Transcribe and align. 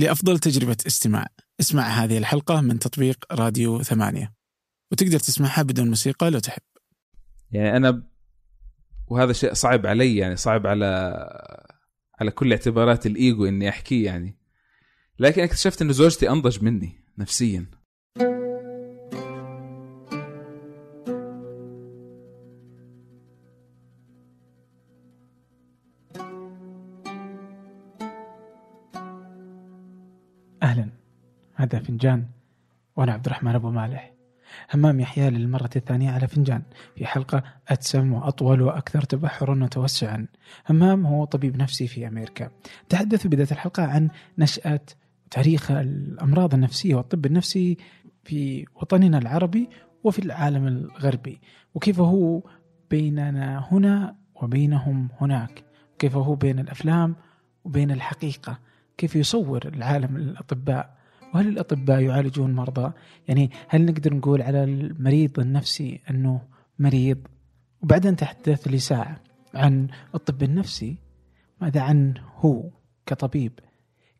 لأفضل 0.00 0.38
تجربة 0.38 0.76
استماع. 0.86 1.26
اسمع 1.60 1.82
هذه 1.82 2.18
الحلقة 2.18 2.60
من 2.60 2.78
تطبيق 2.78 3.24
راديو 3.32 3.82
ثمانية. 3.82 4.32
وتقدر 4.92 5.18
تسمعها 5.18 5.62
بدون 5.62 5.88
موسيقى 5.88 6.30
لو 6.30 6.38
تحب. 6.38 6.62
يعني 7.50 7.76
أنا 7.76 7.90
ب... 7.90 8.02
وهذا 9.06 9.32
شيء 9.32 9.54
صعب 9.54 9.86
علي 9.86 10.16
يعني 10.16 10.36
صعب 10.36 10.66
على 10.66 10.86
على 12.20 12.30
كل 12.30 12.52
اعتبارات 12.52 13.06
الإيجو 13.06 13.46
إني 13.46 13.68
أحكيه 13.68 14.04
يعني. 14.04 14.38
لكن 15.18 15.42
اكتشفت 15.42 15.82
انه 15.82 15.92
زوجتي 15.92 16.30
أنضج 16.30 16.64
مني 16.64 17.04
نفسيا. 17.18 17.66
هذا 31.74 31.82
فنجان 31.82 32.26
وأنا 32.96 33.12
عبد 33.12 33.26
الرحمن 33.26 33.54
أبو 33.54 33.70
مالح. 33.70 34.12
همام 34.74 35.00
يحيى 35.00 35.30
للمرة 35.30 35.70
الثانية 35.76 36.10
على 36.10 36.28
فنجان. 36.28 36.62
في 36.96 37.06
حلقة 37.06 37.42
أتسم 37.68 38.12
وأطول 38.12 38.62
وأكثر 38.62 39.02
تبحرا 39.02 39.64
وتوسعا. 39.64 40.26
همام 40.70 41.06
هو 41.06 41.24
طبيب 41.24 41.56
نفسي 41.56 41.86
في 41.86 42.08
أمريكا. 42.08 42.50
تحدث 42.88 43.26
بداية 43.26 43.48
الحلقة 43.52 43.82
عن 43.82 44.08
نشأة 44.38 44.80
تاريخ 45.30 45.70
الأمراض 45.70 46.54
النفسية 46.54 46.94
والطب 46.94 47.26
النفسي 47.26 47.76
في 48.24 48.66
وطننا 48.74 49.18
العربي 49.18 49.68
وفي 50.04 50.18
العالم 50.18 50.66
الغربي. 50.66 51.40
وكيف 51.74 52.00
هو 52.00 52.42
بيننا 52.90 53.68
هنا 53.72 54.16
وبينهم 54.34 55.08
هناك؟ 55.20 55.64
كيف 55.98 56.16
هو 56.16 56.34
بين 56.34 56.58
الأفلام 56.58 57.16
وبين 57.64 57.90
الحقيقة؟ 57.90 58.58
كيف 58.96 59.16
يصور 59.16 59.66
العالم 59.66 60.16
الأطباء؟ 60.16 60.99
وهل 61.34 61.48
الأطباء 61.48 62.00
يعالجون 62.00 62.54
مرضى؟ 62.54 62.92
يعني 63.28 63.50
هل 63.68 63.84
نقدر 63.84 64.14
نقول 64.14 64.42
على 64.42 64.64
المريض 64.64 65.40
النفسي 65.40 66.00
أنه 66.10 66.40
مريض؟ 66.78 67.18
وبعدين 67.82 68.16
تحدث 68.16 68.68
لي 68.68 68.78
ساعة 68.78 69.20
عن 69.54 69.88
الطب 70.14 70.42
النفسي 70.42 70.96
ماذا 71.60 71.80
عنه 71.80 72.20
هو 72.36 72.70
كطبيب؟ 73.06 73.52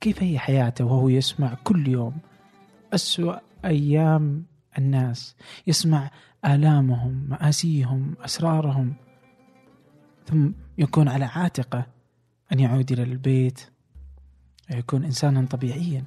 كيف 0.00 0.22
هي 0.22 0.38
حياته 0.38 0.84
وهو 0.84 1.08
يسمع 1.08 1.55
كل 1.64 1.88
يوم 1.88 2.16
أسوأ 2.94 3.38
أيام 3.64 4.44
الناس 4.78 5.36
يسمع 5.66 6.11
آلامهم 6.44 7.27
مآسيهم 7.28 8.14
أسرارهم 8.20 8.94
ثم 10.27 10.50
يكون 10.78 11.08
على 11.08 11.25
عاتقة 11.25 11.86
أن 12.53 12.61
يعود 12.61 12.92
إلى 12.92 13.03
البيت 13.03 13.61
يكون 14.70 15.05
إنسانا 15.05 15.47
طبيعيا؟ 15.47 16.05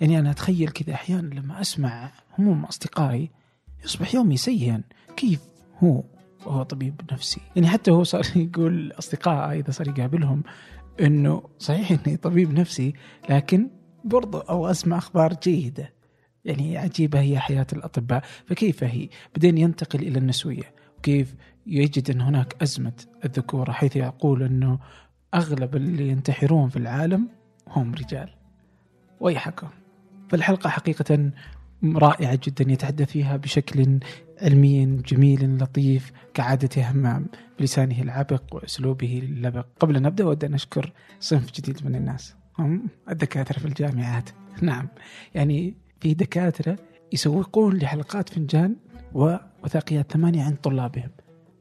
يعني 0.00 0.18
أنا 0.18 0.30
أتخيل 0.30 0.68
كذا 0.68 0.94
أحيانا 0.94 1.34
لما 1.34 1.60
أسمع 1.60 2.10
هموم 2.38 2.64
أصدقائي 2.64 3.30
يصبح 3.84 4.14
يومي 4.14 4.36
سيئا. 4.36 4.82
كيف 5.16 5.40
هو؟ 5.78 6.04
وهو 6.46 6.62
طبيب 6.62 7.00
نفسي. 7.12 7.40
يعني 7.56 7.68
حتى 7.68 7.90
هو 7.90 8.04
صار 8.04 8.26
يقول 8.36 8.92
أصدقائه 8.98 9.60
إذا 9.60 9.70
صار 9.70 9.88
يقابلهم 9.88 10.42
أنه 11.00 11.42
صحيح 11.58 11.90
أني 12.06 12.16
طبيب 12.16 12.52
نفسي 12.52 12.92
لكن 13.30 13.70
برضو 14.04 14.38
أو 14.38 14.66
أسمع 14.66 14.98
أخبار 14.98 15.34
جيدة. 15.42 15.92
يعني 16.44 16.78
عجيبة 16.78 17.20
هي 17.20 17.38
حياة 17.38 17.66
الأطباء. 17.72 18.22
فكيف 18.46 18.84
هي؟ 18.84 19.08
بعدين 19.34 19.58
ينتقل 19.58 20.02
إلى 20.02 20.18
النسوية. 20.18 20.74
وكيف 20.98 21.34
يجد 21.66 22.10
أن 22.10 22.20
هناك 22.20 22.62
أزمة 22.62 23.04
الذكورة 23.24 23.72
حيث 23.72 23.96
يقول 23.96 24.42
أنه 24.42 24.78
أغلب 25.34 25.76
اللي 25.76 26.08
ينتحرون 26.08 26.68
في 26.68 26.76
العالم 26.76 27.28
هم 27.68 27.94
رجال. 27.94 28.41
ويحكم 29.22 29.68
فالحلقة 30.28 30.70
حقيقة 30.70 31.30
رائعة 31.84 32.38
جدا 32.44 32.72
يتحدث 32.72 33.10
فيها 33.10 33.36
بشكل 33.36 33.98
علمي 34.42 34.86
جميل 34.86 35.58
لطيف 35.58 36.12
كعادة 36.34 36.90
همام 36.90 37.26
بلسانه 37.58 38.02
العبق 38.02 38.42
وأسلوبه 38.54 39.18
اللبق 39.18 39.66
قبل 39.80 39.96
أن 39.96 40.02
نبدأ 40.02 40.24
أود 40.24 40.44
أن 40.44 40.54
أشكر 40.54 40.92
صنف 41.20 41.52
جديد 41.52 41.86
من 41.86 41.94
الناس. 41.94 42.34
هم 42.58 42.88
الدكاترة 43.10 43.58
في 43.58 43.64
الجامعات. 43.64 44.30
نعم. 44.62 44.88
يعني 45.34 45.74
في 46.00 46.14
دكاترة 46.14 46.76
يسوقون 47.12 47.76
لحلقات 47.76 48.28
فنجان 48.28 48.76
ووثائقيات 49.14 50.12
ثمانية 50.12 50.44
عند 50.44 50.56
طلابهم. 50.56 51.10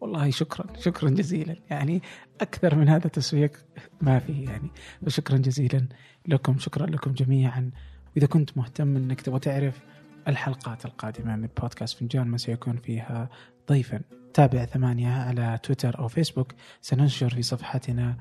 والله 0.01 0.29
شكرا 0.29 0.66
شكرا 0.79 1.09
جزيلا. 1.09 1.56
يعني 1.69 2.01
أكثر 2.41 2.75
من 2.75 2.89
هذا 2.89 3.09
تسويق 3.09 3.66
ما 4.01 4.19
فيه 4.19 4.50
يعني. 4.50 4.69
فشكرا 5.06 5.38
جزيلا 5.38 5.88
لكم 6.28 6.57
شكرا 6.57 6.85
لكم 6.85 7.12
جميعا. 7.12 7.72
وإذا 8.16 8.28
كنت 8.28 8.57
مهتم 8.57 8.95
أنك 8.95 9.22
تبغى 9.22 9.39
تعرف 9.39 9.81
الحلقات 10.28 10.85
القادمة 10.85 11.35
من 11.35 11.50
بودكاست 11.62 11.97
فنجان 11.97 12.28
ما 12.28 12.38
سيكون 12.38 12.78
فيها 12.78 13.29
ضيفا. 13.69 14.01
تابع 14.34 14.66
ثمانية 14.66 15.12
على 15.12 15.59
تويتر 15.63 16.00
أو 16.00 16.07
فيسبوك. 16.07 16.53
سننشر 16.81 17.29
في 17.29 17.41
صفحتنا 17.41 18.18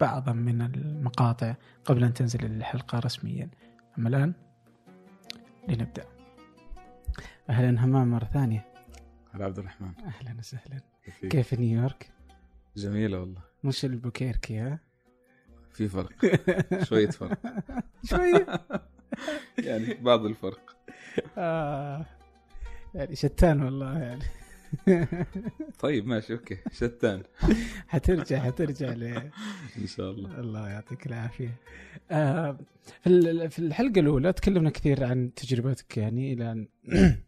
بعضا 0.00 0.32
من 0.32 0.62
المقاطع 0.62 1.54
قبل 1.84 2.04
أن 2.04 2.14
تنزل 2.14 2.44
الحلقة 2.44 2.98
رسميا. 2.98 3.50
أما 3.98 4.08
الآن 4.08 4.32
لنبدأ. 5.68 6.04
أهلا 7.50 7.84
همام 7.84 8.10
مرة 8.10 8.24
ثانية. 8.24 8.66
هلا 9.32 9.44
عبد 9.44 9.58
الرحمن. 9.58 9.92
أهلا 10.06 10.38
وسهلا. 10.38 10.95
كيف 11.30 11.54
نيويورك؟ 11.54 12.10
جميلة 12.76 13.20
والله. 13.20 13.40
مش 13.64 13.84
البوكيركي 13.84 14.58
ها؟ 14.58 14.78
في 15.72 15.88
فرق. 15.88 16.12
شوية 16.88 17.10
فرق. 17.10 17.38
شوية 18.04 18.46
يعني 19.66 19.94
بعض 19.94 20.24
الفرق. 20.24 20.76
آه. 21.38 22.06
يعني 22.94 23.16
شتان 23.16 23.62
والله 23.62 23.98
يعني. 23.98 24.24
طيب 25.80 26.06
ماشي 26.06 26.32
okay. 26.32 26.58
شتان. 26.72 27.22
حترجع 27.88 28.38
حترجع 28.38 28.88
ل 28.92 29.02
إن 29.78 29.86
شاء 29.86 30.10
الله. 30.10 30.40
الله 30.40 30.68
يعطيك 30.68 31.06
العافية. 31.06 31.54
آه 32.10 32.58
في 33.00 33.06
ال- 33.06 33.50
في 33.50 33.58
الحلقة 33.58 34.00
الأولى 34.00 34.32
تكلمنا 34.32 34.70
كثير 34.70 35.04
عن 35.04 35.34
تجربتك 35.36 35.96
يعني 35.96 36.32
إلى 36.32 36.52
أن 36.52 36.68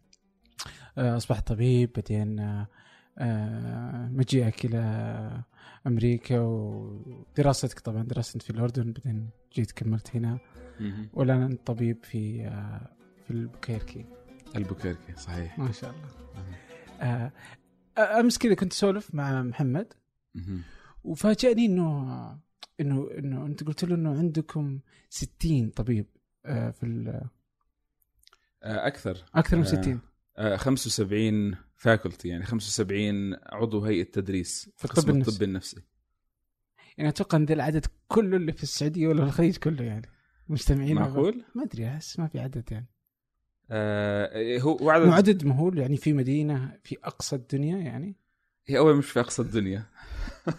آه، 0.97 1.17
أصبحت 1.17 1.47
طبيب 1.47 1.91
بعدين 1.95 2.39
آه، 2.39 2.67
مجيئك 4.11 4.65
إلى 4.65 5.43
أمريكا 5.87 6.39
ودراستك 6.39 7.79
طبعا 7.79 8.03
درست 8.03 8.41
في 8.41 8.49
الأردن 8.49 8.93
بعدين 8.93 9.29
جيت 9.53 9.71
كملت 9.71 10.15
هنا. 10.15 10.39
مهم. 10.79 11.09
والآن 11.13 11.41
أنت 11.41 11.67
طبيب 11.67 12.05
في 12.05 12.47
آه، 12.47 12.95
في 13.25 13.31
البوكيركي. 13.31 14.05
البوكيركي 14.55 15.15
صحيح. 15.15 15.59
ما 15.59 15.71
شاء 15.71 15.91
الله. 15.91 16.09
آه، 17.01 17.31
أمس 18.19 18.37
كذا 18.37 18.53
كنت 18.53 18.73
أسولف 18.73 19.15
مع 19.15 19.43
محمد. 19.43 19.93
وفاجأني 21.03 21.65
إنه 21.65 22.39
إنه 22.79 23.09
إنه 23.17 23.45
أنت 23.45 23.63
قلت 23.63 23.83
له 23.83 23.95
إنه 23.95 24.17
عندكم 24.17 24.79
60 25.09 25.69
طبيب 25.69 26.05
آه، 26.45 26.71
في 26.71 26.85
آه، 28.63 28.87
أكثر. 28.87 29.25
أكثر 29.35 29.57
من 29.57 29.63
آه. 29.63 29.67
60 29.67 29.99
آه، 30.37 30.55
75 30.55 31.55
فاكولتي 31.79 32.27
يعني 32.27 32.45
75 32.45 33.35
عضو 33.45 33.85
هيئة 33.85 34.03
تدريس 34.03 34.69
في 34.77 34.85
الطب 34.85 34.95
قسم 34.95 35.09
النفسي. 35.09 35.31
الطب 35.31 35.43
النفسي 35.43 35.81
يعني 36.97 37.09
أتوقع 37.09 37.37
إن 37.37 37.45
ذا 37.45 37.53
العدد 37.53 37.85
كله 38.07 38.37
اللي 38.37 38.51
في 38.51 38.63
السعودية 38.63 39.07
ولا 39.07 39.23
الخليج 39.23 39.57
كله 39.57 39.83
يعني 39.83 40.09
مجتمعين. 40.49 40.95
معقول؟ 40.95 41.43
ما 41.55 41.63
أدري 41.63 41.87
أحس 41.87 42.19
ما 42.19 42.27
في 42.27 42.39
عدد 42.39 42.71
يعني 42.71 42.87
آه 43.71 44.59
هو 44.59 44.77
هو 44.77 44.89
عدد 44.89 45.45
مهول 45.45 45.77
يعني 45.77 45.97
في 45.97 46.13
مدينة 46.13 46.77
في 46.83 46.97
أقصى 47.03 47.35
الدنيا 47.35 47.77
يعني 47.77 48.15
هي 48.67 48.77
أول 48.77 48.95
مش 48.95 49.11
في 49.11 49.19
أقصى 49.19 49.41
الدنيا 49.41 49.85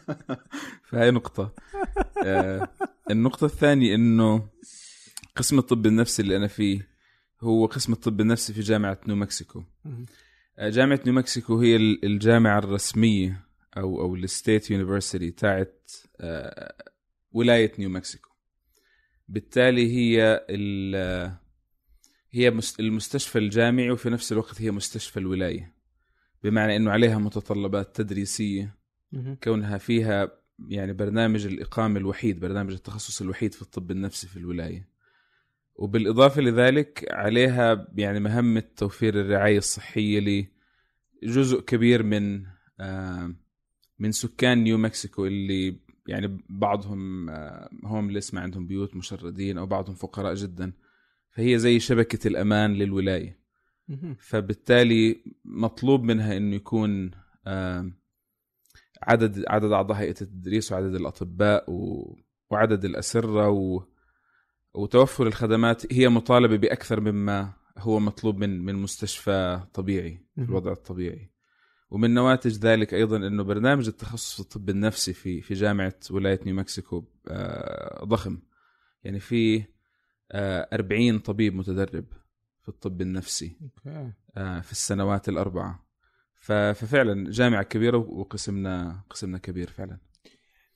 فهي 0.89 1.11
نقطة 1.11 1.55
آه 2.25 2.69
النقطة 3.11 3.45
الثانية 3.45 3.95
إنه 3.95 4.49
قسم 5.37 5.59
الطب 5.59 5.87
النفسي 5.87 6.23
اللي 6.23 6.37
أنا 6.37 6.47
فيه 6.47 6.89
هو 7.41 7.67
قسم 7.67 7.93
الطب 7.93 8.21
النفسي 8.21 8.53
في 8.53 8.61
جامعة 8.61 8.99
نيو 9.07 9.17
مكسيكو 9.17 9.63
آه، 10.59 10.69
جامعة 10.71 11.01
نيو 11.07 11.15
مكسيكو 11.15 11.59
هي 11.61 11.77
ال- 11.77 12.05
الجامعة 12.05 12.59
الرسمية 12.59 13.41
أو 13.77 14.01
أو 14.01 14.15
ال 14.15 14.24
state 14.24 14.71
university 14.71 15.31
تاعت 15.31 15.91
آه، 16.21 16.75
ولاية 17.33 17.73
نيو 17.79 17.91
مكسيكو. 17.91 18.31
بالتالي 19.29 19.93
هي 19.97 20.47
ال- 20.51 21.33
هي 22.31 22.51
مست- 22.51 22.81
المستشفى 22.81 23.39
الجامعي 23.39 23.91
وفي 23.91 24.11
نفس 24.11 24.33
الوقت 24.33 24.63
هي 24.63 24.71
مستشفى 24.71 25.17
الولاية. 25.19 25.75
بمعنى 26.45 26.77
إنه 26.77 26.91
عليها 26.91 27.19
متطلبات 27.19 27.97
تدريسية 27.97 28.77
مم. 29.13 29.37
كونها 29.45 29.79
فيها 29.79 30.33
يعني 30.69 30.93
برنامج 30.93 31.47
الإقامة 31.47 31.99
الوحيد 32.01 32.41
برنامج 32.41 32.73
التخصص 32.73 33.21
الوحيد 33.23 33.55
في 33.55 33.63
الطب 33.63 33.91
النفسي 33.91 34.27
في 34.29 34.37
الولاية. 34.37 34.89
وبالإضافة 35.81 36.43
لذلك 36.43 37.07
عليها 37.11 37.87
يعني 37.97 38.21
مهمة 38.21 38.63
توفير 38.77 39.21
الرعاية 39.21 39.59
الصحية 39.59 40.51
لجزء 41.23 41.61
كبير 41.61 42.03
من 42.03 42.47
آه، 42.81 43.35
من 43.99 44.13
سكان 44.13 44.59
نيو 44.59 44.79
مكسيكو 44.79 45.27
اللي 45.27 45.77
يعني 46.09 46.41
بعضهم 46.49 47.31
هومليس 47.85 48.35
ما 48.35 48.41
عندهم 48.41 48.67
بيوت 48.67 48.97
مشردين 48.97 49.59
أو 49.59 49.67
بعضهم 49.67 49.95
فقراء 49.95 50.35
جدا. 50.35 50.73
فهي 51.31 51.59
زي 51.59 51.81
شبكة 51.81 52.29
الأمان 52.29 52.75
للولاية. 52.75 53.41
فبالتالي 54.19 55.23
مطلوب 55.45 56.03
منها 56.03 56.37
إنه 56.37 56.57
يكون 56.57 57.11
عدد 59.03 59.45
عدد 59.49 59.73
أعضاء 59.73 59.97
هيئة 59.97 60.11
التدريس 60.21 60.73
وعدد 60.73 60.95
الأطباء 60.95 61.67
وعدد 62.51 62.85
الأسرة 62.85 63.49
و 63.49 63.83
وتوفر 64.75 65.27
الخدمات 65.27 65.93
هي 65.93 66.09
مطالبة 66.09 66.57
بأكثر 66.57 67.01
مما 67.01 67.53
هو 67.79 68.01
مطلوب 68.01 68.39
من 68.39 68.65
من 68.65 68.75
مستشفى 68.75 69.61
طبيعي 69.75 70.27
في 70.35 70.43
الوضع 70.43 70.73
الطبيعي. 70.73 71.31
ومن 71.91 72.15
نواتج 72.15 72.59
ذلك 72.59 72.95
أيضا 72.95 73.17
إنه 73.17 73.43
برنامج 73.43 73.87
التخصص 73.87 74.35
في 74.35 74.41
الطب 74.41 74.71
النفسي 74.71 75.13
في 75.13 75.41
في 75.41 75.55
جامعة 75.55 75.95
ولاية 76.11 76.41
نيو 76.47 76.55
مكسيكو 76.55 77.05
آه، 77.29 78.05
ضخم. 78.05 78.39
يعني 79.05 79.21
في 79.21 79.65
40 80.35 81.15
آه، 81.15 81.19
طبيب 81.19 81.55
متدرب 81.55 82.05
في 82.63 82.69
الطب 82.69 83.01
النفسي 83.01 83.57
آه، 84.37 84.61
في 84.61 84.73
السنوات 84.73 85.29
الأربعة. 85.29 85.87
ففعلا 86.35 87.31
جامعة 87.31 87.63
كبيرة 87.63 87.99
وقسمنا 87.99 89.03
قسمنا 89.11 89.39
كبير 89.39 89.71
فعلا. 89.71 89.99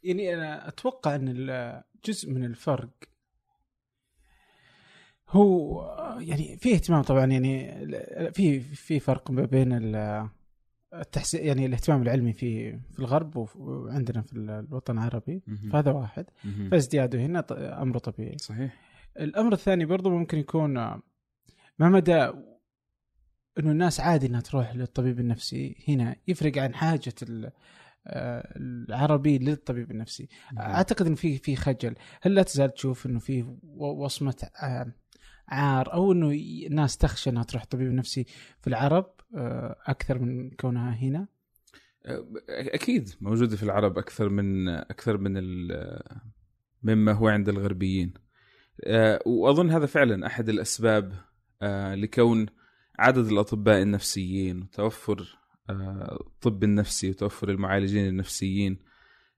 يعني 0.03 0.35
أنا 0.35 0.69
أتوقع 0.69 1.15
إن 1.15 1.83
جزء 2.05 2.31
من 2.31 2.45
الفرق 2.45 2.91
هو 5.35 5.85
يعني 6.21 6.57
في 6.57 6.75
اهتمام 6.75 7.03
طبعا 7.03 7.27
يعني 7.27 7.87
في 8.33 8.61
في 8.61 9.01
فرق 9.01 9.31
ما 9.31 9.45
بين 9.45 9.73
التحسين 10.95 11.47
يعني 11.47 11.67
الاهتمام 11.67 12.03
العلمي 12.03 12.33
في 12.33 12.79
في 12.79 12.99
الغرب 12.99 13.49
وعندنا 13.57 14.23
في 14.23 14.33
الوطن 14.33 14.99
العربي 14.99 15.43
فهذا 15.73 15.93
واحد. 15.93 16.27
فازدياده 16.71 17.21
هنا 17.21 17.45
أمر 17.83 17.99
طبيعي. 17.99 18.39
صحيح. 18.39 18.81
الأمر 19.21 19.53
الثاني 19.53 19.85
برضو 19.85 20.11
ممكن 20.11 20.39
يكون 20.39 20.73
ما 20.73 21.89
مدى 21.89 22.31
إنه 23.59 23.71
الناس 23.71 24.01
عادي 24.01 24.27
إنها 24.27 24.41
تروح 24.41 24.75
للطبيب 24.75 25.21
النفسي 25.21 25.85
هنا 25.89 26.17
يفرق 26.29 26.59
عن 26.59 26.75
حاجة 26.75 27.15
العربي 28.07 29.39
للطبيب 29.39 29.91
النفسي. 29.91 30.29
أعتقد 30.59 31.07
إن 31.07 31.15
في 31.15 31.39
في 31.39 31.57
خجل. 31.57 31.95
هل 32.23 32.35
لا 32.35 32.43
تزال 32.43 32.75
تشوف 32.75 33.07
إنه 33.07 33.19
في 33.19 33.57
وصمة 33.79 34.49
عار 35.49 35.93
أو 35.93 36.13
إنه 36.13 36.31
الناس 36.67 36.97
تخشى 36.97 37.31
إنها 37.31 37.43
تروح 37.43 37.65
طبيب 37.65 37.93
نفسي 37.93 38.25
في 38.61 38.67
العرب 38.67 39.07
آه، 39.37 39.77
أكثر 39.87 40.19
من 40.19 40.51
كونها 40.51 40.95
هنا؟ 40.95 41.29
أكيد 42.49 43.11
موجودة 43.21 43.57
في 43.57 43.63
العرب 43.63 43.99
أكثر 43.99 44.29
من 44.29 44.69
أكثر 44.69 45.19
من 45.19 45.33
مما 46.83 47.13
هو 47.13 47.29
عند 47.29 47.49
الغربيين 47.49 48.15
آه، 48.85 49.21
وأظن 49.27 49.71
هذا 49.71 49.87
فعلا 49.87 50.27
أحد 50.27 50.49
الأسباب 50.49 51.13
آه، 51.63 51.95
لكون 51.95 52.47
عدد 52.99 53.27
الأطباء 53.27 53.83
النفسيين 53.83 54.63
وتوفر 54.63 55.39
الطب 55.71 56.65
النفسي 56.65 57.11
وتوفر 57.11 57.49
المعالجين 57.51 58.09
النفسيين 58.09 58.79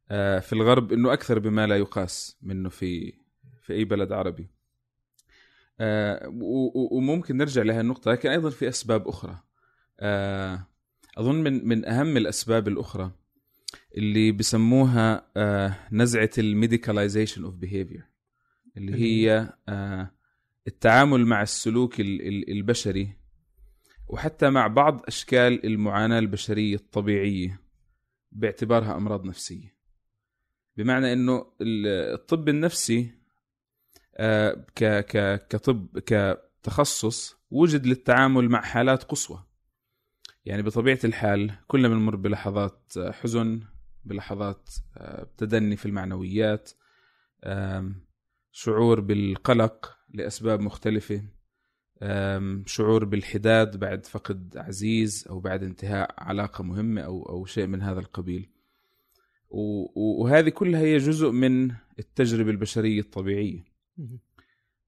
في 0.08 0.52
الغرب 0.52 0.92
إنه 0.92 1.12
أكثر 1.12 1.38
بما 1.38 1.66
لا 1.66 1.76
يقاس 1.76 2.38
منه 2.42 2.68
في 2.68 3.12
في 3.62 3.72
أي 3.72 3.84
بلد 3.84 4.12
عربي 4.12 4.55
وممكن 5.80 7.36
نرجع 7.36 7.62
لها 7.62 7.80
النقطة 7.80 8.10
لكن 8.10 8.30
أيضا 8.30 8.50
في 8.50 8.68
أسباب 8.68 9.08
أخرى. 9.08 9.42
آه، 10.00 10.66
أظن 11.18 11.34
من 11.34 11.68
من 11.68 11.84
أهم 11.84 12.16
الأسباب 12.16 12.68
الأخرى 12.68 13.12
اللي 13.96 14.32
بسموها 14.32 15.30
آه، 15.36 15.76
نزعة 15.92 16.30
ال 16.38 16.45
medicalization 16.45 17.44
of 17.44 17.54
behavior 17.54 18.04
اللي 18.76 18.94
هي 18.94 19.52
التعامل 20.66 21.26
مع 21.26 21.42
السلوك 21.42 22.00
البشري 22.00 23.16
وحتى 24.08 24.50
مع 24.50 24.66
بعض 24.66 25.02
أشكال 25.06 25.66
المعاناة 25.66 26.18
البشرية 26.18 26.76
الطبيعية 26.76 27.60
باعتبارها 28.32 28.96
أمراض 28.96 29.24
نفسية. 29.24 29.76
بمعنى 30.76 31.12
أنه 31.12 31.46
الطب 31.60 32.48
النفسي 32.48 33.00
آه، 33.00 33.15
ك 34.74 34.84
ك 34.84 35.46
كطب 35.48 35.98
كتخصص 35.98 37.36
وجد 37.50 37.86
للتعامل 37.86 38.48
مع 38.48 38.60
حالات 38.60 39.04
قصوى. 39.04 39.44
يعني 40.44 40.62
بطبيعة 40.62 40.98
الحال 41.04 41.52
كلنا 41.66 41.88
بنمر 41.88 42.16
بلحظات 42.16 42.92
حزن 42.98 43.60
بلحظات 44.04 44.70
آه، 44.96 45.26
تدني 45.36 45.76
في 45.76 45.86
المعنويات 45.86 46.70
شعور 48.52 49.00
بالقلق 49.00 49.96
لأسباب 50.14 50.60
مختلفة 50.60 51.22
شعور 52.66 53.04
بالحداد 53.04 53.76
بعد 53.76 54.06
فقد 54.06 54.56
عزيز 54.56 55.26
أو 55.30 55.40
بعد 55.40 55.62
انتهاء 55.62 56.14
علاقة 56.18 56.64
مهمة 56.64 57.02
أو 57.02 57.22
أو 57.28 57.44
شيء 57.44 57.66
من 57.66 57.82
هذا 57.82 58.00
القبيل. 58.00 58.50
وهذه 59.50 60.48
كلها 60.48 60.80
هي 60.80 60.96
جزء 60.96 61.30
من 61.30 61.70
التجربة 61.98 62.50
البشرية 62.50 63.00
الطبيعية. 63.00 63.75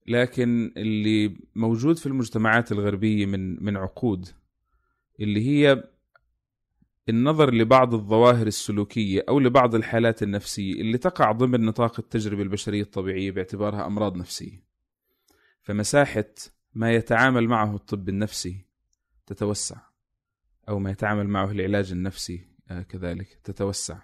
لكن 0.07 0.73
اللي 0.77 1.37
موجود 1.55 1.97
في 1.97 2.05
المجتمعات 2.05 2.71
الغربية 2.71 3.25
من 3.25 3.63
من 3.63 3.77
عقود 3.77 4.29
اللي 5.19 5.47
هي 5.47 5.83
النظر 7.09 7.53
لبعض 7.53 7.93
الظواهر 7.93 8.47
السلوكية 8.47 9.25
أو 9.29 9.39
لبعض 9.39 9.75
الحالات 9.75 10.23
النفسية 10.23 10.73
اللي 10.73 10.97
تقع 10.97 11.31
ضمن 11.31 11.65
نطاق 11.65 11.99
التجربة 11.99 12.41
البشرية 12.41 12.81
الطبيعية 12.81 13.31
باعتبارها 13.31 13.85
أمراض 13.85 14.17
نفسية. 14.17 14.63
فمساحة 15.61 16.33
ما 16.73 16.91
يتعامل 16.91 17.47
معه 17.47 17.75
الطب 17.75 18.09
النفسي 18.09 18.65
تتوسع 19.27 19.77
أو 20.69 20.79
ما 20.79 20.91
يتعامل 20.91 21.27
معه 21.27 21.51
العلاج 21.51 21.91
النفسي 21.91 22.47
آه، 22.69 22.81
كذلك 22.81 23.39
تتوسع. 23.43 23.97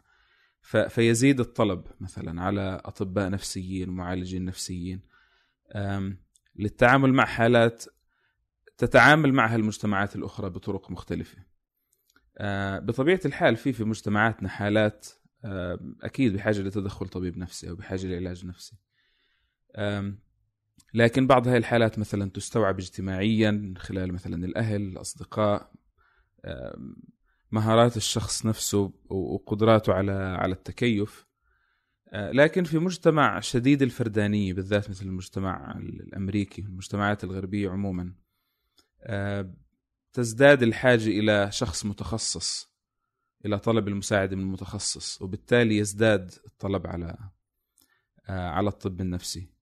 فيزيد 0.89 1.39
الطلب 1.39 1.87
مثلا 1.99 2.41
على 2.41 2.81
أطباء 2.85 3.29
نفسيين 3.29 3.89
ومعالجين 3.89 4.45
نفسيين 4.45 5.01
للتعامل 6.55 7.13
مع 7.13 7.25
حالات 7.25 7.85
تتعامل 8.77 9.33
معها 9.33 9.55
المجتمعات 9.55 10.15
الأخرى 10.15 10.49
بطرق 10.49 10.91
مختلفة. 10.91 11.37
بطبيعة 12.79 13.19
الحال 13.25 13.55
في 13.55 13.73
في 13.73 13.83
مجتمعاتنا 13.83 14.49
حالات 14.49 15.07
أكيد 16.03 16.33
بحاجة 16.33 16.59
لتدخل 16.59 17.07
طبيب 17.07 17.37
نفسي 17.37 17.69
أو 17.69 17.75
بحاجة 17.75 18.07
لعلاج 18.07 18.45
نفسي. 18.45 18.77
لكن 20.93 21.27
بعض 21.27 21.47
هذه 21.47 21.57
الحالات 21.57 21.99
مثلا 21.99 22.29
تستوعب 22.29 22.79
اجتماعيا 22.79 23.73
خلال 23.77 24.13
مثلا 24.13 24.45
الأهل، 24.45 24.81
الأصدقاء 24.81 25.71
مهارات 27.55 27.97
الشخص 27.97 28.45
نفسه 28.45 28.91
وقدراته 29.09 29.93
على 29.93 30.11
على 30.11 30.53
التكيف. 30.53 31.25
آه، 32.09 32.31
لكن 32.31 32.63
في 32.63 32.79
مجتمع 32.79 33.39
شديد 33.39 33.81
الفردانية 33.81 34.53
بالذات 34.53 34.89
مثل 34.89 35.05
المجتمع 35.05 35.77
الأمريكي 35.77 36.61
المجتمعات 36.61 37.23
الغربية 37.23 37.69
عموما 37.69 38.13
آه، 39.03 39.53
تزداد 40.13 40.63
الحاجة 40.63 41.07
إلى 41.07 41.51
شخص 41.51 41.85
متخصص 41.85 42.71
إلى 43.45 43.59
طلب 43.59 43.87
المساعدة 43.87 44.35
من 44.35 44.45
متخصص 44.45 45.21
وبالتالي 45.21 45.77
يزداد 45.77 46.31
الطلب 46.45 46.87
على 46.87 47.17
آه، 48.29 48.49
على 48.49 48.69
الطب 48.69 49.01
النفسي. 49.01 49.55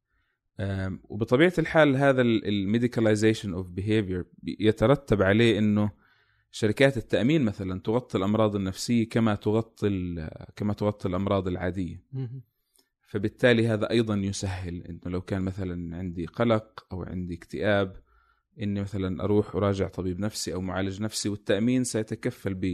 وبطبيعة 1.10 1.54
الحال 1.58 1.96
هذا 1.96 2.22
ال 2.22 2.31
medicalization 2.31 3.54
of 3.54 3.68
behavior 3.68 4.26
يترتب 4.44 5.22
عليه 5.22 5.60
إنه 5.60 5.92
شركات 6.56 6.98
التأمين 6.98 7.42
مثلا 7.42 7.80
تغطي 7.80 8.18
الأمراض 8.18 8.56
النفسية 8.56 9.10
كما 9.10 9.36
تغطي 9.36 9.90
كما 10.56 10.74
تغطي 10.74 11.08
الأمراض 11.08 11.48
العادية. 11.48 12.04
فبالتالي 13.08 13.68
هذا 13.68 13.90
أيضا 13.90 14.16
يسهل 14.16 14.82
إنه 14.84 15.02
لو 15.06 15.22
كان 15.22 15.42
مثلا 15.42 15.98
عندي 15.98 16.26
قلق 16.26 16.86
أو 16.92 17.04
عندي 17.04 17.34
اكتئاب 17.34 17.96
إني 18.62 18.82
مثلا 18.82 19.24
أروح 19.24 19.56
أراجع 19.56 19.88
طبيب 19.88 20.20
نفسي 20.20 20.54
أو 20.54 20.62
معالج 20.62 21.02
نفسي 21.02 21.30
والتأمين 21.30 21.84
سيتكفل 21.84 22.54
ب 22.54 22.66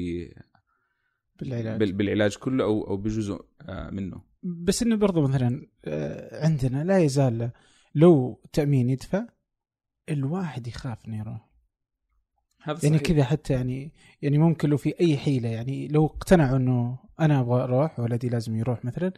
بالعلاج. 1.40 1.92
بالعلاج 1.92 2.36
كله 2.36 2.64
أو 2.64 2.88
أو 2.88 2.98
بجزء 2.98 3.46
آه، 3.62 3.90
منه. 3.90 4.22
بس 4.44 4.84
إنه 4.84 4.96
برضه 4.96 5.22
مثلا 5.22 5.68
آه، 5.86 6.46
عندنا 6.46 6.84
لا 6.84 7.00
يزال 7.00 7.52
لو 7.96 8.42
تأمين 8.54 8.90
يدفع 8.90 9.26
الواحد 10.10 10.68
يخاف 10.68 11.08
انه 11.08 11.20
يروح 11.20 11.49
هذا 12.62 12.80
يعني 12.84 13.00
كذا 13.00 13.24
حتى 13.24 13.54
يعني 13.54 13.92
يعني 14.22 14.38
ممكن 14.38 14.70
لو 14.70 14.78
في 14.78 15.00
أي 15.00 15.18
حيلة 15.18 15.50
يعني 15.50 15.88
لو 15.88 16.06
اقتنعوا 16.06 16.58
إنه 16.58 16.98
أنا 17.20 17.40
أبغى 17.40 17.64
أروح 17.64 18.00
ولدي 18.00 18.30
لازم 18.30 18.56
يروح 18.56 18.86
مثلا 18.86 19.12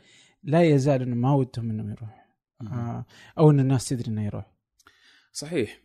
لا 0.43 0.63
يزال 0.63 1.01
إنه 1.01 1.15
ما 1.15 1.33
ودهم 1.33 1.69
انه 1.69 1.91
يروح. 1.91 2.27
آه 2.61 3.05
أو 3.37 3.51
إن 3.51 3.59
الناس 3.59 3.89
تدري 3.89 4.11
إنه 4.11 4.25
يروح. 4.25 4.45
صحيح. 5.31 5.81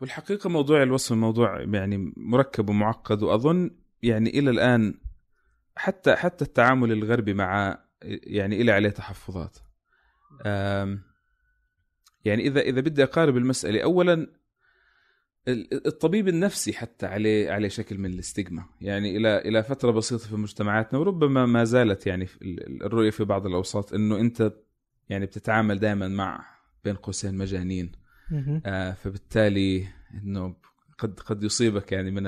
والحقيقة 0.00 0.50
موضوع 0.50 0.82
الوصف 0.82 1.12
موضوع 1.12 1.60
يعني 1.60 2.12
مركب 2.16 2.70
ومعقد 2.70 3.22
وأظن 3.22 3.70
يعني 4.02 4.38
إلى 4.38 4.50
الآن 4.50 4.94
حتى 5.76 6.16
حتى 6.16 6.44
التعامل 6.44 6.92
الغربي 6.92 7.34
مع 7.34 7.78
يعني 8.02 8.60
إلي 8.60 8.72
عليه 8.72 8.90
تحفظات. 8.90 9.58
يعني 12.24 12.46
إذا 12.46 12.60
إذا 12.60 12.80
بدي 12.80 13.02
أقارب 13.02 13.36
المسألة 13.36 13.82
اولا 13.82 14.37
الطبيب 15.86 16.28
النفسي 16.28 16.72
حتى 16.72 17.06
عليه 17.06 17.50
عليه 17.50 17.68
شكل 17.68 17.98
من 17.98 18.10
الاستجمة. 18.14 18.66
يعني 18.80 19.16
إلى 19.16 19.38
إلى 19.38 19.62
فترة 19.62 19.90
بسيطة 19.90 20.28
في 20.28 20.36
مجتمعاتنا 20.36 20.98
وربما 20.98 21.46
ما 21.46 21.64
زالت 21.64 22.06
يعني 22.06 22.26
الرؤية 22.82 23.10
في 23.10 23.24
بعض 23.24 23.46
الأوساط 23.46 23.94
إنه 23.94 24.20
أنت 24.20 24.52
يعني 25.08 25.26
بتتعامل 25.26 25.78
دائما 25.78 26.08
مع 26.08 26.44
بين 26.84 26.94
قوسين 26.94 27.34
مجانين. 27.34 27.92
آه 28.66 28.92
فبالتالي 28.92 29.86
إنه 30.14 30.56
قد 30.98 31.20
قد 31.20 31.42
يصيبك 31.42 31.92
يعني 31.92 32.10
من 32.10 32.22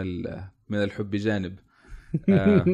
من 0.68 0.82
الحب 0.82 1.10
جانب. 1.16 1.58
آه، 2.28 2.64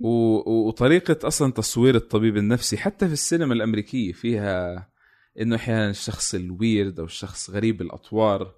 و- 0.00 0.66
وطريقة 0.68 1.26
أصلا 1.28 1.52
تصوير 1.52 1.94
الطبيب 1.94 2.36
النفسي 2.36 2.76
حتى 2.76 3.06
في 3.06 3.12
السينما 3.12 3.54
الأمريكية 3.54 4.12
فيها 4.12 4.88
إنه 5.40 5.56
أحيانا 5.56 5.90
الشخص 5.90 6.34
الويرد 6.34 6.98
أو 6.98 7.04
الشخص 7.04 7.50
غريب 7.50 7.82
الأطوار. 7.82 8.54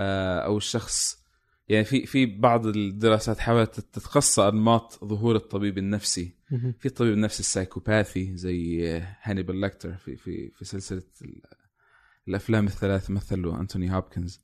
آه، 0.00 0.38
أو 0.40 0.56
الشخص. 0.56 1.20
يعني 1.68 1.84
في 1.84 2.06
في 2.06 2.26
بعض 2.26 2.66
الدراسات 2.66 3.38
حاولت 3.38 3.80
تتقصى 3.80 4.48
أنماط 4.48 5.04
ظهور 5.04 5.36
الطبيب 5.36 5.78
النفسي. 5.78 6.34
في 6.78 6.86
الطبيب 6.86 7.12
النفسي 7.12 7.40
ال 7.40 7.48
psychopathy 7.48 8.36
زي 8.36 8.88
هانيبال 9.22 9.60
لاكتر 9.60 9.92
في 9.96 10.16
في 10.16 10.50
في 10.50 10.64
سلسلة 10.64 11.02
ال- 11.22 11.42
الأفلام 12.28 12.66
الثلاث 12.66 13.10
مثلها 13.10 13.60
انتوني 13.60 13.94
هوبكنز. 13.94 14.40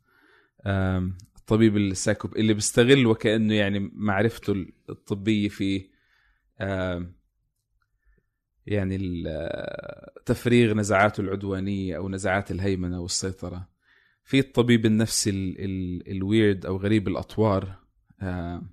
الطبيب 1.36 1.76
السايكوب 1.76 2.36
اللي 2.36 2.54
بيستغل 2.54 3.06
وكأنه 3.06 3.54
يعني 3.54 3.90
معرفته 3.94 4.66
الطبية 4.90 5.48
في 5.48 5.88
يعني 8.66 8.98
تفريغ 10.26 10.74
نزعاته 10.74 11.20
العدوانية 11.20 11.96
أو 11.96 12.08
نزعات 12.08 12.50
الهيمنة 12.50 13.00
والسيطرة. 13.00 13.68
في 14.26 14.38
الطبيب 14.38 14.86
النفسي 14.86 15.30
ال- 15.30 15.56
ال- 15.64 16.10
ال 16.10 16.19
weird 16.19 16.66
أو 16.66 16.76
غريب 16.76 17.08
الأطوار 17.08 17.78
آم، 18.22 18.70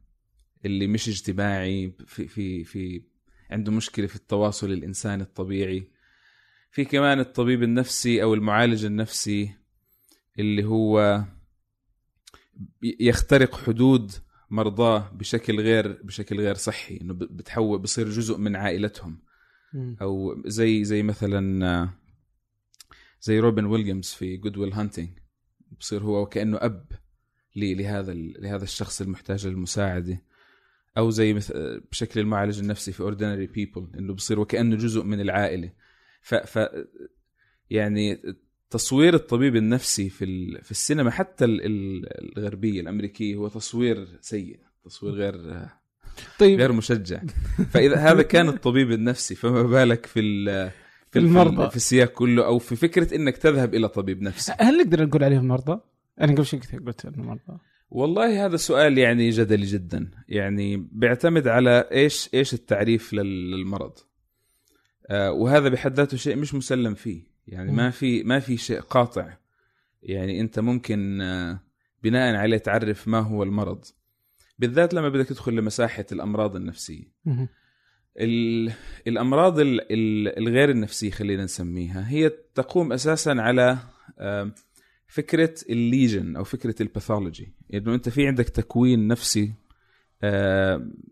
اللي 0.65 0.87
مش 0.87 1.09
اجتماعي 1.09 1.93
في 2.07 2.27
في 2.27 2.63
في 2.63 3.03
عنده 3.51 3.71
مشكلة 3.71 4.07
في 4.07 4.15
التواصل 4.15 4.71
الإنساني 4.71 5.23
الطبيعي. 5.23 5.87
في 6.71 6.85
كمان 6.85 7.19
الطبيب 7.19 7.63
النفسي 7.63 8.23
أو 8.23 8.33
المعالج 8.33 8.85
النفسي 8.85 9.51
اللي 10.39 10.63
هو 10.63 11.23
يخترق 12.83 13.55
حدود 13.55 14.11
مرضاه 14.49 15.09
بشكل 15.09 15.59
غير 15.61 16.01
بشكل 16.03 16.39
غير 16.39 16.55
صحي 16.55 16.97
إنه 17.01 17.13
بتحول 17.13 17.79
بصير 17.79 18.09
جزء 18.09 18.37
من 18.37 18.55
عائلتهم. 18.55 19.19
أو 20.01 20.41
زي 20.45 20.83
زي 20.83 21.03
مثلا 21.03 21.65
آه، 21.81 21.93
زي 23.21 23.39
روبن 23.39 23.65
ويليامز 23.65 24.07
في 24.09 24.37
Good 24.37 24.57
Will 24.57 24.73
Hunting 24.73 25.09
بصير 25.79 26.03
هو 26.03 26.21
وكأنه 26.21 26.57
أب 26.61 26.85
لهذا 27.55 28.13
لهذا 28.13 28.63
الشخص 28.63 29.01
المحتاج 29.01 29.47
للمساعدة. 29.47 30.21
أو 30.97 31.09
زي 31.09 31.33
مث... 31.33 31.51
بشكل 31.91 32.19
المعالج 32.19 32.59
النفسي 32.59 32.91
في 32.91 33.01
Ordinary 33.01 33.47
People 33.47 33.87
إنه 33.99 34.13
بصير 34.13 34.39
وكأنه 34.39 34.75
جزء 34.75 35.03
من 35.03 35.21
العائلة. 35.21 35.71
ف, 36.21 36.35
ف... 36.35 36.69
يعني 37.69 38.21
تصوير 38.69 39.13
الطبيب 39.13 39.55
النفسي 39.55 40.09
في 40.09 40.25
ال... 40.25 40.63
في 40.63 40.71
السينما 40.71 41.11
حتى 41.11 41.45
ال... 41.45 41.65
ال- 41.65 42.37
الغربية 42.37 42.81
الأمريكية 42.81 43.35
هو 43.35 43.47
تصوير 43.47 44.07
سيء 44.21 44.59
تصوير 44.85 45.13
غير 45.13 45.67
طيب. 46.39 46.59
غير 46.59 46.71
مشجع. 46.71 47.21
فإذا 47.71 47.95
هذا 47.95 48.21
كان 48.33 48.47
الطبيب 48.47 48.91
النفسي 48.91 49.35
فما 49.35 49.63
بالك 49.63 50.05
في 50.05 50.19
ال... 50.19 50.71
في 51.13 51.19
المرضى. 51.19 51.69
في 51.69 51.75
السياق 51.75 52.07
كله 52.07 52.45
أو 52.45 52.59
في 52.59 52.75
فكرة 52.75 53.15
إنك 53.15 53.37
تذهب 53.37 53.75
إلى 53.75 53.87
طبيب 53.87 54.21
نفسي. 54.21 54.53
هل 54.59 54.77
نقدر 54.77 55.05
نقول 55.05 55.23
عليهم 55.23 55.47
مرضى؟ 55.47 55.81
أنا 56.21 56.31
قبل 56.33 56.45
شوي 56.45 56.59
قلت 56.59 56.75
قلت 56.75 57.05
إنه 57.05 57.23
مرضى. 57.23 57.59
والله 57.89 58.45
هذا 58.45 58.57
سؤال 58.57 58.97
يعني 58.97 59.29
جدلي 59.29 59.65
جدا. 59.65 60.11
يعني 60.27 60.77
بيعتمد 60.91 61.47
على 61.47 61.89
إيش 61.91 62.29
إيش 62.33 62.53
التعريف 62.53 63.13
لل- 63.13 63.51
للمرض. 63.51 63.93
آه 65.09 65.31
وهذا 65.31 65.69
بحد 65.69 65.93
ذاته 65.93 66.17
شيء 66.17 66.35
مش 66.35 66.55
مسلم 66.55 66.93
فيه. 66.93 67.23
يعني 67.47 67.71
ما 67.71 67.89
في 67.89 68.23
ما 68.23 68.39
في 68.39 68.57
شيء 68.57 68.79
قاطع. 68.79 69.37
يعني 70.03 70.41
أنت 70.41 70.59
ممكن 70.59 71.21
آه 71.21 71.59
بناء 72.03 72.35
عليه 72.35 72.57
تعرف 72.57 73.07
ما 73.07 73.19
هو 73.19 73.43
المرض. 73.43 73.85
بالذات 74.59 74.93
لما 74.93 75.09
بدك 75.09 75.27
تدخل 75.27 75.53
لمساحة 75.53 76.05
الأمراض 76.11 76.55
النفسية. 76.55 77.03
الأمراض 79.07 79.59
ال- 79.59 79.81
ال- 79.91 80.37
الغير 80.37 80.69
النفسيه 80.69 81.11
خلينا 81.11 81.43
نسميها 81.43 82.09
هي 82.09 82.29
تقوم 82.55 82.93
أساسا 82.93 83.29
على 83.29 83.77
فكرة 85.07 85.55
ال 85.69 85.79
lesion 85.79 86.35
أو 86.35 86.43
فكرة 86.43 86.75
ال 86.81 86.88
pathology. 86.88 87.53
انه 87.73 87.95
أنت 87.95 88.09
في 88.09 88.27
عندك 88.27 88.49
تكوين 88.49 89.07
نفسي 89.07 89.53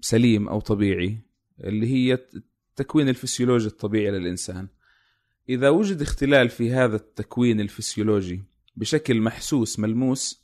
سليم 0.02 0.48
أو 0.50 0.60
طبيعي 0.60 1.18
اللي 1.64 1.88
هي 1.88 2.20
التكوين 2.74 3.10
الفسيولوجي 3.10 3.68
الطبيعي 3.68 4.12
للإنسان. 4.12 4.68
إذا 5.50 5.70
وجد 5.70 6.02
اختلال 6.02 6.50
في 6.50 6.72
هذا 6.72 6.96
التكوين 6.96 7.60
الفسيولوجي 7.62 8.44
بشكل 8.76 9.22
محسوس 9.22 9.80
ملموس 9.80 10.41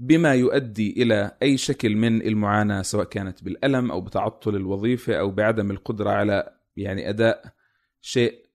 بما 0.00 0.34
يؤدي 0.34 1.02
إلى 1.02 1.36
أي 1.42 1.56
شكل 1.56 1.96
من 1.96 2.22
المعاناة 2.22 2.82
سواء 2.82 3.04
كانت 3.04 3.44
بالألم 3.44 3.90
أو 3.90 4.00
بتعطل 4.00 4.56
الوظيفة 4.56 5.14
أو 5.14 5.30
بعدم 5.30 5.70
القدرة 5.70 6.10
على 6.10 6.54
يعني 6.76 7.08
أداء 7.08 7.52
شيء 8.00 8.46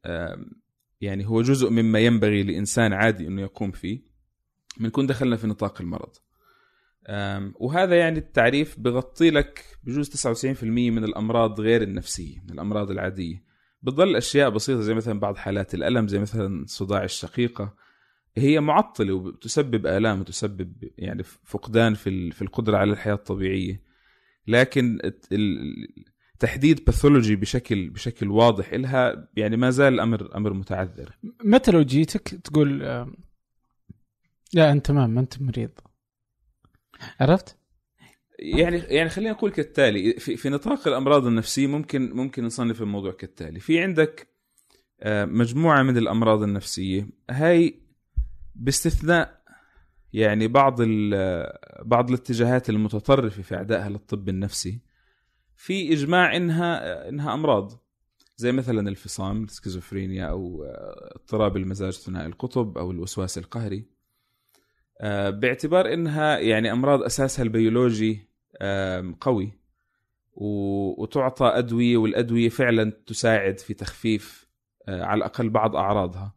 يعني 1.01 1.27
هو 1.27 1.41
جزء 1.41 1.69
مما 1.69 1.99
ينبغي 1.99 2.43
لإنسان 2.43 2.93
عادي 2.93 3.27
إنه 3.27 3.41
يقوم 3.41 3.71
فيه. 3.71 4.01
بنكون 4.79 5.07
دخلنا 5.07 5.35
في 5.35 5.47
نطاق 5.47 5.81
المرض. 5.81 6.15
وهذا 7.55 7.95
يعني 7.95 8.19
التعريف 8.19 8.79
بغطي 8.79 9.29
لك 9.29 9.65
بجوز 9.83 10.09
99% 10.09 10.63
من 10.63 11.03
الأمراض 11.03 11.61
غير 11.61 11.81
النفسية 11.81 12.41
من 12.43 12.49
الأمراض 12.49 12.91
العادية. 12.91 13.43
بتضل 13.81 14.15
أشياء 14.15 14.49
بسيطة 14.49 14.81
زي 14.81 14.93
مثلا 14.93 15.19
بعض 15.19 15.37
حالات 15.37 15.73
الألم 15.73 16.07
زي 16.07 16.19
مثلا 16.19 16.65
صداع 16.67 17.03
الشقيقة 17.03 17.83
هي 18.37 18.59
معطلة 18.59 19.13
وتسبب 19.13 19.85
آلام 19.85 20.19
وتسبب 20.19 20.73
يعني 20.97 21.23
فقدان 21.23 21.93
في 21.93 22.31
في 22.31 22.41
القدرة 22.41 22.77
على 22.77 22.91
الحياة 22.91 23.13
الطبيعية. 23.13 23.81
لكن 24.47 24.99
تحديد 26.39 26.85
باثولوجي 26.85 27.35
بشكل 27.35 27.89
بشكل 27.89 28.27
واضح 28.31 28.73
لها 28.73 29.29
يعني 29.35 29.57
ما 29.57 29.69
زال 29.69 29.93
الامر 29.93 30.37
أمر 30.37 30.53
متعذر. 30.53 31.17
متى 31.43 31.71
لو 31.71 31.81
جيتك 31.81 32.21
تقول 32.29 32.83
آم، 32.83 33.15
لا 34.53 34.71
أنت 34.71 34.85
تمام 34.85 35.09
ما 35.09 35.19
أنت 35.19 35.41
مريض. 35.41 35.71
عرفت؟ 37.19 37.57
يعني 38.39 38.77
يعني 38.77 39.09
خلينا 39.09 39.31
نقول 39.31 39.51
كالتالي 39.51 40.13
في 40.13 40.37
في 40.37 40.49
نطاق 40.49 40.87
الأمراض 40.87 41.25
النفسية 41.27 41.67
ممكن 41.67 42.09
ممكن 42.13 42.45
نصنف 42.45 42.81
الموضوع 42.81 43.11
كالتالي. 43.11 43.59
في 43.59 43.79
عندك 43.79 44.27
آه، 45.01 45.25
مجموعة 45.25 45.83
من 45.83 45.97
الأمراض 45.97 46.43
النفسية 46.43 47.07
هاي 47.29 47.82
باستثناء 48.55 49.43
يعني 50.13 50.47
بعض 50.47 50.81
بعض 51.81 52.09
الاتجاهات 52.09 52.69
المتطرفة 52.69 53.41
في 53.41 53.55
عدائها 53.55 53.89
للطب 53.89 54.29
النفسي 54.29 54.79
في 55.55 55.93
إجماع 55.93 56.35
إنها 56.35 57.09
إنها 57.09 57.33
أمراض 57.33 57.83
زي 58.37 58.51
مثلا 58.51 58.89
الفصام 58.89 59.43
السكيزوفرينيا 59.43 60.25
أو 60.25 60.63
آه، 60.63 61.11
اضطراب 61.15 61.57
المزاج 61.57 61.93
ثنائي 61.93 62.25
القطب 62.27 62.77
أو 62.77 62.91
الوسواس 62.91 63.37
القهري. 63.37 63.85
آه، 65.01 65.29
باعتبار 65.29 65.93
إنها 65.93 66.37
يعني 66.39 66.71
أمراض 66.71 67.01
أساسها 67.03 67.43
البيولوجي 67.43 68.27
آم، 68.61 69.13
قوي 69.13 69.51
وتعطى 70.35 71.45
أدوية 71.45 71.97
والأدوية 71.97 72.49
فعلا 72.49 72.91
تساعد 73.07 73.59
في 73.59 73.73
تخفيف 73.73 74.47
آه، 74.87 75.03
على 75.03 75.17
الأقل 75.17 75.49
بعض 75.49 75.75
أعراضها. 75.75 76.33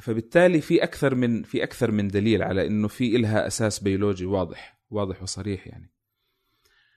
فبالتالي 0.00 0.60
في 0.60 0.82
أكثر 0.82 1.14
من 1.14 1.42
في 1.42 1.62
أكثر 1.62 1.90
من 1.90 2.08
دليل 2.08 2.42
على 2.42 2.66
إنه 2.66 2.88
في 2.88 3.16
إلها 3.16 3.46
أساس 3.46 3.78
بيولوجي 3.78 4.24
واضح 4.26 4.78
واضح 4.90 5.22
وصريح 5.22 5.66
يعني. 5.66 5.90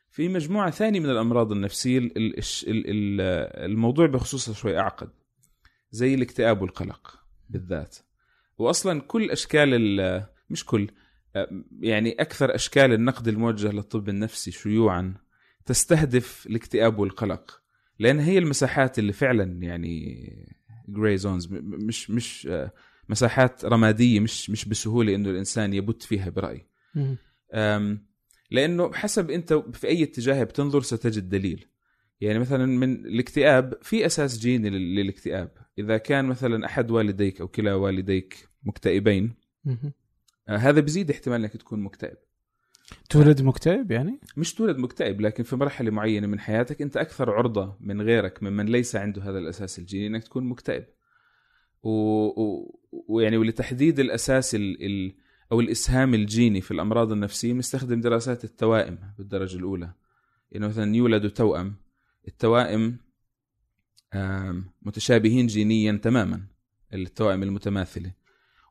في 0.10 0.27
مجموعة 0.27 0.72
ثانية 0.72 1.00
من 1.00 1.10
الأمراض 1.10 1.51
النفسية 1.51 2.10
الموضوع 3.66 4.06
بخصوصها 4.08 4.54
شوي 4.54 4.80
أعقد 4.80 5.10
زي 5.92 6.13
الاكتئاب 6.13 6.62
والقلق 6.62 7.20
بالذات. 7.50 7.98
واصلا 8.58 9.01
كل 9.01 9.32
أشكال 9.32 9.74
ال- 9.74 10.25
مش 10.50 10.66
كل 10.66 10.88
يعني 11.80 12.12
أكثر 12.12 12.56
أشكال 12.56 12.94
النقد 12.94 13.27
الموجه 13.27 13.72
للطب 13.72 14.10
النفسي 14.10 14.51
شيوعا 14.51 15.13
تستهدف 15.66 16.48
الاكتئاب 16.48 17.00
والقلق 17.00 17.62
لأن 18.00 18.20
هي 18.20 18.38
المساحات 18.38 19.00
اللي 19.00 19.13
فعلا 19.13 19.63
يعني 19.63 20.57
gray 20.88 21.18
zones 21.18 21.48
مش 21.51 22.10
مش 22.10 22.48
آه، 22.51 22.72
مساحات 23.10 23.65
رمادية 23.65 24.20
مش 24.20 24.50
مش 24.50 24.65
بسهولة 24.65 25.15
إنه 25.15 25.29
الإنسان 25.29 25.74
يبت 25.74 26.03
فيها 26.03 26.29
برأي 26.30 26.68
مم. 26.96 27.17
أم، 27.53 28.08
لأنه 28.51 28.94
حسب 28.94 29.32
أنت 29.32 29.53
في 29.53 29.88
أي 29.88 30.03
اتجاه 30.03 30.44
بتنظر 30.44 30.82
ستجد 30.82 31.29
دليل. 31.29 31.65
يعني 32.22 32.39
مثلا 32.39 32.65
من 32.65 33.06
الاكتئاب 33.06 33.74
في 33.82 34.06
أساس 34.06 34.39
جيني 34.39 34.70
لل- 34.70 34.96
للاكتئاب. 34.96 35.51
إذا 35.79 35.98
كان 35.98 36.25
مثلا 36.25 36.65
أحد 36.65 36.91
والديك 36.91 37.41
أو 37.41 37.48
كلا 37.48 37.74
والديك 37.74 38.48
مكتئبين. 38.63 39.34
آه، 40.50 40.58
هذا 40.58 40.79
بزيد 40.82 41.12
احتمال 41.12 41.41
إنك 41.41 41.53
تكون 41.58 41.79
مكتئب. 41.79 42.17
تولد 43.10 43.41
مكتئب 43.41 43.91
يعني؟ 43.91 44.20
مش 44.38 44.53
تولد 44.53 44.77
مكتئب 44.77 45.22
لكن 45.22 45.44
في 45.44 45.56
مرحلة 45.56 45.91
معينة 45.91 46.27
من 46.27 46.39
حياتك 46.39 46.82
أنت 46.82 46.98
أكثر 46.98 47.32
عرضة 47.32 47.77
من 47.79 48.01
غيرك 48.01 48.44
ممن 48.44 48.65
ليس 48.65 48.96
عنده 48.96 49.22
هذا 49.24 49.38
الأساس 49.38 49.79
الجيني 49.79 50.08
إنك 50.08 50.24
تكون 50.24 50.44
مكتئب. 50.44 50.86
و... 51.84 51.89
و... 51.89 52.79
ويعني 53.08 53.38
ولتحديد 53.38 54.00
الأساس 54.00 54.56
ال... 54.56 54.86
ال... 54.86 55.15
أو 55.51 55.60
الإسهام 55.60 56.13
الجيني 56.13 56.62
في 56.62 56.72
الأمراض 56.72 57.12
النفسية 57.12 57.53
بنستخدم 57.53 58.01
دراسات 58.01 58.44
التوائم 58.44 59.00
بالدرجة 59.17 59.58
الأولى. 59.58 59.94
يعني 60.51 60.67
مثلا 60.67 60.96
يولد 60.96 61.29
توأم 61.29 61.75
التوائم 62.27 62.98
متشابهين 64.82 65.48
جينيا 65.48 66.00
تماما 66.03 66.48
التوائم 66.94 67.44
المتماثلة. 67.44 68.12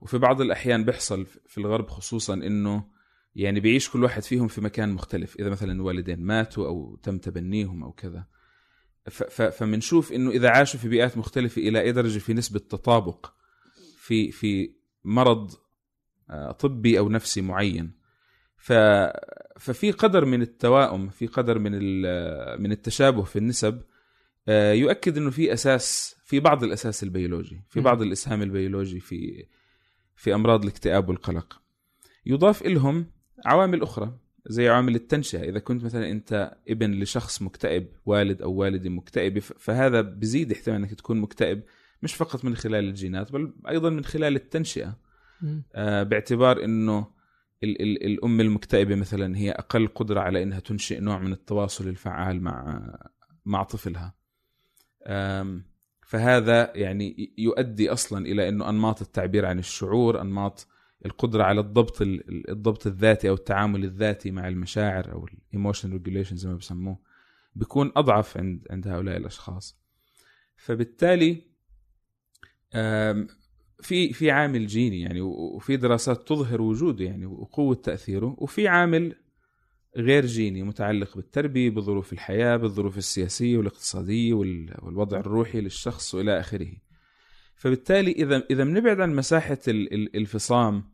وفي 0.00 0.18
بعض 0.18 0.40
الأحيان 0.40 0.85
بيحصل 0.85 1.26
في 1.26 1.58
الغرب 1.58 1.88
خصوصا 1.88 2.35
إنه 2.35 2.96
يعني 3.37 3.61
بيعيش 3.61 3.90
كل 3.90 4.02
واحد 4.02 4.23
فيهم 4.23 4.49
في 4.49 4.61
مكان 4.61 4.93
مختلف 4.93 5.37
إذا 5.37 5.49
مثلا 5.50 5.83
والدين 5.83 6.21
ماتوا 6.21 6.66
أو 6.66 6.97
تم 7.02 7.19
تبنيهم 7.19 7.83
أو 7.83 7.93
كذا. 7.93 8.26
ف- 9.11 9.23
ف- 9.23 9.43
فمنشوف 9.43 10.12
إنه 10.12 10.31
إذا 10.31 10.49
عاشوا 10.50 10.81
في 10.81 10.88
بيئات 10.88 11.19
مختلفة 11.19 11.62
إلى 11.62 11.81
أي 11.81 11.93
درجة 11.93 12.19
في 12.19 12.35
نسبة 12.35 12.59
تطابق 12.59 13.33
في 13.99 14.31
في 14.33 14.75
مرض 15.05 15.50
آه، 16.31 16.52
طبي 16.52 16.99
أو 16.99 17.09
نفسي 17.09 17.40
معين. 17.40 17.93
ف 18.57 18.73
ففي 19.59 19.90
قدر 19.90 20.25
من 20.25 20.43
التوائم 20.43 21.09
في 21.09 21.26
قدر 21.26 21.59
من 21.59 21.73
من 22.62 22.73
التشابه 22.73 23.23
في 23.23 23.37
النسب 23.38 23.83
آه، 24.49 24.73
يؤكد 24.73 25.16
إنه 25.16 25.31
في 25.31 25.52
أساس 25.52 26.16
في 26.25 26.40
بعض 26.40 26.64
الأساس 26.64 27.02
البيولوجي 27.02 27.62
في 27.69 27.81
بعض 27.81 28.02
الإسهام 28.02 28.43
البيولوجي 28.43 29.00
في 29.00 29.47
في 30.16 30.35
أمراض 30.35 30.62
الاكتئاب 30.62 31.09
والقلق. 31.09 31.61
يضاف 32.26 32.62
لهم 32.62 33.15
عوامل 33.45 33.83
أخرى 33.83 34.19
زي 34.47 34.69
عوامل 34.69 34.95
التنشئة. 34.95 35.43
إذا 35.49 35.59
كنت 35.59 35.85
مثلا 35.85 36.11
أنت 36.11 36.57
ابن 36.69 36.90
لشخص 37.00 37.43
مكتئب 37.43 37.87
والد 38.07 38.43
أو 38.43 38.52
والدة 38.52 38.90
مكتئبة 38.90 39.40
فهذا 39.40 40.00
بزيد 40.00 40.52
احتمال 40.52 40.76
إنك 40.76 40.95
تكون 40.95 41.21
مكتئب 41.21 41.62
مش 42.02 42.14
فقط 42.14 42.45
من 42.45 42.57
خلال 42.57 42.85
الجينات 42.85 43.33
بل 43.33 43.52
أيضا 43.69 43.90
من 43.90 44.05
خلال 44.05 44.37
التنشئة. 44.37 44.97
آه، 45.75 46.02
باعتبار 46.02 46.64
إنه 46.64 47.07
ال- 47.64 47.83
ال- 47.83 48.05
الأم 48.07 48.40
المكتئبة 48.40 48.95
مثلا 48.95 49.37
هي 49.37 49.50
أقل 49.50 49.87
قدرة 49.88 50.21
على 50.21 50.43
إنها 50.43 50.61
تنشئ 50.61 51.00
نوع 51.00 51.19
من 51.19 51.33
التواصل 51.33 51.88
الفعال 51.88 52.43
مع 52.43 52.90
مع 53.45 53.62
طفلها. 53.62 54.14
فهذا 56.07 56.73
يعني 56.75 57.35
يؤدي 57.38 57.93
أصلا 57.93 58.26
إلى 58.26 58.49
إنه 58.49 58.69
أنماط 58.69 59.02
التعبير 59.02 59.47
عن 59.47 59.59
الشعور 59.59 60.21
أنماط 60.21 60.66
القدرة 61.07 61.43
على 61.45 61.61
الضبط 61.61 62.03
ال- 62.03 62.29
ال- 62.29 62.50
الضبط 62.50 62.87
الذاتي 62.87 63.29
أو 63.29 63.35
التعامل 63.35 63.85
الذاتي 63.85 64.31
مع 64.31 64.49
المشاعر 64.49 65.12
أو 65.12 65.26
ال 65.26 65.35
emotion 65.35 65.93
regulation 65.93 66.37
زي 66.37 66.49
ما 66.49 66.57
بسموه 66.57 66.99
بيكون 67.55 67.93
أضعف 67.97 68.37
عند 68.37 68.67
عند 68.71 68.88
هؤلاء 68.88 69.17
الأشخاص. 69.17 69.79
فبالتالي 70.57 71.43
في 73.83 74.12
في 74.12 74.31
عامل 74.31 74.67
جيني 74.67 75.00
يعني 75.00 75.21
وفي 75.21 75.76
دراسات 75.76 76.29
تظهر 76.29 76.62
وجوده 76.62 77.05
يعني 77.05 77.26
وقوة 77.26 77.75
تأثيره 77.75 78.37
وفي 78.38 78.69
عامل 78.69 79.15
غير 79.97 80.26
جيني 80.26 80.62
متعلق 80.62 81.17
بالتربية 81.17 81.71
بظروف 81.71 82.12
الحياة 82.12 82.57
بالظروف 82.57 82.99
السياسية 82.99 83.59
والاقتصادية 83.59 84.35
وال- 84.35 84.75
والوضع 84.83 85.19
الروحي 85.21 85.61
للشخص 85.61 86.15
وإلى 86.15 86.41
آخره. 86.41 86.73
فبالتالي 87.57 88.13
اذا 88.13 88.43
إذا 88.51 88.65
بنبعد 88.65 89.01
عن 89.01 89.15
مساحة 89.15 89.59
ال- 89.69 89.95
ال- 89.95 90.17
الفصام 90.17 90.85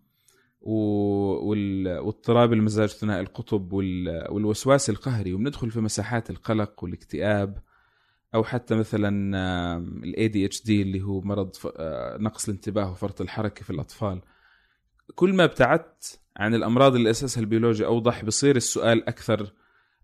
واضطراب 0.61 2.53
المزاج 2.53 2.89
ثنائي 2.89 3.21
القطب 3.21 3.73
وال- 3.73 4.27
والوسواس 4.31 4.91
القهري 4.91 5.33
وبندخل 5.35 5.71
في 5.71 5.81
مساحات 5.81 6.31
القلق 6.31 6.85
والاكتئاب 6.85 7.63
أو 8.35 8.45
حتى 8.45 8.75
مثلا 8.75 9.09
ال 10.05 10.29
ADHD 10.29 10.83
اللي 10.83 11.03
هو 11.03 11.21
مرض 11.21 11.57
آه، 11.77 12.17
نقص 12.19 12.49
الانتباه 12.49 12.91
وفرط 12.91 13.21
الحركة 13.21 13.65
في 13.65 13.71
الأطفال. 13.71 14.21
كل 15.15 15.33
ما 15.33 15.45
ابتعدت 15.45 16.21
عن 16.37 16.55
الأمراض 16.55 16.95
اللي 16.95 17.11
أساسها 17.11 17.41
البيولوجي 17.41 17.87
أوضح 17.87 18.25
بصير 18.25 18.57
السؤال 18.57 19.09
أكثر 19.09 19.53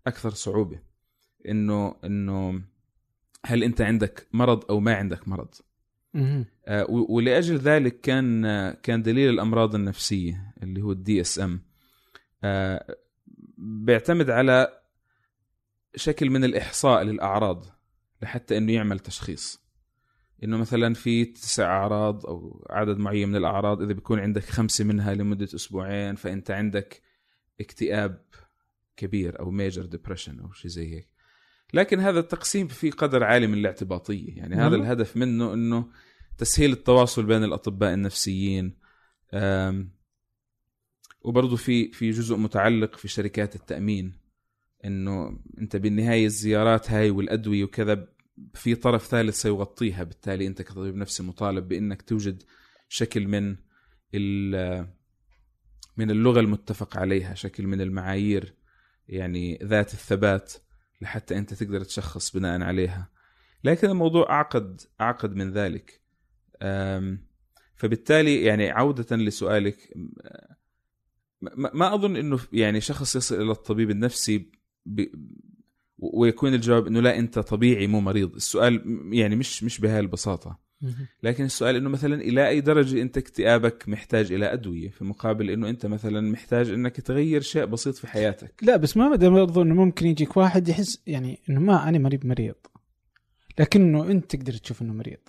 أكثر 0.07 0.29
صعوبة. 0.29 0.79
انه 1.49 1.95
إنه 2.03 2.61
هل 3.45 3.63
أنت 3.63 3.81
عندك 3.81 4.27
مرض 4.33 4.63
أو 4.69 4.79
ما 4.79 4.95
عندك 4.95 5.27
مرض؟ 5.27 5.55
ولأجل 6.89 7.57
ذلك 7.57 8.01
كان 8.01 8.45
آه، 8.45 8.71
كان 8.71 9.01
دليل 9.01 9.29
الأمراض 9.29 9.75
النفسية 9.75 10.53
اللي 10.63 10.81
هو 10.81 10.91
ال 10.91 11.21
DSM 11.21 11.61
بيعتمد 13.57 14.29
على 14.29 14.81
شكل 15.95 16.29
من 16.29 16.43
الإحصاء 16.43 17.03
للأعراض 17.03 17.65
لحتى 18.21 18.57
إنه 18.57 18.71
يعمل 18.73 18.99
تشخيص. 18.99 19.69
إنه 20.43 20.57
مثلا 20.57 20.93
في 20.93 21.25
تسع 21.25 21.63
أعراض 21.65 22.25
أو 22.25 22.65
عدد 22.69 22.97
معين 22.97 23.29
من 23.29 23.35
الأعراض 23.35 23.81
إذا 23.81 23.93
بيكون 23.93 24.19
عندك 24.19 24.43
خمسة 24.43 24.83
منها 24.83 25.13
لمدة 25.13 25.45
أسبوعين 25.55 26.15
فأنت 26.15 26.51
عندك 26.51 27.01
اكتئاب 27.59 28.25
كبير 28.97 29.39
أو 29.39 29.51
major 29.51 29.85
depression 29.85 30.39
أو 30.39 30.51
شيء 30.51 30.71
زي 30.71 30.95
هيك. 30.95 31.08
لكن 31.73 31.99
هذا 31.99 32.19
التقسيم 32.19 32.67
في 32.67 32.89
قدر 32.89 33.23
عالي 33.23 33.47
من 33.47 33.53
الاعتباطية 33.53 34.37
يعني 34.37 34.55
هذا 34.55 34.63
والله. 34.63 34.77
الهدف 34.77 35.17
منه 35.17 35.53
إنه 35.53 35.89
تسهيل 36.37 36.71
التواصل 36.71 37.25
بين 37.25 37.43
الأطباء 37.43 37.93
النفسيين 37.93 38.75
وبرضه 41.21 41.55
في 41.55 41.91
في 41.91 42.11
جزء 42.11 42.35
متعلق 42.35 42.95
في 42.95 43.07
شركات 43.07 43.55
التأمين 43.55 44.19
إنه 44.85 45.39
أنت 45.61 45.75
بالنهاية 45.75 46.25
الزيارات 46.25 46.91
هاي 46.91 47.09
والأدوية 47.09 47.63
وكذا 47.63 48.07
في 48.53 48.75
طرف 48.75 49.05
ثالث 49.07 49.41
سيغطيها 49.41 50.03
بالتالي 50.03 50.47
أنت 50.47 50.61
كطبيب 50.61 50.95
نفسي 50.95 51.23
مطالب 51.23 51.67
بإنك 51.67 52.01
توجد 52.01 52.43
شكل 52.89 53.27
من 53.27 53.55
ال- 54.13 54.87
من 55.97 56.11
اللغة 56.11 56.39
المتفق 56.39 56.97
عليها 56.97 57.33
شكل 57.33 57.67
من 57.67 57.81
المعايير 57.81 58.53
يعني 59.07 59.59
ذات 59.63 59.93
الثبات 59.93 60.53
لحتى 61.01 61.37
أنت 61.37 61.53
تقدر 61.53 61.83
تشخص 61.83 62.37
بناء 62.37 62.61
عليها 62.61 63.09
لكن 63.63 63.89
الموضوع 63.89 64.29
أعقد 64.29 64.81
أعقد 65.01 65.35
من 65.35 65.51
ذلك 65.51 66.01
فبالتالي 67.75 68.43
يعني 68.43 68.69
عودة 68.69 69.15
لسؤالك 69.15 69.93
ما 71.57 71.93
أظن 71.93 72.15
إنه 72.15 72.39
يعني 72.53 72.81
شخص 72.81 73.15
يصل 73.15 73.41
إلى 73.41 73.51
الطبيب 73.51 73.89
النفسي. 73.89 74.51
ويكون 75.97 76.53
الجواب 76.53 76.87
إنه 76.87 76.99
لا 76.99 77.19
أنت 77.19 77.39
طبيعي 77.39 77.87
مو 77.87 77.99
مريض 78.01 78.35
السؤال 78.35 78.83
يعني 79.13 79.35
مش 79.35 79.63
مش 79.63 79.79
بهاي 79.79 79.99
البساطه. 79.99 80.59
لكن 81.23 81.43
السؤال 81.43 81.75
إنه 81.75 81.89
مثلا 81.89 82.21
إلى 82.21 82.47
أي 82.47 82.61
درجة 82.61 83.01
أنت 83.01 83.17
اكتئابك 83.17 83.89
محتاج 83.89 84.31
إلى 84.31 84.53
أدوية؟ 84.53 84.89
في 84.89 85.03
مقابل 85.03 85.49
إنه 85.49 85.69
أنت 85.69 85.85
مثلا 85.85 86.21
محتاج 86.21 86.69
إنك 86.69 87.01
تغير 87.01 87.41
شيء 87.41 87.65
بسيط 87.65 87.95
في 87.95 88.07
حياتك. 88.07 88.53
لا 88.61 88.77
بس 88.77 88.97
ما 88.97 89.09
بدي 89.09 89.29
برضو 89.29 89.61
إنه 89.61 89.75
ممكن 89.75 90.07
يجيك 90.07 90.37
واحد 90.37 90.67
يحس 90.67 91.01
يعني 91.07 91.39
إنه 91.49 91.59
ما 91.59 91.89
أنا 91.89 91.97
مريض 91.97 92.25
مريض. 92.25 92.55
لكنه 93.59 94.11
أنت 94.11 94.35
تقدر 94.35 94.53
تشوف 94.53 94.81
إنه 94.81 94.93
مريض. 94.93 95.19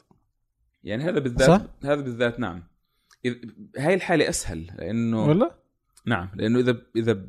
يعني 0.84 1.04
هذا 1.04 1.18
بالذات 1.18 1.48
صح؟ 1.48 1.62
هذا 1.84 2.00
بالذات 2.00 2.40
نعم. 2.40 2.62
هاي 3.78 3.94
الحالة 3.94 4.28
أسهل 4.28 4.70
لأنه 4.78 5.26
ولا؟ 5.26 5.54
نعم 6.06 6.30
لأنه 6.34 6.58
إذا 6.58 6.82
إذا 6.96 7.26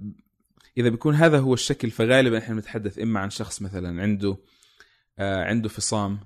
إذا 0.78 0.90
بيكون 0.90 1.16
هذا 1.16 1.40
هو 1.40 1.54
الشكل 1.54 1.90
فغالبا 1.90 2.38
إحنا 2.38 2.56
بنتحدث 2.56 3.00
إما 3.00 3.20
عن 3.20 3.30
شخص 3.30 3.62
مثلا 3.62 4.02
عنده 4.02 4.38
آه 5.20 5.44
عنده 5.44 5.70
فصام 5.70 6.20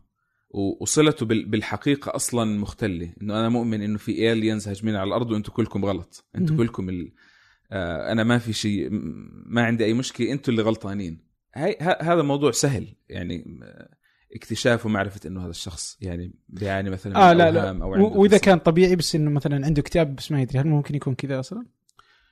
وصلته 0.82 1.26
بال- 1.26 1.46
بالحقيقة 1.46 2.15
أصلا 2.15 2.60
مختلة. 2.60 3.13
إنه 3.22 3.39
أنا 3.39 3.50
مؤمن 3.50 3.82
إنه 3.82 3.98
في 3.98 4.32
الينز 4.32 4.68
هاجمين 4.68 4.96
على 4.96 5.08
الأرض 5.08 5.32
وأنتم 5.32 5.52
كلكم 5.52 5.86
غلط. 5.86 6.26
أنتم. 6.36 6.58
كلكم 6.58 6.89
ال... 6.89 7.12
آه 7.72 8.12
أنا 8.12 8.24
ما 8.24 8.38
في 8.38 8.54
شيء 8.54 8.88
ما 9.46 9.63
عندي 9.63 9.86
أي 9.86 9.94
مشكلة. 9.94 10.32
أنتم 10.32 10.52
اللي 10.52 10.63
غلطانين. 10.63 11.26
هاي 11.56 11.78
ه- 11.82 12.02
هذا 12.13 12.22
موضوع 12.22 12.52
سهل. 12.52 12.96
يعني 13.10 13.60
آه، 13.63 13.89
اكتشاف 14.36 14.86
ومعرفة 14.86 15.20
إنه 15.30 15.41
هذا 15.44 15.50
الشخص 15.50 15.98
يعني 16.02 16.34
بيعاني 16.50 16.89
مثلا 16.89 17.32
من 17.34 17.38
لا 17.38 17.52
لا. 17.52 17.70
أو 17.84 17.94
عنده 17.94 18.06
و- 18.06 18.22
وإذا. 18.22 18.38
كان 18.38 18.58
طبيعي 18.60 18.96
بس 18.96 19.15
إنه 19.15 19.32
مثلا 19.32 19.65
عنده 19.65 19.82
اكتئاب 19.82 20.15
بس 20.15 20.32
ما 20.32 20.41
يدري 20.41 20.60
هل 20.60 20.68
ممكن 20.68 20.96
يكون 20.96 21.15
كذا 21.15 21.39
أصلا؟ 21.39 21.65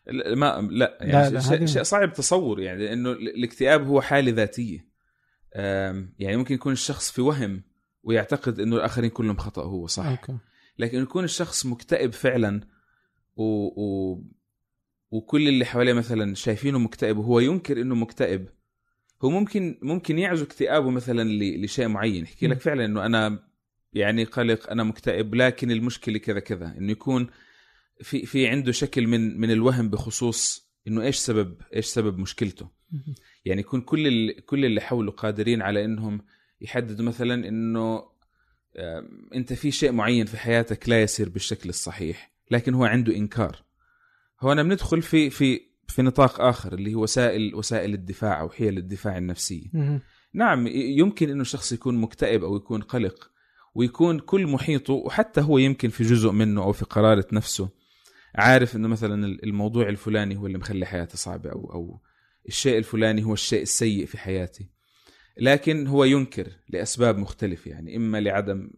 لا 0.07 0.35
ما 0.35 0.67
لا. 0.71 0.97
يعني 1.01 1.29
لا، 1.29 1.65
شيء, 1.65 1.83
صعب 1.83 2.13
تصور. 2.13 2.59
يعني 2.59 2.85
لأنه 2.85 3.11
ال- 3.11 3.35
الاكتئاب 3.35 3.87
هو 3.87 4.01
حالة 4.01 4.31
ذاتية. 4.31 4.87
يعني 6.19 6.37
ممكن 6.37 6.55
يكون 6.55 6.73
الشخص 6.73 7.11
في 7.11 7.21
وهم 7.21 7.63
ويعتقد 8.03 8.59
إنه 8.59 8.75
الآخرين 8.75 9.09
كلهم 9.09 9.37
خطأ 9.37 9.63
هو 9.63 9.87
صح. 9.87 10.05
أوكي. 10.05 10.37
لكن 10.79 11.01
يكون 11.01 11.23
الشخص 11.23 11.65
مكتئب 11.65 12.11
فعلا 12.13 12.61
و... 13.35 13.43
و... 13.43 14.21
وكل 15.11 15.47
اللي 15.47 15.65
حواليه 15.65 15.93
مثلا 15.93 16.35
شايفينه 16.35 16.79
مكتئب 16.79 17.17
وهو 17.17 17.39
ينكر 17.39 17.81
إنه 17.81 17.95
مكتئب 17.95 18.47
هو 19.23 19.29
ممكن 19.29 19.79
ممكن 19.81 20.19
يعزو 20.19 20.43
اكتئابه 20.45 20.89
مثلا 20.89 21.23
ل- 21.23 21.63
لشيء 21.63 21.87
معين. 21.87 22.23
يحكي 22.23 22.47
لك. 22.47 22.59
فعلا 22.59 22.85
إنه 22.85 23.05
أنا 23.05 23.39
يعني 23.93 24.23
قلق 24.23 24.69
أنا 24.71 24.83
مكتئب 24.83 25.35
لكن 25.35 25.71
المشكلة 25.71 26.17
كذا 26.17 26.39
كذا. 26.39 26.75
إنه 26.77 26.91
يكون 26.91 27.27
في 28.01 28.25
في 28.25 28.47
عنده 28.47 28.71
شكل 28.71 29.07
من 29.07 29.39
من 29.39 29.51
الوهم 29.51 29.89
بخصوص 29.89 30.69
إنه 30.87 31.01
إيش 31.01 31.15
سبب 31.17 31.61
إيش 31.75 31.85
سبب 31.85 32.17
مشكلته. 32.17 32.69
يعني 33.45 33.61
يكون 33.61 33.81
كل 33.81 34.07
ال- 34.07 34.45
كل 34.45 34.65
اللي 34.65 34.81
حوله 34.81 35.11
قادرين 35.11 35.61
على 35.61 35.85
إنهم 35.85 36.21
يحددوا 36.63 37.05
مثلا 37.05 37.47
إنه 37.47 38.03
أنت 39.35 39.53
في 39.53 39.71
شيء 39.71 39.91
معين 39.91 40.25
في 40.25 40.37
حياتك 40.37 40.89
لا 40.89 41.01
يسير 41.01 41.29
بالشكل 41.29 41.69
الصحيح 41.69 42.31
لكن 42.51 42.73
هو 42.73 42.85
عنده 42.85 43.15
إنكار. 43.15 43.63
هنا 44.41 44.63
بندخل 44.63 45.01
في 45.01 45.29
في 45.29 45.61
في 45.87 46.01
نطاق 46.01 46.41
آخر 46.41 46.73
اللي 46.73 46.93
هو 46.93 47.03
وسائل 47.03 47.55
وسائل 47.55 47.93
الدفاع 47.93 48.41
أو 48.41 48.49
حيل 48.49 48.77
الدفاع 48.77 49.17
النفسية. 49.17 49.69
نعم 50.33 50.67
يمكن 50.67 51.29
إنه 51.29 51.41
الشخص 51.41 51.71
يكون 51.71 51.97
مكتئب 51.97 52.43
أو 52.43 52.55
يكون 52.55 52.81
قلق 52.81 53.31
ويكون 53.75 54.19
كل 54.19 54.47
محيطه 54.47 54.93
وحتى 54.93 55.41
هو 55.41 55.57
يمكن 55.57 55.89
في 55.89 56.03
جزء 56.03 56.31
منه 56.31 56.63
أو 56.63 56.71
في 56.71 56.85
قرارة 56.85 57.27
نفسه 57.31 57.69
عارف 58.35 58.75
إنه 58.75 58.87
مثلا 58.87 59.25
الموضوع 59.43 59.89
الفلاني 59.89 60.37
هو 60.37 60.47
اللي 60.47 60.57
مخلي 60.57 60.85
حياتي 60.85 61.17
صعبة 61.17 61.51
أو 61.51 61.71
أو 61.73 62.01
الشيء 62.47 62.77
الفلاني 62.77 63.23
هو 63.23 63.33
الشيء 63.33 63.61
السيء 63.61 64.05
في 64.05 64.17
حياتي. 64.17 64.69
لكن 65.37 65.87
هو 65.87 66.03
ينكر 66.03 66.47
لأسباب 66.69 67.17
مختلفة 67.17 67.71
يعني 67.71 67.95
إما 67.95 68.21
لعدم 68.21 68.69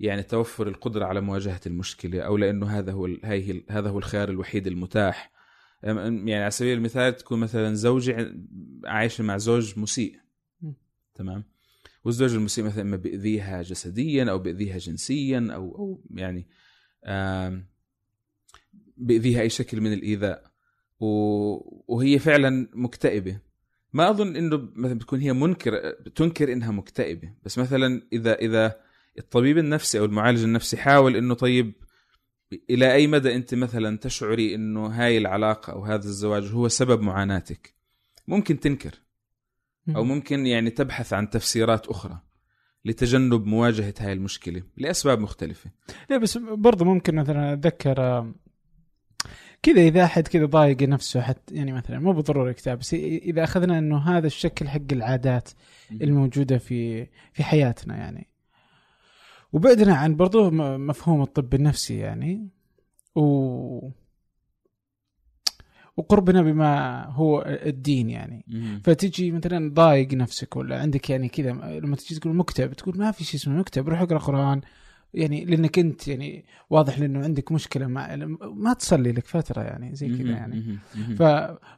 يعني 0.00 0.22
توفر 0.22 0.68
القدرة 0.68 1.04
على 1.04 1.20
مواجهة 1.20 1.60
المشكلة 1.66 2.20
أو 2.20 2.36
لأنه 2.36 2.66
هذا 2.78 2.92
هو 2.92 3.06
هاي 3.06 3.42
هي- 3.52 3.62
هذا 3.70 3.90
هو 3.90 3.98
الخيار 3.98 4.28
الوحيد 4.28 4.66
المتاح. 4.66 5.32
يعني 5.82 6.34
على 6.34 6.50
سبيل 6.50 6.76
المثال 6.78 7.16
تكون 7.16 7.38
مثلا 7.40 7.74
زوجة 7.74 8.34
عايشة 8.84 9.24
مع 9.24 9.36
زوج 9.36 9.78
مسيء 9.78 10.16
م. 10.62 10.72
تمام؟ 11.14 11.44
والزوج 12.04 12.34
المسيء 12.34 12.64
مثلا 12.64 12.82
إما 12.82 12.96
بيأذيها 12.96 13.62
جسديا 13.62 14.24
أو 14.30 14.38
بيأذيها 14.38 14.78
جنسيا 14.78 15.48
أو 15.54 15.76
أو 15.78 16.04
يعني 16.10 16.46
بيأذيها 18.96 19.40
أي 19.40 19.48
شكل 19.48 19.80
من 19.80 19.92
الإيذاء. 19.92 20.52
وهي 21.88 22.18
فعلا 22.18 22.68
مكتئبة. 22.74 23.38
ما 23.92 24.10
أظن 24.10 24.36
إنه 24.36 24.68
مثلا 24.74 24.98
بتكون 24.98 25.20
هي 25.20 25.32
منكر 25.32 25.92
تنكر 26.14 26.52
إنها 26.52 26.70
مكتئبة. 26.70 27.32
بس 27.44 27.58
مثلا 27.58 28.02
إذا 28.12 28.34
إذا 28.34 28.76
الطبيب 29.18 29.58
النفسي 29.58 29.98
أو 29.98 30.04
المعالج 30.04 30.42
النفسي 30.42 30.76
حاول 30.76 31.16
إنه 31.16 31.34
طيب 31.34 31.72
إلى 32.70 32.92
أي 32.92 33.06
مدى 33.06 33.34
أنت 33.34 33.54
مثلا 33.54 33.98
تشعري 33.98 34.54
إنه 34.54 34.86
هاي 34.86 35.18
العلاقة 35.18 35.72
أو 35.72 35.84
هذا 35.84 36.04
الزواج 36.04 36.52
هو 36.52 36.68
سبب 36.68 37.00
معاناتك؟ 37.00 37.74
ممكن 38.28 38.60
تنكر. 38.60 39.00
أو 39.96 40.04
ممكن 40.04 40.46
يعني 40.46 40.70
تبحث 40.70 41.12
عن 41.12 41.30
تفسيرات 41.30 41.86
أخرى 41.86 42.18
لتجنب 42.84 43.46
مواجهة 43.46 43.94
هاي 43.98 44.12
المشكلة 44.12 44.62
لأسباب 44.76 45.20
مختلفة. 45.20 45.70
لا 46.10 46.16
بس 46.16 46.38
برضه 46.38 46.84
ممكن 46.84 47.14
مثلا 47.14 47.52
أتذكر 47.52 48.26
كذا 49.62 49.80
إذا 49.80 50.04
أحد 50.04 50.28
كذا 50.28 50.46
ضايق 50.46 50.82
نفسه 50.82 51.20
حتى 51.20 51.54
يعني 51.54 51.72
مثلا 51.72 51.98
مو 51.98 52.12
بالضرورة 52.12 52.52
كتاب 52.52 52.78
بس 52.78 52.94
إذا 52.94 53.44
أخذنا 53.44 53.78
إنه 53.78 53.98
هذا 53.98 54.26
الشكل 54.26 54.68
حق 54.68 54.92
العادات 54.92 55.50
الموجودة 55.92 56.58
في 56.58 57.06
في 57.32 57.44
حياتنا 57.44 57.96
يعني. 57.96 58.26
وبعدنا 59.52 59.94
عن 59.94 60.16
برضو 60.16 60.50
مفهوم 60.78 61.22
الطب 61.22 61.54
النفسي 61.54 61.98
يعني. 61.98 62.48
و 63.14 63.90
وقربنا 65.96 66.42
بما 66.42 67.04
هو 67.06 67.44
الدين 67.46 68.10
يعني. 68.10 68.44
مهم. 68.48 68.80
فتجي 68.84 69.30
مثلا 69.30 69.74
ضايق 69.74 70.14
نفسك 70.14 70.56
ولا 70.56 70.80
عندك 70.80 71.10
يعني 71.10 71.28
كذا 71.28 71.50
لما 71.52 71.96
تجي 71.96 72.14
تقول 72.14 72.36
مكتئب 72.36 72.72
تقول 72.72 72.98
ما 72.98 73.10
في 73.10 73.24
شيء 73.24 73.40
اسمه 73.40 73.58
مكتئب 73.58 73.88
روح 73.88 74.00
اقرأ 74.00 74.18
قرآن. 74.18 74.60
يعني 75.14 75.44
لأنك 75.44 75.78
أنت 75.78 76.08
يعني 76.08 76.44
واضح 76.70 76.98
لأنه 76.98 77.24
عندك 77.24 77.52
مشكلة 77.52 77.86
مع 77.86 78.16
ما 78.54 78.72
تصلي 78.72 79.12
لك 79.12 79.26
فترة 79.26 79.62
يعني 79.62 79.94
زي 79.94 80.08
كذا. 80.08 80.30
يعني. 80.30 80.78
ف... 81.18 81.22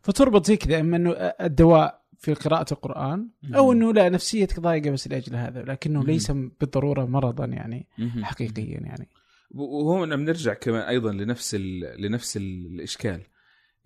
فتربط 0.03 0.47
زي 0.47 0.57
كذا 0.57 0.81
إما 0.81 0.97
إنه 0.97 1.11
الدواء 1.41 2.05
في 2.19 2.35
قراءة 2.35 2.73
القرآن 2.73 3.29
أو 3.55 3.73
إنه 3.73 3.93
لا 3.93 4.09
نفسيتك 4.09 4.61
ضايقة 4.61 4.91
بس 4.91 5.09
لأجل 5.09 5.37
هذا 5.37 5.63
لكنه. 5.63 6.05
ليس 6.05 6.31
بالضرورة 6.31 7.05
مرضا 7.05 7.45
يعني. 7.45 7.87
حقيقيا 8.23 8.81
يعني 8.81 9.09
وهون 9.51 10.17
بنرجع 10.17 10.55
كمان 10.55 10.83
أيضا 10.83 11.13
لنفس 11.13 11.55
ال... 11.55 11.81
لنفس 12.03 12.37
ال- 12.37 12.67
الإشكال 12.67 13.21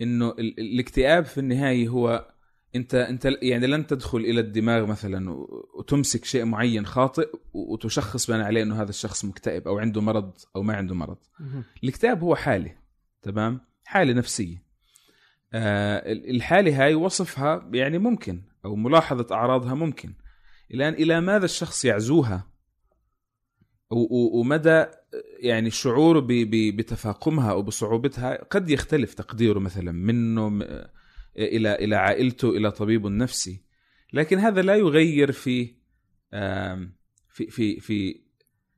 إنه 0.00 0.28
ال... 0.30 0.60
الاكتئاب 0.60 1.24
في 1.24 1.38
النهاية 1.38 1.88
هو 1.88 2.28
انت 2.76 2.94
انت 2.94 3.28
يعني 3.42 3.66
لن 3.66 3.86
تدخل 3.86 4.18
إلى 4.18 4.40
الدماغ 4.40 4.86
مثلا 4.86 5.30
وتمسك 5.78 6.24
شيء 6.24 6.44
معين 6.44 6.86
خاطئ 6.86 7.28
وتشخص 7.52 8.30
بناء 8.30 8.46
عليه 8.46 8.62
إنه 8.62 8.82
هذا 8.82 8.90
الشخص 8.90 9.24
مكتئب 9.24 9.68
أو 9.68 9.78
عنده 9.78 10.00
مرض 10.00 10.32
أو 10.56 10.62
ما 10.62 10.76
عنده 10.76 10.94
مرض. 10.94 11.16
الاكتئاب 11.84 12.22
هو 12.22 12.34
حالة 12.36 12.74
تمام؟ 13.22 13.60
حالة 13.84 14.12
نفسية. 14.12 14.62
آه 15.52 16.12
ال- 16.12 16.30
الحالة 16.36 16.84
هاي 16.84 16.94
وصفها 16.94 17.70
يعني 17.72 17.98
ممكن 17.98 18.42
أو 18.64 18.76
ملاحظة 18.76 19.26
أعراضها 19.34 19.74
ممكن. 19.74 20.14
الآن 20.74 20.94
إلى 20.94 21.20
ماذا 21.20 21.44
الشخص 21.44 21.84
يعزوها؟ 21.84 22.46
ومدى 24.10 24.84
يعني 25.40 25.70
شعوره 25.70 26.26
بتفاقمها 26.50 27.50
أو 27.50 27.62
بصعوبتها؟ 27.62 28.44
قد 28.44 28.70
يختلف 28.70 29.14
تقديره 29.14 29.58
مثلا 29.58 29.92
منه 29.92 30.48
إلى 31.38 31.74
إلى 31.74 31.96
عائلته 31.96 32.50
إلى 32.50 32.70
طبيبه 32.70 33.08
النفسي 33.08 33.62
لكن 34.12 34.38
هذا 34.38 34.62
لا 34.62 34.74
يغير 34.74 35.32
في 35.32 35.74
في 37.28 37.50
في 37.50 37.80
في 37.80 38.20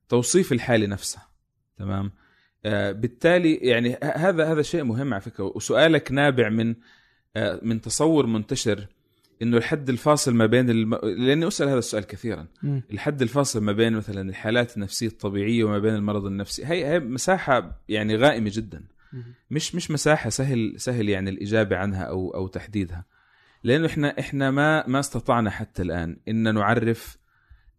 توصيف 0.09 0.53
الحاله 0.53 0.87
نفسها 0.87 1.29
تمام؟ 1.79 2.11
آه، 2.65 2.93
بالتالي 2.93 3.55
يعني 3.55 3.99
هذا 4.03 4.53
هذا 4.53 4.63
شيء 4.63 4.85
مهم 4.85 5.15
على 5.15 5.21
فكرة. 5.21 5.45
وسؤالك 5.45 6.13
نابع 6.13 6.49
من 6.49 6.75
آه، 7.37 7.61
من 7.63 7.81
تصور 7.81 8.27
منتشر 8.27 8.87
إنه 9.43 9.57
الحد 9.57 9.89
الفاصل 9.89 10.35
ما 10.35 10.47
بين 10.47 10.71
الم... 10.71 10.95
لأني 10.95 11.49
أسأل 11.49 11.69
هذا 11.69 11.79
السؤال 11.79 12.05
كثيرا. 12.07 12.47
مم. 12.63 12.83
الحد 12.93 13.23
الفاصل 13.23 13.61
ما 13.61 13.73
بين 13.73 13.93
مثلا 13.93 14.31
الحالات 14.31 14.77
النفسية 14.77 15.07
الطبيعية 15.07 15.65
وما 15.65 15.79
بين 15.79 15.95
المرض 15.95 16.27
النفسي 16.27 16.67
هي 16.67 16.87
هي 16.87 17.01
مساحة 17.01 17.83
يعني 17.89 18.17
غائمة 18.17 18.51
جدا. 18.55 18.85
مش 19.51 19.75
مش 19.75 19.91
مساحة 19.91 20.31
سهل 20.31 20.75
سهل 20.77 21.09
يعني 21.09 21.31
الإجابة 21.31 21.77
عنها 21.77 22.03
أو 22.05 22.31
أو 22.35 22.47
تحديدها. 22.49 23.05
لأنه 23.65 23.87
إحنا 23.87 24.19
إحنا 24.21 24.51
ما 24.51 24.87
ما 24.87 25.01
استطعنا 25.01 25.51
حتى 25.51 25.83
الآن 25.83 26.17
إن 26.29 26.55
نعرف 26.55 27.19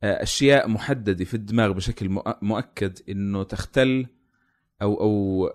آه، 0.03 0.23
أشياء 0.23 0.67
محددة 0.69 1.25
في 1.25 1.33
الدماغ 1.33 1.71
بشكل 1.71 2.09
مؤ- 2.19 2.37
مؤكد 2.41 2.99
إنه 3.09 3.43
تختل 3.43 4.05
أو 4.81 4.99
أو 5.01 5.49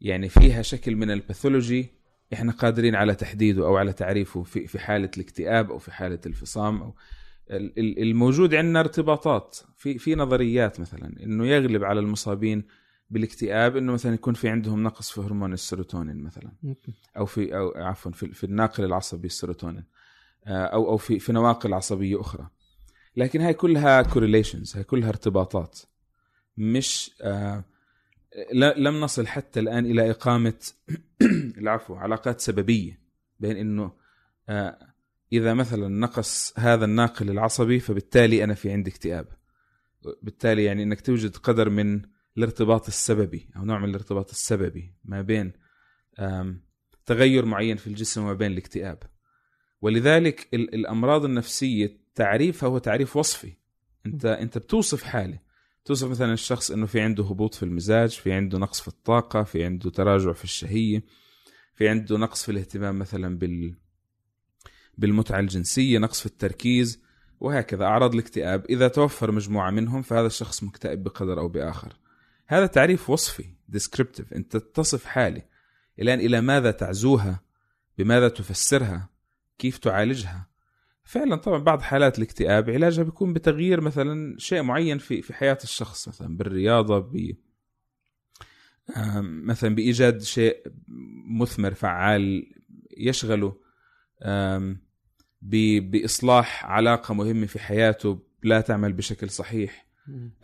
يعني 0.00 0.28
فيها 0.28 0.62
شكل 0.62 0.96
من 0.96 1.10
الباثولوجي 1.10 1.90
إحنا 2.32 2.52
قادرين 2.52 2.94
على 2.94 3.14
تحديده 3.14 3.66
أو 3.66 3.76
على 3.76 3.92
تعريفه 3.92 4.42
في 4.42 4.66
في 4.66 4.78
حالة 4.78 5.10
الاكتئاب 5.16 5.70
أو 5.70 5.78
في 5.78 5.92
حالة 5.92 6.18
الفصام 6.26 6.82
أو 6.82 6.94
ال- 7.50 7.78
ال- 7.78 8.02
الموجود 8.02 8.54
عندنا 8.54 8.80
ارتباطات 8.80 9.58
في 9.76 9.98
في 9.98 10.14
نظريات 10.14 10.80
مثلا 10.80 11.22
إنه 11.22 11.46
يغلب 11.46 11.84
على 11.84 12.00
المصابين 12.00 12.64
بالاكتئاب 13.10 13.76
إنه 13.76 13.92
مثلا 13.92 14.14
يكون 14.14 14.34
في 14.34 14.48
عندهم 14.48 14.82
نقص 14.82 15.10
في 15.10 15.20
هرمون 15.20 15.52
السيروتونين 15.52 16.22
مثلا. 16.22 16.52
أو 17.16 17.26
في 17.26 17.56
أو 17.56 17.72
عفوا 17.76 18.12
في, 18.12 18.32
في 18.32 18.44
الناقل 18.44 18.84
العصبي 18.84 19.26
السيروتونين. 19.26 19.84
آه، 20.46 20.66
أو 20.66 20.88
أو 20.88 20.96
في 20.96 21.18
في 21.18 21.32
نواقل 21.32 21.74
عصبية 21.74 22.20
أخرى. 22.20 22.48
لكن 23.16 23.40
هاي 23.40 23.54
كلها 23.54 24.02
correlations 24.02 24.76
هاي 24.76 24.84
كلها 24.84 25.08
ارتباطات. 25.08 25.80
مش 26.56 27.10
آه 27.22 27.64
لم 28.54 29.00
نصل 29.00 29.26
حتى 29.26 29.60
الآن 29.60 29.86
إلى 29.86 30.10
إقامة 30.10 30.54
العفو 31.58 31.94
علاقات 31.94 32.40
سببية 32.40 33.00
بين 33.40 33.56
إنه 33.56 33.92
آه 34.48 34.78
إذا 35.32 35.54
مثلا 35.54 35.88
نقص 35.88 36.52
هذا 36.58 36.84
الناقل 36.84 37.30
العصبي 37.30 37.80
فبالتالي 37.80 38.44
أنا 38.44 38.54
في 38.54 38.72
عندي 38.72 38.90
اكتئاب. 38.90 39.26
بالتالي 40.22 40.64
يعني 40.64 40.82
إنك 40.82 41.00
توجد 41.00 41.36
قدر 41.36 41.70
من 41.70 42.02
الارتباط 42.38 42.86
السببي 42.86 43.48
أو 43.56 43.64
نوع 43.64 43.78
من 43.78 43.88
الارتباط 43.90 44.30
السببي 44.30 44.94
ما 45.04 45.22
بين 45.22 45.52
تغير 47.06 47.44
معين 47.44 47.76
في 47.76 47.86
الجسم 47.86 48.22
وما 48.22 48.32
بين 48.32 48.52
الاكتئاب. 48.52 49.02
ولذلك 49.80 50.48
ال- 50.54 50.74
الأمراض 50.74 51.24
النفسية 51.24 51.98
تعريفها 52.14 52.68
هو 52.68 52.78
تعريف 52.78 53.16
وصفي. 53.16 53.52
أنت 54.06 54.26
أنت 54.26 54.58
بتوصف 54.58 55.02
حالة. 55.02 55.38
توصف 55.84 56.08
مثلا 56.08 56.32
الشخص 56.32 56.70
إنه 56.70 56.86
في 56.86 57.00
عنده 57.00 57.24
هبوط 57.24 57.54
في 57.54 57.62
المزاج 57.62 58.10
في 58.10 58.32
عنده 58.32 58.58
نقص 58.58 58.80
في 58.80 58.88
الطاقة 58.88 59.42
في 59.42 59.64
عنده 59.64 59.90
تراجع 59.90 60.32
في 60.32 60.44
الشهية 60.44 61.04
في 61.74 61.88
عنده 61.88 62.16
نقص 62.16 62.44
في 62.44 62.52
الاهتمام 62.52 62.98
مثلا 62.98 63.38
بال 63.38 63.74
بالمتعة 64.98 65.40
الجنسية 65.40 65.98
نقص 65.98 66.20
في 66.20 66.26
التركيز 66.26 67.02
وهكذا. 67.40 67.84
أعراض 67.84 68.12
الاكتئاب 68.14 68.64
إذا 68.70 68.88
توفر 68.88 69.32
مجموعة 69.32 69.70
منهم 69.70 70.02
فهذا 70.02 70.26
الشخص 70.26 70.62
مكتئب 70.62 71.02
بقدر 71.02 71.40
أو 71.40 71.48
بآخر. 71.48 71.96
هذا 72.46 72.66
تعريف 72.66 73.10
وصفي 73.10 73.44
ديسكريبتيف 73.68 74.34
انت 74.34 74.56
تصف 74.56 75.04
حاله 75.04 75.42
الآن 76.00 76.20
إلى 76.20 76.40
ماذا 76.40 76.70
تعزوها؟ 76.70 77.40
بماذا 77.98 78.28
تفسرها؟ 78.28 79.10
كيف 79.58 79.78
تعالجها؟ 79.78 80.48
فعلا 81.04 81.36
طبعا 81.36 81.58
بعض 81.58 81.82
حالات 81.82 82.18
الاكتئاب 82.18 82.70
علاجها 82.70 83.02
بيكون 83.02 83.32
بتغيير 83.32 83.80
مثلا 83.80 84.38
شيء 84.38 84.62
معين 84.62 84.98
في 84.98 85.22
في 85.22 85.34
حياة 85.34 85.58
الشخص 85.62 86.08
مثلا 86.08 86.36
بالرياضة 86.36 86.98
ب 86.98 87.36
مثلا 89.22 89.74
بإيجاد 89.74 90.22
شيء 90.22 90.62
مثمر 91.40 91.74
فعال 91.74 92.52
يشغله 92.98 93.56
بإصلاح 95.42 96.66
علاقة 96.66 97.14
مهمة 97.14 97.46
في 97.46 97.58
حياته 97.58 98.26
لا 98.42 98.60
تعمل 98.60 98.92
بشكل 98.92 99.30
صحيح. 99.30 99.85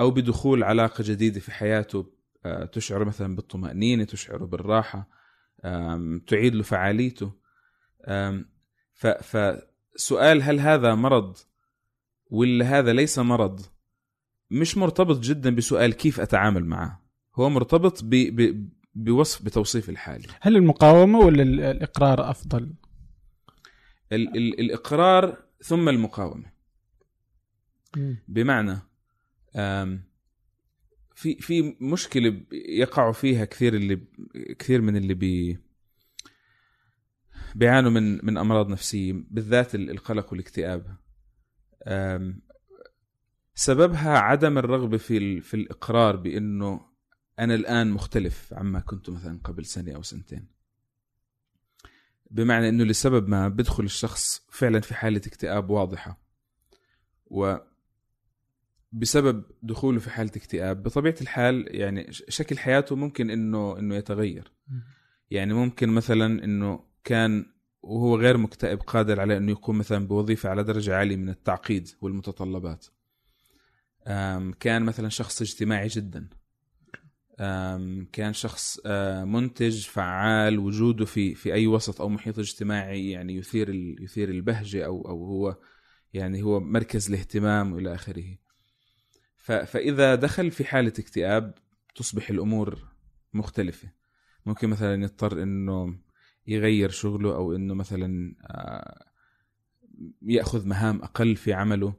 أو 0.01 0.11
بدخول 0.11 0.63
علاقة 0.65 1.05
جديدة 1.07 1.41
في 1.41 1.53
حياته 1.53 2.13
آه، 2.45 2.65
تشعر 2.65 3.05
مثلا 3.05 3.37
بالطمأنينة 3.37 4.05
تشعره 4.05 4.45
بالراحة 4.45 5.09
تعيد 6.27 6.55
له 6.55 6.63
فعاليته. 6.63 7.33
فسؤال 9.21 10.43
هل 10.43 10.61
هذا 10.61 10.95
مرض 10.95 11.37
ولا 12.31 12.65
هذا 12.79 12.93
ليس 12.93 13.19
مرض؟ 13.19 13.61
مش 14.51 14.77
مرتبط 14.77 15.19
جدا 15.21 15.55
بسؤال 15.55 15.93
كيف 15.95 16.21
أتعامل 16.21 16.65
معه. 16.65 17.03
هو 17.37 17.51
مرتبط 17.51 18.05
ب 18.05 18.11
ب 18.11 18.69
بوصف 18.95 19.43
بتوصيف 19.45 19.89
الحالي. 19.91 20.29
هل 20.41 20.57
المقاومة 20.57 21.19
ولا 21.19 21.43
ال- 21.43 21.61
الإقرار 21.61 22.31
أفضل؟ 22.31 22.75
ال 24.13 24.37
ال 24.37 24.61
الإقرار 24.61 25.37
ثم 25.63 25.89
المقاومة. 25.89 26.53
بمعنى 28.29 28.71
آم، 28.73 28.81
في 31.15 31.35
في 31.41 31.77
مشكلة 31.81 32.31
ب- 32.31 32.47
يقع 32.53 33.13
فيها 33.13 33.45
كثير 33.45 33.75
اللي 33.75 34.01
كثير 34.59 34.81
من 34.81 34.97
اللي 34.97 35.15
بي 35.15 35.59
بيعانوا 37.55 37.91
من 37.91 38.25
من 38.27 38.37
أمراض 38.39 38.69
نفسية 38.69 39.13
بالذات 39.31 39.75
ال- 39.75 39.91
القلق 39.91 40.33
والاكتئاب. 40.33 40.97
سببها 43.55 44.19
عدم 44.19 44.59
الرغبة 44.59 44.97
في 44.97 45.41
في 45.41 45.55
الإقرار 45.55 46.17
بإنه 46.17 46.81
أنا 47.39 47.55
الآن 47.55 47.91
مختلف 47.91 48.55
عما 48.55 48.81
كنت 48.81 49.11
مثلا 49.11 49.41
قبل 49.45 49.67
سنة 49.67 49.93
أو 49.95 50.03
سنتين. 50.03 50.49
بمعنى 52.31 52.69
إنه 52.69 52.85
لسبب 52.85 53.29
ما 53.29 53.49
بدخل 53.49 53.85
الشخص 53.85 54.47
فعلا 54.51 54.81
في 54.81 54.95
حالة 54.95 55.21
اكتئاب 55.27 55.71
واضحة. 55.71 56.23
و 57.27 57.57
بسبب 58.93 59.45
دخوله 59.63 60.01
في 60.01 60.11
حالة 60.11 60.31
اكتئاب 60.37 60.83
بطبيعة 60.83 61.15
الحال 61.21 61.67
يعني 61.69 62.07
شكل 62.11 62.59
حياته 62.59 62.97
ممكن 62.97 63.31
إنه 63.31 63.79
إنه 63.79 63.95
يتغير. 63.95 64.53
يعني 65.31 65.55
ممكن 65.55 65.89
مثلا 65.89 66.45
إنه 66.45 66.85
كان 67.05 67.47
وهو 67.83 68.17
غير 68.17 68.37
مكتئب 68.37 68.81
قادر 68.81 69.21
على 69.21 69.37
إنه 69.37 69.51
يقوم 69.53 69.79
مثلا 69.79 70.07
بوظيفة 70.07 70.49
على 70.49 70.65
درجة 70.65 70.97
عالية 70.97 71.17
من 71.17 71.29
التعقيد 71.29 71.89
والمتطلبات. 72.01 72.87
كان 74.61 74.83
مثلا 74.83 75.09
شخص 75.09 75.43
اجتماعي 75.43 75.89
جدا. 75.89 76.29
كان 78.13 78.33
شخص 78.33 78.87
منتج 79.25 79.87
فعال 79.87 80.59
وجوده 80.59 81.05
في 81.05 81.35
في 81.35 81.55
أي 81.55 81.67
وسط 81.67 82.01
أو 82.01 82.09
محيط 82.09 82.39
اجتماعي 82.39 83.11
يعني 83.11 83.37
يثير 83.37 83.75
يثير 84.01 84.29
البهجة 84.29 84.87
أو 84.87 85.09
أو 85.09 85.25
هو 85.25 85.59
يعني 86.13 86.43
هو 86.43 86.61
مركز 86.61 87.09
الاهتمام 87.09 87.73
والى 87.73 87.95
آخره. 87.95 88.42
فإذا 89.43 90.15
دخل 90.15 90.51
في 90.51 90.65
حالة 90.65 90.93
اكتئاب 90.99 91.55
تصبح 91.95 92.31
الأمور 92.31 92.79
مختلفة. 93.35 93.89
ممكن 94.47 94.69
مثلا 94.69 95.03
يضطر 95.03 95.43
إنه 95.43 95.99
يغير 96.47 96.91
شغله 96.91 97.35
أو 97.35 97.57
إنه 97.57 97.75
مثلا 97.75 98.35
آه، 98.43 99.05
يأخذ 100.23 100.67
مهام 100.67 101.03
أقل 101.03 101.37
في 101.37 101.53
عمله. 101.53 101.95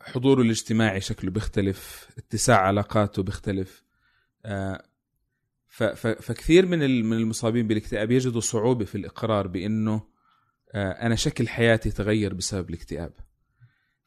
حضوره 0.00 0.42
الاجتماعي 0.42 1.00
شكله 1.00 1.30
بيختلف 1.30 2.08
اتساع 2.18 2.56
علاقاته 2.56 3.22
بيختلف. 3.22 3.84
آه، 4.44 4.84
فكثير 5.96 6.66
من 6.66 7.04
من 7.04 7.16
المصابين 7.16 7.66
بالاكتئاب 7.66 8.10
يجدوا 8.10 8.40
صعوبة 8.40 8.84
في 8.84 8.94
الإقرار 8.94 9.46
بإنه 9.46 10.10
آه، 10.74 10.90
أنا 10.90 11.14
شكل 11.14 11.48
حياتي 11.48 11.90
تغير 11.90 12.34
بسبب 12.34 12.70
الاكتئاب. 12.70 13.12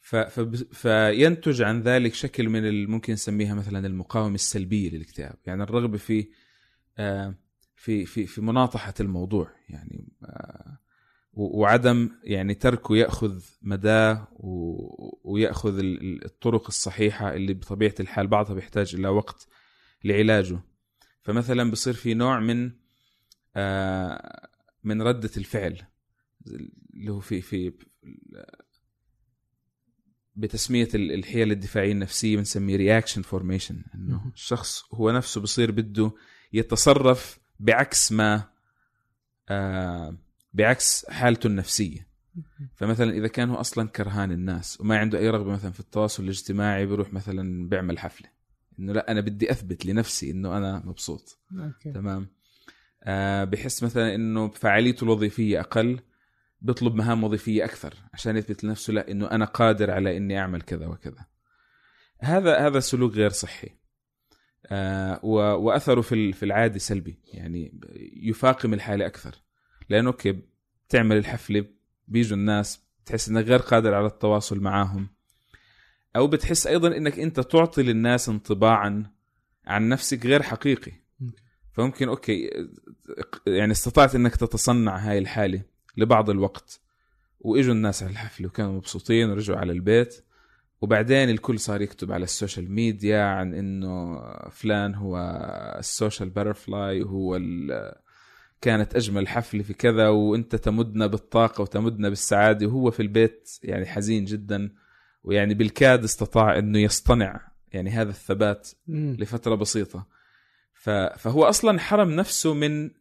ف- 0.06 0.16
فب- 0.16 0.74
فينتج 0.74 1.62
عن 1.62 1.82
ذلك 1.82 2.14
شكل 2.14 2.50
من 2.50 2.86
ممكن 2.90 3.14
نسميها 3.14 3.54
مثلا 3.56 3.88
المقاومة 3.88 4.36
السلبية 4.36 4.90
للاكتئاب 4.90 5.36
يعني 5.46 5.64
الرغبة 5.64 5.98
في 5.98 6.28
آه، 6.98 7.36
في 7.76 8.06
في 8.06 8.26
في 8.26 8.42
مناطحة 8.42 8.94
الموضوع. 9.00 9.52
يعني 9.70 10.08
آه، 10.24 10.78
وعدم 11.34 12.10
يعني 12.24 12.54
تركه 12.54 12.96
يأخذ 12.98 13.44
مداه 13.62 14.28
ويأخذ 15.24 15.80
ال- 15.80 16.02
ال- 16.02 16.26
الطرق 16.26 16.68
الصحيحة 16.68 17.34
اللي 17.34 17.54
بطبيعة 17.54 17.96
الحال 18.00 18.28
بعضها 18.28 18.54
بيحتاج 18.54 18.96
إلى 18.96 19.08
وقت 19.08 19.48
لعلاجه. 20.04 20.60
فمثلا 21.22 21.72
بصير 21.72 21.94
في 21.94 22.14
نوع 22.14 22.40
من 22.40 22.72
آه، 23.56 24.50
من 24.84 25.02
ردة 25.02 25.32
الفعل 25.38 25.82
اللي 26.94 27.12
هو 27.12 27.20
في 27.20 27.42
في 27.42 27.74
بتسمية 30.36 30.88
ال- 30.96 31.12
الحيل 31.12 31.52
الدفاعية 31.52 31.92
النفسية 31.92 32.38
بنسميه 32.38 32.76
reaction 32.76 33.22
formation 33.22 33.84
إنه. 33.96 34.32
الشخص 34.34 34.84
هو 34.94 35.12
نفسه 35.12 35.42
بصير 35.42 35.72
بده 35.72 36.12
يتصرف 36.54 37.40
بعكس 37.60 38.12
ما 38.12 38.44
آه 39.50 40.18
بعكس 40.54 41.06
حالته 41.10 41.48
النفسية. 41.48 42.08
فمثلا 42.76 43.12
إذا 43.14 43.28
كان 43.28 43.50
هو 43.50 43.56
أصلا 43.56 43.88
كرهان 43.90 44.32
الناس 44.32 44.82
وما 44.82 44.98
عنده 44.98 45.20
أي 45.20 45.30
رغبة 45.30 45.52
مثلا 45.52 45.72
في 45.72 45.80
التواصل 45.80 46.24
الاجتماعي 46.24 46.86
بيروح 46.86 47.14
مثلا 47.14 47.70
بيعمل 47.70 48.00
حفلة. 48.00 48.28
إنه 48.80 48.94
لا 48.94 49.12
أنا 49.12 49.22
بدي 49.22 49.52
أثبت 49.52 49.86
لنفسي 49.86 50.32
إنه 50.32 50.58
أنا 50.58 50.82
مبسوط. 50.86 51.40
أوكي. 51.60 51.92
تمام؟ 51.92 52.28
آه 53.04 53.44
بحس 53.44 53.84
مثلا 53.84 54.16
إنه 54.16 54.48
فعاليته 54.50 55.04
الوظيفية 55.04 55.60
أقل. 55.60 56.00
بيطلب 56.64 56.96
مهام 56.96 57.24
وظيفية 57.24 57.66
أكثر. 57.66 57.94
عشان 58.14 58.38
يثبت 58.38 58.64
لنفسه 58.64 58.94
لا 58.94 59.12
إنه 59.12 59.32
أنا 59.32 59.46
قادر 59.46 59.92
على 59.92 60.18
إني 60.18 60.40
أعمل 60.40 60.62
كذا 60.62 60.88
وكذا. 60.88 61.26
هذا 62.20 62.58
هذا 62.68 62.80
سلوك 62.80 63.14
غير 63.14 63.30
صحي. 63.30 63.70
آه 64.68 65.20
و- 65.24 65.56
وأثره 65.56 66.02
في 66.02 66.34
في 66.34 66.44
العادي 66.46 66.80
سلبي. 66.80 67.20
يعني 67.26 67.80
يفاقم 68.16 68.74
الحالة 68.74 69.06
أكثر. 69.06 69.36
لأنه 69.90 70.08
okay 70.08 70.42
بتعمل 70.88 71.18
الحفلة 71.18 71.66
بيجوا 72.08 72.38
الناس 72.38 72.84
بتحس 73.04 73.30
إنك 73.30 73.46
غير 73.46 73.60
قادر 73.60 73.94
على 73.94 74.06
التواصل 74.08 74.60
معهم 74.60 75.08
أو 76.16 76.28
بتحس 76.28 76.68
أيضا 76.68 76.98
إنك 76.98 77.20
أنت 77.20 77.40
تعطي 77.40 77.84
للناس 77.84 78.30
انطباعا 78.30 79.12
عن 79.66 79.90
نفسك 79.90 80.26
غير 80.26 80.42
حقيقي. 80.44 80.92
فممكن 81.72 82.08
okay 82.08 82.50
يعني 83.48 83.72
استطعت 83.72 84.16
إنك 84.16 84.36
تتصنع 84.36 84.98
هاي 84.98 85.18
الحالة. 85.18 85.62
لبعض 85.98 86.30
الوقت. 86.30 86.82
وإجوا 87.40 87.74
الناس 87.74 88.04
على 88.04 88.12
الحفله 88.12 88.48
وكانوا 88.48 88.72
مبسوطين 88.72 89.30
ورجعوا 89.30 89.60
على 89.60 89.72
البيت. 89.72 90.24
وبعدين 90.82 91.30
الكل 91.30 91.60
صار 91.60 91.82
يكتب 91.82 92.12
على 92.12 92.24
ال 92.24 92.31
social 92.31 92.72
media 92.72 93.24
عن 93.24 93.54
إنه 93.54 94.22
فلان 94.50 94.96
هو 94.96 95.18
ال 95.80 95.87
social 95.87 96.30
butterfly 96.30 97.04
وهو 97.04 97.42
كانت 98.62 98.96
أجمل 98.96 99.28
حفله 99.28 99.64
في 99.64 99.74
كذا 99.74 100.10
وإنت 100.10 100.56
تمدنا 100.56 101.08
بالطاقة 101.08 101.62
وتمدنا 101.62 102.10
بالسعادة. 102.10 102.68
وهو 102.68 102.92
في 102.92 103.00
البيت 103.00 103.60
يعني 103.64 103.86
حزين 103.86 104.26
جدا. 104.26 104.72
ويعني 105.24 105.54
بالكاد 105.54 106.04
استطاع 106.04 106.58
إنه 106.58 106.80
يصطنع 106.80 107.52
يعني 107.72 107.90
هذا 107.90 108.10
الثبات 108.10 108.70
مم. 108.88 109.18
لفترة 109.20 109.56
بسيطة. 109.56 110.08
فهو 111.18 111.44
أصلا 111.44 111.80
حرم 111.80 112.12
نفسه 112.12 112.54
من 112.54 112.92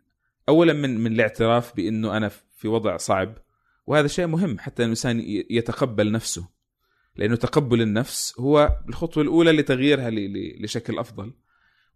اولا 0.49 0.73
من 0.73 1.01
من 1.01 1.13
الاعتراف 1.13 1.77
بإنه 1.77 2.17
أنا 2.17 2.31
في 2.63 2.69
وضع 2.69 2.97
صعب. 2.97 3.39
وهذا 3.87 4.07
شيء 4.07 4.27
مهم 4.27 4.59
حتى 4.59 4.85
الإنسان 4.85 5.21
يتقبل 5.51 6.13
نفسه. 6.13 6.49
لأنه 7.17 7.37
تقبل 7.37 7.83
النفس 7.83 8.41
هو 8.41 8.79
الخطوة 8.89 9.23
الأولى 9.23 9.53
لتغييرها 9.53 10.11
لشكل 10.61 10.99
أفضل. 10.99 11.33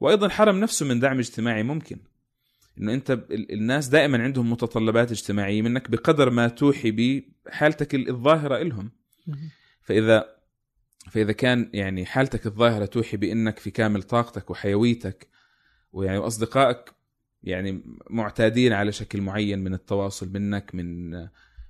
وأيضا 0.01 0.29
حرم 0.29 0.61
نفسه 0.61 0.87
من 0.87 1.01
دعم 1.01 1.19
اجتماعي 1.19 1.63
ممكن. 1.63 1.99
إنه 2.79 2.95
أنت 2.95 3.25
الناس 3.31 3.89
دائما 3.89 4.23
عندهم 4.23 4.51
متطلبات 4.53 5.11
اجتماعية 5.11 5.63
منك 5.63 5.91
بقدر 5.91 6.31
ما 6.31 6.49
توحي 6.49 6.91
بحالتك 7.47 7.95
ال- 7.95 8.09
الظاهرة 8.09 8.63
لهم. 8.63 8.91
فإذا 9.83 10.37
فإذا 11.11 11.33
كان 11.33 11.71
يعني 11.75 12.07
حالتك 12.07 12.47
الظاهرة 12.47 12.85
توحي 12.85 13.17
بإنك 13.17 13.59
في 13.59 13.71
كامل 13.71 14.03
طاقتك 14.03 14.51
وحيويتك 14.51 15.29
ويعني 15.93 16.19
واصدقائك 16.19 16.96
يعني 17.43 17.83
معتادين 18.11 18.73
على 18.73 18.93
شكل 18.93 19.21
معين 19.21 19.59
من 19.59 19.75
التواصل 19.75 20.33
منك 20.33 20.75
من 20.75 21.11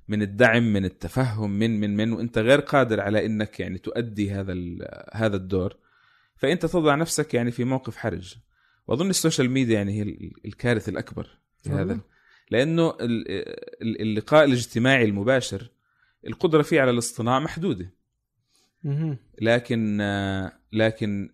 من 0.08 0.22
الدعم 0.22 0.72
من 0.72 0.84
التفهم 0.84 1.50
من 1.50 1.80
من 1.80 1.96
من 1.96 2.12
وانت 2.12 2.38
غير 2.38 2.60
قادر 2.60 3.00
على 3.00 3.26
انك 3.26 3.60
يعني 3.60 3.78
تؤدي 3.78 4.30
هذا 4.30 4.54
هذا 5.12 5.36
الدور 5.36 5.76
فانت 6.36 6.66
تضع 6.66 6.94
نفسك 6.94 7.34
يعني 7.34 7.50
في 7.50 7.64
موقف 7.64 7.96
حرج 7.96 8.34
واظن 8.86 9.10
ال 9.10 9.16
social 9.16 9.50
media 9.50 9.74
يعني 9.74 9.92
هي 9.98 10.02
ال- 10.02 10.32
الكارثه 10.44 10.90
الأكبر 10.90 11.38
في 11.62 11.70
هذا. 11.70 12.00
لأنه 12.50 12.90
ال- 12.90 13.30
ال- 13.82 14.00
اللقاء 14.02 14.44
الاجتماعي 14.44 15.04
المباشر 15.04 15.70
القدرة 16.26 16.62
فيه 16.62 16.80
على 16.80 16.90
الاصطناع 16.90 17.38
محدودة. 17.40 17.90
لكن 19.40 19.98
لكن 20.72 21.30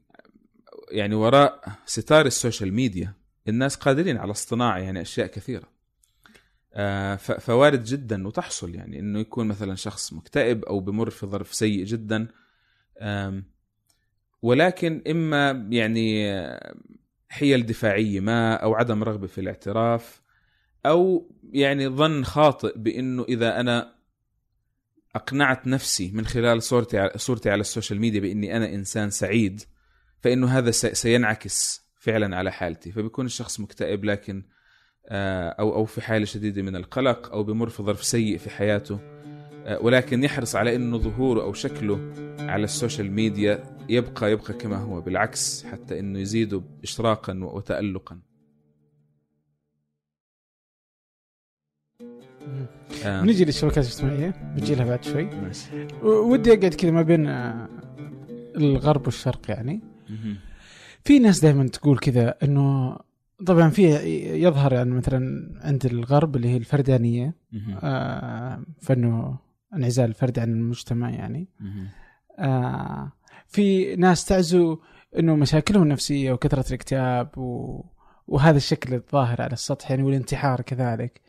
يعني 0.91 1.15
وراء 1.15 1.79
ستار 1.87 2.27
ال 2.27 2.33
social 2.33 2.73
media 2.75 3.13
الناس 3.49 3.77
قادرين 3.77 4.17
على 4.17 4.31
اصطناع 4.31 4.79
يعني 4.79 5.01
أشياء 5.01 5.27
كثيرة. 5.27 5.69
آه، 6.75 7.17
فوارد 7.17 7.85
جدا 7.85 8.27
وتحصل 8.27 8.75
يعني 8.75 8.99
إنه 8.99 9.19
يكون 9.21 9.47
مثلا 9.49 9.75
شخص 9.75 10.13
مكتئب 10.13 10.65
أو 10.65 10.81
بمر 10.81 11.11
في 11.11 11.27
ظرف 11.27 11.55
سيء 11.55 11.85
جدا. 11.85 12.29
ولكن 14.43 15.03
إما 15.11 15.51
يعني 15.71 16.33
حيل 17.29 17.67
دفاعية 17.67 18.21
ما 18.21 18.55
أو 18.55 18.75
عدم 18.75 19.03
رغبة 19.03 19.27
في 19.27 19.41
الاعتراف 19.41 20.23
أو 20.87 21.31
يعني 21.53 21.89
ظن 21.89 22.25
خاطئ 22.25 22.79
بإنه 22.79 23.25
إذا 23.29 23.61
أنا 23.61 23.95
أقنعت 25.15 25.67
نفسي 25.67 26.11
من 26.15 26.27
خلال 26.27 26.63
صورتي 26.63 27.11
صورتي 27.17 27.51
على 27.51 27.61
ال 27.61 27.66
social 27.66 28.01
media 28.01 28.21
بإني 28.21 28.57
أنا 28.57 28.75
إنسان 28.75 29.11
سعيد 29.11 29.63
فإنه 30.21 30.47
هذا 30.59 30.71
سي- 30.71 30.95
سينعكس 30.95 31.82
فعلا 32.03 32.37
على 32.37 32.53
حالتي 32.53 32.93
فبيكون 32.93 33.27
الشخص 33.27 33.61
مكتئب 33.61 34.05
لكن 34.05 34.43
آه، 35.07 35.49
أو 35.49 35.75
أو 35.75 35.85
في 35.85 36.01
حالة 36.01 36.25
شديدة 36.25 36.63
من 36.63 36.77
القلق 36.77 37.33
أو 37.33 37.43
بمر 37.45 37.69
في 37.69 37.83
ظرف 37.83 38.05
سيء 38.05 38.39
في 38.39 38.51
حياته 38.51 38.99
آه، 39.67 39.79
ولكن 39.83 40.25
يحرص 40.25 40.57
على 40.57 40.77
إنه 40.77 40.99
ظهوره 40.99 41.43
أو 41.43 41.53
شكله 41.53 42.13
على 42.39 42.65
ال 42.65 42.72
social 42.72 43.13
media 43.13 43.65
يبقى 43.89 44.33
يبقى 44.33 44.55
كما 44.55 44.77
هو 44.77 45.01
بالعكس 45.01 45.65
حتى 45.65 45.99
إنه 45.99 46.19
يزيده 46.19 46.63
اشراقا 46.83 47.45
وتالقا 47.45 48.21
آه، 53.05 53.23
بنجي 53.23 53.45
للشبكات 53.45 53.85
الاجتماعية 53.85 54.31
بنجي 54.57 54.75
لها 54.75 54.85
بعد 54.85 55.05
شوي 55.05 55.25
ماشي. 55.25 55.67
ودي 56.03 56.53
أقعد 56.53 56.75
كذا 56.75 56.91
ما 56.91 57.03
بين 57.03 57.27
آه، 57.27 57.69
الغرب 58.57 59.07
والشرق 59.07 59.51
يعني 59.51 59.81
مهم. 60.11 60.52
في 61.05 61.19
ناس 61.19 61.41
دائما 61.41 61.69
تقول 61.69 61.99
كذا 61.99 62.35
إنه 62.43 62.97
طبعا 63.47 63.71
في 63.71 63.83
يظهر 64.43 64.73
يعني 64.73 64.91
مثلا 64.91 65.51
عند 65.61 65.87
الغرب 65.87 66.37
اللي 66.37 66.49
هي 66.49 66.57
الفردانية. 66.57 67.35
آه، 67.83 68.63
فإنه 68.81 69.39
انعزال 69.75 70.09
الفرد 70.09 70.39
عن 70.39 70.51
المجتمع 70.53 71.11
يعني. 71.11 71.49
آه، 72.39 73.13
في 73.47 73.97
ناس 73.97 74.25
تعزو 74.25 74.79
إنه 75.19 75.37
مشاكلهم 75.37 75.83
النفسية 75.83 76.33
وكثرة 76.33 76.69
الاكتئاب 76.69 77.39
و... 77.39 77.81
وهذا 78.27 78.57
الشكل 78.57 78.95
الظاهر 78.95 79.43
على 79.43 79.53
السطح 79.53 79.91
يعني 79.91 80.03
والانتحار 80.03 80.61
كذلك. 80.61 81.21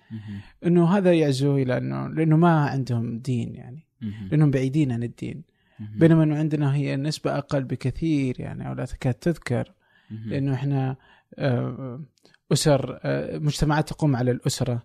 إنه 0.65 0.97
هذا 0.97 1.13
يعزو 1.13 1.57
إلى 1.57 1.77
إنه 1.77 2.07
لإنه 2.07 2.37
ما 2.37 2.65
عندهم 2.65 3.19
دين 3.19 3.55
يعني. 3.55 3.87
لإنهم 4.31 4.51
بعيدين 4.51 4.91
عن 4.91 5.03
الدين. 5.03 5.43
بينما 5.79 6.23
إنه 6.23 6.37
عندنا 6.37 6.75
هي 6.75 6.93
النسبة 6.93 7.37
أقل 7.37 7.63
بكثير 7.63 8.39
يعني 8.39 8.67
أو 8.69 8.73
لا 8.73 8.85
تكاد 8.85 9.13
تذكر. 9.13 9.73
لأنه 10.25 10.53
إحنا 10.53 10.95
آه، 11.37 12.01
أسر 12.53 12.99
آه، 13.03 13.37
مجتمعات 13.37 13.89
تقوم 13.89 14.15
على 14.15 14.31
الأسرة. 14.31 14.83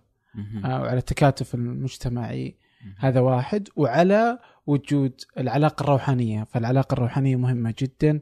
آه، 0.65 0.81
وعلى 0.81 0.97
التكاتف 0.97 1.55
المجتمعي. 1.55 2.55
هذا 2.97 3.19
واحد 3.19 3.69
وعلى 3.75 4.39
وجود 4.67 5.13
العلاقة 5.37 5.83
الروحانية 5.83 6.43
فالعلاقة 6.43 6.93
الروحانية 6.93 7.35
مهمة 7.35 7.73
جدا 7.79 8.19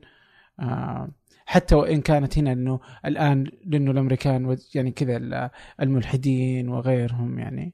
حتى 1.45 1.75
وإن 1.75 2.01
كانت 2.01 2.37
هنا 2.37 2.51
إنه 2.51 2.79
الآن 3.05 3.45
لأنه 3.65 3.91
الأمريكان 3.91 4.57
يعني 4.75 4.91
كذا 4.91 5.17
ال- 5.17 5.49
الملحدين 5.81 6.69
وغيرهم 6.69 7.39
يعني. 7.39 7.73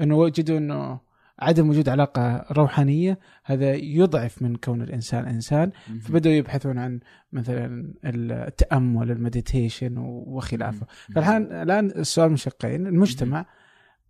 إنه 0.00 0.16
وجدوا 0.16 0.58
إنه 0.58 1.00
عدم 1.40 1.68
وجود 1.70 1.88
علاقة 1.88 2.44
روحانية 2.52 3.18
هذا 3.44 3.74
يضعف 3.74 4.42
من 4.42 4.56
كون 4.56 4.82
الإنسان 4.82 5.24
إنسان. 5.26 5.70
فبدأوا 6.02 6.34
يبحثون 6.34 6.78
عن 6.78 7.00
مثلا 7.32 7.94
التأمل 8.04 9.10
المديتيشن 9.10 9.98
وخلافه. 9.98 10.86
فالحين 11.14 11.42
الآن 11.52 11.86
السؤال 11.90 12.30
من 12.30 12.36
شقين 12.36 12.86
المجتمع 12.86 13.46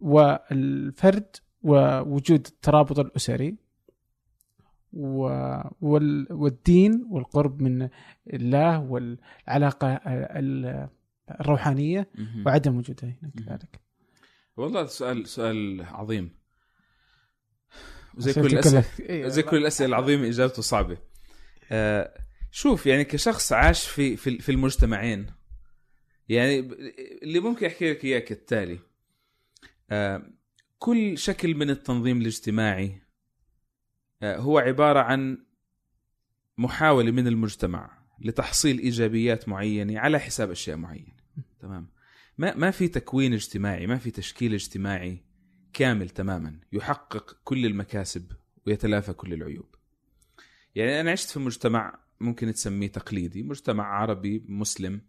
والفرد 0.00 1.36
ووجود 1.62 2.46
الترابط 2.46 2.98
الأسري 2.98 3.56
والدين 6.30 7.06
والقرب 7.10 7.62
من 7.62 7.88
الله 8.32 8.80
والعلاقة 8.80 9.92
ال- 10.04 10.88
الروحانية. 11.40 12.08
وعدم 12.46 12.76
وجودها 12.76 13.08
هنا 13.08 13.30
مهم. 13.36 13.44
كذلك 13.46 13.80
والله 14.56 14.86
سؤال 14.86 15.26
سؤال 15.28 15.82
عظيم 15.90 16.30
أسئلتي 18.18 18.40
كل 18.40 18.46
الأسئلة. 18.46 18.84
كلها- 18.98 19.28
زي 19.28 19.42
كل 19.42 19.56
الأسئلة 19.56 19.88
العظيمة 19.88 20.28
إجابته 20.28 20.62
صعبة. 20.62 20.98
آه 21.72 22.14
شوف 22.50 22.86
يعني 22.86 23.04
كشخص 23.04 23.52
عاش 23.52 23.86
في 23.88 24.16
في 24.16 24.38
في 24.38 24.52
المجتمعين. 24.52 25.26
يعني 26.28 26.58
اللي 27.22 27.40
ممكن 27.40 27.66
أحكي 27.66 27.90
لك 27.90 28.04
إياه 28.04 28.18
كالتالي. 28.18 28.78
آه 29.90 30.22
كل 30.78 31.18
شكل 31.18 31.54
من 31.54 31.70
التنظيم 31.70 32.20
الاجتماعي 32.20 33.02
آه 34.22 34.36
هو 34.36 34.58
عبارة 34.58 35.00
عن 35.00 35.38
محاولة 36.58 37.10
من 37.10 37.26
المجتمع 37.26 37.98
لتحصيل 38.20 38.78
إيجابيات 38.78 39.48
معينة 39.48 39.98
على 40.00 40.20
حساب 40.20 40.50
أشياء 40.50 40.76
معينة. 40.76 41.16
تمام؟ 41.60 41.88
ما 42.38 42.54
ما 42.56 42.70
في 42.70 42.88
تكوين 42.88 43.32
اجتماعي 43.34 43.86
ما 43.86 43.98
في 43.98 44.10
تشكيل 44.10 44.54
اجتماعي. 44.54 45.24
كامل 45.72 46.10
تماما 46.10 46.60
يحقق 46.72 47.36
كل 47.44 47.66
المكاسب 47.66 48.32
ويتلافى 48.66 49.12
كل 49.12 49.32
العيوب 49.32 49.74
يعني 50.74 51.00
أنا 51.00 51.10
عشت 51.10 51.30
في 51.30 51.38
مجتمع 51.40 51.98
ممكن 52.20 52.52
تسميه 52.52 52.86
تقليدي 52.88 53.42
مجتمع 53.42 53.84
عربي 53.84 54.44
مسلم 54.48 55.00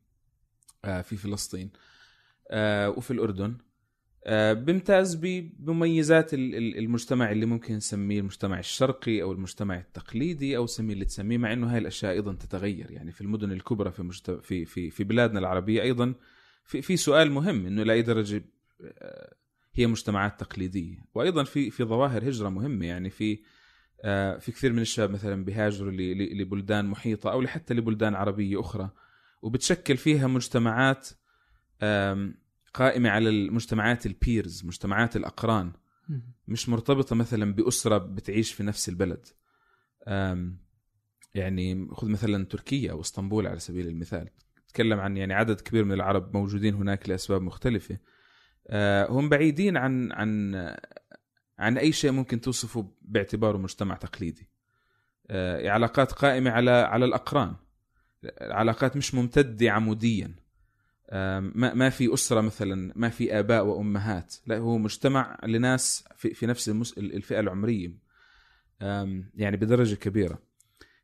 آه، 0.86 1.02
في 1.02 1.16
فلسطين 1.18 1.70
آه، 2.52 2.90
وفي 2.90 3.12
الأردن 3.12 3.58
آه، 4.26 4.54
بيمتاز 4.54 5.16
ب- 5.16 5.52
بمميزات 5.60 6.34
ال- 6.34 6.56
ال- 6.56 6.78
المجتمع 6.78 7.32
اللي 7.32 7.46
ممكن 7.46 7.76
نسميه 7.76 8.20
المجتمع 8.20 8.60
الشرقي 8.60 9.22
أو 9.22 9.32
المجتمع 9.32 9.78
التقليدي 9.78 10.58
أو 10.58 10.66
سميه 10.68 10.94
اللي 10.94 11.06
تسميه 11.06 11.38
مع 11.38 11.54
إنه 11.54 11.72
هاي 11.74 11.78
الأشياء 11.78 12.12
أيضا 12.12 12.34
تتغير 12.34 12.92
يعني 12.92 13.12
في 13.12 13.22
المدن 13.22 13.52
الكبرى 13.52 13.92
في. 13.92 14.10
في 14.42 14.66
في 14.66 14.90
في 14.90 15.04
بلادنا 15.04 15.40
العربية 15.40 15.82
أيضا 15.82 16.14
في 16.66 16.82
في 16.82 16.98
سؤال 16.98 17.32
مهم 17.32 17.66
إنه 17.66 17.84
لأي 17.84 18.02
درجة 18.02 18.44
هي 19.74 19.88
مجتمعات 19.88 20.40
تقليدية. 20.40 20.98
وأيضا 21.14 21.44
في 21.44 21.70
في 21.70 21.84
ظواهر 21.84 22.30
هجرة 22.30 22.50
مهمة 22.50 22.86
يعني 22.86 23.10
في 23.10 23.40
آه، 24.04 24.38
في 24.38 24.52
كثير 24.52 24.74
من 24.74 24.82
الشباب 24.82 25.12
مثلا 25.12 25.46
بيهاجروا 25.46 25.92
لبلدان 25.92 26.86
محيطة 26.86 27.32
أو 27.32 27.48
حتى 27.48 27.74
لبلدان 27.74 28.16
عربية 28.16 28.60
أخرى 28.60 28.90
وبتشكل 29.42 29.98
فيها 29.98 30.28
مجتمعات 30.28 31.10
قائمة 32.74 33.10
على 33.10 33.30
المجتمعات 33.30 34.06
البيرز 34.06 34.66
مجتمعات 34.66 35.16
الأقران. 35.16 35.72
مش 36.48 36.70
مرتبطة 36.70 37.16
مثلا 37.16 37.54
بأسرة 37.54 37.98
بتعيش 37.98 38.54
في 38.54 38.64
نفس 38.64 38.90
البلد. 38.90 39.28
يعني 41.36 41.88
خذ 41.92 42.10
مثلا 42.10 42.46
تركيا 42.46 42.92
أو 42.92 43.02
إسطنبول 43.02 43.48
على 43.48 43.60
سبيل 43.60 43.88
المثال. 43.88 44.30
تكلم 44.68 45.00
عن 45.00 45.18
يعني 45.18 45.34
عدد 45.34 45.62
كبير 45.62 45.84
من 45.84 45.92
العرب 45.92 46.38
موجودين 46.38 46.74
هناك 46.74 47.10
لأسباب 47.10 47.42
مختلفة. 47.42 47.98
هم 49.10 49.30
بعيدين 49.30 49.78
عن 49.78 50.12
عن 50.12 50.56
عن 51.60 51.78
أي 51.78 51.92
شيء 51.92 52.12
ممكن 52.12 52.42
توصفه 52.42 52.92
باعتباره 53.02 53.58
مجتمع 53.58 53.96
تقليدي. 53.96 54.50
آه، 55.30 55.70
علاقات 55.70 56.12
قائمة 56.12 56.52
على 56.52 56.72
على 56.72 57.06
الأقران. 57.06 57.56
علاقات 58.42 58.98
مش 58.98 59.16
ممتدة 59.16 59.72
عموديا. 59.72 60.36
ما 61.12 61.74
ما 61.74 61.90
في 61.90 62.14
أسرة 62.14 62.42
مثلا 62.42 62.94
ما 62.96 63.10
في 63.10 63.40
آباء 63.40 63.66
وأمهات. 63.66 64.36
لا 64.48 64.58
هو 64.58 64.78
مجتمع 64.78 65.38
لناس 65.44 66.04
في 66.16 66.34
في 66.34 66.46
نفس. 66.46 66.70
الفئة 66.98 67.40
العمرية. 67.40 67.98
يعني 69.36 69.58
بدرجة 69.58 69.96
كبيرة. 69.96 70.40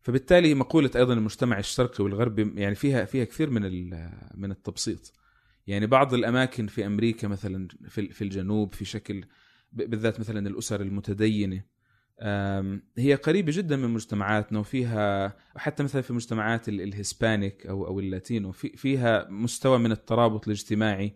فبالتالي 0.02 0.54
مقولة 0.54 0.92
أيضا 0.96 1.14
المجتمع 1.14 1.60
الشرقي 1.60 2.04
والغربي 2.04 2.62
يعني 2.62 2.76
فيها 2.76 3.06
فيها 3.06 3.26
كثير 3.26 3.50
من 3.50 3.90
من 4.36 4.52
التبسيط. 4.52 5.14
يعني 5.68 5.88
بعض 5.88 6.14
الأماكن 6.14 6.68
في 6.68 6.86
أمريكا 6.86 7.28
مثلا 7.28 7.68
في 7.88 8.10
في 8.10 8.22
الجنوب 8.24 8.74
في 8.74 8.86
شكل 8.86 9.24
بالذات 9.74 10.20
مثلا 10.20 10.48
الأسر 10.48 10.82
المتدينة 10.82 11.64
هي 12.98 13.16
قريبة 13.24 13.52
جدا 13.56 13.76
من 13.78 13.90
مجتمعاتنا 13.90 14.60
وفيها 14.60 15.34
حتى 15.56 15.84
مثلا 15.84 16.02
في 16.02 16.14
مجتمعات 16.14 16.70
ال- 16.70 16.82
الهسبانيك 16.82 17.68
أو 17.68 17.88
أو 17.88 18.00
اللاتينو 18.00 18.52
في 18.52 18.70
فيها 18.70 19.28
مستوى 19.30 19.78
من 19.80 19.92
الترابط 19.92 20.46
الاجتماعي 20.48 21.16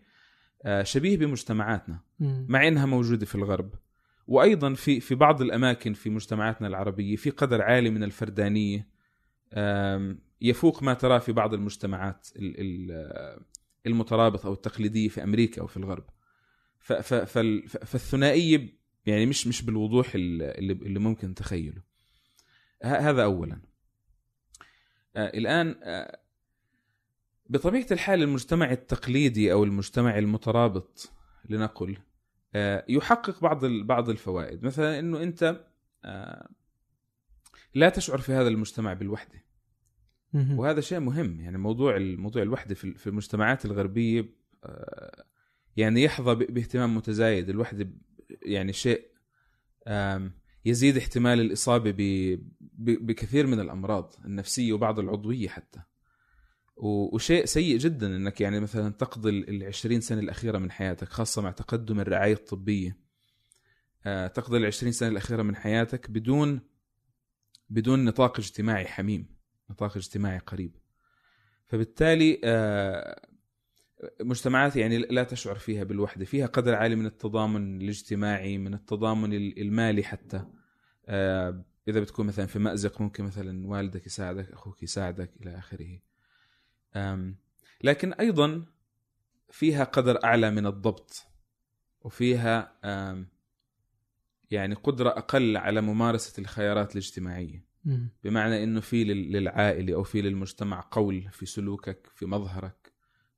شبيه 0.82 1.16
بمجتمعاتنا. 1.16 2.00
مع 2.48 2.68
إنها 2.68 2.86
موجودة 2.86 3.26
في 3.26 3.34
الغرب 3.34 3.74
وأيضا 4.26 4.74
في 4.74 5.00
في 5.00 5.14
بعض 5.14 5.42
الأماكن 5.42 5.92
في 5.92 6.10
مجتمعاتنا 6.10 6.68
العربية 6.68 7.16
في 7.16 7.30
قدر 7.30 7.62
عالي 7.62 7.90
من 7.90 8.02
الفردانية 8.04 8.88
يفوق 10.40 10.82
ما 10.82 10.94
تراه 10.94 11.18
في 11.18 11.32
بعض 11.32 11.54
المجتمعات 11.54 12.28
ال- 12.36 12.54
ال- 12.58 13.40
المترابطه 13.86 14.46
أو 14.46 14.52
التقليدية 14.52 15.08
في 15.08 15.22
أمريكا 15.22 15.62
أو 15.62 15.66
في 15.66 15.76
الغرب. 15.76 16.04
فال- 16.80 17.68
فالثنائيه 17.68 18.78
يعني 19.06 19.26
مش 19.26 19.46
مش 19.46 19.62
بالوضوح 19.62 20.14
اللي, 20.14 20.72
اللي 20.72 20.98
ممكن 20.98 21.34
تخيله. 21.34 21.82
هذا 22.82 23.24
اولا. 23.24 23.60
آه 25.16 25.26
الآن 25.28 25.80
آه 25.82 26.18
بطبيعة 27.46 27.86
الحال 27.90 28.22
المجتمع 28.22 28.70
التقليدي 28.72 29.52
أو 29.52 29.64
المجتمع 29.64 30.18
المترابط 30.18 31.12
لنقل 31.48 31.98
آه 32.54 32.84
يحقق 32.88 33.40
بعض 33.40 33.64
بعض 33.64 34.08
الفوائد. 34.10 34.64
مثلا 34.64 34.98
إنه 34.98 35.22
أنت 35.22 35.64
لا 37.74 37.88
تشعر 37.88 38.18
في 38.18 38.32
هذا 38.32 38.48
المجتمع 38.48 38.92
بالوحدة. 38.92 39.41
وهذا 40.58 40.80
شيء 40.80 41.00
مهم. 41.00 41.40
يعني 41.40 41.58
موضوع 41.58 41.96
الموضوع 41.96 42.42
الوحدة 42.42 42.74
في 42.74 43.06
المجتمعات 43.06 43.64
الغربية 43.64 44.34
آه، 44.64 45.24
يعني 45.76 46.02
يحظى 46.02 46.34
باهتمام 46.34 46.96
متزايد. 46.96 47.48
الوحدة 47.48 47.90
يعني 48.42 48.72
شيء 48.72 49.12
يزيد 50.64 50.96
احتمال 50.96 51.40
الإصابة 51.40 51.94
بكثير 52.78 53.46
من 53.46 53.60
الأمراض 53.60 54.14
النفسية 54.24 54.72
وبعض 54.72 54.98
العضوية 54.98 55.48
حتى. 55.48 55.80
وشيء 56.76 57.44
سيء 57.44 57.78
جدا 57.78 58.16
إنك 58.16 58.40
يعني 58.40 58.60
مثلا 58.60 58.92
تقضي 58.92 59.30
ال 59.30 59.64
20 59.64 60.00
سنة 60.00 60.20
الأخيرة 60.20 60.58
من 60.58 60.70
حياتك 60.70 61.08
خاصة 61.08 61.42
مع 61.42 61.50
تقدم 61.50 62.00
الرعاية 62.00 62.32
الطبية. 62.32 62.96
آه، 64.06 64.26
تقضي 64.26 64.58
ال 64.58 64.66
20 64.66 64.92
سنة 64.92 65.08
الأخيرة 65.08 65.42
من 65.42 65.56
حياتك 65.56 66.10
بدون 66.10 66.60
بدون 67.70 68.04
نطاق 68.04 68.38
اجتماعي 68.38 68.86
حميم. 68.86 69.41
نطاق 69.72 69.96
اجتماعي 69.96 70.38
قريب. 70.38 70.76
فبالتالي 71.66 72.40
آه، 72.44 73.28
مجتمعات 74.20 74.76
يعني 74.76 74.98
لا 74.98 75.24
تشعر 75.24 75.54
فيها 75.54 75.84
بالوحدة 75.84 76.24
فيها 76.24 76.46
قدر 76.46 76.74
عالي 76.74 76.96
من 76.96 77.06
التضامن 77.06 77.80
الاجتماعي 77.80 78.58
من 78.58 78.74
التضامن 78.74 79.32
المالي 79.34 80.02
حتى. 80.02 80.44
آه، 81.06 81.64
إذا 81.88 82.00
بتكون 82.00 82.26
مثلا 82.26 82.46
في 82.46 82.58
مأزق 82.58 83.00
ممكن 83.00 83.24
مثلا 83.24 83.66
والدك 83.66 84.06
يساعدك 84.06 84.52
أخوك 84.52 84.82
يساعدك 84.82 85.30
إلى 85.40 85.58
آخره. 85.58 85.98
لكن 87.84 88.12
أيضا 88.12 88.64
فيها 89.50 89.84
قدر 89.84 90.24
أعلى 90.24 90.50
من 90.50 90.66
الضبط 90.66 91.26
وفيها 92.00 92.78
يعني 94.50 94.74
قدرة 94.74 95.08
أقل 95.08 95.56
على 95.56 95.80
ممارسة 95.80 96.40
الخيارات 96.40 96.92
الاجتماعية. 96.92 97.64
بمعنى 98.24 98.64
إنه 98.64 98.80
في 98.80 99.04
لل- 99.04 99.32
للعائلة 99.32 99.94
أو 99.94 100.02
في 100.02 100.22
للمجتمع 100.22 100.88
قول 100.90 101.28
في 101.32 101.46
سلوكك 101.46 102.10
في 102.14 102.26
مظهرك 102.26 102.92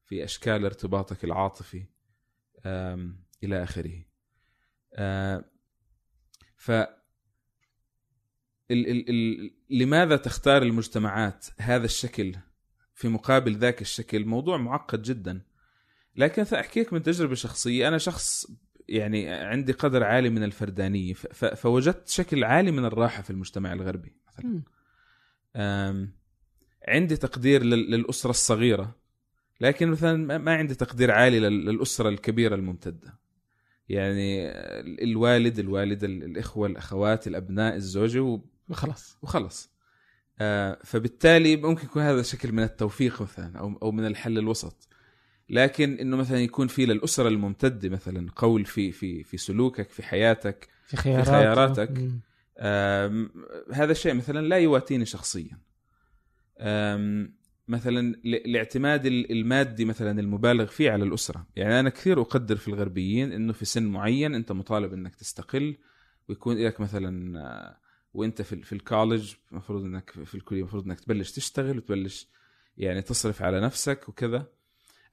في 0.05 0.25
أشكال 0.25 0.65
ارتباطك 0.65 1.25
العاطفي 1.25 1.85
إلى 3.45 3.63
آخره. 3.63 4.05
آه، 4.95 5.45
ف 6.57 6.71
ال 6.71 6.87
ال 8.71 9.11
ال 9.11 9.51
لماذا 9.71 10.17
تختار 10.17 10.63
المجتمعات 10.63 11.47
هذا 11.59 11.85
الشكل 11.85 12.37
في 12.95 13.09
مقابل 13.09 13.57
ذاك 13.57 13.81
الشكل؟ 13.81 14.25
موضوع 14.25 14.57
معقد 14.57 15.03
جدا. 15.03 15.43
لكن 16.17 16.45
ساحكيك 16.45 16.93
من 16.93 17.03
تجربة 17.03 17.35
شخصية. 17.35 17.89
أنا 17.89 17.99
شخص 17.99 18.47
يعني 18.89 19.31
عندي 19.31 19.73
قدر 19.73 20.05
عالي 20.05 20.31
من 20.31 20.45
الفردانية 20.45 21.15
فوجدت 21.55 22.09
شكل 22.09 22.45
عالي 22.45 22.71
من 22.71 22.85
الراحة 22.85 23.23
في 23.23 23.31
المجتمع 23.31 23.73
الغربي. 23.73 24.17
مثلا 24.39 26.09
عندي 26.89 27.17
تقدير 27.17 27.63
لل- 27.63 27.91
للأسرة 27.91 28.31
الصغيرة 28.31 28.95
لكن 29.61 29.89
مثلا 29.89 30.39
ما- 30.39 30.55
عندي 30.55 30.75
تقدير 30.75 31.11
عالي 31.11 31.41
لل- 31.41 31.65
للأسرة 31.67 32.09
الكبيرة 32.09 32.55
الممتدة. 32.55 33.15
يعني 33.89 34.49
ال- 34.51 35.03
الوالد 35.03 35.59
الوالدة 35.59 36.07
ال- 36.07 36.23
الإخوة 36.25 36.67
الأخوات 36.69 37.27
الأبناء 37.27 37.75
الزوجة 37.77 38.21
و- 38.23 38.41
خلاص 38.73 39.19
وخلص 39.23 39.71
آه، 40.41 40.79
فبالتالي 40.85 41.57
ممكن 41.57 41.85
يكون 41.85 42.03
هذا 42.03 42.23
شكل 42.23 42.53
من 42.53 42.63
التوفيق 42.63 43.23
مثلا 43.23 43.59
أو 43.59 43.79
أو 43.83 43.93
من 43.93 44.07
الحل 44.07 44.39
الوسط. 44.39 44.89
لكن 45.51 45.99
إنه 45.99 46.17
مثلا 46.17 46.39
يكون 46.41 46.67
في 46.69 46.87
للأسرة 46.87 47.29
الممتدة 47.29 47.89
مثلا 47.89 48.31
قول 48.37 48.65
في 48.65 48.93
في 48.93 49.23
في 49.23 49.37
سلوكك 49.37 49.89
في 49.91 50.03
حياتك 50.03 50.69
في 50.87 50.97
خيارات 50.97 51.27
خياراتك. 51.29 51.91
مم. 51.91 52.21
هذا 53.73 53.93
الشيء 53.93 54.15
مثلا 54.15 54.47
لا 54.47 54.57
يواتيني 54.59 55.05
شخصيا. 55.05 55.59
مثلا 57.69 58.15
الاعتماد 58.25 59.07
ال- 59.07 59.33
المادي 59.33 59.85
مثلا 59.85 60.21
المبالغ 60.21 60.67
فيه 60.67 60.91
على 60.91 61.05
الأسرة. 61.05 61.47
يعني 61.57 61.81
أنا 61.81 61.91
كثير 61.91 62.21
أقدر 62.21 62.57
في 62.57 62.69
الغربيين 62.69 63.33
إنه 63.33 63.53
في 63.53 63.65
سن 63.65 63.83
معين 63.87 64.35
أنت 64.35 64.53
مطالب 64.53 64.93
إنك 64.93 65.15
تستقل 65.15 65.77
ويكون 66.29 66.57
لك 66.67 66.81
مثلا 66.81 67.41
آه، 67.41 67.77
وأنت 68.15 68.43
في 68.43 68.63
في 68.63 68.73
الكولج 68.73 69.35
المفروض 69.53 69.85
إنك 69.85 70.11
في 70.11 70.35
الكلية 70.35 70.61
المفروض 70.61 70.85
إنك 70.85 71.01
تبلش 71.01 71.33
تشتغل 71.33 71.77
وتبلش 71.79 72.29
يعني 72.77 73.03
تصرف 73.03 73.43
على 73.43 73.61
نفسك 73.61 74.09
وكذا. 74.09 74.47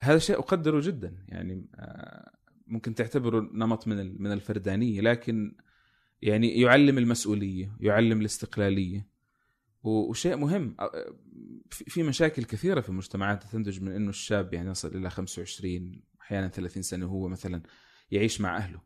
هذا 0.00 0.18
شيء 0.18 0.38
أقدره 0.38 0.80
جدا. 0.80 1.24
يعني 1.28 1.66
آه، 1.74 2.30
ممكن 2.66 2.94
تعتبره 2.94 3.40
نمط 3.52 3.88
من 3.88 4.22
من 4.22 4.32
الفردانية 4.32 5.00
لكن 5.00 5.56
يعني 6.22 6.60
يعلم 6.60 6.98
المسؤولية 6.98 7.76
يعلم 7.80 8.20
الاستقلالية. 8.20 9.12
وشيء 9.82 10.36
مهم. 10.36 10.76
في 11.70 12.02
مشاكل 12.02 12.44
كثيرة 12.44 12.80
في 12.80 12.88
المجتمعات 12.88 13.42
تنتج 13.42 13.80
من 13.80 13.92
إنه 13.92 14.08
الشاب 14.10 14.54
يعني 14.54 14.70
يصل 14.70 14.96
إلى 14.96 15.10
25 15.10 16.02
أحيانا 16.20 16.48
30 16.48 16.82
سنة 16.82 17.06
وهو 17.06 17.28
مثلا 17.28 17.62
يعيش 18.10 18.40
مع 18.40 18.56
أهله. 18.56 18.80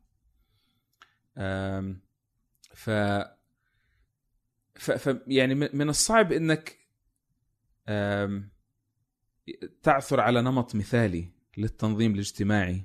ف 2.73 2.89
ف, 4.75 5.15
يعني 5.27 5.55
من 5.55 5.89
الصعب 5.89 6.31
إنك 6.31 6.77
تعثر 9.83 10.19
على 10.19 10.41
نمط 10.41 10.75
مثالي 10.75 11.29
للتنظيم 11.57 12.13
الاجتماعي. 12.13 12.83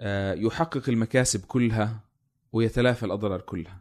أه، 0.00 0.34
يحقق 0.34 0.88
المكاسب 0.88 1.44
كلها. 1.44 2.09
ويتلافى 2.52 3.06
الأضرار 3.06 3.40
كلها. 3.40 3.80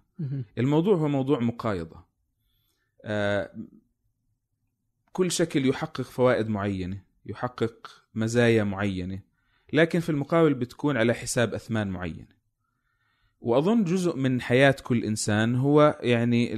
الموضوع 0.58 0.96
هو 0.96 1.08
موضوع 1.08 1.40
مقايضة. 1.40 2.04
آه، 3.04 3.52
كل 5.12 5.32
شكل 5.32 5.66
يحقق 5.66 6.02
فوائد 6.02 6.50
معينة 6.50 7.02
يحقق 7.26 7.88
مزايا 8.16 8.64
معينة 8.64 9.20
لكن 9.74 10.00
في 10.00 10.10
المقابل 10.10 10.54
بتكون 10.54 10.98
على 10.98 11.14
حساب 11.14 11.54
أثمان 11.54 11.88
معينة. 11.88 12.40
وأظن 13.42 13.84
جزء 13.84 14.16
من 14.16 14.42
حياة 14.42 14.76
كل 14.84 15.04
إنسان 15.04 15.56
هو 15.56 16.00
يعني 16.02 16.56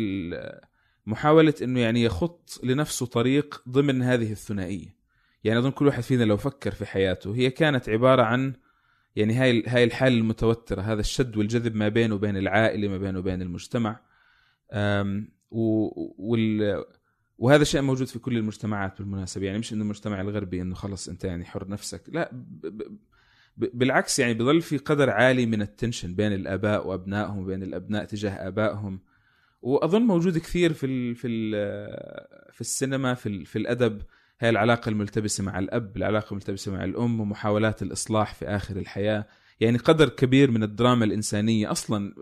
محاولة 1.06 1.54
أنه 1.62 1.80
يعني 1.80 2.04
يخط 2.04 2.60
لنفسه 2.64 3.06
طريق 3.06 3.64
ضمن 3.70 4.02
هذه 4.02 4.32
الثنائية. 4.32 4.96
يعني 5.44 5.60
أظن 5.60 5.72
كل 5.72 5.88
واحد 5.88 6.04
فينا 6.04 6.24
لو 6.24 6.38
فكر 6.38 6.72
في 6.72 6.86
حياته 6.86 7.36
هي 7.36 7.50
كانت 7.50 7.90
عبارة 7.90 8.24
عن 8.24 8.54
يعني 9.16 9.34
هاي 9.34 9.64
هاي 9.68 9.84
الحالة 9.84 10.18
المتوترة 10.18 10.82
هذا 10.82 11.00
الشد 11.00 11.38
والجذب 11.38 11.76
ما 11.76 11.90
بينه 11.90 12.16
وبين 12.16 12.38
العائلة 12.38 12.88
ما 12.88 12.98
بينه 12.98 13.20
وبين 13.20 13.42
المجتمع. 13.42 14.00
وال 15.52 16.84
وهذا 17.38 17.64
شيء 17.64 17.82
موجود 17.82 18.08
في 18.08 18.20
كل 18.20 18.38
المجتمعات 18.38 19.00
بالمناسبة. 19.00 19.46
يعني 19.46 19.60
مش 19.60 19.74
إنه 19.74 19.84
المجتمع 19.84 20.22
الغربي 20.22 20.62
إنه 20.62 20.76
خلص 20.76 21.10
أنت 21.10 21.24
يعني 21.24 21.46
حر 21.46 21.68
نفسك 21.68 22.02
لا 22.08 22.30
ب 22.34 22.68
ب 23.58 23.70
بالعكس 23.74 24.20
يعني 24.20 24.34
بضل 24.34 24.62
في 24.62 24.78
قدر 24.78 25.10
عالي 25.10 25.46
من 25.46 25.62
التنشن 25.62 26.16
بين 26.16 26.34
الآباء 26.34 26.88
وأبنائهم 26.88 27.38
وبين 27.38 27.64
الأبناء 27.64 28.06
تجاه 28.06 28.32
آبائهم. 28.48 29.00
وأظن 29.62 30.02
موجود 30.02 30.38
كثير 30.38 30.74
في 30.74 30.86
ال 30.86 31.16
في 31.16 31.28
ال 31.28 31.52
في 32.54 32.62
السينما 32.62 33.14
في 33.14 33.46
في 33.46 33.56
الأدب. 33.56 34.02
هي 34.42 34.50
العلاقة 34.50 34.90
الملتبسة 34.90 35.44
مع 35.44 35.60
الأب 35.60 35.98
العلاقة 35.98 36.30
الملتبسة 36.32 36.72
مع 36.72 36.84
الأم 36.84 37.20
ومحاولات 37.22 37.82
الإصلاح 37.82 38.34
في 38.34 38.46
آخر 38.48 38.76
الحياة. 38.78 39.26
يعني 39.60 39.78
قدر 39.78 40.10
كبير 40.10 40.52
من 40.52 40.64
الدراما 40.64 41.06
الإنسانية 41.06 41.72
أصلا 41.72 42.14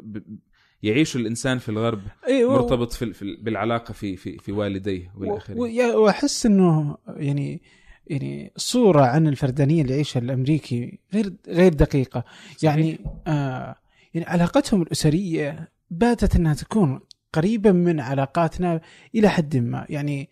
يعيش 0.84 1.16
الإنسان 1.16 1.58
في 1.58 1.70
الغرب 1.70 2.02
أيوه 2.28 2.54
مرتبط 2.54 2.94
في 2.94 3.14
في 3.14 3.36
بالعلاقة 3.42 3.92
في 3.92 4.16
في 4.16 4.38
في 4.38 4.52
والديه 4.52 5.12
و- 5.16 5.20
والآخرين 5.22 5.60
ويا- 5.60 5.96
وأحس 5.96 6.46
إنه 6.46 6.98
يعني 7.08 7.62
يعني 8.08 8.52
صورة 8.58 9.02
عن 9.02 9.28
الفردانية 9.28 9.82
اللي 9.82 9.94
يعيشها 9.94 10.20
الأمريكي 10.20 11.00
غير 11.14 11.34
غير 11.48 11.74
دقيقة. 11.74 12.24
يعني 12.64 13.00
آه 13.28 13.76
يعني 14.14 14.28
علاقتهم 14.28 14.82
الأسرية 14.82 15.72
باتت 15.90 16.36
إنها 16.36 16.54
تكون 16.54 17.00
قريبة 17.34 17.72
من 17.72 18.00
علاقاتنا 18.00 18.82
إلى 19.16 19.30
حد 19.30 19.58
ما. 19.58 19.86
يعني 19.90 20.30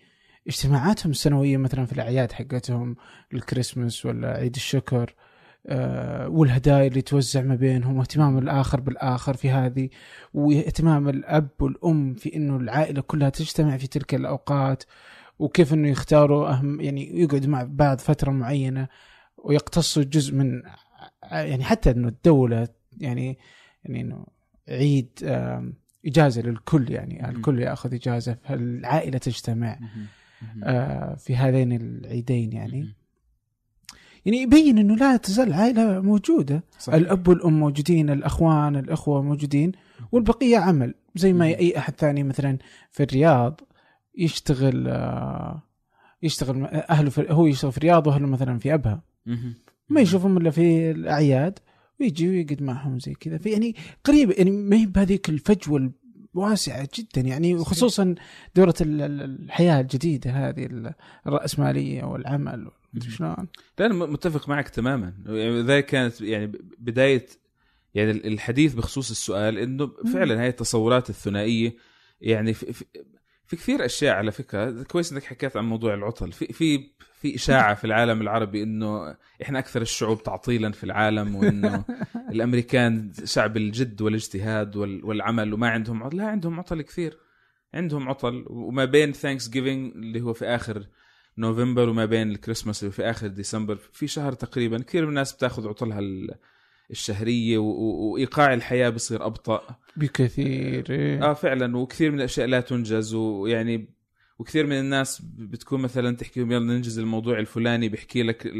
اجتماعاتهم 0.48 1.12
السنوية 1.12 1.58
مثلا 1.58 1.86
في 1.86 1.94
الأعياد 1.94 2.32
حقتهم 2.32 2.96
الكريسماس 3.34 4.06
ولا 4.06 4.28
عيد 4.28 4.56
الشكر 4.56 5.16
آه 5.68 6.30
والهدايا 6.30 6.88
اللي 6.88 7.02
توزع 7.02 7.42
ما 7.42 7.56
بينهم 7.56 7.98
واهتمام 7.98 8.38
الآخر 8.38 8.80
بالآخر 8.80 9.34
في 9.34 9.50
هذه 9.50 9.90
واهتمام 10.34 11.10
الأب 11.10 11.50
والأم 11.60 12.14
في 12.14 12.36
إنه 12.36 12.58
العائلة 12.58 13.02
كلها 13.02 13.30
تجتمع 13.30 13.78
في 13.78 13.88
تلك 13.88 14.16
الأوقات 14.16 14.84
وكيف 15.40 15.74
إنه 15.74 15.90
يختاروا 15.90 16.50
أهم 16.50 16.82
يعني 16.82 17.22
يقعدوا 17.22 17.50
مع 17.50 17.64
بعض 17.70 18.00
فترة 18.00 18.32
معينة 18.32 18.88
ويقتصوا 19.38 20.04
جزء 20.04 20.36
من 20.36 20.62
يعني 21.32 21.64
حتى 21.64 21.92
إنه 21.92 22.08
الدولة 22.08 22.68
يعني 22.98 23.38
يعني 23.84 24.02
إنه 24.02 24.26
عيد 24.70 25.10
إجازة 26.06 26.42
للكل 26.42 26.92
يعني. 26.92 27.30
الكل 27.30 27.60
يأخذ 27.60 27.94
إجازة 27.94 28.38
فالعائلة 28.44 29.18
تجتمع 29.18 29.80
في 31.18 31.36
هذين 31.36 31.72
العيدين 31.72 32.54
يعني. 32.54 32.96
يعني 34.26 34.42
يبين 34.42 34.78
إنه 34.78 34.96
لا 34.96 35.18
تزال 35.18 35.54
عائلة 35.54 36.02
موجودة 36.02 36.64
صح. 36.80 36.94
الأب 36.94 37.28
والأم 37.28 37.60
موجودين 37.60 38.10
الأخوان 38.10 38.76
الأخوة 38.76 39.22
موجودين 39.22 39.72
والبقية 40.12 40.58
عمل 40.58 40.94
زي 41.16 41.34
ما. 41.34 41.46
أي 41.46 41.78
أحد 41.78 41.94
ثاني 41.94 42.24
مثلا 42.24 42.58
في 42.92 43.04
الرياض 43.04 43.62
يشتغل 44.18 44.88
آه، 44.88 45.62
يشتغل 46.24 46.66
أهله 46.66 47.10
في 47.10 47.26
هو 47.30 47.46
يشتغل 47.46 47.72
في 47.72 47.78
الرياض 47.78 48.08
وأهله 48.08 48.28
مثلا 48.28 48.60
في 48.60 48.74
أبها. 48.74 49.04
ما 49.90 50.02
يشوفهم 50.02 50.38
إلا 50.38 50.50
في 50.50 50.92
الأعياد 50.92 51.60
ويجي 52.00 52.30
ويقعد 52.30 52.64
معهم 52.64 53.00
زي 53.00 53.14
كذا 53.14 53.38
في 53.38 53.50
يعني 53.50 53.76
قريب 54.04 54.32
يعني 54.38 54.52
ما 54.52 54.76
هي 54.76 54.86
بهذيك 54.86 55.30
الفجوة 55.30 55.92
الواسعه 56.38 56.88
جدا. 56.96 57.22
يعني. 57.22 57.56
وخصوصا 57.56 58.16
دورة 58.56 58.74
ال- 58.82 59.02
ال- 59.02 59.22
الحياة 59.44 59.82
الجديدة 59.82 60.32
هذه 60.32 60.66
ال- 60.66 60.94
الرأسمالية 61.28 62.04
والعمل 62.04 62.72
شلون؟ 63.10 63.48
لا 63.80 63.86
أنا 63.86 63.94
متفق 63.94 64.50
معك 64.50 64.70
تماما. 64.70 65.14
يعني 65.26 65.62
ذلك 65.62 65.86
كانت 65.86 66.22
يعني 66.22 66.52
بداية 66.80 67.26
يعني 67.96 68.12
الحديث 68.12 68.74
بخصوص 68.74 69.10
السؤال 69.10 69.58
إنه 69.58 69.92
فعلا 70.14 70.42
هاي 70.42 70.48
التصورات 70.48 71.10
الثنائية 71.10 71.76
يعني 72.22 72.54
في, 72.54 72.86
في, 73.48 73.56
كثير 73.56 73.86
أشياء 73.86 74.16
على 74.16 74.32
فكرة. 74.32 74.84
كويس 74.84 75.12
إنك 75.12 75.24
حكيت 75.24 75.58
عن 75.58 75.66
موضوع 75.66 75.94
العطل. 75.94 76.32
في 76.32 76.54
في 76.54 76.90
في 77.22 77.36
إشاعة 77.36 77.74
في 77.76 77.86
العالم 77.86 78.22
العربي 78.22 78.64
إنه 78.64 79.16
إحنا 79.42 79.60
أكثر 79.60 79.82
الشعوب 79.82 80.24
تعطيلا 80.24 80.72
في 80.72 80.84
العالم 80.84 81.36
وإنه 81.36 81.84
الأمريكان 82.32 83.12
شعب 83.24 83.58
الجد 83.58 84.02
والاجتهاد 84.02 84.76
وال- 84.76 85.06
والعمل 85.06 85.54
وما 85.54 85.70
عندهم 85.70 86.04
عطل. 86.04 86.18
لا 86.18 86.28
عندهم 86.28 86.60
عطل 86.60 86.82
كثير. 86.82 87.18
عندهم 87.74 88.10
عطل. 88.10 88.46
وما 88.50 88.86
بين 88.86 89.12
Thanksgiving 89.14 89.94
اللي 89.96 90.22
هو 90.22 90.34
في 90.34 90.46
آخر 90.46 90.84
نوفمبر 91.38 91.90
وما 91.90 92.06
بين 92.06 92.32
الكريسماس 92.32 92.84
اللي 92.84 92.92
في 92.94 93.04
آخر 93.10 93.28
ديسمبر. 93.28 93.76
في 93.76 94.08
شهر 94.08 94.34
تقريبا 94.34 94.78
كثير 94.80 95.04
من 95.04 95.10
الناس 95.10 95.34
بتأخذ 95.34 95.68
عطلها 95.68 96.00
الشهرية 96.92 97.58
وإيقاع 97.58 98.54
الحياة 98.54 98.90
بصير 98.90 99.26
أبطأ 99.26 99.80
بكثير 99.98 100.86
إيه. 100.90 101.24
آه 101.24 101.34
فعلا 101.34 101.78
وكثير 101.78 102.12
من 102.12 102.18
الأشياء 102.18 102.48
لا 102.48 102.62
تنجز 102.62 103.14
ويعني 103.14 103.98
وكثير 104.40 104.66
من 104.66 104.80
الناس 104.80 105.22
بتكون 105.22 105.82
مثلا 105.82 106.16
تحكي 106.16 106.40
يلا 106.40 106.60
ننجز 106.60 107.00
الموضوع 107.00 107.40
الفلاني 107.40 107.90
بيحكي 107.90 108.24
لك 108.24 108.54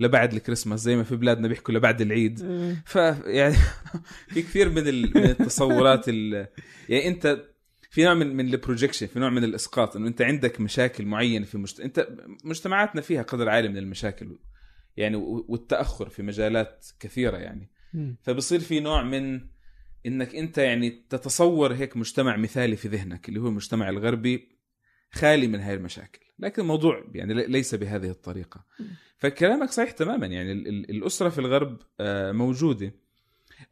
لبعد 0.00 0.32
الكريسماس 0.32 0.80
زي 0.80 0.96
ما 0.96 1.02
في 1.02 1.16
بلادنا 1.16 1.48
بيحكوا 1.48 1.74
لبعد 1.74 2.00
العيد 2.00 2.40
إيه. 2.42 2.82
فيعني 2.86 3.54
في 4.32 4.42
كثير 4.42 4.68
من 4.68 4.88
ال- 4.88 5.10
من 5.14 5.24
التصورات 5.24 6.08
ال- 6.08 6.46
يعني 6.88 7.08
أنت 7.08 7.44
في 7.90 8.04
نوع 8.04 8.14
من 8.14 8.36
من 8.36 8.48
ال 8.54 8.59
projection 8.59 9.06
في 9.06 9.18
نوع 9.18 9.30
من 9.30 9.44
الإسقاط 9.44 9.96
إنه 9.96 10.08
أنت 10.08 10.22
عندك 10.22 10.60
مشاكل 10.60 11.04
معينة 11.06 11.44
في 11.44 11.58
مجت... 11.58 11.80
أنت 11.80 12.08
مجتمعاتنا 12.44 13.00
فيها 13.00 13.22
قدر 13.22 13.48
عالي 13.48 13.68
من 13.68 13.76
المشاكل 13.76 14.38
يعني 14.96 15.16
والتأخر 15.48 16.08
في 16.08 16.22
مجالات 16.22 16.86
كثيرة 17.00 17.36
يعني. 17.36 17.70
فبصير 18.22 18.60
في 18.60 18.80
نوع 18.80 19.02
من 19.02 19.40
إنك 20.06 20.34
أنت 20.34 20.58
يعني 20.58 20.90
تتصور 20.90 21.72
هيك 21.74 21.96
مجتمع 21.96 22.36
مثالي 22.36 22.76
في 22.76 22.88
ذهنك 22.88 23.28
اللي 23.28 23.40
هو 23.40 23.48
المجتمع 23.48 23.88
الغربي 23.88 24.48
خالي 25.12 25.46
من 25.46 25.60
هاي 25.60 25.74
المشاكل. 25.74 26.20
لكن 26.38 26.62
الموضوع 26.62 27.04
يعني 27.14 27.34
لي- 27.34 27.46
ليس 27.46 27.74
بهذه 27.74 28.10
الطريقة. 28.10 28.64
فكلامك 29.18 29.70
صحيح 29.70 29.90
تماما 29.90 30.26
يعني 30.26 30.52
ال- 30.52 30.68
ال- 30.68 30.90
الأسرة 30.90 31.28
في 31.28 31.38
الغرب 31.38 31.78
آه، 32.00 32.32
موجودة. 32.32 32.94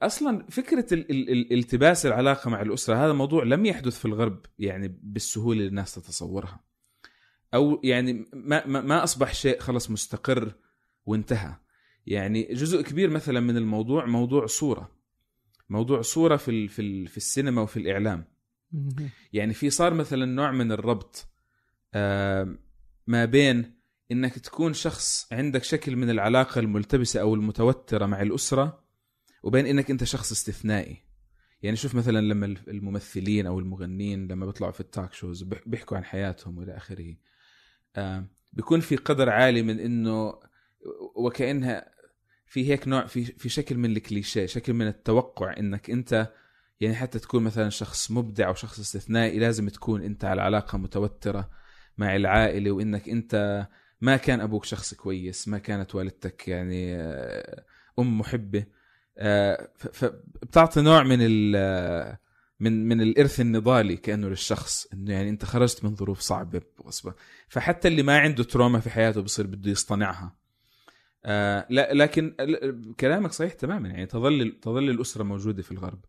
أصلا 0.03 0.47
فكرة 0.51 0.95
ال- 0.95 1.11
ال- 1.11 1.31
ال- 1.31 1.53
التباس 1.59 2.07
العلاقة 2.07 2.51
مع 2.51 2.63
الأسرة 2.63 2.95
هذا 3.07 3.13
موضوع 3.13 3.45
لم 3.45 3.67
يحدث 3.67 3.99
في 3.99 4.05
الغرب 4.05 4.47
يعني 4.59 4.99
بالسهولة 5.03 5.59
اللي 5.59 5.69
الناس 5.69 5.95
تتصورها. 5.95 6.61
أو 7.55 7.81
يعني 7.85 8.25
ما 8.33 8.67
ما, 8.67 8.81
ما 8.81 9.05
أصبح 9.05 9.35
شيء 9.35 9.61
خلص 9.61 9.91
مستقر 9.91 10.53
وانتهى. 11.09 11.57
يعني 12.07 12.43
جزء 12.53 12.83
كبير 12.83 13.11
مثلا 13.11 13.41
من 13.41 13.57
الموضوع 13.57 14.07
موضوع 14.07 14.47
صورة. 14.47 14.93
موضوع 15.71 16.01
صورة 16.03 16.37
في 16.37 16.51
ال- 16.51 16.69
في 16.69 16.83
ال- 16.83 17.07
في 17.07 17.17
السينما 17.17 17.63
وفي 17.63 17.77
الإعلام. 17.79 18.25
يعني 19.33 19.55
في 19.55 19.71
صار 19.71 19.95
مثلا 19.95 20.25
نوع 20.27 20.51
من 20.51 20.73
الربط 20.73 21.27
آه، 21.95 22.57
ما 23.07 23.25
بين 23.25 23.79
إنك 24.13 24.39
تكون 24.39 24.73
شخص 24.73 25.33
عندك 25.33 25.63
شكل 25.65 25.97
من 25.97 26.11
العلاقة 26.11 26.59
الملتبسة 26.59 27.21
أو 27.21 27.35
المتوترة 27.35 28.07
مع 28.07 28.23
الأسرة 28.23 28.85
وبين 29.43 29.67
إنك 29.67 29.91
أنت 29.91 30.05
شخص 30.05 30.33
استثنائي. 30.33 30.97
يعني 31.63 31.77
شوف 31.77 31.95
مثلا 31.95 32.21
لما 32.21 32.47
الممثلين 32.69 33.47
أو 33.47 33.59
المغنيين 33.59 34.29
لما 34.29 34.47
بيطلعوا 34.47 34.73
في 34.73 34.81
التاك 34.81 35.13
شوز 35.13 35.43
بيح- 35.43 35.63
بيحكوا 35.67 35.97
عن 35.97 36.05
حياتهم 36.05 36.59
وإلى 36.59 36.77
آخره. 36.77 37.15
آه، 37.97 38.25
بيكون 38.53 38.81
في 38.81 38.97
قدر 38.97 39.29
عالي 39.31 39.63
من 39.63 39.81
إنه 39.81 40.35
وكأنها 41.15 41.91
في 42.47 42.71
هيك 42.71 42.89
نوع 42.89 43.07
في 43.07 43.25
في 43.25 43.49
شكل 43.49 43.77
من 43.77 43.97
الكليشيه 43.97 44.47
شكل 44.47 44.73
من 44.73 44.87
التوقع 44.87 45.57
إنك 45.59 45.91
أنت 45.91 46.33
يعني 46.81 46.95
حتى 46.95 47.19
تكون 47.19 47.43
مثلا 47.43 47.69
شخص 47.69 48.11
مبدع 48.11 48.49
أو 48.49 48.55
شخص 48.55 48.79
استثنائي 48.79 49.39
لازم 49.39 49.69
تكون 49.69 50.03
أنت 50.03 50.25
على 50.25 50.43
علاقة 50.43 50.79
متوترة 50.79 51.51
مع 51.99 52.17
العائلة 52.17 52.71
وإنك 52.71 53.09
أنت 53.09 53.67
ما 54.01 54.17
كان 54.17 54.41
أبوك 54.41 54.65
شخص 54.65 54.95
كويس 54.95 55.49
ما 55.49 55.59
كانت 55.59 55.95
والدتك 55.95 56.49
يعني 56.49 56.97
آه، 56.97 57.65
أم 57.99 58.19
محبة. 58.19 58.67
آه، 59.19 59.71
فبتعطي 59.77 60.81
نوع 60.81 61.03
من 61.03 61.19
ال 61.21 62.17
من 62.61 62.89
من 62.89 63.01
الإرث 63.01 63.41
النضالي 63.41 63.97
كأنه 63.97 64.29
للشخص 64.29 64.87
إنه 64.93 65.13
يعني 65.13 65.31
أنت 65.31 65.45
خرجت 65.45 65.85
من 65.85 65.95
ظروف 65.95 66.21
صعبة 66.21 66.63
غصبا 66.87 67.15
فحتى 67.49 67.89
اللي 67.89 68.03
ما 68.03 68.19
عنده 68.19 68.45
تروما 68.45 68.81
في 68.81 68.91
حياته 68.91 69.21
بصير 69.21 69.47
بده 69.47 69.71
يصطنعها. 69.71 70.38
آه 71.25 71.67
لا 71.71 71.95
لكن 71.95 72.35
كلامك 73.01 73.33
صحيح 73.33 73.53
تماما. 73.53 73.89
يعني 73.89 74.07
تظل 74.07 74.59
تظل 74.63 74.91
الأسرة 74.91 75.23
موجودة 75.23 75.63
في 75.63 75.73
الغرب. 75.73 76.01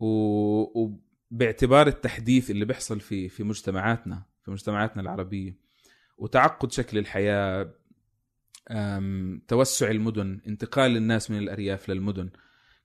وباعتبار 0.00 1.86
التحديث 1.86 2.50
اللي 2.50 2.64
بيحصل 2.64 3.00
في 3.00 3.28
في 3.28 3.42
مجتمعاتنا 3.44 4.22
في 4.44 4.50
مجتمعاتنا 4.50 5.02
العربية 5.02 5.56
وتعقد 6.18 6.72
شكل 6.72 6.98
الحياة 6.98 7.74
توسع 9.48 9.90
المدن 9.90 10.40
انتقال 10.48 10.96
الناس 10.96 11.30
من 11.30 11.38
الأرياف 11.38 11.88
للمدن 11.88 12.30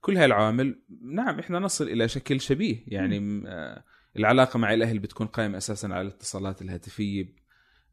كل 0.02 0.18
هاي 0.18 0.26
العوامل 0.26 0.82
نعم 1.02 1.40
إحنا 1.40 1.60
نصل 1.60 1.88
إلى 1.88 2.08
شكل 2.08 2.42
شبيه. 2.42 2.84
يعني 2.88 3.20
م- 3.20 3.44
آه، 3.48 3.84
العلاقة 4.18 4.58
مع 4.58 4.74
الأهل 4.74 5.00
بتكون 5.00 5.28
قائمة 5.28 5.58
أساسا 5.58 5.88
على 5.88 6.02
الاتصالات 6.02 6.62
الهاتفية 6.62 7.45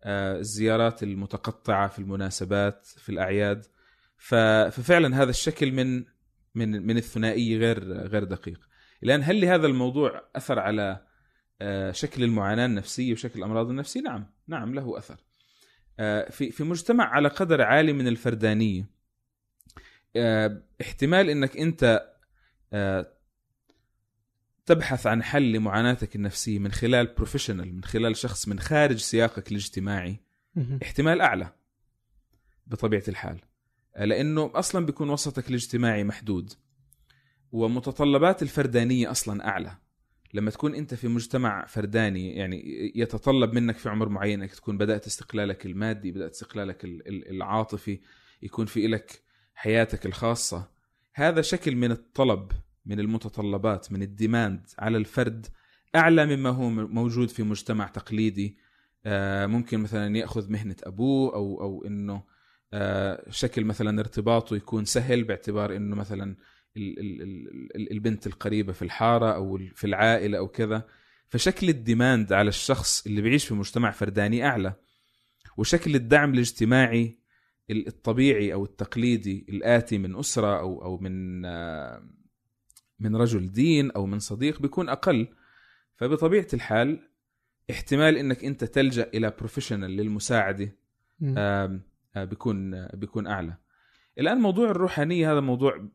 الزيارات 0.05 1.03
المتقطعة 1.03 1.89
في 1.89 1.99
المناسبات 1.99 2.87
في 2.87 3.09
الأعياد. 3.09 3.67
ففعلا 4.17 5.23
هذا 5.23 5.31
الشكل 5.31 5.73
من 5.73 6.05
من 6.55 6.87
من 6.87 6.97
الثنائيه 6.97 7.59
غير 7.59 7.93
غير 7.93 8.25
دقيق. 8.25 8.61
الآن 9.03 9.23
هل 9.23 9.41
لهذا 9.41 9.67
الموضوع 9.67 10.23
أثر 10.37 10.59
على 10.59 11.01
آه، 11.61 11.93
شكل 11.93 12.23
المعاناة 12.23 12.67
النفسية 12.67 13.13
وشكل 13.13 13.39
الأمراض 13.39 13.71
النفسية؟ 13.71 14.01
نعم 14.01 14.27
نعم 14.49 14.75
له 14.75 14.99
أثر. 14.99 15.17
آه، 16.01 16.31
في 16.31 16.51
في 16.51 16.65
مجتمع 16.65 17.05
على 17.05 17.29
قدر 17.29 17.63
عالي 17.63 17.93
من 17.93 18.09
الفردانية 18.09 18.87
آه، 20.17 20.63
احتمال 20.81 21.31
إنك 21.31 21.57
أنت 21.57 22.13
آه، 22.73 23.13
تبحث 24.67 25.07
عن 25.07 25.23
حل 25.23 25.53
لمعاناتك 25.53 26.17
النفسية 26.17 26.59
من 26.59 26.73
خلال 26.73 27.07
بروفيشنال 27.07 27.75
من 27.75 27.85
خلال 27.85 28.17
شخص 28.17 28.49
من 28.49 28.59
خارج 28.61 28.97
سياقك 28.97 29.51
الاجتماعي. 29.51 30.21
احتمال 30.83 31.21
أعلى 31.21 31.53
بطبيعة 32.67 33.03
الحال. 33.09 33.41
آه، 33.97 34.05
لأنه 34.05 34.51
أصلا 34.55 34.87
بيكون 34.87 35.11
وسطك 35.11 35.49
الاجتماعي 35.49 36.05
محدود. 36.05 36.53
ومتطلبات 37.53 38.43
الفردانية 38.43 39.11
أصلا 39.11 39.49
أعلى. 39.49 39.77
لما 40.35 40.51
تكون 40.51 40.75
أنت 40.75 40.95
في 40.95 41.09
مجتمع 41.09 41.67
فرداني 41.67 42.37
يعني 42.37 42.63
يتطلب 42.95 43.53
منك 43.53 43.77
في 43.77 43.89
عمر 43.89 44.09
معين 44.09 44.43
إنك 44.43 44.55
تكون 44.55 44.79
بدأت 44.79 45.07
استقلالك 45.07 45.67
المادي 45.67 46.13
بدأت 46.13 46.31
استقلالك 46.31 46.85
ال- 46.85 47.09
ال- 47.09 47.31
العاطفي 47.31 48.01
يكون 48.43 48.67
في 48.67 48.87
لك 48.87 49.23
حياتك 49.55 50.07
الخاصة. 50.07 50.71
هذا 51.15 51.43
شكل 51.43 51.77
من 51.77 51.91
الطلب 51.91 52.53
من 52.87 53.01
المتطلبات 53.01 53.93
من 53.93 54.03
ال 54.03 54.12
demand 54.12 54.67
على 54.79 54.97
الفرد. 54.99 55.47
أعلى 55.97 56.37
مما 56.37 56.51
هو 56.51 56.71
موجود 56.71 57.29
في 57.29 57.43
مجتمع 57.43 57.87
تقليدي. 57.87 58.57
آه، 59.07 59.47
ممكن 59.47 59.81
مثلا 59.81 60.17
يأخذ 60.17 60.53
مهنة 60.53 60.77
أبوه 60.85 61.35
أو 61.35 61.61
أو 61.63 61.85
إنه 61.87 62.23
آه، 62.75 63.31
شكل 63.31 63.65
مثلا 63.65 64.01
ارتباطه 64.01 64.57
يكون 64.57 64.85
سهل 64.85 65.25
باعتبار 65.25 65.77
إنه 65.77 65.97
مثلا 65.97 66.37
ال- 66.77 66.99
ال- 67.01 67.23
ال- 67.23 67.77
ال- 67.77 67.93
البنت 67.93 68.27
القريبة 68.27 68.73
في 68.73 68.83
الحارة 68.83 69.35
أو 69.35 69.59
في 69.75 69.87
العائلة 69.87 70.39
أو 70.39 70.49
كذا. 70.49 70.87
فشكل 71.29 71.69
ال 71.69 71.78
demand 71.78 72.33
على 72.33 72.49
الشخص 72.49 73.07
اللي 73.07 73.23
بيعيش 73.23 73.45
في 73.45 73.55
مجتمع 73.55 73.91
فرداني 73.91 74.47
أعلى. 74.47 74.75
وشكل 75.57 75.95
الدعم 75.95 76.35
الاجتماعي 76.35 77.19
الطبيعي 77.71 78.53
أو 78.53 78.65
التقليدي 78.65 79.47
الآتي 79.49 79.99
من 79.99 80.17
أسرة 80.17 80.61
أو 80.61 80.85
أو 80.85 80.99
من 80.99 81.45
آه، 81.45 82.03
من 83.03 83.17
رجل 83.17 83.53
دين 83.53 83.91
أو 83.91 84.07
من 84.07 84.19
صديق 84.19 84.63
بيكون 84.63 84.89
أقل 84.89 85.29
فبطبيعة 85.97 86.47
الحال 86.55 87.09
احتمال 87.71 88.17
إنك 88.17 88.45
أنت 88.45 88.65
تلجأ 88.65 89.11
إلى 89.15 89.33
بروفيشنال 89.39 89.91
للمساعدة 89.91 90.77
بيكون 92.17 92.87
بيكون 92.87 93.27
أعلى 93.27 93.55
الآن 94.19 94.39
موضوع 94.39 94.71
الروحانية 94.71 95.33
هذا 95.33 95.41
موضوع 95.41 95.89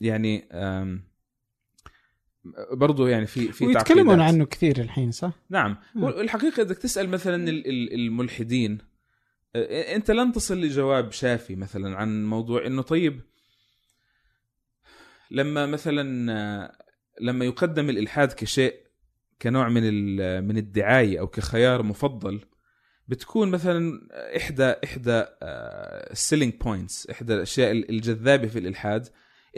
يعني 0.00 0.48
برضه 2.72 3.08
يعني 3.08 3.26
في 3.26 3.52
في 3.52 3.66
ويتكلمون. 3.66 4.20
عنه 4.20 4.44
كثير 4.44 4.80
الحين 4.80 5.10
صح؟ 5.10 5.32
نعم 5.50 5.76
مم. 5.94 6.02
والحقيقة 6.04 6.62
بدك 6.62 6.78
تسأل 6.78 7.08
مثلا 7.08 7.48
ال- 7.48 7.66
ال- 7.68 7.94
الملحدين 7.94 8.78
أنت 9.94 10.10
لن 10.10 10.32
تصل 10.32 10.60
لجواب 10.60 11.12
شافي 11.12 11.56
مثلا 11.56 11.96
عن 11.96 12.26
موضوع 12.26 12.66
إنه 12.66 12.82
طيب 12.82 13.20
لما 15.30 15.66
مثلا 15.66 16.32
آه، 16.32 16.78
لما 17.20 17.44
يقدم 17.44 17.90
الإلحاد 17.90 18.32
كشيء 18.32 18.74
كنوع 19.42 19.68
من 19.68 19.82
من 20.44 20.58
الدعاية 20.58 21.20
أو 21.20 21.26
كخيار 21.26 21.82
مفضل 21.82 22.40
بتكون 23.08 23.50
مثلا 23.50 24.08
إحدى 24.36 24.74
إحدى 24.84 25.24
ال 26.12 26.17
selling 26.17 26.54
points 26.54 27.10
إحدى 27.10 27.34
الأشياء 27.34 27.72
الجذابة 27.72 28.48
في 28.48 28.58
الإلحاد. 28.58 29.08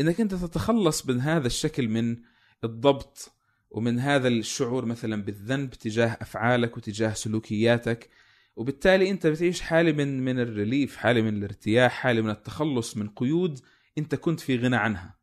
إنك 0.00 0.20
أنت 0.20 0.34
تتخلص 0.34 1.06
من 1.06 1.20
هذا 1.20 1.46
الشكل 1.46 1.88
من 1.88 2.16
الضبط 2.64 3.32
ومن 3.70 3.98
هذا 3.98 4.28
الشعور 4.28 4.84
مثلا 4.84 5.22
بالذنب 5.22 5.70
تجاه 5.70 6.16
أفعالك 6.20 6.76
وتجاه 6.76 7.12
سلوكياتك 7.12 8.10
وبالتالي 8.56 9.10
أنت 9.10 9.26
بتعيش 9.26 9.60
حالة 9.60 9.92
من 9.92 10.24
من 10.24 10.40
الريليف 10.40 10.96
حالة 10.96 11.22
من 11.22 11.36
الارتياح 11.36 11.92
حالة 11.92 12.22
من 12.22 12.30
التخلص 12.30 12.96
من 12.96 13.08
قيود 13.08 13.60
أنت 13.98 14.14
كنت 14.14 14.40
في 14.40 14.56
غنى 14.56 14.76
عنها. 14.76 15.19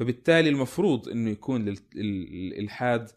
فبالتالي 0.00 0.48
المفروض 0.48 1.08
إنه 1.08 1.30
يكون 1.30 1.74
الالحاد 1.96 3.10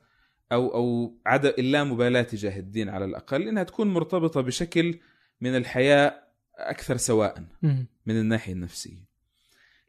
أو 0.52 0.76
أو 0.76 1.18
عدم 1.26 1.52
اللامبالاة 1.60 2.22
تجاه 2.22 2.60
الدين 2.60 2.90
على 2.90 3.06
الأقل 3.06 3.48
انها 3.48 3.64
تكون 3.64 3.94
مرتبطة 3.94 4.42
بشكل 4.42 5.00
من 5.42 5.56
الحياة 5.56 6.24
أكثر 6.56 6.98
سواء. 6.98 7.44
من 8.06 8.20
الناحية 8.20 8.54
النفسية. 8.54 9.06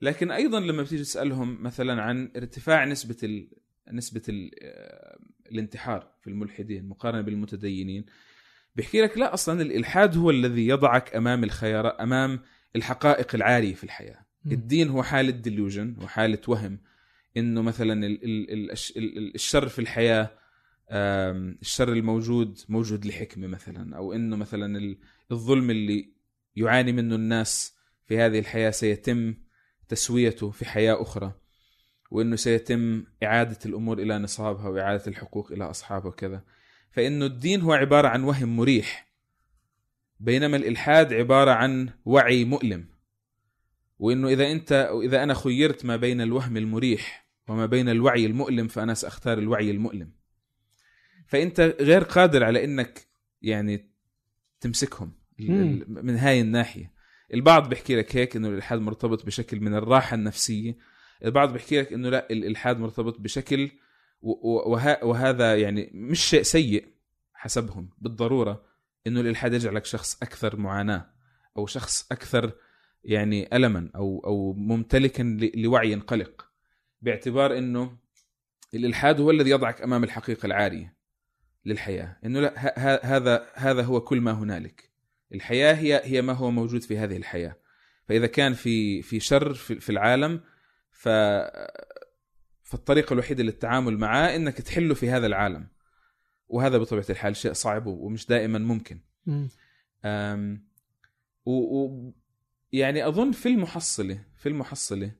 لكن 0.02 0.30
أيضا 0.30 0.60
لما 0.60 0.82
بتيجي 0.82 1.02
تسألهم 1.02 1.62
مثلا 1.62 2.02
عن 2.02 2.30
ارتفاع 2.36 2.84
نسبة 2.84 3.16
ال... 3.22 3.48
نسبة 3.92 4.22
ال... 4.28 4.50
آه، 4.62 5.18
الانتحار 5.52 6.10
في 6.20 6.30
الملحدين 6.30 6.88
مقارنة 6.88 7.20
بالمتدينين 7.20 8.04
بيحكي 8.76 9.00
لك 9.00 9.18
لا 9.18 9.34
أصلا 9.34 9.62
الإلحاد 9.62 10.16
هو 10.16 10.30
الذي 10.30 10.68
يضعك 10.68 11.16
أمام 11.16 11.44
الخيار 11.44 12.00
أمام 12.00 12.40
الحقائق 12.76 13.34
العارية 13.34 13.74
في 13.74 13.84
الحياة. 13.84 14.23
الدين 14.52 14.88
هو 14.88 15.02
حالة 15.02 15.30
ديليوجن 15.30 15.96
وحاله 16.02 16.38
وهم. 16.48 16.78
إنه 17.36 17.62
مثلا 17.62 18.06
ال... 18.06 18.24
ال... 18.24 18.50
ال... 18.50 18.70
الش- 18.70 18.96
ال- 18.96 19.18
ال- 19.18 19.34
الشر 19.34 19.68
في 19.68 19.78
الحياة 19.78 20.30
الشر 21.62 21.92
الموجود 21.92 22.58
موجود 22.68 23.06
لحكمة 23.06 23.46
مثلا. 23.46 23.96
أو 23.96 24.12
إنه 24.12 24.36
مثلا 24.36 24.78
ال- 24.78 24.98
الظلم 25.32 25.70
اللي 25.70 26.12
يعاني 26.56 26.92
منه 26.92 27.14
الناس 27.14 27.74
في 28.06 28.18
هذه 28.18 28.38
الحياة 28.38 28.70
سيتم 28.70 29.34
تسويته 29.88 30.50
في 30.50 30.64
حياة 30.64 31.02
أخرى. 31.02 31.32
وإنه 32.10 32.36
سيتم 32.36 33.04
إعادة 33.22 33.58
الأمور 33.66 33.98
إلى 33.98 34.18
نصابها 34.18 34.68
وإعادة 34.68 35.02
الحقوق 35.06 35.52
إلى 35.52 35.64
أصحابها 35.64 36.08
وكذا. 36.08 36.44
فإنه 36.90 37.26
الدين 37.26 37.60
هو 37.60 37.72
عبارة 37.72 38.08
عن 38.08 38.22
وهم 38.24 38.56
مريح. 38.56 39.14
بينما 40.20 40.56
الإلحاد 40.56 41.12
عبارة 41.12 41.50
عن 41.50 41.90
وعي 42.04 42.44
مؤلم. 42.44 42.93
وإنه 43.98 44.28
إذا 44.28 44.52
أنت 44.52 44.72
إذا 45.04 45.22
أنا 45.22 45.34
خيرت 45.34 45.84
ما 45.84 45.96
بين 45.96 46.20
الوهم 46.20 46.56
المريح 46.56 47.28
وما 47.48 47.66
بين 47.66 47.88
الوعي 47.88 48.26
المؤلم 48.26 48.68
فأنا 48.68 48.94
سأختار 48.94 49.38
الوعي 49.38 49.70
المؤلم. 49.70 50.12
فأنت 51.26 51.60
غير 51.80 52.02
قادر 52.04 52.44
على 52.44 52.64
إنك 52.64 53.06
يعني 53.42 53.90
تمسكهم 54.60 55.12
ال- 55.40 56.04
من 56.04 56.16
هاي 56.16 56.40
الناحية. 56.40 56.92
البعض 57.34 57.68
بيحكي 57.68 57.96
لك 57.96 58.16
هيك 58.16 58.36
إنه 58.36 58.48
الإلحاد 58.48 58.80
مرتبط 58.80 59.26
بشكل 59.26 59.60
من 59.60 59.74
الراحة 59.74 60.14
النفسية. 60.14 60.78
البعض 61.24 61.52
بيحكي 61.52 61.80
لك 61.80 61.92
إنه 61.92 62.08
لا 62.10 62.30
الإلحاد 62.30 62.78
مرتبط 62.78 63.20
بشكل 63.20 63.70
وه- 64.20 65.04
وهذا 65.04 65.56
يعني 65.56 65.90
مش 65.94 66.20
شيء 66.24 66.42
سيء 66.42 66.86
حسبهم 67.34 67.90
بالضرورة 67.98 68.64
إنه 69.06 69.20
الإلحاد 69.20 69.52
يجعلك 69.54 69.84
شخص 69.84 70.22
أكثر 70.22 70.56
معاناة 70.56 71.10
أو 71.56 71.66
شخص 71.66 72.06
أكثر 72.12 72.52
يعني 73.04 73.56
الما 73.56 73.90
أو 73.96 74.22
أو 74.26 74.52
ممتلكا 74.52 75.22
لوعي 75.54 75.94
قلق 75.94 76.48
باعتبار 77.02 77.58
إنه 77.58 77.98
الإلحاد 78.74 79.20
هو 79.20 79.30
الذي 79.30 79.50
يضعك 79.50 79.82
أمام 79.82 80.04
الحقيقة 80.04 80.46
العارية 80.46 80.96
للحياة. 81.64 82.16
إنه 82.24 82.40
لا 82.40 82.78
هذا 83.06 83.46
هذا 83.54 83.82
هو 83.82 84.00
كل 84.00 84.20
ما 84.20 84.32
هنالك. 84.32 84.90
الحياة 85.34 85.74
هي 85.74 86.02
هي 86.04 86.22
ما 86.22 86.32
هو 86.32 86.50
موجود 86.50 86.82
في 86.82 86.98
هذه 86.98 87.16
الحياة. 87.16 87.56
فإذا 88.08 88.26
كان 88.26 88.54
في 88.54 89.02
في 89.02 89.20
شر 89.20 89.54
في 89.54 89.80
في 89.80 89.90
العالم 89.90 90.40
ف 90.90 91.08
فالطريقة 92.62 93.12
الوحيدة 93.12 93.42
للتعامل 93.42 93.98
معه 93.98 94.36
إنك 94.36 94.54
تحله 94.54 94.94
في 94.94 95.10
هذا 95.10 95.26
العالم. 95.26 95.68
وهذا 96.48 96.78
بطبيعة 96.78 97.06
الحال 97.10 97.36
شيء 97.36 97.52
صعب 97.52 97.86
ومش 97.86 98.26
دائما 98.26 98.58
ممكن. 98.58 99.00
مم. 99.26 99.48
أم 100.04 100.68
و, 101.44 101.52
و 101.52 102.14
يعني 102.78 103.08
أظن 103.08 103.32
في 103.32 103.48
المحصلة 103.48 104.18
في 104.36 104.48
المحصلة 104.48 105.10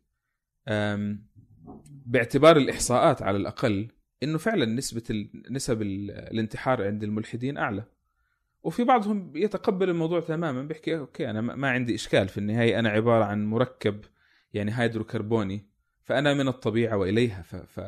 باعتبار 2.07 2.57
الإحصاءات 2.57 3.23
على 3.23 3.37
الأقل 3.37 3.89
إنه 4.23 4.39
فعلا 4.39 4.65
نسبة 4.65 5.29
نسب 5.51 5.83
ال- 5.83 6.11
الانتحار 6.11 6.85
عند 6.85 7.03
الملحدين 7.05 7.57
أعلى. 7.59 7.85
وفي 8.63 8.85
بعضهم 8.85 9.37
يتقبل 9.37 9.91
الموضوع 9.91 10.21
تماما 10.21 10.63
بيحكي 10.63 10.99
okay 10.99 11.31
أنا 11.31 11.41
ما 11.41 11.71
عندي 11.71 11.95
إشكال 11.95 12.29
في 12.29 12.39
النهاية 12.39 12.79
أنا 12.79 12.89
عبارة 12.89 13.25
عن 13.25 13.47
مركب 13.47 14.01
يعني 14.55 14.73
هيدروكربوني 14.79 15.67
فأنا 16.05 16.35
من 16.35 16.49
الطبيعة 16.49 16.97
وإليها. 16.97 17.43
ف... 17.43 17.57
ف... 17.57 17.81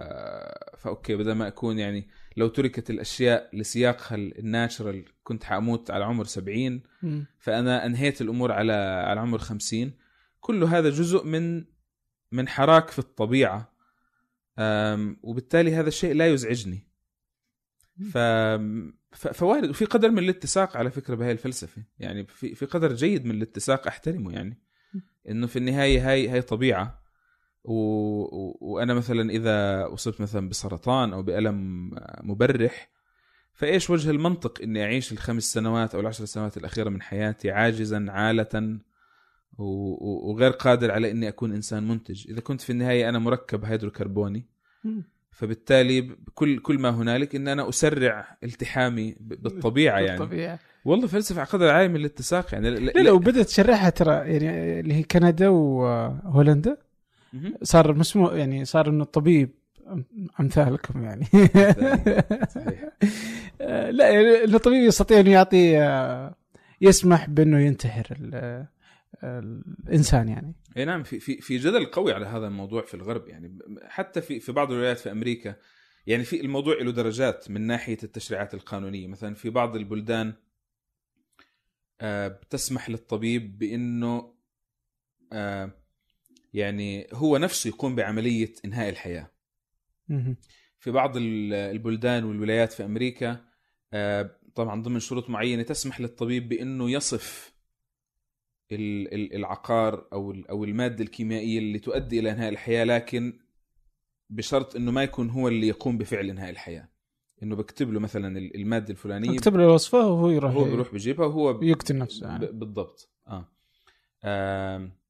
ف 0.78 0.86
okay 0.86 1.16
بدل 1.16 1.32
ما 1.32 1.48
أكون 1.48 1.78
يعني 1.78 2.08
لو 2.36 2.48
تركت 2.48 2.90
الأشياء 2.90 3.56
لسياقها 3.56 4.16
ال 4.16 4.27
natural 4.27 5.04
كنت 5.22 5.44
حأموت 5.44 5.90
على 5.90 6.04
عمر 6.04 6.24
70 6.24 6.82
مم. 7.02 7.26
فأنا 7.38 7.86
أنهيت 7.86 8.20
الأمور 8.20 8.52
على 8.52 8.72
على 9.08 9.20
عمر 9.20 9.38
50 9.38 9.92
كل 10.40 10.64
هذا 10.64 10.90
جزء 10.90 11.24
من 11.24 11.64
من 12.32 12.48
حراك 12.48 12.90
في 12.90 12.98
الطبيعة. 12.98 13.72
أم، 14.58 15.16
وبالتالي 15.22 15.74
هذا 15.74 15.88
الشيء 15.88 16.14
لا 16.14 16.26
يزعجني. 16.28 16.88
ف 18.12 18.18
ف- 19.12 19.28
فوارد 19.28 19.70
وفي 19.70 19.84
قدر 19.84 20.10
من 20.10 20.18
الاتساق 20.18 20.76
على 20.76 20.90
فكرة 20.90 21.14
بهاي 21.14 21.32
الفلسفة. 21.32 21.82
يعني 21.98 22.26
في 22.26 22.54
في 22.54 22.66
قدر 22.66 22.92
جيد 22.94 23.24
من 23.24 23.30
الاتساق 23.30 23.86
أحترمه 23.86 24.32
يعني. 24.32 24.58
إنه 25.28 25.46
في 25.46 25.58
النهاية 25.58 26.10
هاي 26.10 26.28
هاي 26.28 26.42
طبيعة. 26.42 27.05
و... 27.70 28.56
وأنا 28.60 28.94
مثلا 28.94 29.30
إذا 29.30 29.86
اصبت 29.94 30.20
مثلا 30.20 30.48
بسرطان 30.48 31.12
أو 31.12 31.22
بألم 31.22 31.90
مبرح 32.22 32.88
فإيش 33.52 33.90
وجه 33.90 34.10
المنطق 34.10 34.62
إني 34.62 34.84
أعيش 34.84 35.12
الخمس 35.12 35.52
سنوات 35.52 35.94
أو 35.94 36.00
العشر 36.00 36.24
سنوات 36.24 36.56
الأخيرة 36.56 36.88
من 36.90 37.02
حياتي 37.02 37.50
عاجزا 37.50 38.06
عاله 38.08 38.78
و... 39.58 39.64
و- 39.64 40.30
وغير 40.30 40.50
قادر 40.50 40.90
على 40.90 41.10
إني 41.10 41.28
أكون 41.28 41.52
إنسان 41.52 41.88
منتج 41.88 42.30
إذا 42.30 42.40
كنت 42.40 42.60
في 42.60 42.70
النهاية 42.70 43.08
أنا 43.08 43.18
مركب 43.18 43.64
هيدروكربوني. 43.64 44.44
فبالتالي 45.30 46.16
كل 46.34 46.58
كل 46.58 46.78
ما 46.78 46.90
هنالك 46.90 47.34
إن 47.36 47.48
أنا 47.48 47.68
أسرع 47.68 48.36
التحامي 48.44 49.16
بالطبيعة 49.20 49.98
يعني 49.98 50.18
بالطبيعة. 50.18 50.58
والله 50.84 51.06
فلسفة 51.06 51.40
على 51.40 51.48
قدر 51.48 51.68
عالي 51.68 51.88
من 51.88 51.96
الاتساق 51.96 52.54
يعني 52.54 52.70
لا 52.70 52.90
لا 53.02 53.10
وبدأت 53.12 53.46
تشرحها 53.46 53.90
ترى 53.90 54.12
يعني 54.14 54.80
اللي 54.80 54.94
هي 54.94 55.02
كندا 55.02 55.48
وهولندا 55.48 56.70
مهم. 56.70 56.85
صار 57.62 57.94
مسموح 57.94 58.32
يعني 58.32 58.64
صار 58.64 58.88
إنه 58.88 59.02
الطبيب 59.02 59.50
أمثالكم 60.40 61.02
يعني. 61.04 61.26
آه، 63.60 63.90
لا 63.90 64.10
يعني 64.10 64.44
الطبيب 64.44 64.82
يستطيع 64.82 65.20
إنه 65.20 65.30
يعطي 65.30 65.78
آه، 65.78 66.34
يسمح 66.80 67.30
بإنه 67.30 67.60
ينتحر 67.60 68.06
ال- 68.20 68.66
الإنسان 69.24 70.28
يعني. 70.28 70.54
إي 70.76 70.84
نعم 70.84 71.02
في 71.02 71.20
في 71.20 71.40
في 71.40 71.56
جدل 71.58 71.84
قوي 71.86 72.12
على 72.12 72.26
هذا 72.26 72.46
الموضوع 72.46 72.82
في 72.82 72.94
الغرب 72.94 73.28
يعني. 73.28 73.58
حتى 73.88 74.20
في 74.20 74.40
في 74.40 74.52
بعض 74.52 74.72
الولايات 74.72 74.98
في 74.98 75.10
أمريكا 75.10 75.54
يعني 76.06 76.24
في 76.24 76.40
الموضوع 76.40 76.74
له 76.82 76.92
درجات 76.92 77.50
من 77.50 77.60
ناحية 77.60 77.98
التشريعات 78.02 78.54
القانونية. 78.54 79.06
مثلا 79.06 79.34
في 79.34 79.50
بعض 79.50 79.76
البلدان 79.76 80.32
آه، 82.00 82.28
بتسمح 82.28 82.90
للطبيب 82.90 83.58
بإنه 83.58 84.32
يعني 86.56 87.06
هو 87.12 87.36
نفسه 87.36 87.68
يقوم 87.68 87.94
بعملية 87.96 88.52
إنهاء 88.64 88.88
الحياة. 88.88 89.30
في 90.78 90.90
بعض 90.90 91.16
ال- 91.16 91.52
البلدان 91.54 92.24
والولايات 92.24 92.72
في 92.72 92.84
أمريكا 92.84 93.44
آه، 93.92 94.30
طبعا 94.54 94.82
ضمن 94.82 95.00
شروط 95.00 95.30
معينة 95.30 95.62
تسمح 95.62 96.00
للطبيب 96.00 96.48
بإنه 96.48 96.90
يصف 96.90 97.54
ال- 98.72 99.14
ال- 99.14 99.34
العقار 99.34 100.08
أو 100.12 100.34
أو 100.50 100.64
المادة 100.64 101.04
الكيميائية 101.04 101.58
اللي 101.58 101.78
تؤدي 101.78 102.18
إلى 102.20 102.30
إنهاء 102.30 102.48
الحياة 102.48 102.84
لكن 102.84 103.38
بشرط 104.30 104.76
إنه 104.76 104.90
ما 104.92 105.02
يكون 105.02 105.30
هو 105.30 105.48
اللي 105.48 105.68
يقوم 105.68 105.98
بفعل 105.98 106.30
إنهاء 106.30 106.50
الحياة 106.50 106.88
إنه 107.42 107.56
بكتب 107.56 107.92
له 107.92 108.00
مثلا 108.00 108.38
ال- 108.38 108.56
المادة 108.56 108.90
الفلانية 108.90 109.34
اكتب 109.38 109.56
له 109.56 109.64
الوصفة 109.64 109.98
وهو 109.98 110.30
يروح 110.30 110.52
هو 110.52 110.64
بيروح 110.64 110.92
بيجيبها 110.92 111.26
وهو 111.26 111.62
يقتل 111.62 111.98
نفسه 111.98 112.26
يعني. 112.28 112.46
بالضبط 112.46 113.10
آه 113.28 113.48
آم، 114.24 114.88
ف- 114.90 115.05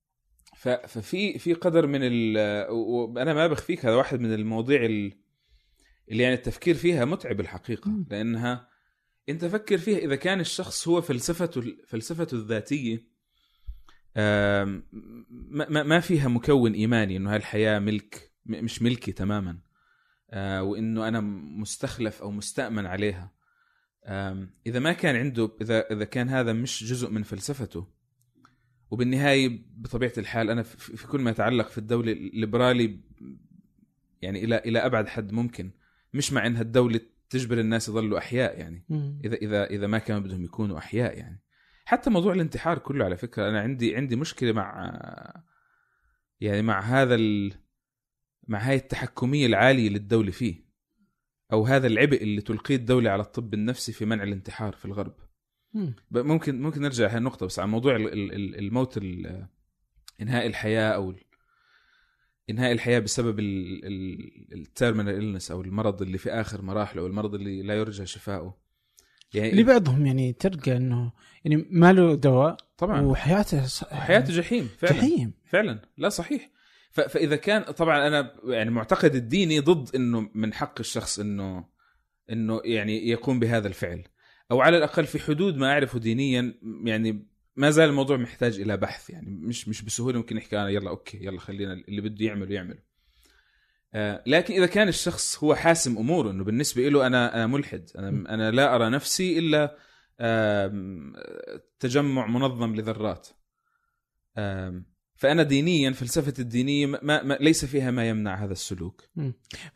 ففي 0.63 1.39
في 1.39 1.53
قدر 1.53 1.87
من 1.87 1.99
ال 2.03 2.37
وأنا 2.71 3.35
ما 3.35 3.47
بخفيك 3.47 3.87
هذا 3.87 3.95
واحد 3.95 4.21
من 4.21 4.35
المواضيع 4.35 4.85
ال- 4.85 5.13
اللي 6.11 6.23
يعني 6.23 6.35
التفكير 6.35 6.75
فيها 6.75 7.05
متعب 7.05 7.41
الحقيقة 7.41 7.91
مم. 7.91 8.07
لأنها 8.11 8.69
أنت 9.29 9.45
فكر 9.45 9.79
فيها 9.79 9.99
إذا 9.99 10.17
كان 10.17 10.41
الشخص 10.41 10.89
هو 10.89 11.01
فلسفته 11.01 11.63
فلسفته 11.87 12.35
الذاتية 12.35 13.07
ما 14.17 15.83
ما- 15.83 16.01
فيها 16.01 16.29
مكون 16.29 16.73
إيماني 16.73 17.17
إنه 17.17 17.35
هالحياة 17.35 17.79
ملك 17.79 18.33
م- 18.47 18.65
مش 18.65 18.83
ملكي 18.83 19.13
تماما 19.13 19.59
آه، 20.31 20.63
وإنه 20.63 21.09
أنا 21.09 21.21
مستخلف 21.61 22.23
أو 22.23 22.31
مستأمن 22.31 22.87
عليها 22.87 23.33
إذا 24.67 24.79
ما 24.79 24.93
كان 24.93 25.17
عنده 25.17 25.57
إذا 25.61 25.81
إذا 25.93 26.05
كان 26.05 26.29
هذا 26.29 26.53
مش 26.53 26.85
جزء 26.85 27.11
من 27.11 27.23
فلسفته 27.23 27.87
وبالنهاية 28.91 29.63
بطبيعة 29.77 30.13
الحال 30.19 30.51
أنا 30.51 30.63
في 30.63 31.07
كل 31.07 31.21
ما 31.21 31.31
يتعلق 31.31 31.69
في 31.69 31.79
الدولة 31.79 32.13
الليبرالي 32.13 33.01
يعني 34.23 34.45
إلى 34.45 34.59
إلى 34.59 34.79
أبعد 34.79 35.09
حد 35.09 35.33
ممكن. 35.33 35.71
مش 36.15 36.33
مع 36.33 36.47
انها 36.47 36.63
الدولة 36.63 37.01
تجبر 37.31 37.61
الناس 37.61 37.89
يظلوا 37.89 38.19
أحياء 38.19 38.59
يعني. 38.59 38.85
اذا 39.25 39.35
اذا 39.35 39.65
إذا 39.65 39.87
ما 39.87 39.99
كانوا 39.99 40.23
بدهم 40.23 40.45
يكونوا 40.45 40.79
أحياء 40.79 41.19
يعني. 41.19 41.43
حتى 41.85 42.11
موضوع 42.11 42.33
الانتحار 42.33 42.79
كله 42.79 43.05
على 43.05 43.17
فكرة 43.17 43.49
أنا 43.49 43.61
عندي 43.61 43.97
عندي 43.97 44.17
مشكلة 44.17 44.53
مع 44.53 44.93
يعني 46.41 46.63
مع 46.63 46.81
هذا 46.81 47.15
ال 47.15 47.55
مع 48.49 48.59
هاي 48.59 48.77
التحكمية 48.77 49.47
العالية 49.47 49.89
للدوله 49.89 50.31
فيه 50.31 50.67
أو 51.53 51.67
هذا 51.67 51.87
العبء 51.87 52.23
اللي 52.23 52.41
تلقيه 52.41 52.77
الدولة 52.77 53.11
على 53.11 53.23
الطب 53.23 53.55
النفسي 53.55 53.93
في 53.93 54.05
منع 54.05 54.23
الانتحار 54.23 54.73
في 54.73 54.85
الغرب. 54.85 55.15
ممكن 56.11 56.63
ممكن 56.63 56.83
نرجع 56.83 57.09
هاي 57.11 57.19
النقطة 57.19 57.47
بس 57.47 57.59
على 57.59 57.69
موضوع 57.69 57.97
ال- 57.97 58.13
ال- 58.13 58.33
ال- 58.35 58.59
الموت 58.59 58.97
ال- 58.97 59.47
إنهاء 60.21 60.47
الحياة 60.47 60.91
أو 60.91 61.15
إنهاء 62.51 62.73
الحياة 62.73 62.99
بسبب 62.99 63.39
التيرمينال 64.53 65.15
النس 65.15 65.51
أو 65.51 65.61
المرض 65.61 66.03
اللي 66.03 66.19
في 66.19 66.31
آخر 66.31 66.63
مراحله 66.63 67.03
أو 67.03 67.07
المرض 67.07 67.35
اللي 67.35 67.63
لا 67.63 67.75
يرجى 67.75 68.07
شفاؤه. 68.07 68.67
يعني 69.35 69.51
لبعضهم 69.53 70.07
يعني 70.07 70.33
تلقى 70.33 70.77
إنه 70.77 71.13
يعني 71.45 71.67
ما 71.71 71.93
له 71.93 72.15
دواء 72.15 72.57
طبعا. 72.79 73.01
وحياته 73.03 73.67
ص... 73.67 73.85
حياته 73.85 74.33
جحيم 74.33 74.69
فعلا. 74.79 74.93
جحيم. 74.95 75.33
فعلا. 75.45 75.83
لا 75.99 76.09
صحيح. 76.09 76.51
ف- 76.91 77.01
فإذا 77.01 77.37
كان 77.37 77.63
طبعا 77.63 78.07
أنا 78.07 78.35
يعني 78.45 78.71
معتقد 78.71 79.15
الديني 79.15 79.61
ضد 79.61 79.97
إنه 79.97 80.31
من 80.35 80.53
حق 80.55 80.75
الشخص 80.81 81.19
إنه 81.19 81.65
إنه 82.33 82.61
يعني 82.65 83.09
يقوم 83.09 83.41
بهذا 83.41 83.69
الفعل. 83.69 84.05
أو 84.51 84.61
على 84.61 84.77
الأقل 84.77 85.07
في 85.07 85.19
حدود 85.19 85.57
ما 85.57 85.73
أعرفه 85.73 85.99
دينيا 85.99 86.55
يعني 86.85 87.27
ما 87.57 87.71
زال 87.71 87.89
الموضوع 87.89 88.17
محتاج 88.17 88.61
إلى 88.61 88.77
بحث 88.77 89.11
يعني 89.11 89.31
مش 89.31 89.69
مش 89.69 89.83
بسهولة 89.83 90.19
ممكن 90.19 90.37
نحكي 90.37 90.59
أنا 90.59 90.69
يلا 90.69 90.91
أوكي 90.91 91.19
يلا 91.25 91.41
خلينا 91.41 91.73
اللي 91.73 92.01
بده 92.01 92.25
يعمله 92.25 92.55
يعمله. 92.55 92.79
آه 93.95 94.23
لكن 94.27 94.55
إذا 94.55 94.67
كان 94.67 94.89
الشخص 94.89 95.45
هو 95.45 95.55
حاسم 95.55 95.99
أموره 95.99 96.31
إنه 96.31 96.45
بالنسبة 96.45 96.89
له 96.89 97.07
أنا 97.07 97.35
أنا 97.35 97.47
ملحد 97.47 97.91
أنا 97.99 98.35
أنا 98.35 98.51
لا 98.51 98.75
أرى 98.75 98.91
نفسي 98.91 99.39
إلا 99.39 99.77
تجمع 101.81 102.27
منظم 102.27 102.75
لذرات. 102.75 103.29
فأنا 105.15 105.43
دينيا 105.43 105.91
فلسفتي 105.91 106.43
الدينية 106.43 106.87
ما 106.87 107.23
ما 107.23 107.39
ليس 107.41 107.65
فيها 107.65 107.91
ما 107.91 108.09
يمنع 108.09 108.45
هذا 108.45 108.53
السلوك. 108.53 109.05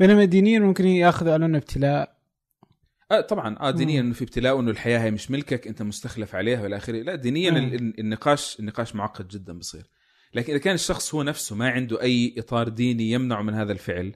بينما 0.01 0.25
دينيا 0.25 0.59
ممكن 0.59 0.87
ياخذوا 0.87 1.33
على 1.33 1.47
أنه 1.47 1.59
ابتلاء 1.59 2.20
آه 3.11 3.21
طبعا 3.21 3.57
آه 3.61 3.71
دينيا. 3.71 4.01
انه 4.01 4.13
في 4.15 4.25
ابتلاء 4.25 4.57
وانه 4.57 4.71
الحياة 4.71 4.99
هي 4.99 5.11
مش 5.11 5.31
ملكك 5.31 5.67
أنت 5.67 5.83
مستخلف 5.83 6.35
عليها 6.35 6.63
وإلى 6.63 6.77
آخره 6.77 7.03
لا 7.03 7.15
دينيا 7.15 7.51
مم. 7.51 7.57
ال- 7.57 7.75
ال- 7.75 8.01
النقاش 8.01 8.57
النقاش 8.61 8.95
معقد 8.95 9.29
جدا 9.29 9.59
بصير 9.59 9.87
لكن 10.35 10.53
إذا 10.53 10.63
كان 10.63 10.75
الشخص 10.75 11.15
هو 11.15 11.23
نفسه 11.23 11.57
ما 11.57 11.69
عنده 11.71 12.03
أي 12.03 12.35
إطار 12.39 12.69
ديني 12.69 13.11
يمنعه 13.11 13.43
من 13.43 13.55
هذا 13.55 13.73
الفعل 13.73 14.13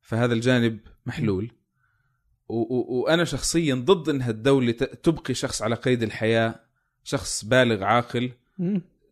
فهذا 0.00 0.34
الجانب 0.34 0.78
محلول 1.06 1.50
وأنا 2.48 3.24
شخصيا 3.24 3.74
ضد 3.74 4.08
انها 4.08 4.30
الدولة 4.30 4.72
تبقي 4.72 5.34
شخص 5.34 5.62
على 5.62 5.74
قيد 5.74 6.02
الحياة 6.02 6.60
شخص 7.04 7.44
بالغ 7.44 7.84
عاقل. 7.84 8.30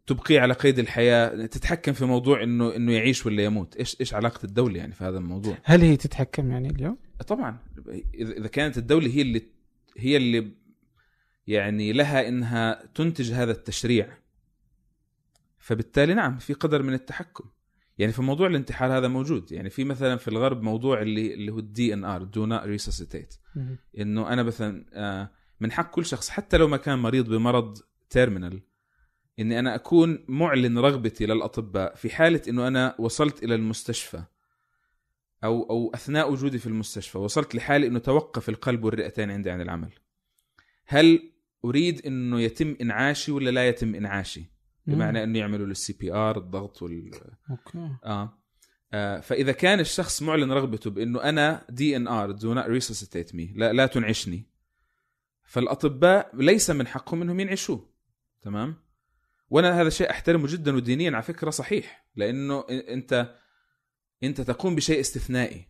تبقيه 0.06 0.40
على 0.40 0.54
قيد 0.54 0.78
الحياة 0.78 1.46
تتحكم 1.46 1.92
في 1.92 2.04
موضوع 2.04 2.42
انه 2.42 2.76
إنه 2.76 2.92
يعيش 2.92 3.26
ولا 3.26 3.42
يموت 3.44 3.76
إيش 3.76 3.96
إيش 4.00 4.14
علاقة 4.14 4.44
الدولة 4.44 4.78
يعني 4.78 4.92
في 4.92 5.04
هذا 5.04 5.18
الموضوع 5.18 5.58
هل 5.64 5.80
هي 5.82 5.96
تتحكم 5.96 6.50
يعني 6.50 6.70
اليوم؟ 6.70 6.98
طبعا. 7.22 7.58
اذا 8.14 8.48
كانت 8.48 8.78
الدولة 8.78 9.08
هي 9.08 9.22
اللي 9.22 9.42
هي 9.98 10.16
اللي 10.16 10.52
يعني 11.46 11.92
لها 11.92 12.28
إنها 12.28 12.86
تنتج 12.94 13.32
هذا 13.32 13.52
التشريع. 13.52 14.18
فبالتالي 15.58 16.14
نعم 16.14 16.38
في 16.38 16.52
قدر 16.52 16.82
من 16.82 16.92
التحكم. 16.92 17.44
يعني 17.98 18.12
في 18.12 18.22
موضوع 18.22 18.46
الانتحار 18.46 18.98
هذا 18.98 19.08
موجود. 19.08 19.52
يعني 19.52 19.70
في 19.70 19.84
مثلا 19.84 20.16
في 20.16 20.28
الغرب 20.28 20.62
موضوع 20.62 21.02
اللي 21.02 21.34
اللي 21.34 21.52
هو 21.52 21.58
ال 21.59 21.94
DNR 21.94 22.22
do 22.22 22.46
not 22.46 22.62
resuscitate 22.62 23.34
مم. 23.56 23.78
إنه 23.98 24.32
أنا 24.32 24.42
مثلا 24.42 24.84
آه، 24.92 25.30
من 25.60 25.72
حق 25.72 25.90
كل 25.90 26.04
شخص 26.04 26.28
حتى 26.28 26.56
لو 26.56 26.68
ما 26.68 26.76
كان 26.76 26.98
مريض 26.98 27.28
بمرض 27.28 27.78
terminal 28.11 28.62
إني 29.38 29.58
أنا 29.58 29.74
أكون 29.74 30.24
معلن 30.28 30.78
رغبتي 30.78 31.26
للأطباء 31.26 31.94
في 31.94 32.10
حالة 32.10 32.42
إنه 32.48 32.68
أنا 32.68 32.96
وصلت 32.98 33.44
إلى 33.44 33.54
المستشفى. 33.54 34.22
أو 35.45 35.70
أو 35.70 35.91
أثناء 35.95 36.32
وجودي 36.32 36.59
في 36.59 36.66
المستشفى 36.66 37.18
وصلت 37.18 37.55
لحاله 37.55 37.87
إنه 37.87 37.99
توقف 37.99 38.49
القلب 38.49 38.84
والرئتين 38.84 39.30
عندي 39.30 39.51
عن 39.51 39.61
العمل. 39.61 39.93
هل 40.87 41.32
أريد 41.64 42.07
إنه 42.07 42.41
يتم 42.41 42.76
إنعاشي 42.80 43.32
ولا 43.32 43.51
لا 43.51 43.68
يتم 43.68 43.95
إنعاشي؟ 43.95 44.57
بمعنى 44.87 45.24
إنه 45.24 45.39
يعملوا 45.39 45.66
لل 45.66 45.92
CPR 45.92 46.38
الضغط 46.39 46.82
وال 46.82 47.11
okay. 47.50 47.90
آه. 48.05 48.39
آه 48.93 49.20
فإذا 49.20 49.53
كان 49.53 49.80
الشخص 49.80 50.22
معلن 50.22 50.53
رغبته 50.53 50.91
بإنه 50.91 51.22
أنا 51.22 51.66
DNR 51.70 52.30
do 52.30 52.54
not 52.54 53.34
مي 53.34 53.53
لا 53.57 53.72
لا 53.72 53.87
تنعشني. 53.87 54.47
فالأطباء 55.45 56.30
ليس 56.34 56.70
من 56.70 56.87
حقهم 56.87 57.22
إنهم 57.22 57.41
ينعشوه. 57.41 57.91
تمام؟ 58.43 58.74
وأنا 59.51 59.80
هذا 59.80 59.89
شيء 59.89 60.11
أحترمه 60.11 60.47
جدا 60.47 60.76
ودينيا 60.76 61.11
على 61.11 61.22
فكرة 61.22 61.51
صحيح 61.51 62.07
لأنه 62.16 62.64
أنت 62.70 63.34
انت 64.22 64.40
تقوم 64.40 64.74
بشيء 64.74 65.00
استثنائي. 65.00 65.68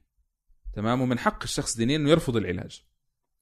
تمام؟ 0.75 1.01
ومن 1.01 1.19
حق 1.19 1.43
الشخص 1.43 1.77
دينيا 1.77 1.97
إنه 1.97 2.11
يرفض 2.11 2.37
العلاج. 2.37 2.83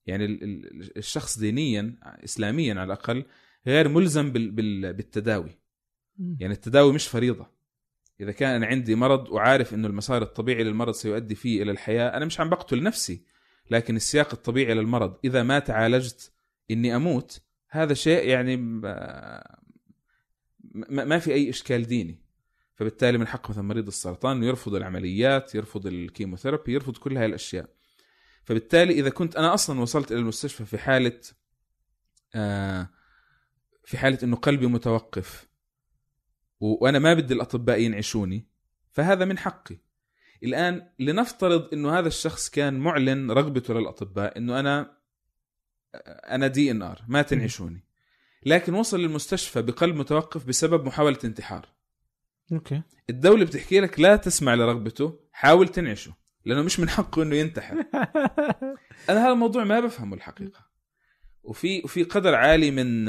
يعني 0.06 0.24
ال- 0.24 0.42
ال- 0.44 0.98
الشخص 0.98 1.38
دينيا 1.38 1.96
اسلاميا 2.02 2.74
على 2.74 2.84
الأقل 2.84 3.24
غير 3.66 3.88
ملزم 3.88 4.32
بال- 4.32 4.50
بال- 4.50 4.92
بالتداوي. 4.92 5.58
يعني 6.40 6.54
التداوي 6.54 6.92
مش 6.92 7.06
فريضة. 7.06 7.46
إذا 8.20 8.32
كان 8.32 8.54
أنا 8.54 8.66
عندي 8.66 8.94
مرض 8.94 9.28
وعارف 9.28 9.74
إنه 9.74 9.88
المسار 9.88 10.22
الطبيعي 10.22 10.64
للمرض 10.64 10.94
سيؤدي 10.94 11.34
فيه 11.34 11.62
إلى 11.62 11.70
الحياة 11.70 12.16
أنا 12.16 12.24
مش 12.24 12.40
عم 12.40 12.50
بقتل 12.50 12.82
نفسي 12.82 13.24
لكن 13.70 13.96
السياق 13.96 14.32
الطبيعي 14.32 14.74
للمرض. 14.74 15.18
إذا 15.24 15.42
ما 15.42 15.58
تعالجت 15.58 16.32
إني 16.70 16.96
أموت 16.96 17.40
هذا 17.70 17.94
شيء 17.94 18.28
يعني 18.28 18.56
ما 18.56 19.58
ما 21.04 21.18
في 21.18 21.34
أي 21.34 21.50
إشكال 21.50 21.86
ديني. 21.86 22.23
فبالتالي 22.74 23.18
من 23.18 23.26
حق 23.26 23.50
مثلا 23.50 23.62
مريض 23.62 23.86
السرطان 23.86 24.36
إنه 24.36 24.46
يرفض 24.46 24.74
العمليات 24.74 25.54
يرفض 25.54 25.86
الكيموثيرابي 25.86 26.72
يرفض 26.72 26.96
كل 26.96 27.16
هاي 27.16 27.26
الأشياء. 27.26 27.68
فبالتالي 28.44 28.92
إذا 28.92 29.10
كنت 29.10 29.36
أنا 29.36 29.54
أصلا 29.54 29.80
وصلت 29.80 30.12
إلى 30.12 30.20
المستشفى 30.20 30.64
في 30.64 30.78
حالة 30.78 31.20
آه 32.34 32.88
في 33.84 33.98
حالة 33.98 34.18
إنه 34.22 34.36
قلبي 34.36 34.66
متوقف 34.66 35.48
وأنا 36.60 36.98
ما 36.98 37.14
بدي 37.14 37.34
الأطباء 37.34 37.80
ينعشوني 37.80 38.48
فهذا 38.92 39.24
من 39.24 39.38
حقي. 39.38 39.78
الآن 40.42 40.88
لنفترض 40.98 41.68
إنه 41.72 41.98
هذا 41.98 42.08
الشخص 42.08 42.50
كان 42.50 42.78
معلن 42.78 43.30
رغبته 43.30 43.74
للأطباء 43.74 44.38
إنه 44.38 44.60
أنا 44.60 44.98
أنا 46.30 46.46
DNR 46.46 47.04
ما 47.08 47.22
تنعشوني. 47.22 47.84
لكن 48.46 48.74
وصل 48.74 49.00
للمستشفى 49.00 49.62
بقلب 49.62 49.96
متوقف 49.96 50.44
بسبب 50.44 50.86
محاولة 50.86 51.18
انتحار. 51.24 51.73
okay. 52.52 52.82
الدولة 53.10 53.44
بتحكي 53.44 53.80
لك 53.80 54.00
لا 54.00 54.16
تسمع 54.16 54.54
لرغبته 54.54 55.20
حاول 55.32 55.68
تنعشه 55.68 56.14
لأنه 56.44 56.62
مش 56.62 56.80
من 56.80 56.88
حقه 56.88 57.22
إنه 57.22 57.36
ينتحر. 57.36 57.74
أنا 59.10 59.24
هذا 59.24 59.32
الموضوع 59.32 59.64
ما 59.64 59.80
بفهمه 59.80 60.16
الحقيقة. 60.16 60.66
وفي 61.42 61.82
وفي 61.84 62.02
قدر 62.02 62.34
عالي 62.34 62.70
من 62.70 63.04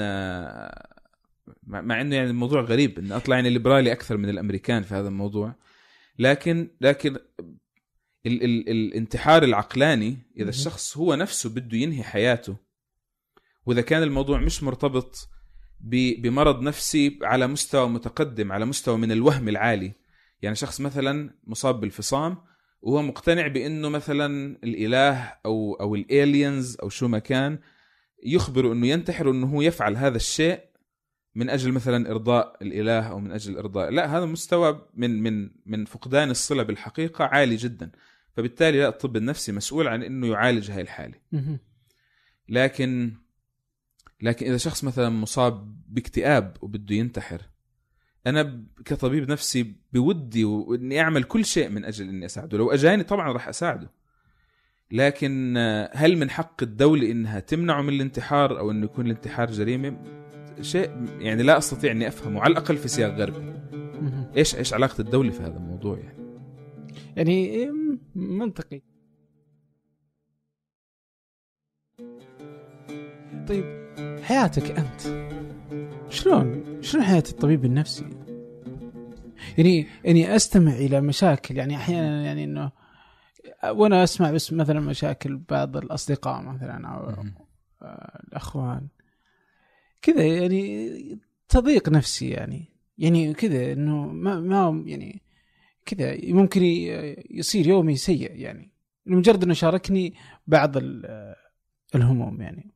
مع 1.64 2.02
إنه 2.02 2.16
يعني 2.16 2.30
الموضوع 2.30 2.62
غريب 2.62 3.00
إن 3.00 3.12
أطلع 3.12 3.36
يعني 3.36 3.50
ليبرالي 3.50 3.92
أكثر 3.92 4.18
من 4.18 4.30
الأمريكان 4.30 4.84
في 4.84 4.94
هذا 4.96 5.08
الموضوع. 5.08 5.56
لكن 6.20 6.70
لكن 6.82 7.16
ال 8.26 8.44
ال 8.44 8.70
الانتحار 8.70 9.44
العقلاني 9.44 10.18
إذا. 10.38 10.50
الشخص 10.50 10.98
هو 10.98 11.16
نفسه 11.16 11.50
بده 11.50 11.78
ينهي 11.78 12.04
حياته 12.04 12.58
وإذا 13.66 13.82
كان 13.82 14.04
الموضوع 14.04 14.40
مش 14.40 14.64
مرتبط 14.64 15.30
بمرض 15.86 16.62
نفسي 16.62 17.20
على 17.22 17.48
مستوى 17.48 17.90
متقدم 17.90 18.52
على 18.52 18.66
مستوى 18.66 18.98
من 18.98 19.12
الوهم 19.12 19.50
العالي. 19.50 19.94
يعني 20.42 20.56
شخص 20.56 20.82
مثلا 20.82 21.34
مصاب 21.44 21.80
بالفصام 21.80 22.38
وهو 22.82 23.02
مقتنع 23.02 23.48
بأنه 23.48 23.90
مثلا 23.90 24.58
الإله 24.64 25.34
أو 25.46 25.74
أو 25.74 25.96
الالينز 25.96 26.78
أو 26.84 26.90
شو 26.90 27.08
ما 27.08 27.20
كان 27.20 27.60
يخبره 28.24 28.74
أنه 28.74 28.88
ينتحر 28.88 29.32
انه 29.32 29.48
هو 29.48 29.62
يفعل 29.62 29.96
هذا 29.98 30.16
الشيء 30.16 30.60
من 31.36 31.50
أجل 31.50 31.72
مثلا 31.72 32.12
إرضاء 32.12 32.58
الإله 32.62 33.00
أو 33.00 33.20
من 33.20 33.32
أجل 33.32 33.58
إرضاء. 33.58 33.90
لا 33.90 34.18
هذا 34.18 34.26
مستوى 34.26 34.88
من 34.94 35.24
من 35.24 35.50
من 35.66 35.86
فقدان 35.86 36.30
الصلة 36.30 36.64
بالحقيقة 36.64 37.26
عالي 37.26 37.56
جدا. 37.56 37.92
فبالتالي 38.34 38.80
لا 38.80 38.88
الطب 38.88 39.18
النفسي 39.18 39.52
مسؤول 39.52 39.88
عن 39.88 40.04
أنه 40.04 40.28
يعالج 40.28 40.72
هاي 40.72 40.82
الحالة. 40.82 41.16
لكن 42.50 43.14
لكن 44.22 44.46
إذا 44.46 44.58
شخص 44.58 44.84
مثلا 44.84 45.10
مصاب 45.10 45.76
باكتئاب 45.88 46.58
وبده 46.62 46.96
ينتحر 46.96 47.42
أنا 48.28 48.64
كطبيب 48.86 49.32
نفسي 49.32 49.76
بودي 49.94 50.44
وإني 50.46 51.02
أعمل 51.02 51.24
كل 51.24 51.46
شيء 51.46 51.70
من 51.70 51.86
أجل 51.86 52.10
إني 52.10 52.26
أساعده. 52.26 52.58
لو 52.58 52.72
أجاني 52.72 53.04
طبعا 53.04 53.32
راح 53.32 53.48
أساعده. 53.48 53.92
لكن 54.92 55.58
آه، 55.58 55.90
هل 55.94 56.18
من 56.18 56.30
حق 56.30 56.64
الدولة 56.64 57.12
إنها 57.12 57.40
تمنعه 57.40 57.82
من 57.82 57.94
الانتحار 57.94 58.60
أو 58.60 58.72
إنه 58.72 58.86
يكون 58.86 59.06
الانتحار 59.06 59.52
جريمة؟ 59.52 59.98
شيء 60.62 61.06
يعني 61.20 61.44
لا 61.44 61.58
أستطيع 61.58 61.92
إني 61.92 62.08
أفهمه 62.08 62.42
على 62.42 62.52
الأقل 62.52 62.78
في 62.78 62.88
سياق 62.88 63.12
غربي. 63.12 63.54
إيش 64.38 64.56
إيش 64.56 64.74
علاقة 64.74 65.02
الدولة 65.02 65.32
في 65.32 65.44
هذا 65.44 65.58
الموضوع 65.58 65.98
يعني؟ 65.98 66.26
يعني 67.16 67.68
منطقي. 68.16 68.82
طيب 73.48 73.85
حياتك 74.26 74.72
أنت؟ 74.72 75.02
شلون؟ 76.10 76.64
شلون 76.82 77.04
حياة 77.04 77.24
الطبيب 77.30 77.66
النفسي؟ 77.66 78.06
يعني 79.58 79.88
يعني 80.04 80.36
أستمع 80.36 80.72
إلى 80.74 81.02
مشاكل 81.02 81.58
يعني 81.58 81.76
أحيانا 81.76 82.24
يعني 82.26 82.44
إنه 82.44 82.72
وأنا 83.70 84.04
أسمع 84.04 84.32
بس 84.32 84.54
مثلا 84.54 84.80
مشاكل 84.80 85.38
بعض 85.38 85.78
الأصدقاء 85.78 86.42
مثلا 86.42 86.88
أو 86.88 87.10
آه، 87.82 88.22
الأخوان. 88.28 88.88
كذا 90.02 90.24
يعني 90.26 91.20
تضييق 91.50 91.90
نفسي 91.90 92.30
يعني. 92.30 92.66
يعني 92.98 93.34
كذا 93.34 93.74
إنه 93.74 94.06
ما 94.08 94.40
ما 94.40 94.84
يعني 94.86 95.22
كذا 95.86 96.18
ممكن 96.34 96.62
يصير 97.30 97.68
يومي 97.68 97.96
سيء 97.96 98.32
يعني. 98.36 98.72
لمجرد 99.06 99.44
إنه 99.44 99.54
شاركني 99.54 100.14
بعض 100.48 100.78
ال- 100.78 101.36
الهموم 101.96 102.42
يعني. 102.42 102.72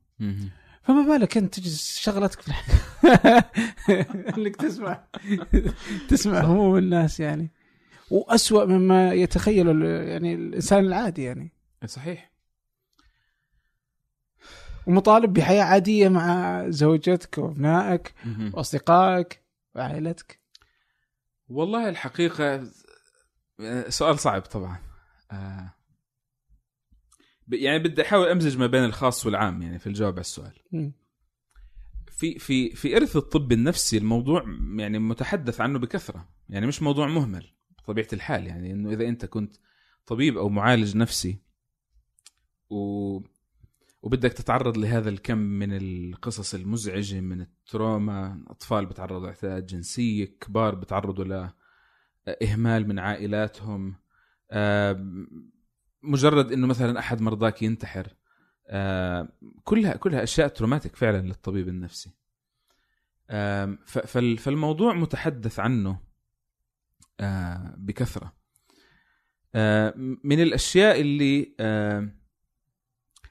فما 0.90 1.02
بالك 1.02 1.36
انت 1.36 1.54
تجلس 1.54 1.98
شغلتك 1.98 2.40
في 2.40 2.48
الحياة 2.48 3.44
انك 4.38 4.56
تسمع. 4.56 5.04
تسمع 6.10 6.40
هموم 6.40 6.76
الناس 6.76 7.20
يعني. 7.20 7.50
وأسوأ 8.10 8.64
مما 8.64 9.12
يتخيله 9.12 9.88
يعني 9.88 10.34
الإنسان 10.34 10.84
العادي 10.84 11.22
يعني. 11.22 11.52
صحيح. 11.86 12.30
ومطالب 14.86 15.32
بحياة 15.32 15.62
عادية 15.62 16.08
مع 16.08 16.64
زوجتك 16.68 17.38
وأبنائك. 17.38 18.14
وأصدقائك 18.54 19.42
وعائلتك. 19.74 20.40
والله 21.48 21.88
الحقيقة 21.88 22.70
آه، 23.60 23.88
سؤال 23.88 24.18
صعب 24.18 24.42
طبعا. 24.42 24.78
آه، 25.32 25.74
يعني 27.52 27.78
بدي 27.78 28.02
أحاول 28.02 28.28
أمزج 28.28 28.58
ما 28.58 28.66
بين 28.66 28.84
الخاص 28.84 29.26
والعام 29.26 29.62
يعني 29.62 29.78
في 29.78 29.86
الجواب 29.86 30.12
على 30.12 30.20
السؤال. 30.20 30.52
في 32.10 32.38
في 32.38 32.70
في 32.70 32.96
إرث 32.96 33.16
الطب 33.16 33.52
النفسي 33.52 33.98
الموضوع 33.98 34.44
يعني 34.76 34.98
متحدث 34.98 35.60
عنه 35.60 35.78
بكثرة 35.78 36.28
يعني 36.48 36.66
مش 36.66 36.82
موضوع 36.82 37.08
مهمل 37.08 37.46
بطبيعة 37.78 38.08
الحال 38.12 38.46
يعني 38.46 38.72
إنه 38.72 38.90
إذا 38.92 39.08
أنت 39.08 39.24
كنت 39.24 39.54
طبيب 40.06 40.38
أو 40.38 40.48
معالج 40.48 40.96
نفسي 40.96 41.38
و 42.70 43.20
وبدك 44.02 44.32
تتعرض 44.32 44.78
لهذا 44.78 45.08
الكم 45.08 45.38
من 45.38 45.76
القصص 45.76 46.54
المزعجة 46.54 47.20
من 47.20 47.40
ال 47.40 47.55
trauma 47.55 48.44
أطفال 48.48 48.86
بتعرضوا 48.86 49.20
لاعتداءات 49.20 49.64
جنسية 49.64 50.24
كبار 50.40 50.74
بتعرضوا 50.74 51.52
لإهمال 52.26 52.88
من 52.88 52.98
عائلاتهم 52.98 53.94
مجرد 56.02 56.52
إنه 56.52 56.66
مثلا 56.66 56.98
أحد 56.98 57.20
مرضاك 57.20 57.62
ينتحر 57.62 58.14
آه، 58.66 59.28
كلها 59.64 59.96
كلها 59.96 60.22
أشياء 60.22 60.48
traumatic 60.48 60.96
فعلا 60.96 61.26
للطبيب 61.26 61.68
النفسي. 61.68 62.10
فال- 63.86 64.38
فالموضوع 64.38 64.94
متحدث 64.94 65.60
عنه 65.60 66.00
آه، 67.20 67.74
بكثرة. 67.78 68.32
آه، 69.54 69.94
من 70.24 70.40
الأشياء 70.42 71.00
اللي 71.00 71.54
آه، 71.60 72.08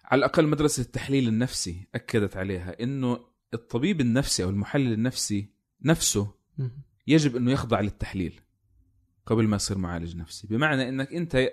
على 0.06 0.20
الأقل 0.20 0.48
مدرسة 0.48 0.82
التحليل 0.82 1.28
النفسي 1.28 1.88
أكدت 1.96 2.38
عليها 2.38 2.84
إنه 2.84 3.26
الطبيب 3.54 4.02
النفسي 4.02 4.44
أو 4.44 4.50
المحلل 4.50 4.94
النفسي 4.94 5.54
نفسه. 5.82 6.34
يجب 7.08 7.36
إنه 7.36 7.52
يخضع 7.52 7.80
للتحليل 7.80 8.42
قبل 9.26 9.48
ما 9.48 9.56
يصير 9.56 9.78
معالج 9.78 10.16
نفسي. 10.16 10.48
بمعنى 10.48 10.90
إنك 10.90 11.14
أنت 11.14 11.50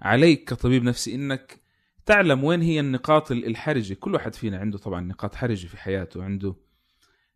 عليك 0.00 0.44
كطبيب 0.48 0.82
نفسي 0.84 1.14
إنك 1.14 1.60
تعلم 2.06 2.44
وين 2.44 2.62
هي 2.62 2.80
النقاط 2.80 3.30
ال- 3.32 3.46
الحرجة. 3.46 3.94
كل 3.94 4.14
واحد 4.14 4.34
فينا 4.34 4.58
عنده 4.58 4.78
طبعا 4.78 5.00
نقاط 5.00 5.34
حرجة 5.34 5.66
في 5.66 5.76
حياته 5.76 6.24
عنده 6.24 6.54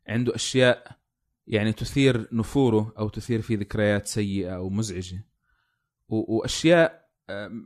عنده 0.08 0.34
أشياء 0.34 0.98
يعني 1.46 1.72
تثير 1.72 2.28
نفوره 2.32 2.94
أو 2.98 3.08
تثير 3.08 3.42
فيه 3.42 3.58
ذكريات 3.58 4.06
سيئة 4.06 4.56
أو 4.56 4.70
مزعجة. 4.70 5.26
وأشياء 6.08 7.08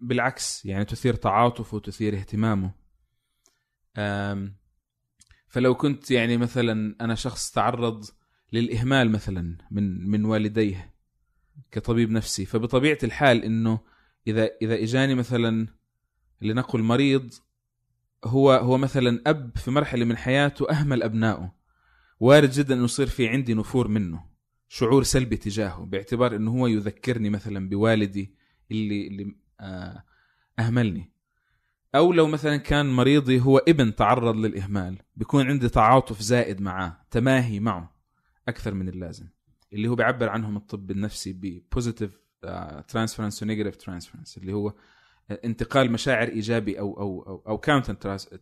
بالعكس 0.02 0.66
يعني 0.66 0.84
تثير 0.84 1.14
تعاطفه 1.14 1.76
وتثير 1.76 2.14
اهتمامه. 2.14 2.72
فلو 5.48 5.74
كنت 5.74 6.10
يعني 6.10 6.36
مثلا 6.36 6.96
أنا 7.00 7.14
شخص 7.14 7.50
تعرض 7.50 8.04
للإهمال 8.52 9.10
مثلا 9.10 9.58
من 9.70 10.08
من 10.10 10.24
والديه 10.24 10.94
كطبيب 11.70 12.10
نفسي 12.10 12.44
فبطبيعة 12.44 12.98
الحال 13.04 13.44
إنه 13.44 13.80
إذا 14.26 14.50
إذا 14.62 14.82
إجاني 14.82 15.14
مثلا 15.14 15.66
لنقل 16.40 16.82
مريض 16.82 17.34
هو 18.24 18.52
هو 18.52 18.78
مثلا 18.78 19.22
أب 19.26 19.56
في 19.56 19.70
مرحلة 19.70 20.04
من 20.04 20.16
حياته 20.16 20.70
أهمل 20.70 21.02
أبنائه. 21.02 21.56
وارد 22.20 22.50
جدا 22.50 22.74
إنه 22.74 22.84
يصير 22.84 23.06
في 23.06 23.28
عندي 23.28 23.54
نفور 23.54 23.88
منه 23.88 24.24
شعور 24.68 25.02
سلبي 25.02 25.36
تجاهه 25.36 25.84
باعتبار 25.84 26.36
إنه 26.36 26.50
هو 26.50 26.66
يذكرني 26.66 27.30
مثلا 27.30 27.68
بوالدي 27.68 28.34
اللي 28.70 29.06
اللي 29.06 29.36
آه، 29.60 30.04
أهملني. 30.58 31.16
أو 31.94 32.12
لو 32.12 32.26
مثلا 32.26 32.56
كان 32.56 32.86
مريضي 32.86 33.40
هو 33.40 33.58
ابن 33.58 33.94
تعرض 33.94 34.36
للإهمال 34.36 34.98
بيكون 35.16 35.46
عندي 35.46 35.68
تعاطف 35.68 36.20
زائد 36.20 36.60
معه 36.60 37.06
تماهي 37.10 37.60
معه 37.60 37.96
أكثر 38.48 38.74
من 38.74 38.88
اللازم 38.88 39.28
اللي 39.72 39.88
هو 39.88 39.94
بيعبر 39.94 40.28
عنهم 40.28 40.56
الطب 40.56 40.90
النفسي 40.90 41.32
ب 41.32 41.43
positive 41.43 42.25
transference 42.88 43.42
و 43.42 43.46
negative 43.46 43.76
transference 43.76 44.38
اللي 44.38 44.52
هو 44.52 44.72
انتقال 45.30 45.92
مشاعر 45.92 46.28
إيجابي 46.28 46.78
أو 46.78 47.00
أو 47.00 47.22
أو, 47.26 47.42
أو 47.48 47.58
counter 47.58 47.94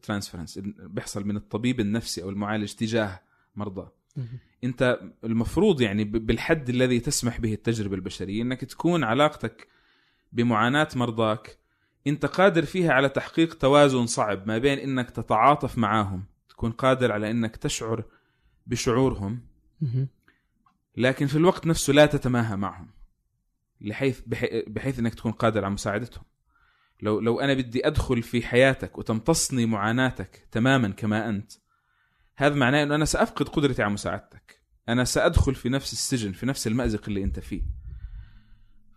transference 0.02 0.58
بيحصل 0.78 1.26
من 1.26 1.36
الطبيب 1.36 1.80
النفسي 1.80 2.22
أو 2.22 2.30
المعالج 2.30 2.72
تجاه 2.72 3.20
مرضى 3.56 3.88
مم. 4.16 4.26
أنت 4.64 5.00
المفروض 5.24 5.80
يعني 5.80 6.04
بالحد 6.04 6.68
الذي 6.68 7.00
تسمح 7.00 7.40
به 7.40 7.52
التجربة 7.52 7.94
البشرية 7.94 8.42
إنك 8.42 8.64
تكون 8.64 9.04
علاقتك 9.04 9.68
بمعاناة 10.32 10.88
مرضاك 10.96 11.58
أنت 12.06 12.26
قادر 12.26 12.64
فيها 12.64 12.92
على 12.92 13.08
تحقيق 13.08 13.54
توازن 13.54 14.06
صعب 14.06 14.46
ما 14.46 14.58
بين 14.58 14.78
إنك 14.78 15.10
تتعاطف 15.10 15.78
معاهم 15.78 16.24
تكون 16.48 16.70
قادر 16.70 17.12
على 17.12 17.30
إنك 17.30 17.56
تشعر 17.56 18.04
بشعورهم. 18.66 19.40
لكن 20.96 21.26
في 21.26 21.36
الوقت 21.36 21.66
نفسه 21.66 21.92
لا 21.92 22.06
تتماهى 22.06 22.56
معهم 22.56 22.88
لحيث 23.80 24.20
بحي- 24.26 24.64
بحيث 24.66 24.98
إنك 24.98 25.14
تكون 25.14 25.32
قادر 25.32 25.64
على 25.64 25.74
مساعدتهم. 25.74 26.24
لو 27.02 27.20
لو 27.20 27.40
أنا 27.40 27.54
بدي 27.54 27.86
أدخل 27.86 28.22
في 28.22 28.42
حياتك 28.42 28.98
وتمتصني 28.98 29.66
معاناتك 29.66 30.48
تماما 30.50 30.88
كما 30.88 31.28
أنت 31.28 31.52
هذا 32.36 32.54
معناه 32.54 32.82
إنه 32.82 32.94
أنا 32.94 33.04
سأفقد 33.04 33.48
قدرتي 33.48 33.82
على 33.82 33.92
مساعدتك. 33.92 34.60
أنا 34.88 35.04
سأدخل 35.04 35.54
في 35.54 35.68
نفس 35.68 35.92
السجن 35.92 36.32
في 36.32 36.46
نفس 36.46 36.66
المأزق 36.66 37.02
اللي 37.08 37.24
أنت 37.24 37.40
فيه. 37.40 37.62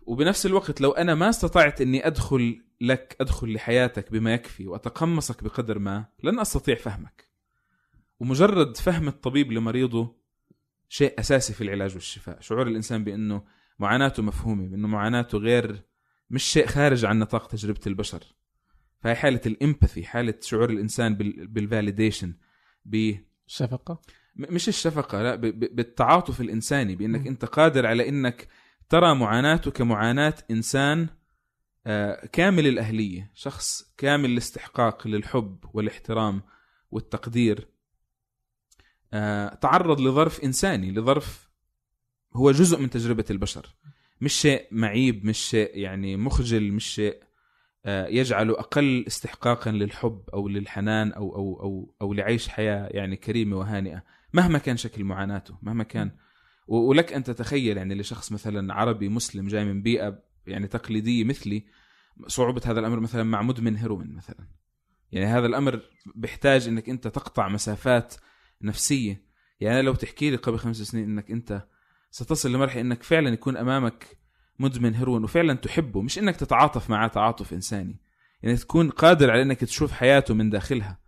وبنفس 0.06 0.46
الوقت 0.46 0.80
لو 0.80 0.90
أنا 0.90 1.14
ما 1.14 1.28
استطعت 1.28 1.80
إني 1.80 2.06
أدخل 2.06 2.62
لك 2.80 3.16
أدخل 3.20 3.52
لحياتك 3.52 4.12
بما 4.12 4.34
يكفي 4.34 4.66
وأتقمصك 4.66 5.44
بقدر 5.44 5.78
ما 5.78 6.04
لن 6.22 6.40
أستطيع 6.40 6.74
فهمك. 6.74 7.28
ومجرد 8.20 8.76
فهم 8.76 9.08
الطبيب 9.08 9.52
لمريضه 9.52 10.16
شيء 10.88 11.20
أساسي 11.20 11.52
في 11.52 11.64
العلاج 11.64 11.94
والشفاء. 11.94 12.40
شعور 12.40 12.66
الإنسان 12.66 13.04
بأنه 13.04 13.44
معاناته 13.78 14.22
مفهومة 14.22 14.68
بأنه 14.68 14.88
معاناته 14.88 15.38
غير 15.38 15.82
مش 16.30 16.42
شيء 16.44 16.66
خارج 16.66 17.04
عن 17.04 17.18
نطاق 17.18 17.46
تجربة 17.46 17.80
البشر. 17.86 18.22
فهي 19.00 19.14
حالة 19.14 19.40
الإمباثي 19.46 20.04
حالة 20.04 20.34
شعور 20.42 20.70
الإنسان 20.70 21.14
بالفاليديشن 21.46 22.34
ب 22.84 23.14
شفقه 23.46 24.00
م- 24.36 24.54
مش 24.54 24.68
الشفقة 24.68 25.22
لا 25.22 25.34
بالتعاطف 25.50 26.40
الإنساني 26.40 26.96
بأنك 26.96 27.26
أنت 27.26 27.44
قادر 27.44 27.86
على 27.86 28.08
إنك 28.08 28.48
ترى 28.88 29.14
معاناته 29.14 29.70
كمعاناة 29.70 30.34
إنسان 30.50 31.08
آه، 31.86 32.26
كامل 32.26 32.66
الأهلية 32.66 33.30
شخص 33.34 33.94
كامل 33.96 34.30
الاستحقاق 34.30 35.06
للحب 35.06 35.64
والاحترام 35.72 36.42
والتقدير. 36.90 37.68
آه، 39.12 39.54
تعرض 39.54 40.00
لظرف 40.00 40.40
إنساني 40.40 40.90
لظرف 40.92 41.47
هو 42.32 42.50
جزء 42.50 42.80
من 42.80 42.90
تجربة 42.90 43.24
البشر. 43.30 43.74
مش 44.20 44.32
شيء 44.32 44.66
معيب 44.70 45.26
مش 45.26 45.38
شيء 45.38 45.70
يعني 45.74 46.16
مخجل 46.16 46.72
مش 46.72 46.86
شيء 46.86 47.22
آه، 47.86 48.06
يجعله 48.06 48.60
أقل 48.60 49.04
استحقاقا 49.06 49.70
للحب 49.70 50.22
أو 50.34 50.48
للحنان 50.48 51.12
أو 51.12 51.36
أو 51.36 51.60
أو 51.62 51.94
أو 52.02 52.12
لعيش 52.12 52.48
حياة 52.48 52.88
يعني 52.90 53.16
كريمة 53.16 53.56
وهانئة 53.56 54.02
مهما 54.32 54.58
كان 54.58 54.76
شكل 54.76 55.04
معاناته 55.04 55.58
مهما 55.62 55.84
كان. 55.84 56.10
ولك 56.68 57.12
أن 57.12 57.22
تتخيل 57.22 57.76
يعني 57.76 57.94
لشخص 57.94 58.32
مثلا 58.32 58.74
عربي 58.74 59.08
مسلم 59.08 59.46
جاي 59.46 59.64
من 59.64 59.82
بيئة 59.82 60.22
يعني 60.46 60.66
تقليدية 60.66 61.24
مثلي 61.24 61.64
صعوبة 62.26 62.62
هذا 62.66 62.80
الأمر 62.80 63.00
مثلا 63.00 63.22
مع 63.22 63.42
مدمن 63.42 63.76
هيروين 63.76 64.14
مثلا. 64.14 64.48
يعني 65.12 65.26
هذا 65.26 65.46
الأمر 65.46 65.80
بيحتاج 66.14 66.68
إنك 66.68 66.88
أنت 66.88 67.08
تقطع 67.08 67.48
مسافات 67.48 68.14
نفسية. 68.62 69.22
يعني 69.60 69.82
لو 69.82 69.94
تحكي 69.94 70.30
لي 70.30 70.36
قبل 70.36 70.58
خمس 70.58 70.76
سنين 70.76 71.04
إنك 71.04 71.30
أنت 71.30 71.66
ستصل 72.10 72.52
لمرحلة 72.52 72.80
إنك 72.80 73.02
فعلا 73.02 73.30
يكون 73.30 73.56
أمامك 73.56 74.18
مدمن 74.58 74.94
هيروين 74.94 75.24
وفعلا 75.24 75.54
تحبه 75.54 76.02
مش 76.02 76.18
إنك 76.18 76.36
تتعاطف 76.36 76.90
معه 76.90 77.08
تعاطف 77.08 77.52
إنساني. 77.52 78.00
يعني 78.42 78.56
تكون 78.56 78.90
قادر 78.90 79.30
على 79.30 79.42
إنك 79.42 79.60
تشوف 79.60 79.92
حياته 79.92 80.34
من 80.34 80.50
داخلها 80.50 80.98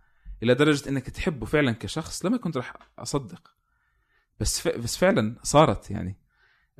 إلى 0.43 0.53
درجة 0.53 0.89
إنك 0.89 1.09
تحبه 1.09 1.45
فعلا 1.45 1.71
كشخص 1.71 2.25
لما 2.25 2.37
كنت 2.37 2.57
راح 2.57 2.73
أصدق. 2.99 3.55
بس 4.39 4.59
ف... 4.59 4.67
بس 4.67 4.97
فعلا 4.97 5.35
صارت 5.43 5.91
يعني. 5.91 6.19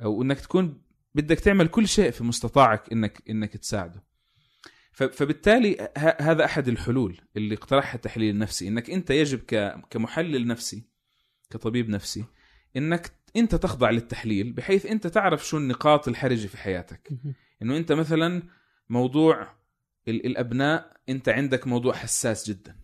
أو 0.02 0.22
إنك 0.22 0.40
تكون 0.40 0.82
بدك 1.14 1.40
تعمل 1.40 1.68
كل 1.68 1.88
شيء 1.88 2.10
في 2.10 2.24
مستطاعك 2.24 2.92
إنك 2.92 3.22
إنك 3.30 3.56
تساعده. 3.56 4.04
ف... 4.92 5.02
فبالتالي 5.02 5.90
ه... 5.98 6.16
هذا 6.20 6.44
أحد 6.44 6.68
الحلول 6.68 7.20
اللي 7.36 7.54
اقترحها 7.54 7.94
التحليل 7.94 8.30
النفسي. 8.34 8.68
إنك 8.68 8.90
أنت 8.90 9.10
يجب 9.10 9.38
ك... 9.38 9.74
كمحلل 9.90 10.46
نفسي 10.46 10.88
كطبيب 11.50 11.88
نفسي 11.88 12.24
إنك 12.76 13.21
انت 13.36 13.54
تخضع 13.54 13.90
للتحليل 13.90 14.52
بحيث 14.52 14.86
انت 14.86 15.06
تعرف 15.06 15.46
شو 15.46 15.56
النقاط 15.58 16.08
الحرجة 16.08 16.46
في 16.46 16.58
حياتك. 16.58 17.08
إنه 17.62 17.76
انت 17.76 17.92
مثلا 17.92 18.42
موضوع 18.88 19.42
ال- 20.08 20.26
الأبناء 20.26 20.96
انت 21.08 21.28
عندك 21.28 21.66
موضوع 21.66 21.94
حساس 21.94 22.50
جدا. 22.50 22.76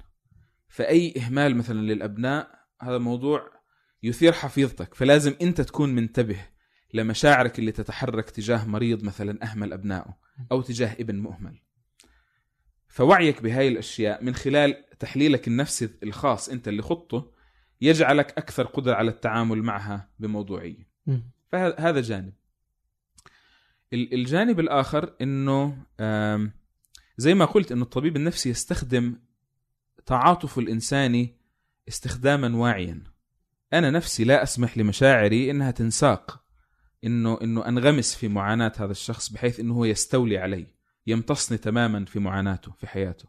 فأي 0.68 1.14
إهمال 1.16 1.57
مثلا 1.57 1.80
للأبناء 1.80 2.51
هذا 2.82 2.99
موضوع 2.99 3.51
يثير 4.03 4.32
حفيظتك. 4.32 4.94
فلازم 4.94 5.34
انت 5.42 5.61
تكون 5.61 5.94
منتبه 5.94 6.40
لمشاعرك 6.94 7.59
اللي 7.59 7.72
تتحرك 7.72 8.30
تجاه 8.30 8.68
مريض 8.68 9.05
مثلا 9.05 9.42
أهمل 9.42 9.72
أبنائه 9.72 10.16
أو 10.53 10.62
تجاه 10.62 10.92
ابن 11.01 11.14
مهمل. 11.16 11.61
فوعيك 12.88 13.42
بهاي 13.42 13.68
الأشياء 13.68 14.24
من 14.24 14.34
خلال 14.34 14.84
تحليلك 14.99 15.49
النفسي 15.49 15.88
الخاص 16.03 16.49
أنت 16.49 16.68
اللي 16.68 16.82
خطه 16.82 17.32
يجعلك 17.80 18.38
أكثر 18.38 18.66
قدرة 18.66 18.94
على 18.94 19.10
التعامل 19.10 19.62
معها 19.62 20.08
بموضوعية. 20.18 20.88
فهذا 21.52 22.00
جانب. 22.00 22.32
ال- 23.92 24.14
الجانب 24.14 24.60
الآخر 24.60 25.14
إنه 25.20 25.78
زي 27.16 27.34
ما 27.34 27.44
قلت 27.44 27.72
إنه 27.72 27.82
الطبيب 27.82 28.16
النفسي 28.16 28.50
يستخدم 28.50 29.16
تعاطفه 30.06 30.60
الانساني 30.60 31.34
استخداما 31.88 32.56
واعيا. 32.56 33.02
أنا 33.72 33.90
نفسي 33.90 34.24
لا 34.24 34.42
أسمح 34.42 34.78
لمشاعري 34.78 35.50
إنها 35.50 35.70
تنساق. 35.70 36.44
إنه 37.04 37.38
إنه 37.42 37.68
أنغمس 37.68 38.14
في 38.14 38.28
معاناة 38.28 38.72
هذا 38.78 38.90
الشخص 38.92 39.32
بحيث 39.32 39.60
إنه 39.60 39.74
هو 39.74 39.84
يستولي 39.84 40.38
علي 40.38 40.66
يمتصني 41.06 41.58
تماما 41.58 42.04
في 42.04 42.18
معاناته 42.18 42.72
في 42.72 42.86
حياته. 42.86 43.28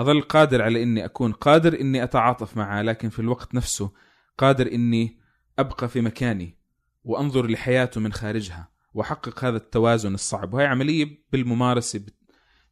أظل 0.00 0.20
قادر 0.20 0.62
على 0.62 0.82
إني 0.82 1.04
أكون 1.04 1.32
قادر 1.32 1.80
إني 1.80 2.02
أتعاطف 2.02 2.56
معه 2.56 2.82
لكن 2.82 3.08
في 3.08 3.18
الوقت 3.18 3.54
نفسه 3.54 3.92
قادر 4.38 4.72
إني 4.72 5.18
أبقى 5.58 5.88
في 5.88 6.00
مكاني 6.00 6.58
وأنظر 7.04 7.46
لحياته 7.46 8.00
من 8.00 8.12
خارجها 8.12 8.70
وأحقق 8.94 9.44
هذا 9.44 9.56
التوازن 9.56 10.14
الصعب. 10.14 10.54
وهي 10.54 10.66
عملية 10.66 11.24
بالممارسة 11.32 12.06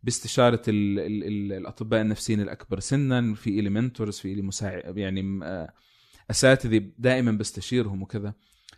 باستشارة 0.03 0.63
ال 0.69 0.99
ال 0.99 1.25
ال 1.25 1.53
الأطباء 1.53 2.01
النفسيين 2.01 2.41
الأكبر 2.41 2.81
سنا 2.81 3.35
في 3.35 3.61
إلي 3.61 3.71
منتورز 3.71 4.19
في 4.19 4.33
إلي 4.33 4.43
مساعد 4.43 4.99
يعني 4.99 5.41
آه، 5.45 5.73
أساتذة 6.31 6.93
دائما 6.99 7.33
بستشيرهم 7.33 8.03
وكذا. 8.03 8.35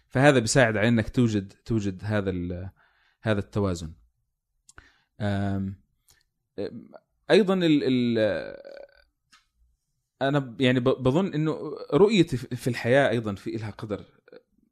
فهذا 0.09 0.39
بيساعد 0.39 0.77
على 0.77 0.89
إنك 0.89 1.09
توجد 1.09 1.53
توجد 1.65 2.01
هذا 2.05 2.33
هذا 3.23 3.39
التوازن. 3.39 3.93
أيضا 7.31 7.55
ال 7.55 7.83
ال 7.85 8.19
أنا 10.23 10.57
يعني 10.61 10.81
بظن 10.81 11.35
إنه 11.35 11.59
رؤيتي 11.95 12.37
في 12.37 12.69
الحياة 12.69 13.09
أيضا 13.09 13.35
في 13.35 13.51
لها 13.51 13.71
قدر 13.71 14.05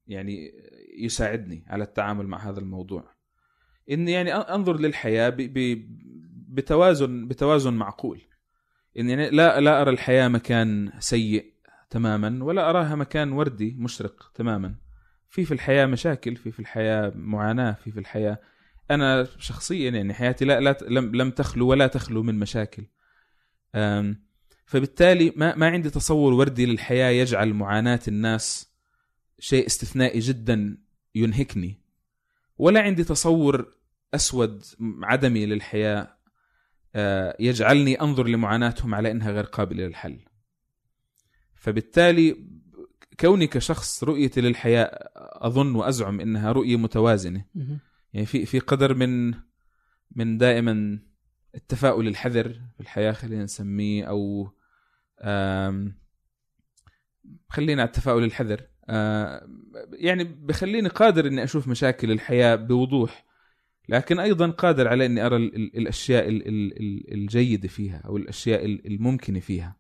يعني 0.07 0.53
يساعدني 0.99 1.65
على 1.67 1.85
التعامل 1.85 2.27
مع 2.27 2.51
هذا 2.51 2.61
الموضوع. 2.61 3.15
اني 3.91 4.13
يعني 4.13 4.35
أنظر 4.35 4.81
للحياة 4.81 5.29
ب 5.29 5.37
ب 5.37 5.87
بتوازن 6.49 7.29
بتوازن 7.29 7.73
معقول. 7.73 8.21
اني 8.99 9.13
يعني 9.13 9.31
لا 9.31 9.61
لا 9.61 9.83
أرى 9.83 9.91
الحياة 9.91 10.29
مكان 10.29 10.93
سيء 10.99 11.53
تماما 11.91 12.45
ولا 12.45 12.71
أراها 12.71 12.95
مكان 12.95 13.33
وردي 13.33 13.77
مشرق 13.79 14.33
تماما. 14.35 14.75
في 15.29 15.45
في 15.45 15.55
الحياة 15.55 15.87
مشاكل 15.87 16.37
في 16.37 16.51
في 16.51 16.61
الحياة 16.61 17.13
معاناة 17.15 17.73
في 17.73 17.91
في 17.91 18.01
الحياة 18.01 18.39
أنا 18.91 19.29
شخصيا 19.39 19.91
يعني 19.91 20.15
حياتي 20.15 20.45
لا, 20.45 20.61
لا 20.61 20.79
لم 20.89 21.15
لم 21.15 21.31
تخلو 21.31 21.69
ولا 21.69 21.87
تخلو 21.87 22.23
من 22.23 22.39
مشاكل. 22.39 22.87
فبالتالي 24.67 25.33
ما 25.37 25.55
ما 25.57 25.69
عندي 25.69 25.91
تصور 25.91 26.33
وردي 26.33 26.67
للحياة 26.67 27.11
يجعل 27.11 27.53
معاناة 27.55 28.01
الناس 28.09 28.73
شيء 29.39 29.67
استثنائي 29.67 30.21
جدا 30.21 30.79
ينهكني. 31.15 31.81
ولا 32.59 32.81
عندي 32.81 33.05
تصور 33.05 33.75
أسود 34.15 34.65
عدمي 35.03 35.47
للحياة 35.47 36.17
يجعلني 37.41 38.01
أنظر 38.01 38.27
لمعاناتهم 38.27 38.95
على 38.95 39.11
إنها 39.11 39.31
غير 39.31 39.45
قابلة 39.45 39.87
للحل. 39.87 40.19
فبالتالي 41.55 42.37
كوني 43.21 43.47
كشخص 43.47 44.05
رؤيتي 44.05 44.41
للحياة 44.41 45.11
أظن 45.17 45.75
وأزعم 45.75 46.21
إنها 46.21 46.53
رؤية 46.53 46.77
متوازنة. 46.77 47.45
يعني 48.13 48.27
في 48.27 48.47
في 48.47 48.59
قدر 48.59 48.95
من 48.95 49.35
من 50.17 50.39
دائما 50.39 50.99
التفاؤل 51.55 52.09
الحذر 52.09 52.49
في 52.53 52.81
الحياة 52.81 53.13
خلينا 53.13 53.45
نسميه 53.45 54.05
أو 54.05 54.51
خلينا 57.49 57.83
على 57.83 57.89
التفاؤل 57.89 58.25
الحذر. 58.25 58.61
آه، 58.91 59.49
يعني 59.93 60.25
بخليني 60.25 60.89
قادر 60.89 61.27
إني 61.27 61.45
أشوف 61.45 61.69
مشاكل 61.69 62.11
الحياة 62.11 62.55
بوضوح 62.55 63.25
لكن 63.89 64.19
أيضا 64.19 64.51
قادر 64.51 64.89
على 64.89 65.07
إني 65.07 65.27
أرى 65.27 65.37
ال- 65.37 65.55
ال- 65.57 65.77
الأشياء 65.77 66.29
ال- 66.29 66.49
ال- 66.49 66.81
ال- 66.81 67.15
الجيدة 67.15 67.69
فيها 67.69 68.03
أو 68.05 68.17
الأشياء 68.17 68.65
ال- 68.65 68.87
الممكنة 68.87 69.41
فيها. 69.41 69.77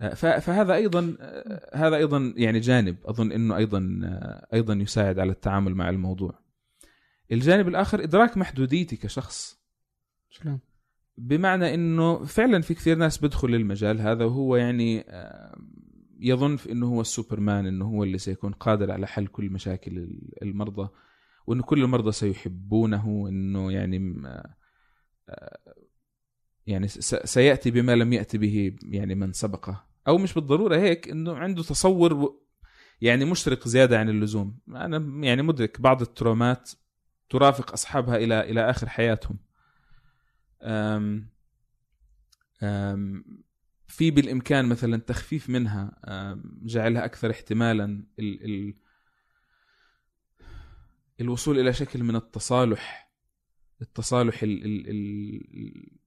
آه، 0.00 0.14
فهذا 0.14 0.74
أيضا 0.74 1.16
آه، 1.20 1.70
هذا 1.76 1.96
أيضا 1.96 2.34
يعني 2.36 2.60
جانب 2.60 2.96
أظن 3.04 3.32
إنه 3.32 3.56
أيضا 3.56 4.00
أيضا 4.54 4.74
يساعد 4.74 5.18
على 5.18 5.30
التعامل 5.32 5.74
مع 5.74 5.90
الموضوع. 5.90 6.43
الجانب 7.32 7.68
الآخر 7.68 8.02
إدراك 8.02 8.36
محدوديتي 8.36 8.96
كشخص. 8.96 9.64
شلون؟ 10.28 10.60
بمعنى 11.18 11.74
إنه 11.74 12.24
فعلا 12.24 12.60
في 12.62 12.74
كثير 12.74 12.96
ناس 12.96 13.18
بيدخل 13.18 13.48
للمجال 13.48 14.00
هذا 14.00 14.24
وهو 14.24 14.56
يعني 14.56 15.04
آه، 15.08 15.58
يظن 16.20 16.56
في 16.56 16.72
إنه 16.72 16.86
هو 16.86 17.00
السوبرمان 17.00 17.66
إنه 17.66 17.84
هو 17.84 18.04
اللي 18.04 18.18
سيكون 18.18 18.52
قادر 18.52 18.90
على 18.92 19.06
حل 19.06 19.26
كل 19.26 19.50
مشاكل 19.50 19.98
ال- 19.98 20.42
المرضى 20.42 20.88
وانه 21.46 21.62
كل 21.62 21.82
المرضى 21.82 22.12
سيحبونه 22.12 23.08
وإنه 23.08 23.72
يعني 23.72 23.98
م- 23.98 24.26
آه، 25.28 25.58
يعني 26.66 26.88
سيأتي 26.88 27.70
بما 27.70 27.96
لم 27.96 28.12
يأتي 28.12 28.38
به 28.38 28.76
يعني 28.82 29.14
من 29.14 29.32
سبقه. 29.32 29.86
أو 30.08 30.18
مش 30.18 30.34
بالضرورة 30.34 30.76
هيك 30.76 31.08
إنه 31.08 31.34
عنده 31.36 31.62
تصور 31.62 32.34
يعني 33.00 33.24
مشرق 33.24 33.68
زيادة 33.68 33.98
عن 33.98 34.08
اللزوم. 34.08 34.58
أنا 34.68 35.26
يعني 35.26 35.42
مدرك 35.42 35.80
بعض 35.80 36.00
الترومات 36.02 36.70
ترافق 37.30 37.72
أصحابها 37.72 38.16
إلى 38.16 38.40
إلى 38.50 38.70
آخر 38.70 38.88
حياتهم. 38.88 39.38
أم 40.62 41.28
أم 42.62 43.24
في 43.88 44.10
بالإمكان 44.10 44.66
مثلا 44.66 44.96
تخفيف 44.96 45.50
منها 45.50 46.00
جعلها 46.62 47.04
أكثر 47.04 47.30
احتمالا 47.30 47.84
ال 48.18 48.44
ال 48.44 48.74
الوصول 51.20 51.58
إلى 51.58 51.72
شكل 51.72 52.02
من 52.02 52.16
التصالح 52.16 53.10
التصالح 53.82 54.42
ال 54.42 54.64
ال 54.64 54.90
ال 54.90 55.98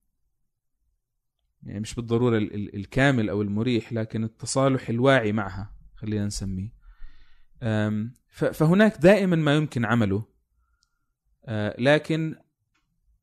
يعني 1.62 1.80
مش 1.80 1.94
بالضرورة 1.94 2.38
ال 2.38 2.54
ال 2.54 2.76
الكامل 2.76 3.28
أو 3.28 3.42
المريح 3.42 3.92
لكن 3.92 4.24
التصالح 4.24 4.88
الواعي 4.88 5.32
معها 5.32 5.74
خلينا 5.96 6.26
نسميه. 6.26 6.72
فهناك 8.28 8.96
دائما 8.96 9.36
ما 9.36 9.56
يمكن 9.56 9.84
عمله 9.84 10.24
لكن 11.78 12.36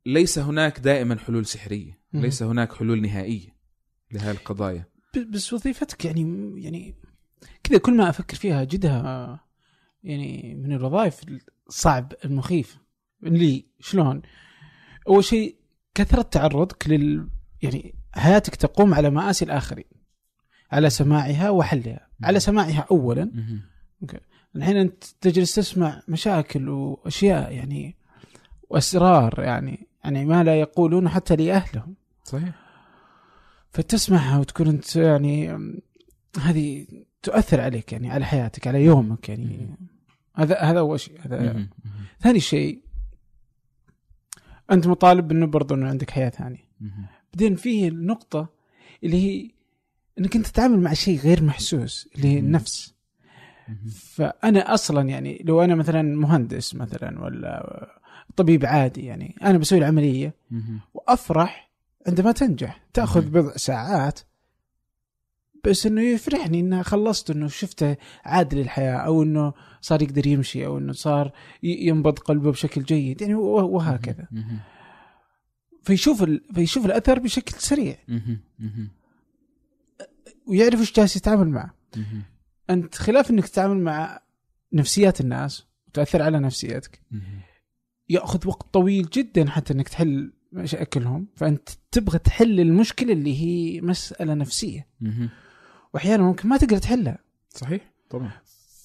ليس 0.05 0.39
هناك 0.39 0.80
دائما 0.80 1.17
حلول 1.17 1.45
سحرية. 1.45 1.99
ليس 2.13 2.43
هناك 2.43 2.73
حلول 2.73 3.01
نهائية 3.01 3.55
لهذه 4.11 4.32
القضايا. 4.32 4.86
بس 5.30 5.53
وظيفتك 5.53 6.05
يعني 6.05 6.53
يعني 6.63 6.95
كذا 7.63 7.78
كل 7.78 7.97
ما 7.97 8.09
أفكر 8.09 8.38
فيها 8.38 8.63
جدها 8.63 9.39
يعني 10.03 10.55
من 10.55 10.73
الوظائف 10.73 11.21
الصعب 11.67 12.13
المخيف. 12.26 12.78
لي 13.21 13.65
شلون؟ 13.80 14.21
أول 15.07 15.23
شيء 15.23 15.55
كثرة 15.93 16.21
تعرضك 16.21 16.89
لل 16.89 17.30
يعني 17.61 17.95
حياتك 18.13 18.55
تقوم 18.55 18.93
على 18.93 19.09
مآسي 19.09 19.45
الآخرين 19.45 19.86
على 20.71 20.89
سماعها 20.89 21.49
وحلها. 21.49 22.09
على 22.23 22.39
سماعها 22.39 22.88
اولا. 22.91 23.32
الحين 24.55 24.78
أنت 24.78 25.03
تجلس 25.21 25.55
تسمع 25.55 26.01
مشاكل 26.07 26.69
وأشياء 26.69 27.51
يعني 27.51 27.97
وأسرار 28.70 29.39
يعني 29.39 29.88
يعني 30.03 30.26
ما 30.26 30.43
لا 30.43 30.59
يقولون 30.59 31.09
حتى 31.09 31.36
لأهلهم 31.36 31.95
صحيح 32.24 32.55
فتسمعها 33.72 34.39
وتكون 34.39 34.68
أنت 34.68 34.95
يعني 34.95 35.57
هذه 36.39 36.88
تؤثر 37.24 37.61
عليك 37.61 37.93
يعني 37.93 38.11
على 38.11 38.26
حياتك 38.26 38.68
على 38.68 38.84
يومك 38.86 39.30
يعني 39.30 39.78
هذا 40.36 40.59
هذا 40.59 40.80
أول 40.80 40.99
شيء 40.99 41.20
هذا. 41.22 41.68
ثاني 42.20 42.39
شيء 42.39 42.82
أنت 44.72 44.88
مطالب 44.88 45.32
إنه 45.32 45.45
برضو 45.45 45.76
إنه 45.76 45.88
عندك 45.88 46.09
حياة 46.09 46.30
ثانية. 46.30 46.66
بعدين 47.34 47.55
فيه 47.55 47.88
النقطة 47.88 48.49
اللي 49.03 49.18
هي 49.18 49.51
إنك 50.20 50.36
أنت 50.36 50.47
تتعامل 50.47 50.80
مع 50.80 50.93
شيء 50.93 51.20
غير 51.20 51.43
محسوس 51.43 52.09
اللي 52.16 52.28
هي. 52.28 52.39
النفس. 52.39 52.95
فأنا 53.91 54.74
أصلا 54.74 55.09
يعني 55.09 55.43
لو 55.45 55.61
أنا 55.61 55.76
مثلا 55.76 56.01
مهندس 56.01 56.76
مثلا 56.76 57.22
ولا 57.24 57.88
طبيب 58.36 58.65
عادي 58.65 59.05
يعني 59.05 59.36
أنا 59.43 59.57
بسوي 59.57 59.80
العملية. 59.80 60.34
وأفرح 60.93 61.71
عندما 62.07 62.32
تنجح 62.32 62.84
تأخذ. 62.93 63.21
بضع 63.30 63.55
ساعات 63.55 64.19
بس 65.65 65.86
إنه 65.86 66.01
يفرحني 66.01 66.59
إنه 66.59 66.82
خلصت 66.82 67.30
إنه 67.30 67.47
شفته 67.47 67.97
عاد 68.26 68.53
للحياة 68.53 68.95
أو 68.95 69.23
إنه 69.23 69.53
صار 69.82 70.01
يقدر 70.01 70.28
يمشي 70.28 70.65
أو 70.65 70.78
إنه 70.78 70.93
صار 70.93 71.32
ينبض 71.63 72.19
قلبه 72.19 72.51
بشكل 72.51 72.84
جيد 72.84 73.21
يعني 73.21 73.36
وه- 73.36 73.63
وهكذا. 73.63 74.28
فيشوف 75.84 76.23
ال... 76.23 76.41
فيشوف 76.53 76.86
الأثر 76.86 77.19
بشكل 77.19 77.53
سريع. 77.59 77.97
ويعرف 80.47 80.80
إيش 80.80 80.93
جالس 80.93 81.15
يتعامل 81.15 81.49
معه. 81.49 81.73
أنت 82.69 82.95
خلاف 82.95 83.32
إنك 83.32 83.47
تتعامل 83.47 83.78
مع 83.78 84.19
نفسيات 84.73 85.21
الناس 85.21 85.65
وتأثر 85.88 86.21
على 86.21 86.39
نفسيتك. 86.39 87.01
ياخذ 88.10 88.47
وقت 88.47 88.74
طويل 88.74 89.10
جدا 89.14 89.49
حتى 89.49 89.74
إنك 89.74 89.89
تحل 89.89 90.34
مشاكلهم 90.51 91.28
فأنت 91.36 91.70
تبغى 91.91 92.20
تحل 92.20 92.60
المشكلة 92.60 93.14
اللي 93.14 93.41
هي 93.41 93.82
مسألة 93.82 94.34
نفسية. 94.34 94.88
واحيانا 95.93 96.24
ممكن 96.24 96.49
ما 96.49 96.58
تقدر 96.58 96.78
تحلها 96.78 97.18
صحيح 97.49 97.91
طبعا 98.10 98.32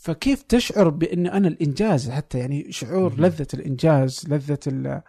فكيف 0.03 0.43
تشعر 0.43 0.89
بأن 0.89 1.27
أنا 1.27 1.49
الإنجاز 1.49 2.11
حتى 2.11 2.39
يعني 2.39 2.73
شعور. 2.73 3.21
لذة 3.21 3.47
الإنجاز 3.55 4.25
لذة 4.29 4.59
ال- 4.67 5.03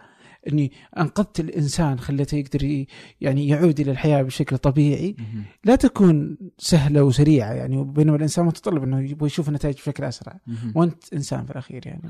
إني 0.48 0.72
أنقذت 0.98 1.40
الإنسان 1.40 2.00
خليته 2.00 2.36
يقدر 2.36 2.86
يعني 3.22 3.48
يعود 3.48 3.80
إلى 3.80 3.92
الحياة 3.92 4.22
بشكل 4.22 4.58
طبيعي. 4.58 5.16
لا 5.64 5.76
تكون 5.76 6.38
سهلة 6.58 7.04
وسريعة 7.04 7.54
يعني 7.54 7.84
بينما 7.84 8.16
الإنسان 8.16 8.46
متطلب 8.46 8.84
إنه 8.84 9.02
يبغى 9.12 9.26
يشوف 9.26 9.48
النتائج 9.48 9.76
بشكل 9.76 10.04
أسرع. 10.04 10.40
وأنت 10.76 11.14
إنسان 11.14 11.46
في 11.46 11.52
الأخير 11.52 11.88
يعني 11.88 12.02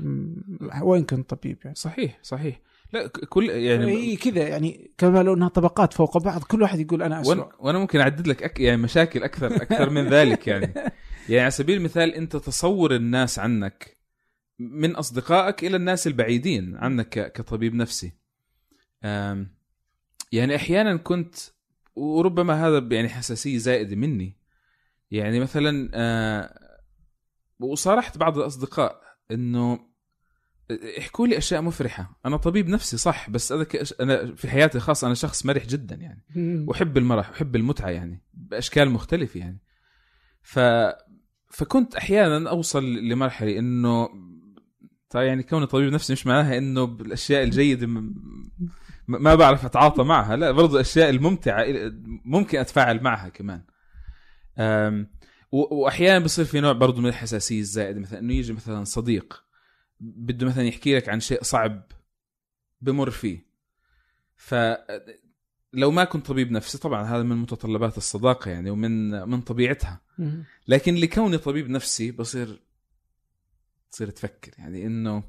وين 0.82 1.04
كنت 1.04 1.30
طبيب 1.30 1.58
يعني 1.64 1.76
صحيح 1.76 2.18
صحيح 2.22 2.60
لا 2.92 3.06
كل 3.06 3.50
يعني 3.50 3.92
هي 3.92 4.16
كذا 4.16 4.48
يعني 4.48 4.90
كما 4.98 5.22
لو 5.22 5.34
إنها 5.34 5.48
طبقات 5.48 5.92
فوق 5.92 6.18
بعض 6.18 6.42
كل 6.42 6.62
واحد 6.62 6.80
يقول 6.80 7.02
أنا 7.02 7.14
وأنا, 7.18 7.42
اسوء 7.42 7.48
وأنا 7.58 7.78
ممكن 7.78 8.00
أعدد 8.00 8.26
لك 8.26 8.42
أك... 8.42 8.60
يعني 8.60 8.82
مشاكل 8.82 9.22
أكثر 9.22 9.56
أكثر 9.56 9.90
من 9.90 10.08
ذلك 10.08 10.46
يعني 10.46 10.74
يعني 11.28 11.40
على 11.40 11.50
سبيل 11.50 11.76
المثال 11.76 12.14
أنت 12.14 12.36
تصور 12.36 12.94
الناس 12.94 13.38
عنك 13.38 13.96
من 14.58 14.96
أصدقائك 14.96 15.64
إلى 15.64 15.76
الناس 15.76 16.06
البعيدين 16.06 16.76
عنك. 16.76 17.32
كطبيب 17.32 17.74
نفسي. 17.74 18.12
يعني 20.32 20.56
أحيانا 20.56 20.96
كنت 20.96 21.34
وربما 21.96 22.66
هذا 22.66 22.78
يعني 22.90 23.08
حساسية 23.08 23.58
زائدة 23.58 23.96
مني. 23.96 24.36
يعني 25.10 25.40
مثلا 25.40 25.90
آه، 25.94 26.78
وصارحت 27.60 28.18
بعض 28.18 28.38
الأصدقاء 28.38 29.02
إنه 29.30 29.92
احكوا 30.98 31.26
لي 31.26 31.38
أشياء 31.38 31.62
مفرحة. 31.62 32.20
أنا 32.26 32.36
طبيب 32.36 32.68
نفسي 32.68 32.96
صح 32.96 33.30
بس 33.30 33.52
أنا 33.52 33.66
أنا 34.00 34.34
في 34.34 34.48
حياتي 34.50 34.78
الخاصه 34.78 35.06
أنا 35.06 35.14
شخص 35.14 35.46
مرح 35.46 35.66
جدا 35.66 35.94
يعني. 35.94 36.24
واحب 36.68 36.96
المرح 36.98 37.30
واحب 37.30 37.56
المتعة 37.56 37.90
يعني 37.90 38.22
بأشكال 38.34 38.90
مختلفة 38.90 39.40
يعني. 39.40 39.62
ف 40.42 40.58
فكنت 41.50 41.94
أحيانا 41.94 42.50
أوصل 42.50 42.94
لمرحلة 42.94 43.58
إنه 43.58 44.08
طيب 45.10 45.26
يعني 45.26 45.42
كوني 45.42 45.66
طبيب 45.66 45.92
نفسي 45.92 46.12
مش 46.12 46.26
معناها 46.26 46.58
إنه 46.58 46.84
بالأشياء 46.84 47.42
الجيدة 47.42 47.86
ما 49.08 49.34
بعرف 49.34 49.64
أتعاطى 49.64 50.02
معها 50.02 50.36
لا 50.36 50.50
برضو 50.50 50.74
الاشياء 50.74 51.10
الممتعة 51.10 51.64
ممكن 52.24 52.58
أتفاعل 52.58 53.02
معها 53.02 53.28
كمان. 53.28 53.62
وأحيانا 55.52 56.24
بصير 56.24 56.44
في 56.44 56.60
نوع 56.60 56.72
برضو 56.72 57.00
من 57.00 57.08
الحساسية 57.08 57.60
الزائدة 57.60 58.00
مثلا 58.00 58.18
إنه 58.18 58.34
يجي 58.34 58.52
مثلا 58.52 58.84
صديق 58.84 59.44
بده 60.00 60.46
مثلا 60.46 60.64
يحكي 60.64 60.96
لك 60.96 61.08
عن 61.08 61.20
شيء 61.20 61.42
صعب 61.42 61.82
بمر 62.80 63.10
فيه 63.10 63.46
ف 64.36 64.54
لو 65.72 65.90
ما 65.90 66.04
كنت 66.04 66.26
طبيب 66.26 66.50
نفسي 66.50 66.78
طبعا 66.78 67.02
هذا 67.02 67.22
من 67.22 67.36
متطلبات 67.36 67.96
الصداقة 67.96 68.50
يعني 68.50 68.70
ومن 68.70 69.10
من 69.28 69.40
طبيعتها. 69.40 70.00
لكن 70.68 70.94
لكوني 70.94 71.38
طبيب 71.38 71.70
نفسي 71.70 72.10
بصير 72.10 72.62
تصير 73.90 74.10
تفكر 74.10 74.52
يعني 74.58 74.86
إنه 74.86 75.22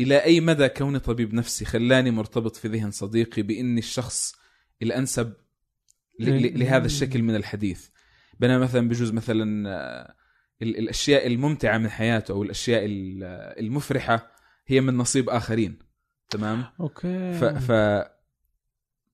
إلى 0.00 0.24
أي 0.24 0.40
مدى 0.40 0.68
كوني 0.68 0.98
طبيب 0.98 1.34
نفسي 1.34 1.64
خلاني 1.64 2.10
مرتبط 2.10 2.56
في 2.56 2.68
ذهن 2.68 2.90
صديقي 2.90 3.42
بإني 3.42 3.78
الشخص 3.78 4.34
الأنسب 4.82 5.32
لهذا 6.20 6.86
الشكل 6.86 7.22
من 7.22 7.36
الحديث؟ 7.36 7.88
بينما 8.40 8.58
مثلا 8.58 8.88
بجوز 8.88 9.10
مثلا 9.12 9.68
آه، 9.70 10.14
ال- 10.62 10.78
الأشياء 10.78 11.26
الممتعة 11.26 11.78
من 11.78 11.88
حياته 11.88 12.32
أو 12.32 12.42
الأشياء 12.42 12.84
ال- 12.84 13.24
المفرحة 13.64 14.30
هي 14.66 14.80
من 14.80 14.96
نصيب 14.96 15.30
آخرين 15.30 15.78
تمام؟ 16.30 16.64
أوكي. 16.80 17.32
ف, 17.38 17.44
ف 17.44 17.70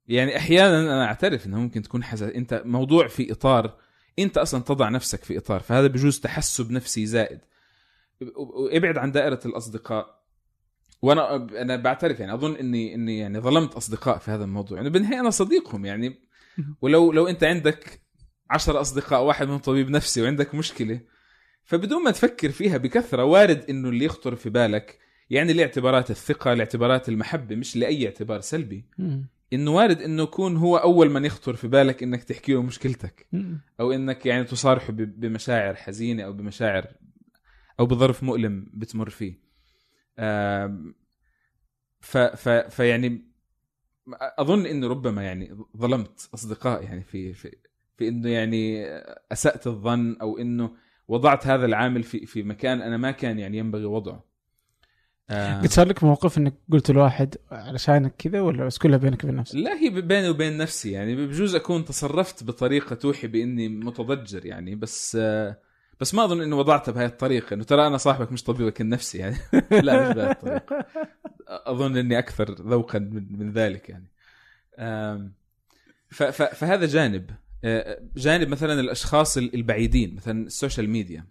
يعني 0.06 0.36
أحيانا 0.36 0.80
أنا 0.80 1.04
أعترف 1.04 1.46
انه 1.46 1.58
ممكن 1.60 1.82
تكون 1.82 2.04
حساس. 2.04 2.32
أنت 2.32 2.62
موضوع 2.64 3.08
في 3.08 3.32
إطار 3.32 3.76
أنت 4.18 4.38
أصلا 4.38 4.62
تضع 4.62 4.88
نفسك 4.88 5.24
في 5.24 5.38
إطار 5.38 5.60
فهذا 5.60 5.86
بجوز 5.86 6.20
تحسب 6.20 6.70
نفسي 6.70 7.06
زائد. 7.06 7.40
ابعد 8.72 8.98
عن 8.98 9.12
دائرة 9.12 9.40
الأصدقاء. 9.46 10.19
وأنا 11.02 11.36
أنا 11.36 11.76
بعترف 11.76 12.20
يعني 12.20 12.34
أظن 12.34 12.56
إني 12.56 12.94
إني 12.94 13.18
يعني 13.18 13.40
ظلمت 13.40 13.74
أصدقاء 13.74 14.18
في 14.18 14.30
هذا 14.30 14.44
الموضوع. 14.44 14.78
يعني 14.78 14.90
بالنهاية 14.90 15.20
أنا 15.20 15.30
صديقهم 15.30 15.84
يعني. 15.84 16.20
ولو 16.80 17.12
لو 17.12 17.26
أنت 17.26 17.44
عندك 17.44 18.00
عشر 18.50 18.80
أصدقاء 18.80 19.22
واحد 19.22 19.46
منهم 19.46 19.58
طبيب 19.58 19.90
نفسي 19.90 20.22
وعندك 20.22 20.54
مشكلة 20.54 21.00
فبدون 21.64 22.04
ما 22.04 22.10
تفكر 22.10 22.50
فيها 22.50 22.76
بكثرة 22.76 23.24
وارد 23.24 23.64
إنه 23.70 23.88
اللي 23.88 24.04
يخطر 24.04 24.36
في 24.36 24.50
بالك 24.50 24.98
يعني 25.30 25.52
لاعتبارات 25.52 26.10
الثقة 26.10 26.54
لاعتبارات 26.54 27.08
المحبة 27.08 27.56
مش 27.56 27.76
لأي 27.76 28.06
اعتبار 28.06 28.40
سلبي. 28.40 28.84
إنه 29.52 29.70
وارد 29.70 30.02
إنه 30.02 30.22
يكون 30.22 30.56
هو 30.56 30.76
أول 30.76 31.10
من 31.10 31.24
يخطر 31.24 31.56
في 31.56 31.68
بالك 31.68 32.02
إنك 32.02 32.24
تحكي 32.24 32.52
له 32.52 32.62
مشكلتك. 32.62 33.26
أو 33.80 33.92
إنك 33.92 34.26
يعني 34.26 34.44
تصارحه 34.44 34.92
بمشاعر 34.92 35.74
حزينة 35.74 36.22
أو 36.22 36.32
بمشاعر 36.32 36.86
أو 37.80 37.86
بظرف 37.86 38.22
مؤلم 38.22 38.66
بتمر 38.74 39.10
فيه. 39.10 39.49
ف 42.00 42.18
ف 42.18 42.48
فيعني 42.48 43.30
أظن 44.38 44.66
إنه 44.66 44.88
ربما 44.88 45.22
يعني 45.22 45.56
ظلمت 45.76 46.30
اصدقاء 46.34 46.82
يعني 46.82 47.02
في 47.02 47.32
في 47.32 47.56
في 47.96 48.08
إنه 48.08 48.28
يعني 48.28 48.86
أسأت 49.32 49.66
الظن 49.66 50.16
أو 50.20 50.38
إنه 50.38 50.70
وضعت 51.08 51.46
هذا 51.46 51.66
العامل 51.66 52.02
في 52.02 52.26
في 52.26 52.42
مكان 52.42 52.82
أنا 52.82 52.96
ما 52.96 53.10
كان 53.10 53.38
يعني 53.38 53.58
ينبغي 53.58 53.84
وضعه 53.84 54.30
قد 55.30 55.66
صار 55.66 55.88
لك 55.88 56.04
موقف 56.04 56.38
إنك 56.38 56.54
قلت 56.72 56.90
لواحد 56.90 57.34
علشانك 57.50 58.14
كذا 58.18 58.40
ولا 58.40 58.64
بس 58.64 58.78
كلها 58.78 58.98
بينك 58.98 59.24
وبين 59.24 59.36
نفسك؟ 59.36 59.54
لا 59.56 59.78
هي 59.78 59.90
بيني 59.90 60.28
وبين 60.28 60.56
نفسي 60.56 60.90
يعني 60.90 61.26
بجوز 61.26 61.54
أكون 61.54 61.84
تصرفت 61.84 62.44
بطريقة 62.44 62.94
توحي 62.96 63.26
بإني 63.26 63.68
متضجر 63.68 64.46
يعني 64.46 64.74
بس 64.74 65.16
آه، 65.20 65.58
بس 66.00 66.14
ما 66.14 66.24
أظن 66.24 66.40
انه 66.42 66.56
وضعتها 66.56 66.92
بهذه 66.92 67.06
الطريقة. 67.08 67.54
إنه 67.54 67.64
ترى 67.64 67.86
أنا 67.86 67.96
صاحبك 67.96 68.32
مش 68.32 68.42
طبيبك 68.42 68.80
النفسي 68.80 69.18
يعني. 69.18 69.36
لا 69.82 70.08
مش 70.10 70.14
بهذه 70.16 70.30
الطريقة. 70.30 70.86
أظن 71.48 71.96
إني 71.96 72.18
أكثر 72.18 72.50
ذوقا 72.52 72.98
من, 72.98 73.38
من 73.38 73.52
ذلك 73.52 73.88
يعني. 73.88 74.08
ف 76.08 76.22
ف 76.22 76.42
فهذا 76.42 76.86
جانب. 76.86 77.30
آه، 77.64 78.02
جانب 78.16 78.48
مثلا 78.48 78.80
الأشخاص 78.80 79.36
البعيدين 79.36 80.14
مثلا 80.14 80.46
ال 80.46 80.52
social 80.52 80.90
media. 80.90 81.26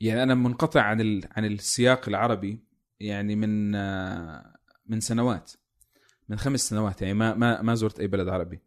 يعني 0.00 0.22
أنا 0.22 0.34
منقطع 0.34 0.80
عن 0.82 1.00
ال- 1.00 1.24
عن 1.36 1.44
السياق 1.44 2.08
العربي 2.08 2.58
يعني 3.00 3.36
من 3.36 3.74
آه، 3.74 4.56
من 4.86 5.00
سنوات 5.00 5.52
من 6.28 6.38
خمس 6.38 6.60
سنوات 6.60 7.02
يعني. 7.02 7.14
ما 7.14 7.34
ما 7.34 7.62
ما 7.62 7.74
زرت 7.74 8.00
أي 8.00 8.06
بلد 8.06 8.28
عربي. 8.28 8.60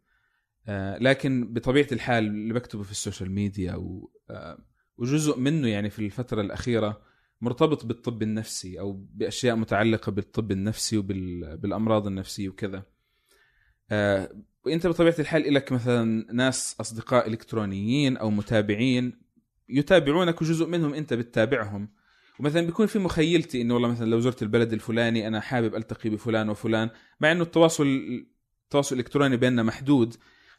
لكن 1.00 1.52
بطبيعة 1.52 1.86
الحال 1.92 2.26
اللي 2.26 2.54
بكتبه 2.54 2.82
في 2.82 2.90
ال 2.90 2.96
social 2.96 3.30
media 3.30 3.74
و 3.74 4.10
آه، 4.30 4.58
وجزء 4.98 5.38
منه 5.38 5.68
يعني 5.68 5.90
في 5.90 5.98
الفترة 5.98 6.40
الأخيرة 6.40 7.02
مرتبط 7.40 7.86
بالطب 7.86 8.22
النفسي 8.22 8.80
أو 8.80 8.92
بأشياء 8.92 9.56
متعلقة 9.56 10.12
بالطب 10.12 10.52
النفسي 10.52 10.98
وبالامراض 10.98 12.06
النفسية 12.06 12.48
وكذا. 12.48 12.82
آه، 13.90 14.30
وانت 14.64 14.86
بطبيعة 14.86 15.14
الحال 15.18 15.54
لك 15.54 15.72
مثلا 15.72 16.32
ناس 16.32 16.76
أصدقاء 16.80 17.28
إلكترونيين 17.28 18.16
أو 18.16 18.30
متابعين 18.30 19.12
يتابعونك 19.68 20.42
وجزء 20.42 20.66
منهم 20.66 20.94
أنت 20.94 21.14
بتتابعهم. 21.14 21.88
ومثلا 22.40 22.66
بيكون 22.66 22.86
في 22.86 22.98
مخيلتي 22.98 23.62
إنه 23.62 23.74
والله 23.74 23.88
مثلا 23.88 24.10
لو 24.10 24.20
زرت 24.20 24.42
البلد 24.42 24.72
الفلاني 24.72 25.26
أنا 25.28 25.40
حابب 25.40 25.74
ألتقي 25.74 26.10
بفلان 26.10 26.48
وفلان 26.48 26.90
مع 27.20 27.32
إنه 27.32 27.42
التواصل 27.42 27.86
التواصل 28.64 28.94
الإلكتروني 28.94 29.36
بيننا 29.36 29.62
محدود 29.62 30.16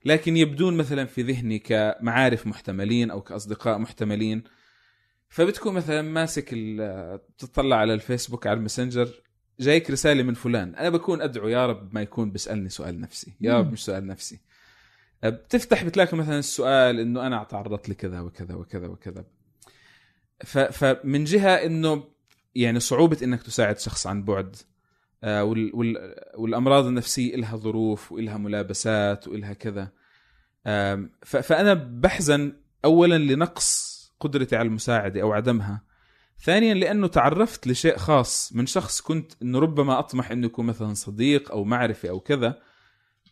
لكن 0.07 0.37
يبدون 0.37 0.77
مثلا 0.77 1.05
في 1.05 1.21
ذهني 1.21 1.59
كمعارف 1.59 2.47
محتملين 2.47 3.11
أو 3.11 3.21
كأصدقاء 3.21 3.77
محتملين. 3.77 4.43
فبتكون 5.29 5.73
مثلا 5.73 6.01
ماسك 6.01 6.55
تطلع 7.37 7.75
على 7.75 7.93
الفيسبوك 7.93 8.47
على 8.47 8.57
الماسنجر 8.57 9.09
جايك 9.59 9.91
رسالة 9.91 10.23
من 10.23 10.33
فلان 10.33 10.75
أنا 10.75 10.89
بكون 10.89 11.21
أدعو 11.21 11.47
يا 11.47 11.65
رب 11.65 11.93
ما 11.93 12.01
يكون 12.01 12.31
بيسألني 12.31 12.69
سؤال 12.69 13.01
نفسي 13.01 13.33
يا 13.41 13.59
رب. 13.59 13.71
مش 13.71 13.85
سؤال 13.85 14.07
نفسي. 14.07 14.39
بتفتح 15.23 15.83
بتلاقي 15.83 16.17
مثلا 16.17 16.39
السؤال 16.39 16.99
إنه 16.99 17.27
أنا 17.27 17.43
تعرضت 17.43 17.89
لكذا 17.89 18.19
وكذا 18.19 18.55
وكذا 18.55 18.87
وكذا. 18.87 19.25
فمن 20.71 21.23
جهة 21.23 21.55
إنه 21.55 22.03
يعني 22.55 22.79
صعوبة 22.79 23.17
إنك 23.23 23.43
تساعد 23.43 23.79
شخص 23.79 24.07
عن 24.07 24.23
بعد. 24.23 24.55
وال 25.23 25.71
والأمراض 26.35 26.85
النفسية 26.85 27.35
لها 27.35 27.57
ظروف 27.57 28.11
وإلها 28.11 28.37
ملابسات 28.37 29.27
وإلها 29.27 29.53
كذا. 29.53 29.91
فأنا 31.23 31.73
بحزن 31.73 32.53
اولا 32.85 33.17
لنقص 33.17 33.97
قدرتي 34.19 34.55
على 34.55 34.67
المساعدة 34.67 35.21
أو 35.21 35.33
عدمها. 35.33 35.81
ثانيا 36.43 36.73
لأنه 36.73 37.07
تعرفت 37.07 37.67
لشيء 37.67 37.97
خاص 37.97 38.53
من 38.55 38.65
شخص 38.65 39.01
كنت 39.01 39.31
إنه 39.41 39.59
ربما 39.59 39.99
أطمح 39.99 40.31
إنه 40.31 40.45
يكون 40.45 40.65
مثلا 40.65 40.93
صديق 40.93 41.51
أو 41.51 41.63
معرفة 41.63 42.09
أو 42.09 42.19
كذا. 42.19 42.59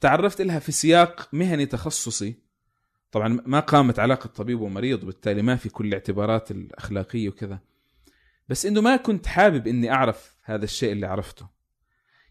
تعرفت 0.01 0.41
لها 0.41 0.59
في 0.59 0.71
سياق 0.71 1.29
مهني 1.33 1.65
تخصصي. 1.65 2.35
طبعا 3.11 3.41
ما 3.45 3.59
قامت 3.59 3.99
علاقة 3.99 4.27
طبيب 4.27 4.61
ومريض 4.61 5.03
وبالتالي 5.03 5.41
ما 5.41 5.55
في 5.55 5.69
كل 5.69 5.87
الاعتبارات 5.87 6.51
الأخلاقية 6.51 7.29
وكذا. 7.29 7.59
بس 8.49 8.65
إنه 8.65 8.81
ما 8.81 8.95
كنت 8.95 9.27
حابب 9.27 9.67
إني 9.67 9.91
أعرف 9.91 10.35
هذا 10.43 10.63
الشيء 10.63 10.91
اللي 10.91 11.07
عرفته. 11.07 11.54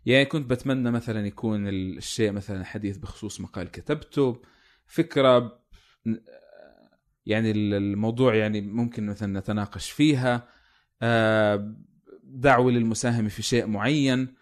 يعني 0.06 0.24
كنت 0.24 0.51
بتمنى 0.51 0.90
مثلا 0.90 1.26
يكون 1.26 1.68
الشيء 1.68 2.32
مثلا 2.32 2.64
حديث 2.64 2.97
بخصوص 2.97 3.40
مقال 3.40 3.70
كتبته. 3.70 4.43
فكرة 4.86 5.62
يعني 7.26 7.51
الموضوع 7.51 8.35
يعني 8.35 8.60
ممكن 8.60 9.06
مثلا 9.06 9.40
نتناقش 9.40 9.90
فيها. 9.90 10.48
آه، 11.02 11.74
دعوة 12.22 12.72
للمساهمة 12.72 13.28
في 13.28 13.43
شيء 13.43 13.66
معين. 13.66 14.35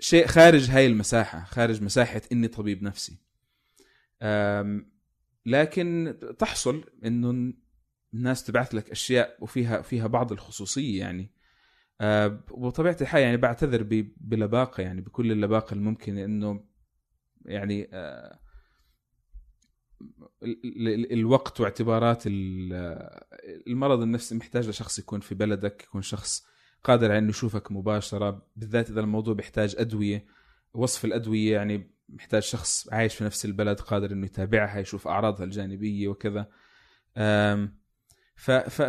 شيء 0.00 0.26
خارج 0.26 0.70
هاي 0.70 0.86
المساحة 0.86 1.44
خارج 1.44 1.82
مساحة 1.82 2.22
إني 2.32 2.48
طبيب 2.48 2.82
نفسي. 2.82 3.16
لكن 5.46 6.18
تحصل 6.38 6.84
إنه 7.04 7.52
الناس 8.14 8.44
تبعث 8.44 8.74
لك 8.74 8.90
أشياء 8.90 9.36
وفيها 9.40 9.82
فيها 9.82 10.06
بعض 10.06 10.32
الخصوصية 10.32 11.00
يعني. 11.00 11.30
آه، 12.00 12.40
وبطبيعه 12.50 12.96
الحال 13.00 13.22
يعني 13.22 13.36
بعتذر 13.36 13.82
بلباقة 14.20 14.80
يعني 14.82 15.00
بكل 15.00 15.32
اللباقة 15.32 15.74
الممكنه 15.74 16.24
إنه 16.24 16.64
يعني 17.44 17.88
ال- 20.42 21.12
الوقت 21.12 21.60
واعتبارات 21.60 22.22
ال- 22.26 23.20
المرض 23.66 24.00
النفسي 24.02 24.34
محتاج 24.34 24.68
لشخص 24.68 24.98
يكون 24.98 25.20
في 25.20 25.34
بلدك 25.34 25.84
يكون 25.84 26.02
شخص 26.02 26.46
قادر 26.84 27.10
على 27.10 27.18
إنه 27.18 27.28
يشوفك 27.28 27.72
مباشرة 27.72 28.46
بالذات 28.56 28.90
إذا 28.90 29.00
الموضوع 29.00 29.34
بيحتاج 29.34 29.74
أدوية 29.78 30.26
وصف 30.74 31.04
الأدوية 31.04 31.52
يعني 31.54 31.94
محتاج 32.08 32.42
شخص 32.42 32.88
عايش 32.92 33.14
في 33.14 33.24
نفس 33.24 33.44
البلد 33.44 33.80
قادر 33.80 34.12
إنه 34.12 34.26
يتابعها 34.26 34.78
يشوف 34.78 35.08
أعراضها 35.08 35.44
الجانبية 35.44 36.08
وكذا. 36.08 36.46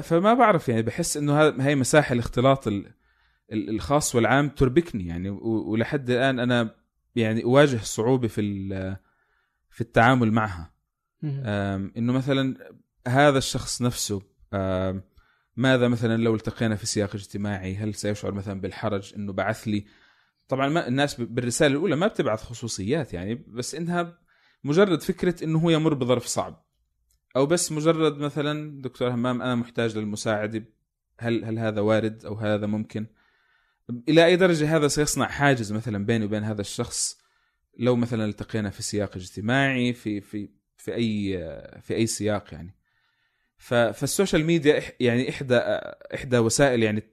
فما 0.02 0.34
بعرف 0.34 0.70
يعني 0.70 0.82
بحس 0.82 1.18
إنه 1.18 1.34
ها- 1.42 1.68
هاي 1.68 1.76
مساحة 1.76 2.14
الاختلاط 2.14 2.68
ال- 2.68 2.74
ال- 2.86 2.94
الخاص 3.52 4.16
والعام 4.16 4.50
تربكني 4.50 5.08
يعني 5.08 5.30
ولحد 5.30 6.10
الآن 6.10 6.40
أنا 6.40 6.76
يعني 7.16 7.44
أواجه 7.44 7.78
صعوبة 7.78 8.28
في 8.28 8.70
في 9.70 9.82
التعامل 9.82 10.32
معها. 10.32 10.74
إنه 11.98 12.14
مثلا 12.14 12.74
هذا 13.08 13.38
الشخص 13.38 13.82
نفسه 13.82 14.22
ماذا 15.56 15.88
مثلا 15.88 16.24
لو 16.24 16.36
التقينا 16.36 16.76
في 16.76 16.86
سياق 16.86 17.16
اجتماعي؟ 17.16 17.76
هل 17.76 17.94
سيشعر 17.96 18.32
مثلا 18.32 18.62
بالحرج 18.62 19.14
إنه 19.16 19.34
بعث 19.34 19.68
لي؟ 19.68 19.86
طبعا 20.48 20.70
ما 20.70 20.88
الناس 20.88 21.22
بالرسالة 21.22 21.72
الأولى 21.72 21.96
ما 21.96 22.08
بتبعث 22.08 22.44
خصوصيات 22.44 23.14
يعني 23.14 23.36
بس 23.36 23.76
إنها 23.76 24.18
مجرد 24.64 25.02
فكرة 25.02 25.44
إنه 25.44 25.60
هو 25.60 25.70
يمر 25.70 25.94
بظرف 25.94 26.26
صعب. 26.26 26.66
أو 27.36 27.46
بس 27.46 27.72
مجرد 27.72 28.18
مثلا 28.18 28.82
دكتور 28.82 29.10
همام 29.10 29.42
أنا 29.42 29.56
محتاج 29.56 29.98
للمساعدة 29.98 30.66
هل 31.20 31.46
هل 31.46 31.60
هذا 31.60 31.82
وارد 31.82 32.26
أو 32.26 32.36
هذا 32.36 32.66
ممكن؟ 32.66 33.08
إلى 34.10 34.26
أي 34.26 34.36
درجة 34.36 34.76
هذا 34.78 34.88
سيصنع 34.88 35.28
حاجز 35.28 35.72
مثلا 35.72 36.06
بيني 36.06 36.26
وبين 36.26 36.44
هذا 36.44 36.62
الشخص؟ 36.62 37.22
لو 37.78 37.96
مثلا 37.96 38.26
التقينا 38.26 38.70
في 38.70 38.84
سياق 38.84 39.16
اجتماعي 39.16 39.94
في 39.94 40.22
في 40.22 40.50
في 40.78 40.96
أي 40.96 41.38
في 41.82 41.96
أي 41.96 42.08
سياق 42.08 42.54
يعني. 42.54 42.76
فال 43.58 43.80
social 43.80 44.46
media 44.46 44.84
يعني 45.00 45.30
إحدى 45.30 45.56
إحدى 46.16 46.38
وسائل 46.38 46.84
يعني 46.84 47.04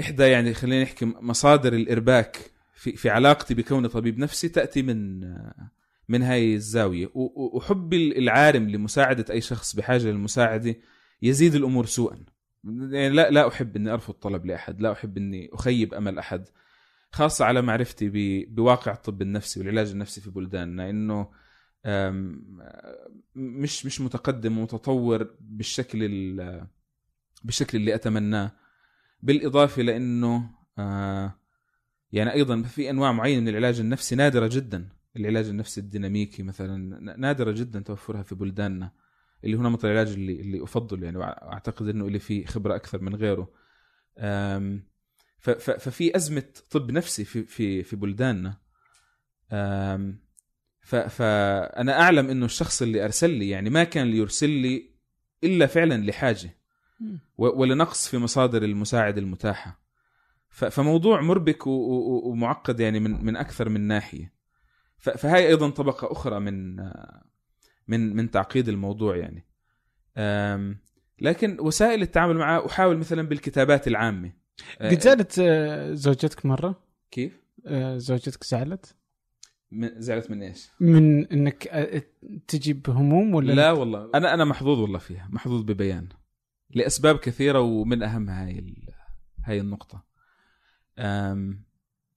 إحدى 0.00 0.22
يعني 0.22 0.54
خلينا 0.54 0.82
نحكي 0.82 1.04
مصادر 1.04 1.72
الإرباك 1.72 2.50
في 2.74 2.96
في 2.96 3.10
علاقتي 3.10 3.54
بكوني 3.54 3.88
طبيب 3.88 4.18
نفسي 4.18 4.48
تأتي 4.48 4.82
من 4.82 5.20
من 6.08 6.22
هاي 6.22 6.54
الزاوية. 6.54 7.10
وحبي 7.14 8.18
العارم 8.18 8.70
لمساعدة 8.70 9.24
أي 9.30 9.40
شخص 9.40 9.76
بحاجة 9.76 10.04
للمساعدة 10.04 10.76
يزيد 11.22 11.54
الأمور 11.54 11.86
سوءا. 11.86 12.24
يعني 12.68 13.08
لا 13.08 13.30
لا 13.30 13.48
أحب 13.48 13.76
إني 13.76 13.90
أرفض 13.92 14.14
طلب 14.14 14.46
لأحد 14.46 14.80
لا 14.80 14.92
أحب 14.92 15.16
إني 15.16 15.50
أخيب 15.52 15.94
أمل 15.94 16.18
أحد 16.18 16.48
خاصة 17.12 17.44
على 17.44 17.62
معرفتي 17.62 18.10
بواقع 18.50 18.92
الطب 18.92 19.22
النفسي 19.22 19.60
والعلاج 19.60 19.90
النفسي 19.90 20.20
في 20.20 20.30
بلداننا 20.30 20.90
إنه 20.90 21.28
مش 23.36 23.86
مش 23.86 24.00
متقدم 24.00 24.58
ومتطور 24.58 25.30
بالشكل 25.40 25.98
ال- 26.04 26.66
بالشكل 27.44 27.78
اللي 27.78 27.94
أتمناه. 27.94 28.52
بالإضافة 29.22 29.82
لإنه 29.82 30.50
يعني 32.12 32.32
أيضا 32.32 32.62
في 32.62 32.90
أنواع 32.90 33.12
معينة 33.12 33.40
من 33.40 33.48
العلاج 33.48 33.80
النفسي 33.80 34.14
نادرة 34.16 34.46
جدا 34.52 34.88
العلاج 35.16 35.48
النفسي 35.48 35.80
الديناميكي 35.80 36.42
مثلا 36.42 36.76
نادرة 37.16 37.50
جدا 37.52 37.80
توفرها 37.80 38.22
في 38.22 38.34
بلداننا. 38.34 38.92
اللي 39.44 39.56
هو 39.56 39.62
نمط 39.62 39.84
العلاج 39.84 40.08
اللي 40.08 40.40
اللي 40.40 40.62
أفضل 40.62 41.02
يعني 41.02 41.18
واعتقد 41.18 41.88
إنه 41.88 42.06
اللي 42.06 42.18
فيه 42.18 42.46
خبرة 42.46 42.74
أكثر 42.74 43.00
من 43.00 43.14
غيره. 43.14 43.50
ففي 45.38 46.16
أزمة 46.16 46.44
طب 46.70 46.90
نفسي 46.90 47.24
في 47.24 47.42
في 47.44 47.82
في 47.82 47.96
بلداننا. 47.96 48.56
فأنا 51.08 52.00
أعلم 52.00 52.30
إنه 52.30 52.44
الشخص 52.44 52.82
اللي 52.82 53.04
أرسل 53.04 53.30
لي 53.30 53.48
يعني 53.48 53.70
ما 53.70 53.84
كان 53.84 54.06
ليرسل 54.06 54.50
لي 54.50 54.90
إلا 55.44 55.66
فعلا 55.66 56.04
لحاجة. 56.04 56.58
ولنقص 57.38 58.08
في 58.08 58.18
مصادر 58.18 58.62
المساعده 58.62 59.20
المتاحة. 59.20 59.80
فموضوع 60.48 61.20
مربك 61.20 61.66
ومعقد 61.66 62.80
يعني 62.80 63.00
من 63.00 63.24
من 63.24 63.36
أكثر 63.36 63.68
من 63.68 63.80
ناحية. 63.80 64.34
فهي 64.98 65.48
أيضا 65.48 65.70
طبقة 65.70 66.12
أخرى 66.12 66.40
من 66.40 66.76
من 67.88 68.16
من 68.16 68.30
تعقيد 68.30 68.68
الموضوع 68.68 69.16
يعني. 69.16 69.44
لكن 71.20 71.56
وسائل 71.60 72.02
التعامل 72.02 72.36
معه 72.36 72.66
أحاول 72.66 72.96
مثلا 72.98 73.22
بالكتابات 73.22 73.88
العامة. 73.88 74.32
أه، 74.80 74.90
قد 74.90 75.00
زعلت 75.00 75.38
آه، 75.38 75.92
زوجتك 75.94 76.46
مرة؟ 76.46 76.82
كيف؟ 77.10 77.42
آه، 77.66 77.96
زوجتك 77.96 78.44
زعلت؟ 78.44 78.94
من- 79.72 80.00
زعلت 80.00 80.30
من 80.30 80.42
إيش؟ 80.42 80.68
من 80.80 81.26
إنك 81.26 81.68
آه، 81.68 82.02
تجي 82.48 82.72
بهموم 82.72 83.34
ولا 83.34 83.52
لا؟ 83.52 83.70
والله. 83.72 84.10
أنا 84.14 84.34
أنا 84.34 84.44
محظوظ 84.44 84.78
والله 84.78 84.98
فيها 84.98 85.28
محظوظ 85.32 85.62
ببيان. 85.62 86.08
لأسباب 86.70 87.16
كثيرة 87.18 87.60
ومن 87.60 88.02
أهمها 88.02 88.46
هاي 88.46 88.58
ال- 88.58 88.88
هاي 89.44 89.60
النقطة. 89.60 90.04
أم 90.98 91.64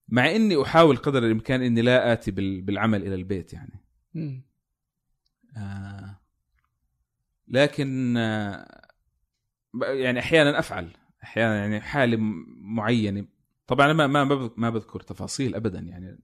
مع 0.09 0.31
إني 0.35 0.61
أحاول 0.61 0.97
قدر 0.97 1.25
الإمكان 1.25 1.61
إني 1.61 1.81
لا 1.81 2.13
آتي 2.13 2.31
بال- 2.31 2.61
بالعمل 2.61 3.01
إلى 3.07 3.15
البيت 3.15 3.53
يعني. 3.53 3.79
مم. 4.13 4.43
آه 5.57 6.21
لكن 7.47 8.17
آه 8.17 8.81
يعني 9.83 10.19
أحيانا 10.19 10.59
أفعل. 10.59 10.89
أحيانا 11.23 11.55
يعني 11.55 11.81
حالة 11.81 12.17
معينة. 12.57 13.25
طبعا 13.67 13.93
ما 13.93 14.07
ما 14.07 14.51
ما 14.57 14.69
بذكر 14.69 14.99
تفاصيل 14.99 15.55
ابدا 15.55 15.79
يعني 15.79 16.19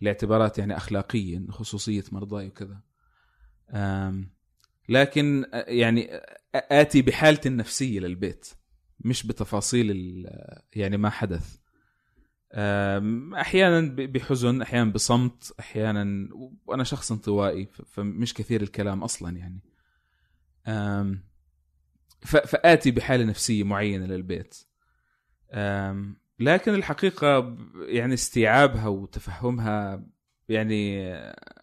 لاعتبارات 0.00 0.58
يعني 0.58 0.76
أخلاقية 0.76 1.46
خصوصية 1.48 2.04
مرضاي 2.12 2.46
وكذا. 2.46 2.80
لكن 4.88 5.44
آه، 5.54 5.64
يعني 5.68 6.20
آتي 6.54 7.02
بحالتي 7.02 7.48
النفسية 7.48 8.00
للبيت 8.00 8.48
مش 9.00 9.26
بتفاصيل 9.26 10.26
يعني 10.74 10.96
ما 10.96 11.10
حدث. 11.10 11.58
أحيانا 13.34 13.80
بحزن 14.06 14.62
أحيانا 14.62 14.90
بصمت 14.92 15.54
أحيانا 15.60 16.28
وأنا 16.66 16.84
شخص 16.84 17.12
انطوائي 17.12 17.66
فمش 17.66 18.34
كثير 18.34 18.62
الكلام 18.62 19.02
أصلا 19.04 19.36
يعني. 19.36 19.60
فآتي 22.24 22.90
بحالة 22.90 23.24
نفسية 23.24 23.64
معينة 23.64 24.06
للبيت. 24.06 24.54
لكن 26.38 26.74
الحقيقة 26.74 27.56
يعني 27.86 28.14
استيعابها 28.14 28.88
وتفهمها 28.88 30.06
يعني 30.48 31.12
آه، 31.14 31.54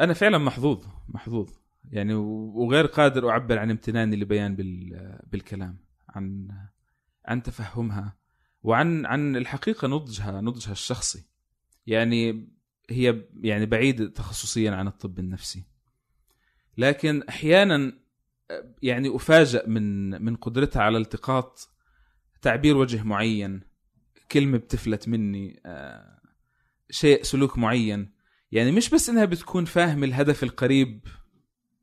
أنا 0.00 0.14
فعلا 0.14 0.38
محظوظ 0.38 0.86
محظوظ 1.08 1.50
يعني 1.90 2.14
وغير 2.14 2.86
قادر 2.86 3.30
أعبر 3.30 3.58
عن 3.58 3.70
امتناني 3.70 4.16
لبيان 4.16 4.56
بال- 4.56 5.20
بالكلام 5.26 5.78
عن 6.08 6.48
عن 7.24 7.42
تفهمها. 7.42 8.19
وعن 8.62 9.06
عن 9.06 9.36
الحقيقة 9.36 9.88
نضجها 9.88 10.40
نضجها 10.40 10.72
الشخصي. 10.72 11.24
يعني 11.86 12.48
هي 12.90 13.24
يعني 13.40 13.66
بعيدة 13.66 14.06
تخصصيا 14.08 14.70
عن 14.70 14.86
الطب 14.86 15.18
النفسي. 15.18 15.64
لكن 16.78 17.22
أحيانا 17.28 17.92
يعني 18.82 19.16
افاجئ 19.16 19.68
من 19.68 20.10
من 20.24 20.36
قدرتها 20.36 20.82
على 20.82 20.98
التقاط 20.98 21.68
تعبير 22.42 22.76
وجه 22.76 23.02
معين. 23.02 23.60
كلمة 24.32 24.58
بتفلت 24.58 25.08
مني 25.08 25.60
آه، 25.66 26.20
شيء 26.90 27.22
سلوك 27.22 27.58
معين. 27.58 28.10
يعني 28.52 28.72
مش 28.72 28.90
بس 28.90 29.08
إنها 29.08 29.24
بتكون 29.24 29.64
فاهم 29.64 30.04
الهدف 30.04 30.42
القريب 30.42 31.00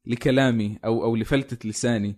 لكلامي 0.05 0.79
أو 0.85 1.03
أو 1.03 1.15
لفلتة 1.15 1.69
لساني 1.69 2.17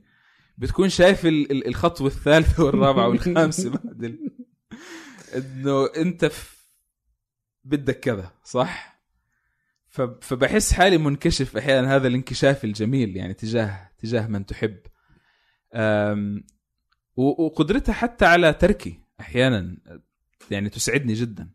بتكون 0.57 0.89
شايف 0.89 1.25
ال- 1.25 1.51
ال- 1.51 1.67
الخطوة 1.67 2.07
الثالثة 2.07 2.63
والرابعة 2.63 3.07
والخامسة 3.07 3.69
بعد. 3.77 4.19
إنه 5.37 5.85
أنت 5.97 6.25
في 6.25 6.59
بدك 7.63 7.99
كذا 7.99 8.31
صح؟ 8.43 8.99
ف... 9.87 10.01
فبحس 10.01 10.73
حالي 10.73 10.97
منكشف 10.97 11.57
أحيانا 11.57 11.95
هذا 11.95 12.07
الانكشاف 12.07 12.63
الجميل 12.65 13.17
يعني 13.17 13.33
تجاه 13.33 13.89
تجاه 13.97 14.27
من 14.27 14.45
تحب. 14.45 14.77
وقدرتها 17.15 17.93
حتى 17.93 18.25
على 18.25 18.53
تركي 18.53 18.99
أحيانا 19.19 19.77
يعني 20.51 20.69
تسعدني 20.69 21.13
جدا. 21.13 21.49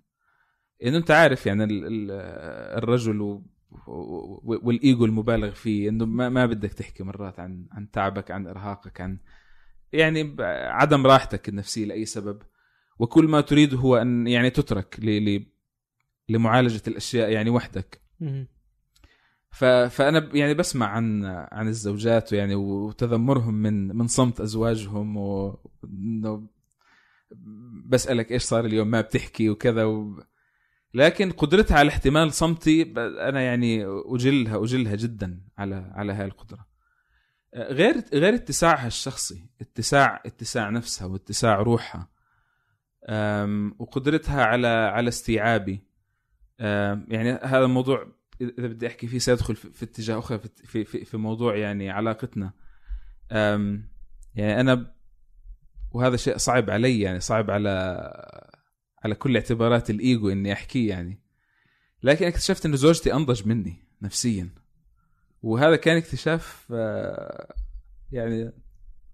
إنه 0.85 0.99
أنت 0.99 1.11
عارف 1.11 1.47
يعني 1.47 1.65
ال... 1.65 1.87
ال... 1.87 2.11
الرجل 2.79 3.43
والإيجو 4.45 5.05
المبالغ 5.05 5.51
فيه 5.51 5.89
إنه 5.89 6.07
ما, 6.07 6.47
بدك 6.47 6.73
تحكي 6.73 7.05
مرات 7.05 7.41
عن 7.41 7.67
عن 7.73 7.91
تعبك 7.91 8.31
عن 8.31 8.47
إرهاقك 8.47 9.01
عن 9.01 9.19
يعني 9.93 10.37
عدم 10.69 11.07
راحتك 11.07 11.49
النفسية 11.49 11.85
لأي 11.85 12.05
سبب. 12.05 12.43
وكل 12.99 13.25
ما 13.25 13.41
تريد 13.41 13.75
هو 13.75 13.97
أن 13.97 14.27
يعني 14.27 14.51
تترك 14.51 14.97
ل... 15.03 15.25
ل... 15.25 15.47
لمعالجة 16.29 16.83
الأشياء 16.89 17.31
يعني 17.31 17.51
وحدك. 17.51 18.01
ف... 19.51 19.65
فأنا 19.65 20.31
يعني 20.35 20.55
بسمع 20.55 20.87
عن 20.87 21.25
عن 21.53 21.69
الزوجات 21.69 22.33
يعني 22.33 22.55
وتذمرهم 22.55 23.55
من 23.55 23.97
من 23.97 24.07
صمت 24.07 24.41
أزواجهم 24.41 25.16
وانه 25.16 26.49
بسألك 27.87 28.33
إيش 28.33 28.43
صار 28.43 28.65
اليوم 28.65 28.89
ما 28.91 29.01
بتحكي 29.01 29.51
وكذا 29.51 29.85
و... 29.85 30.23
لكن 30.95 31.31
قدرتها 31.31 31.79
على 31.79 31.89
احتمال 31.89 32.33
صمتي 32.33 32.83
أنا 32.99 33.41
يعني 33.41 33.85
اجلها 33.87 34.62
أجلها 34.62 34.95
جدا 34.95 35.41
على 35.59 35.93
على 35.95 36.12
هاي 36.12 36.27
القدرة. 36.27 36.66
غير 37.57 38.05
غير 38.12 38.35
اتساعها 38.35 38.87
الشخصي 38.87 39.49
اتساع 39.61 40.23
اتساع 40.27 40.71
نفسها 40.71 41.07
واتساع 41.07 41.57
روحها. 41.57 42.14
وقدرتها 43.78 44.44
على 44.44 44.66
على 44.66 45.09
استيعابي. 45.09 45.81
يعني 47.09 47.31
هذا 47.32 47.64
الموضوع 47.64 48.12
إذا 48.40 48.66
بدي 48.66 48.86
أحكي 48.86 49.06
فيه 49.06 49.18
سيدخل 49.18 49.56
في, 49.56 49.82
اتجاه 49.82 50.18
اخر 50.18 50.39
في, 50.39 50.85
في, 50.85 51.05
في, 51.05 51.16
موضوع 51.16 51.56
يعني 51.56 51.90
علاقتنا. 51.90 52.52
يعني 54.35 54.60
أنا 54.60 54.94
وهذا 55.93 56.16
شيء 56.16 56.36
صعب 56.36 56.70
علي 56.70 57.01
يعني 57.01 57.20
صعب 57.20 57.51
على 57.51 57.70
على 59.05 59.14
كل 59.14 59.36
اعتبارات 59.36 59.90
الإيجو 59.90 60.28
إني 60.28 60.52
أحكيه 60.52 60.89
يعني. 60.89 61.20
لكن 62.02 62.26
اكتشفت 62.26 62.66
انه 62.66 62.76
زوجتي 62.76 63.14
أنضج 63.14 63.48
مني 63.48 63.76
نفسيا. 64.02 64.48
وهذا 65.43 65.76
كان 65.76 65.97
اكتشاف 65.97 66.66
آه، 66.72 67.55
يعني 68.12 68.52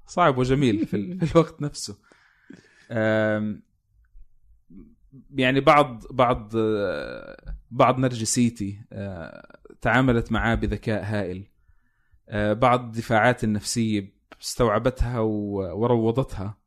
صعب 0.06 0.38
وجميل 0.38 0.86
في, 0.86 0.96
ال- 0.96 1.26
في 1.26 1.32
الوقت 1.34 1.62
نفسه. 1.62 1.98
يعني 5.34 5.60
بعض 5.60 6.04
بعض 6.10 6.52
بعض 7.70 7.98
نرجسيتي 7.98 8.80
آه، 8.92 9.58
تعاملت 9.80 10.32
معاه 10.32 10.54
بذكاء 10.54 11.04
هائل. 11.04 11.44
آه، 12.28 12.52
بعض 12.52 12.84
الدفاعات 12.84 13.44
النفسية 13.44 14.12
استوعبتها 14.42 15.20
وروضتها. 15.20 16.58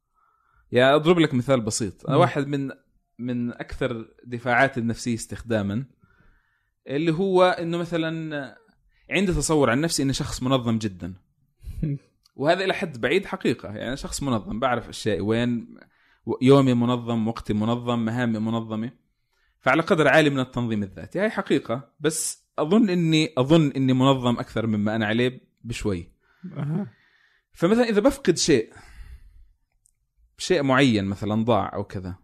يعني 0.71 0.95
أضرب 0.95 1.19
لك 1.19 1.33
مثال 1.33 1.61
بسيط. 1.61 2.09
أنا. 2.09 2.17
واحد 2.17 2.47
من 2.47 2.71
من 3.19 3.53
أكثر 3.53 4.07
دفاعات 4.25 4.77
النفسية 4.77 5.15
استخداما 5.15 5.85
اللي 6.87 7.11
هو 7.11 7.43
إنه 7.43 7.77
مثلا 7.77 8.55
عندي 9.09 9.33
تصور 9.33 9.69
عن 9.69 9.81
نفسي 9.81 10.03
إني 10.03 10.13
شخص 10.13 10.43
منظم 10.43 10.77
جدا. 10.77 11.13
وهذا 12.35 12.63
إلى 12.63 12.73
حد 12.73 13.01
بعيد 13.01 13.25
حقيقة. 13.25 13.75
يعني 13.75 13.97
شخص 13.97 14.23
منظم 14.23 14.59
بعرف 14.59 14.89
اشيائي 14.89 15.21
وين 15.21 15.77
يومي 16.41 16.73
منظم 16.73 17.27
وقتي 17.27 17.53
منظم 17.53 18.05
مهامي 18.05 18.39
منظمة. 18.39 18.91
فعلى 19.59 19.81
قدر 19.81 20.07
عالي 20.07 20.29
من 20.29 20.39
التنظيم 20.39 20.83
الذاتي. 20.83 21.19
هاي 21.19 21.29
حقيقة 21.29 21.89
بس 21.99 22.43
أظن 22.59 22.89
إني 22.89 23.33
أظن 23.37 23.71
إني 23.71 23.93
منظم 23.93 24.39
أكثر 24.39 24.67
مما 24.67 24.95
أنا 24.95 25.05
عليه 25.05 25.41
بشوي. 25.63 26.11
فمثلا 27.51 27.89
إذا 27.89 28.01
بفقد 28.01 28.37
شيء 28.37 28.73
شيء 30.37 30.63
معين 30.63 31.05
مثلا 31.05 31.43
ضاع 31.43 31.73
أو 31.73 31.83
كذا 31.83 32.15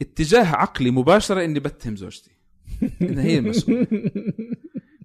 اتجاه 0.00 0.44
عقلي 0.44 0.90
مباشرة 0.90 1.44
إني 1.44 1.60
بتهم 1.60 1.96
زوجتي. 1.96 2.30
إنها 3.02 3.24
هي 3.24 3.38
المسؤولة. 3.38 3.86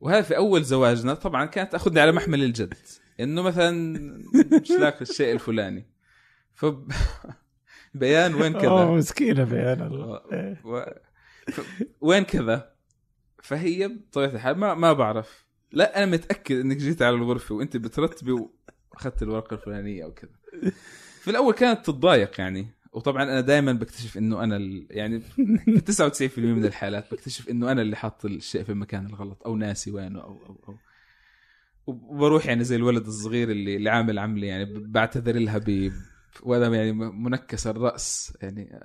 وهذا 0.02 0.22
في 0.22 0.38
أول 0.38 0.64
زواجنا. 0.64 1.14
طبعا 1.14 1.46
كانت 1.46 1.72
تأخذني 1.72 2.00
على 2.00 2.12
محمل 2.12 2.44
الجد. 2.44 2.74
إنه 3.20 3.42
مثلا 3.42 3.72
مش 4.62 4.72
لاقي 4.72 5.02
الشيء 5.02 5.34
الفلاني؟ 5.34 5.86
ف 6.54 6.66
بيان 7.94 8.34
وين 8.34 8.56
أوه 8.56 8.62
كذا 8.62 8.86
مسكينة 8.86 9.44
بيان 9.44 9.82
الله. 9.82 10.22
و... 10.66 10.86
ف... 11.52 11.62
وين 12.02 12.24
كذا. 12.24 12.72
فهي 13.44 13.88
بطبيعه 13.88 14.30
الحال. 14.30 14.58
ما 14.58 14.74
ما 14.74 14.94
بعرف. 14.94 15.46
لا 15.72 15.98
أنا 15.98 16.12
متأكد 16.12 16.60
إنك 16.60 16.78
جيت 16.78 17.02
على 17.02 17.16
الغرفة 17.16 17.56
وأنت 17.56 17.78
بترتبي 17.78 18.32
وأخذت 18.32 19.24
الورقة 19.24 19.54
الفلانية 19.54 20.04
أو 20.04 20.14
كذا. 20.14 20.32
في 21.22 21.30
الأول 21.30 21.54
كانت 21.54 21.86
تتضايق 21.86 22.40
يعني. 22.40 22.68
وطبعا 22.94 23.24
أنا 23.24 23.42
دائما 23.42 23.74
بكتشف 23.74 24.18
إنه 24.18 24.44
أنا 24.44 24.58
ال... 24.58 24.88
يعني 24.90 25.20
في 25.86 26.30
99% 26.36 26.40
من 26.40 26.66
الحالات 26.66 27.12
بكتشف 27.12 27.50
إنه 27.50 27.72
أنا 27.72 27.82
اللي 27.82 27.96
حاط 27.96 28.26
الشيء 28.26 28.64
في 28.64 28.72
المكان 28.72 29.06
الغلط 29.06 29.44
أو 29.46 29.56
ناسي 29.56 29.92
وينه 29.92 30.20
أو 30.20 30.46
أو 30.46 30.64
أو. 30.68 30.78
وبروح 31.88 32.46
يعني 32.46 32.64
زي 32.64 32.76
الولد 32.76 33.08
الصغير 33.08 33.52
اللي 33.52 33.76
اللي 33.76 33.90
عامل 33.90 34.20
عملي 34.20 34.48
يعني 34.48 34.66
بعتذر 34.66 35.40
لها 35.40 35.58
ب 35.58 35.92
وأنا 36.44 36.76
يعني 36.78 36.92
منكس 36.94 37.68
الرأس 37.68 38.38
يعني 38.42 38.80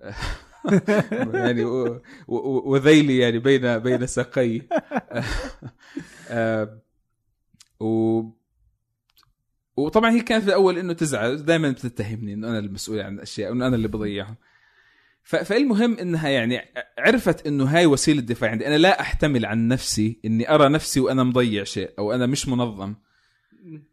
يعني 1.34 1.64
و- 1.64 2.02
و- 2.28 2.70
وذيلي 2.72 3.18
يعني 3.18 3.38
بين 3.38 3.78
بين 3.78 4.06
ساقي. 4.06 4.60
آه، 6.30 6.78
و 7.80 8.22
وطبعا 9.76 10.10
هي 10.10 10.20
كانت 10.20 10.42
في 10.42 10.48
الأول 10.48 10.78
إنه 10.78 10.92
تزعل 10.92 11.44
دائما 11.44 11.70
بتتهمني 11.70 12.34
إنه 12.34 12.48
أنا 12.48 12.58
المسؤول 12.58 13.00
عن 13.00 13.14
الأشياء 13.14 13.52
انه 13.52 13.66
أنا 13.66 13.76
اللي 13.76 13.88
بضيعها 13.88 14.36
ف- 15.22 15.36
فالمهم 15.36 15.98
إنها 15.98 16.28
يعني 16.28 16.60
عرفت 16.98 17.46
إنه 17.46 17.64
هاي 17.64 17.86
وسيلة 17.86 18.20
دفاع 18.20 18.50
عندي. 18.50 18.66
أنا 18.66 18.78
لا 18.78 19.00
أحتمل 19.00 19.46
عن 19.46 19.68
نفسي 19.68 20.20
إني 20.24 20.54
أرى 20.54 20.68
نفسي 20.68 21.00
وأنا 21.00 21.24
مضيع 21.24 21.64
شيء 21.64 21.90
أو 21.98 22.12
أنا 22.12 22.26
مش 22.26 22.48
منظم. 22.48 22.94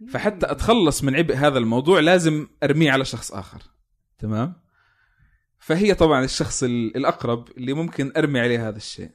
فحتى 0.10 0.52
أتخلص 0.52 1.04
من 1.04 1.16
عبء 1.16 1.36
هذا 1.36 1.58
الموضوع 1.58 2.00
لازم 2.00 2.48
أرميه 2.64 2.92
على 2.92 3.06
شخص 3.06 3.32
آخر. 3.32 3.62
تمام؟ 4.18 4.54
فهي 5.60 5.94
طبعا 5.94 6.24
الشخص 6.24 6.64
ال- 6.64 6.98
الأقرب 6.98 7.50
اللي 7.58 7.74
ممكن 7.74 8.12
أرمي 8.18 8.40
عليه 8.40 8.68
هذا 8.70 8.78
الشيء. 8.78 9.12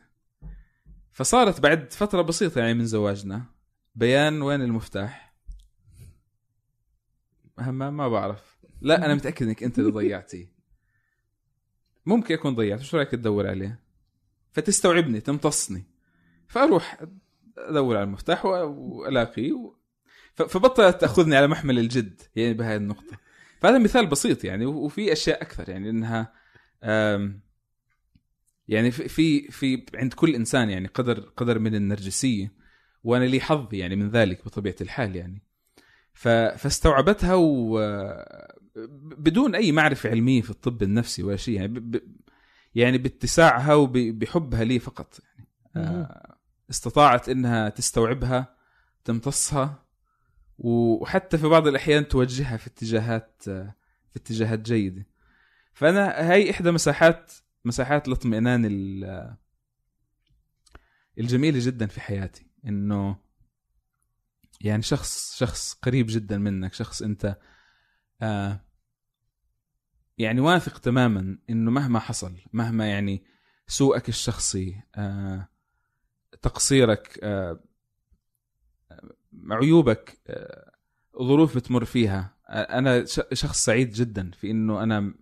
فصارت 1.12 1.60
بعد 1.60 1.92
فترة 1.92 2.22
بسيطة 2.22 2.58
يعني 2.58 2.74
من 2.74 2.86
زواجنا 2.86 3.44
بيان 3.94 4.42
وين 4.42 4.62
المفتاح؟ 4.62 5.34
ما 7.58 7.90
ما 7.90 8.08
بعرف. 8.08 8.58
لا 8.80 9.04
أنا 9.06 9.14
متأكد 9.14 9.46
إنك 9.46 9.62
أنت 9.62 9.78
اللي 9.78 9.90
ضيعتيه 9.90 10.52
ممكن 12.06 12.34
أكون 12.34 12.54
ضيعته 12.54 12.82
شو 12.82 12.96
رأيك 12.96 13.10
تدور 13.10 13.46
عليه؟ 13.46 13.80
فتستوعبني 14.52 15.20
تمتصني. 15.20 15.84
فأروح 16.48 17.04
أدور 17.58 17.96
على 17.96 18.04
المفتاح 18.04 18.44
والاقيه 18.44 19.72
فبطلت 20.46 21.00
تأخذني 21.00 21.36
على 21.36 21.46
محمل 21.46 21.78
الجد 21.78 22.20
يعني 22.36 22.54
بهذه 22.54 22.76
النقطة. 22.76 23.18
فهذا 23.60 23.78
مثال 23.78 24.06
بسيط 24.06 24.44
يعني 24.44 24.66
وفي 24.66 25.12
أشياء 25.12 25.42
أكثر 25.42 25.68
يعني 25.68 25.90
إنها 25.90 26.32
يعني 28.68 28.90
في 28.90 29.48
في 29.50 29.86
عند 29.94 30.12
كل 30.12 30.34
إنسان 30.34 30.70
يعني 30.70 30.86
قدر 30.86 31.20
قدر 31.20 31.58
من 31.58 31.74
النرجسية 31.74 32.52
وأنا 33.04 33.24
لي 33.24 33.40
حظ 33.40 33.74
يعني 33.74 33.96
من 33.96 34.10
ذلك 34.10 34.44
بطبيعة 34.44 34.76
الحال 34.80 35.16
يعني. 35.16 35.42
فاستوعبتها 36.56 37.34
و 37.34 37.78
بدون 39.18 39.54
أي 39.54 39.72
معرفة 39.72 40.10
علمية 40.10 40.42
في 40.42 40.50
الطب 40.50 40.82
النفسي 40.82 41.22
ولا 41.22 41.36
شيء 41.36 41.54
يعني 41.54 41.68
ب... 41.68 41.90
ب... 41.90 42.02
يعني 42.74 42.98
باتساعها 42.98 43.74
وبحبها 43.74 44.64
لي 44.64 44.78
فقط 44.78 45.20
يعني. 45.24 45.48
آه، 45.76 46.36
استطاعت 46.70 47.28
إنها 47.28 47.68
تستوعبها 47.68 48.56
تمتصها 49.04 49.84
وحتى 50.60 51.38
في 51.38 51.46
بعض 51.48 51.66
الأحيان 51.66 52.08
توجهها 52.08 52.56
في 52.56 52.66
اتجاهات 52.66 53.42
في 53.44 54.16
اتجاهات 54.16 54.58
جيدة. 54.58 55.06
فأنا 55.72 56.30
هاي 56.30 56.50
إحدى 56.50 56.70
مساحات 56.70 57.32
مساحات 57.64 58.08
الاطمئنان 58.08 58.64
ال- 58.64 59.36
الجميلة 61.18 61.58
جدا 61.62 61.86
في 61.86 62.00
حياتي. 62.00 62.46
إنه 62.66 63.16
يعني 64.60 64.82
شخص 64.82 65.36
شخص 65.38 65.74
قريب 65.74 66.06
جدا 66.08 66.38
منك 66.38 66.74
شخص 66.74 67.02
أنت 67.02 67.38
آه 68.22 68.64
يعني 70.18 70.40
واثق 70.40 70.78
تماما 70.78 71.38
إنه 71.50 71.70
مهما 71.70 71.98
حصل 71.98 72.36
مهما 72.52 72.90
يعني 72.90 73.24
سوءك 73.66 74.08
الشخصي 74.08 74.82
آه 74.96 75.48
تقصيرك 76.42 77.18
آه 77.22 77.60
عيوبك 79.50 80.18
آه 80.26 80.72
ظروف 81.22 81.56
بتمر 81.56 81.84
فيها. 81.84 82.36
آه 82.48 82.78
أنا 82.78 83.04
شخص 83.32 83.64
سعيد 83.64 83.90
جدا 83.90 84.30
في 84.30 84.50
إنه 84.50 84.82
أنا 84.82 85.14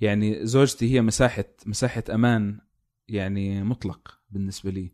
يعني 0.00 0.46
زوجتي 0.46 0.94
هي 0.94 1.02
مساحة 1.02 1.44
مساحة 1.66 2.04
أمان 2.14 2.60
يعني 3.08 3.62
مطلق 3.64 4.20
بالنسبة 4.30 4.70
لي. 4.70 4.92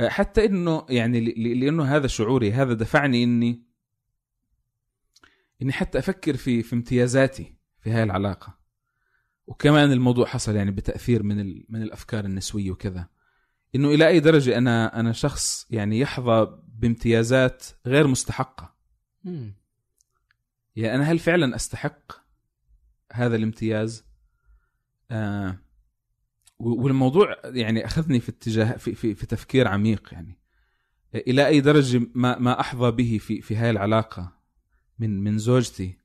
آه، 0.00 0.08
حتى 0.08 0.44
إنه 0.44 0.86
يعني 0.88 1.20
لأنه 1.54 1.84
هذا 1.84 2.06
شعوري 2.06 2.52
هذا 2.52 2.72
دفعني 2.72 3.24
إني 3.24 3.66
إني 5.62 5.72
حتى 5.72 5.98
أفكر 5.98 6.36
في 6.36 6.62
في 6.62 6.72
امتيازاتي 6.74 7.54
في 7.80 7.90
هاي 7.90 8.02
العلاقة. 8.02 8.58
وكمان 9.46 9.92
الموضوع 9.92 10.26
حصل 10.26 10.56
يعني 10.56 10.70
بتأثير 10.70 11.22
من 11.22 11.40
ال- 11.40 11.66
من 11.68 11.82
الأفكار 11.82 12.24
النسوية 12.24 12.70
وكذا. 12.70 13.08
إنه 13.74 13.88
إلى 13.88 14.08
أي 14.08 14.20
درجة 14.20 14.58
أنا 14.58 15.00
أنا 15.00 15.12
شخص 15.12 15.66
يعني 15.70 16.00
يحظى 16.00 16.60
بامتيازات 16.80 17.66
غير 17.86 18.06
مستحقة. 18.06 18.74
مم. 19.24 19.54
يعني 20.76 20.94
أنا 20.94 21.04
هل 21.04 21.18
فعلا 21.18 21.56
أستحق 21.56 22.12
هذا 23.12 23.36
الامتياز؟ 23.36 24.04
آه 25.10 25.58
والموضوع 26.58 27.36
يعني 27.44 27.84
أخذني 27.84 28.20
في 28.20 28.28
اتجاه 28.28 28.76
في, 28.76 28.94
في, 28.94 29.14
في 29.14 29.26
تفكير 29.26 29.68
عميق 29.68 30.08
يعني. 30.12 30.38
إلى 31.14 31.46
أي 31.46 31.60
درجة 31.60 32.02
ما 32.14 32.38
ما 32.38 32.60
أحظى 32.60 32.90
به 32.90 33.18
في 33.18 33.40
في 33.40 33.56
هاي 33.56 33.70
العلاقة 33.70 34.32
من 34.98 35.24
من 35.24 35.38
زوجتي؟ 35.38 35.96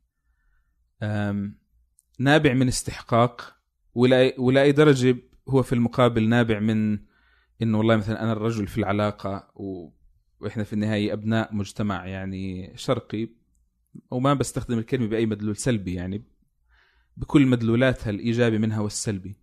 نابع 2.19 2.53
من 2.53 2.67
استحقاق 2.67 3.55
ولا 3.95 4.33
ولا 4.37 4.61
أي 4.61 4.71
درجة 4.71 5.17
هو 5.49 5.63
في 5.63 5.73
المقابل 5.73 6.29
نابع 6.29 6.59
من 6.59 6.99
إنه 7.61 7.77
والله 7.77 7.95
مثلا 7.95 8.23
أنا 8.23 8.31
الرجل 8.31 8.67
في 8.67 8.77
العلاقة 8.77 9.51
و 9.55 9.89
وإحنا 10.45 10.63
في 10.63 10.73
النهاية 10.73 11.13
أبناء 11.13 11.55
مجتمع 11.55 12.07
يعني 12.07 12.73
شرقي 12.75 13.29
وما 14.11 14.33
بستخدم 14.33 14.77
الكلمة 14.77 15.07
بأي 15.07 15.25
مدلول 15.25 15.55
سلبي 15.55 15.93
يعني 15.93 16.23
بكل 17.17 17.45
مدلولاتها 17.45 18.09
الإيجابي 18.09 18.57
منها 18.57 18.79
والسلبي. 18.79 19.35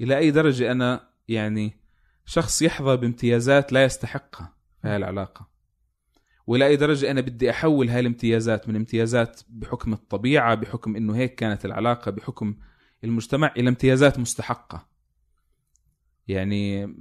إلى 0.00 0.18
أي 0.18 0.30
درجة 0.30 0.72
أنا 0.72 1.10
يعني 1.28 1.80
شخص 2.24 2.62
يحظى 2.62 2.96
بامتيازات 2.96 3.72
لا 3.72 3.84
يستحقها 3.84 4.54
في 4.82 4.88
هذه 4.88 4.96
العلاقة. 4.96 5.48
وإلى 6.46 6.66
أي 6.66 6.76
درجة 6.76 7.10
أنا 7.10 7.20
بدي 7.20 7.50
أحول 7.50 7.88
هاي 7.88 8.00
الامتيازات 8.00 8.68
من 8.68 8.76
امتيازات 8.76 9.40
بحكم 9.48 9.92
الطبيعة 9.92 10.54
بحكم 10.54 10.96
إنه 10.96 11.16
هيك 11.16 11.34
كانت 11.34 11.64
العلاقة 11.64 12.10
بحكم 12.10 12.56
المجتمع 13.04 13.52
إلى 13.56 13.68
امتيازات 13.68 14.18
مستحقة. 14.18 14.88
يعني 16.28 16.94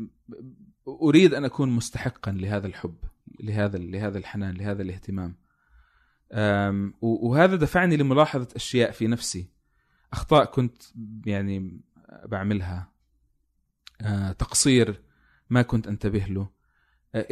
أريد 0.88 1.34
أن 1.34 1.45
أكون 1.45 1.69
مستحقا 1.69 2.31
لهذا 2.31 2.67
الحب. 2.67 2.95
لهذا 3.40 3.78
لهذا 3.78 4.18
الحنان 4.18 4.54
لهذا 4.58 4.82
الاهتمام. 4.82 5.36
وهذا 7.02 7.56
دفعني 7.56 7.98
لملاحظة 7.98 8.48
أشياء 8.56 8.91
في 8.91 9.08
نفسي. 9.08 9.49
أخطاء 10.14 10.45
كنت 10.45 10.84
يعني 11.26 11.82
بعملها. 12.26 12.91
آه، 14.02 14.32
تقصير 14.32 15.02
ما 15.49 15.62
كنت 15.62 15.88
أنتبه 15.88 16.26
له. 16.26 16.49
آه، 17.16 17.28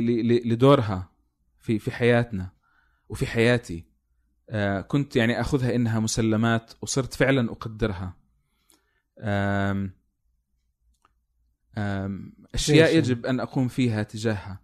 ل- 0.00 0.52
لدورها 0.52 1.12
في 1.60 1.78
في 1.78 1.90
حياتنا 1.90 2.50
وفي 3.08 3.26
حياتي. 3.26 3.84
آه، 4.50 4.80
كنت 4.80 5.16
يعني 5.16 5.40
أخذها 5.40 5.74
إنها 5.74 6.00
مسلمات 6.00 6.72
وصرت 6.82 7.14
فعلا 7.14 7.50
آم، 11.78 12.34
أشياء 12.54 12.94
ليش؟ 12.96 13.08
يجب 13.08 13.26
أن 13.26 13.40
أقوم 13.40 13.68
فيها 13.68 14.02
تجاهها. 14.02 14.61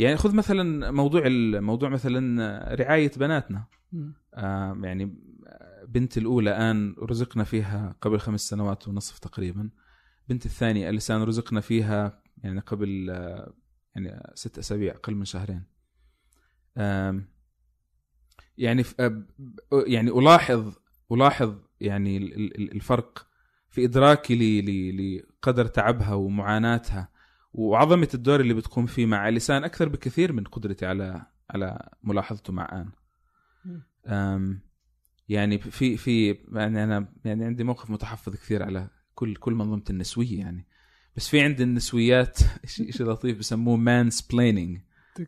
يعني 0.00 0.16
خذ 0.16 0.34
مثلا 0.34 0.90
موضوع 0.90 1.22
الموضوع 1.26 1.88
مثلا 1.88 2.74
رعاية 2.74 3.10
بناتنا. 3.16 3.64
آم، 4.34 4.84
يعني 4.84 5.14
بنتي 5.88 6.20
الأولى 6.20 6.50
الان 6.50 6.94
رزقنا 6.98 7.44
فيها 7.44 7.96
قبل 8.00 8.18
خمس 8.18 8.40
سنوات 8.40 8.88
ونصف 8.88 9.18
تقريبا. 9.18 9.70
بنتي 10.28 10.46
الثانية 10.48 10.90
السان 10.90 11.22
رزقنا 11.22 11.60
فيها 11.60 12.22
يعني 12.42 12.60
قبل 12.60 13.10
آه، 13.10 13.52
يعني 13.94 14.30
ست 14.34 14.58
أسابيع 14.58 14.94
أقل 14.94 15.14
من 15.14 15.24
شهرين. 15.24 15.62
آم، 16.76 17.24
يعني 18.58 18.84
آه، 19.00 19.24
يعني 19.72 20.10
ألاحظ 20.10 20.74
ألاحظ 21.12 21.54
يعني 21.80 22.16
ال- 22.16 22.34
ال- 22.60 22.72
الفرق 22.72 23.26
في 23.70 23.84
إدراكي 23.84 24.60
لقدر 24.92 25.66
تعبها 25.66 26.14
ومعاناتها. 26.14 27.08
وعظمة 27.52 28.08
الدور 28.14 28.40
اللي 28.40 28.54
بتقوم 28.54 28.86
فيه 28.86 29.06
مع 29.06 29.28
لسان 29.28 29.64
أكثر 29.64 29.88
بكثير 29.88 30.32
من 30.32 30.44
قدرتي 30.44 30.86
على 30.86 31.26
على 31.50 31.88
ملاحظته 32.02 32.52
مع 32.52 32.68
آن. 32.72 32.90
أم، 34.06 34.60
يعني 35.28 35.58
في 35.58 35.96
في 35.96 36.38
يعني 36.52 36.84
أنا 36.84 37.08
يعني 37.24 37.44
عندي 37.44 37.64
موقف 37.64 37.90
متحفظ 37.90 38.34
كثير 38.36 38.62
على 38.62 38.88
كل 39.14 39.36
كل 39.36 39.52
منظومة 39.52 39.82
النسوية 39.90 40.38
يعني. 40.38 40.66
بس 41.16 41.28
في 41.28 41.40
عند 41.40 41.60
النسويات 41.60 42.38
شيء 42.64 42.90
شيء 42.90 43.06
لطيف 43.06 43.38
بسموه 43.38 43.76
mansplaining 43.76 44.78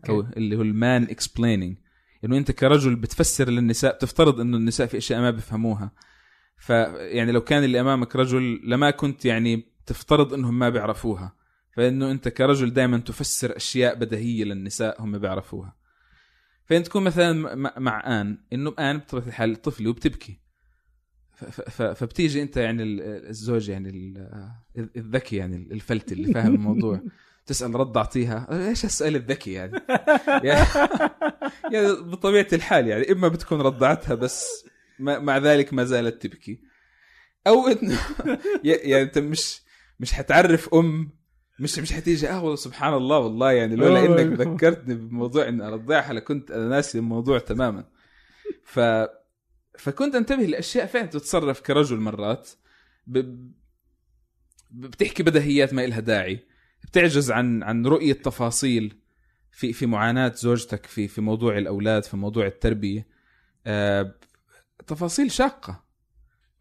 أو 0.08 0.20
اللي 0.20 0.56
هو 0.56 0.62
ال 0.62 0.72
man 0.72 1.02
explaining 1.02 1.76
انه 2.24 2.36
أنت 2.36 2.50
كرجل 2.50 2.96
بتفسر 2.96 3.50
للنساء 3.50 3.98
تفترض 3.98 4.40
إنه 4.40 4.56
النساء 4.56 4.86
في 4.86 4.96
أشياء 4.98 5.20
ما 5.20 5.30
بيفهموها. 5.30 5.92
فيعني 6.56 7.32
لو 7.32 7.40
كان 7.40 7.64
اللي 7.64 7.80
أمامك 7.80 8.16
رجل 8.16 8.60
لما 8.64 8.90
كنت 8.90 9.24
يعني 9.24 9.64
تفترض 9.86 10.34
إنهم 10.34 10.58
ما 10.58 10.68
بيعرفوها. 10.68 11.36
فإنه 11.76 12.10
أنت 12.10 12.28
كرجل 12.28 12.72
دائما 12.72 12.98
تفسر 12.98 13.56
أشياء 13.56 13.94
بديهية 13.94 14.44
للنساء 14.44 15.02
هم 15.02 15.18
بيعرفوها. 15.18 15.76
فانت 16.64 16.86
تكون 16.86 17.02
مثلا 17.04 17.54
مع- 17.80 18.20
آن 18.20 18.38
إنه 18.52 18.74
آن 18.78 18.98
بطبيعة 18.98 19.26
الحال 19.28 19.62
طفلي 19.62 19.88
وبتبكي. 19.88 20.38
فبتيجي 21.70 22.42
أنت 22.42 22.56
يعني 22.56 22.82
ال- 22.82 23.28
الزوج 23.28 23.68
يعني 23.68 23.88
ال- 23.90 24.50
الذكي 24.96 25.36
يعني 25.36 25.56
الفلت 25.56 26.12
اللي 26.12 26.32
فاهم 26.34 26.54
الموضوع. 26.54 27.00
تسأل 27.46 27.74
رد 27.74 27.96
أعطيها. 27.96 28.68
إيش 28.68 28.84
اسال 28.84 29.16
الذكي 29.16 29.52
يعني؟ 29.52 29.80
يعني 30.42 30.66
بطبيعة 32.10 32.46
الحال 32.52 32.86
يعني 32.88 33.12
إما 33.12 33.28
بتكون 33.28 33.60
رضعتها 33.60 34.14
بس 34.14 34.64
مع 34.98 35.38
ذلك 35.38 35.72
ما 35.74 35.84
زالت 35.84 36.22
تبكي. 36.26 36.60
أو 37.46 37.68
إنه 37.68 37.98
يعني 38.64 39.02
أنت 39.02 39.18
مش 39.18 39.62
مش 40.00 40.12
حتعرف 40.12 40.74
أم 40.74 41.10
مش 41.58 41.78
مش 41.78 41.92
حتيجي. 41.92 42.28
آه 42.28 42.42
والله 42.42 42.56
سبحان 42.56 42.94
الله 42.94 43.18
والله 43.18 43.52
يعني 43.52 43.76
لولا 43.76 44.00
أوه. 44.00 44.22
إنك 44.22 44.40
ذكرتني 44.40 44.94
بموضوع 44.94 45.48
إني 45.48 45.66
ارضعها 45.66 46.12
لكنت 46.12 46.50
أنا 46.50 46.68
ناسي 46.68 46.98
الموضوع 46.98 47.38
تماما. 47.38 47.84
ف 48.64 48.80
فكنت 49.78 50.14
أنتبه 50.14 50.42
لأشياء 50.42 50.86
فعلا 50.86 51.06
تتصرف 51.06 51.60
كرجل 51.60 51.96
مرات. 51.96 52.50
ب... 53.06 53.48
بتحكي 54.70 55.22
بدهيات 55.22 55.74
ما 55.74 55.84
إلها 55.84 56.00
داعي. 56.00 56.46
بتعجز 56.84 57.30
عن 57.30 57.62
عن 57.62 57.86
رؤية 57.86 58.12
تفاصيل 58.12 58.96
في 59.50 59.72
في 59.72 59.86
معاناة 59.86 60.32
زوجتك 60.36 60.86
في 60.86 61.08
في 61.08 61.20
موضوع 61.20 61.58
الأولاد 61.58 62.04
في 62.04 62.16
موضوع 62.16 62.46
التربية. 62.46 63.06
آه 63.66 64.14
تفاصيل 64.86 65.30
شاقة. 65.30 65.84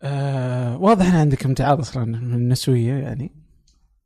آه 0.01 0.77
واضح 0.77 1.05
إن 1.05 1.15
عندك 1.15 1.45
امتعاض 1.45 1.80
أصلا 1.80 2.05
من 2.05 2.34
النسوية 2.34 2.93
يعني. 2.93 3.40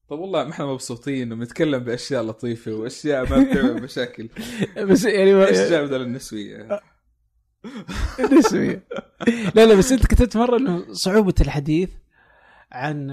طب 0.10 0.20
والله 0.20 0.44
ما 0.44 0.52
إحنا 0.52 0.66
مبسوطين 0.66 1.34
وبنتكلم 1.34 1.80
بأشياء 1.80 2.24
لطيفة 2.24 2.72
وأشياء 2.74 3.30
ما 3.30 3.44
بتعمل 3.44 3.82
مشاكل. 3.84 4.30
بس 4.78 5.04
يعني 5.06 5.46
إيش 5.46 5.58
جاب 5.58 5.94
النسوية؟ 5.94 6.82
النسوية. 8.20 8.84
لا 9.56 9.66
لا 9.66 9.76
بس 9.76 9.92
أنت 9.92 10.06
كتبت 10.06 10.38
مرة 10.38 10.58
إنه 10.58 10.94
صعوبة 10.94 11.34
الحديث 11.42 11.90
عن 12.72 13.12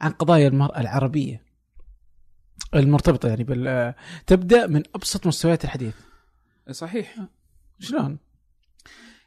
عن 0.00 0.10
قضايا 0.10 0.48
المراه 0.48 0.80
العربية. 0.80 1.42
المرتبطة 2.74 3.28
يعني 3.28 3.44
بال 3.44 3.94
تبدأ 4.26 4.66
من 4.66 4.82
أبسط 4.94 5.26
مستويات 5.26 5.64
الحديث. 5.64 5.94
صحيح. 6.70 7.16
شلون؟ 7.78 8.18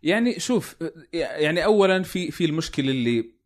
يعني 0.03 0.39
شوف 0.39 0.75
يعني 1.13 1.65
اولا 1.65 2.03
في 2.03 2.31
في 2.31 2.45
المشكلة 2.45 2.89
اللي 2.91 3.38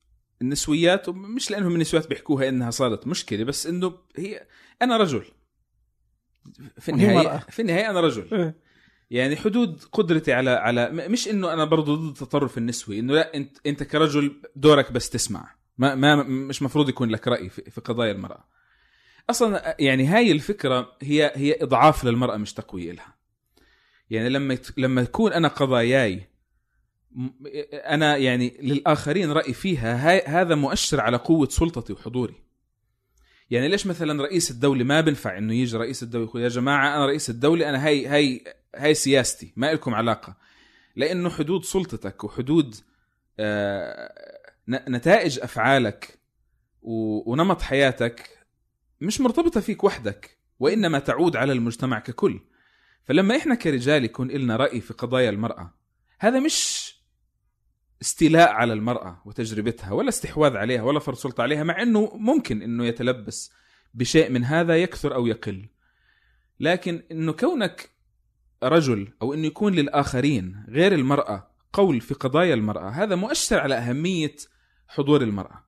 النسويات 0.44 1.10
مش 1.10 1.52
لأنهم 1.52 1.74
النسويات 1.76 2.10
بيحكوها 2.10 2.50
إنها 2.50 2.72
صارت 2.72 3.08
مشكلة 3.08 3.44
بس 3.44 3.68
إنه 3.68 3.94
هي 4.18 4.48
أنا 4.82 4.98
رجل. 4.98 5.26
في 6.80 6.90
النهاية 6.90 7.38
في 7.50 7.62
النهاية 7.62 7.90
أنا 7.90 8.02
رجل. 8.02 8.28
إيه. 8.32 8.56
يعني 9.12 9.36
حدود 9.36 9.84
قدرتي 9.92 10.34
على 10.34 10.50
على 10.50 10.90
مش 10.92 11.28
إنه 11.28 11.54
أنا 11.54 11.66
برضه 11.66 11.96
ضد 11.96 12.08
التطرف 12.08 12.58
النسوي 12.58 13.00
إنه 13.00 13.14
لأ 13.14 13.36
انت 13.36 13.58
إنت 13.66 13.84
كرجل 13.84 14.42
دورك 14.56 14.92
بس 14.92 15.10
تسمع. 15.10 15.56
ما 15.78 15.96
ما 15.96 16.24
مش 16.24 16.62
مفروض 16.62 16.90
يكون 16.90 17.10
لك 17.10 17.28
رأي 17.28 17.50
في, 17.50 17.72
في 17.72 17.82
قضايا 17.82 18.12
المرأة. 18.12 18.48
أصلا 19.30 19.76
يعني 19.80 20.08
هاي 20.08 20.32
الفكرة 20.32 20.98
هي 21.02 21.32
هي 21.36 21.58
إضعاف 21.62 22.04
للمرأة 22.04 22.38
مش 22.38 22.54
تقوية 22.54 22.92
لها 22.92 23.16
يعني 24.10 24.30
لما 24.30 24.58
لما 24.78 25.02
يكون 25.02 25.34
أنا 25.34 25.48
قضاياي 25.48 26.30
أنا 27.74 28.18
يعني 28.18 28.58
للآخرين 28.62 29.32
رأي 29.32 29.54
فيها 29.54 29.96
هذا 30.42 30.56
مؤشر 30.56 31.02
على 31.02 31.18
قوة 31.18 31.48
سلطتي 31.50 31.94
وحضوري. 31.94 32.36
يعني 33.50 33.68
ليش 33.68 33.88
مثلا 33.88 34.24
رئيس 34.24 34.52
الدولة 34.52 34.84
ما 34.84 35.02
بنفع 35.02 35.38
إنه 35.38 35.54
يجي 35.54 35.78
رئيس 35.78 36.04
الدولة 36.04 36.26
يقول 36.26 36.42
يا 36.42 36.48
جماعة 36.48 36.96
أنا 36.96 37.06
رئيس 37.06 37.30
الدولة 37.30 37.70
أنا 37.70 37.86
هاي 37.86 38.08
هاي 38.08 38.44
هاي 38.76 38.94
سياستي 38.94 39.54
ما 39.56 39.74
لكم 39.74 39.94
علاقة. 39.94 40.38
لأنه 40.96 41.30
حدود 41.30 41.66
سلطتك 41.66 42.24
وحدود 42.24 42.76
آه 43.40 44.14
نتائج 44.70 45.40
أفعالك 45.40 46.20
ونمط 46.82 47.62
حياتك 47.62 48.30
مش 49.02 49.22
مرتبطة 49.22 49.62
فيك 49.62 49.84
وحدك 49.84 50.38
وإنما 50.60 51.00
تعود 51.00 51.36
على 51.36 51.54
المجتمع 51.54 52.00
ككل. 52.00 52.40
فلما 53.06 53.38
إحنا 53.38 53.56
كرجال 53.56 54.04
يكون 54.04 54.32
لنا 54.32 54.56
رأي 54.56 54.82
في 54.82 54.94
قضايا 54.94 55.30
المرأة 55.30 55.74
هذا 56.20 56.40
مش 56.40 56.83
استيلاء 58.04 58.50
على 58.52 58.74
المرأة 58.74 59.22
وتجربتها 59.26 59.92
ولا 59.92 60.10
استحواذ 60.10 60.58
عليها 60.58 60.82
ولا 60.82 61.00
فرض 61.00 61.16
سلطة 61.16 61.42
عليها 61.44 61.64
مع 61.64 61.82
إنه 61.82 62.12
ممكن 62.16 62.62
إنه 62.62 62.86
يتلبس 62.86 63.52
بشيء 63.94 64.30
من 64.30 64.44
هذا 64.44 64.78
يكثر 64.78 65.16
أو 65.16 65.28
يقل. 65.28 65.66
لكن 66.60 67.04
إنه 67.12 67.32
كونك 67.32 67.90
رجل 68.64 69.08
أو 69.22 69.34
إنه 69.34 69.48
يكون 69.48 69.74
للآخرين 69.74 70.66
غير 70.70 70.94
المرأة 70.94 71.48
قول 71.74 72.02
في 72.02 72.14
قضايا 72.14 72.54
المرأة 72.54 72.90
هذا 72.90 73.16
مؤشر 73.16 73.60
على 73.60 73.76
أهمية 73.76 74.36
حضور 74.88 75.22
المرأة. 75.22 75.64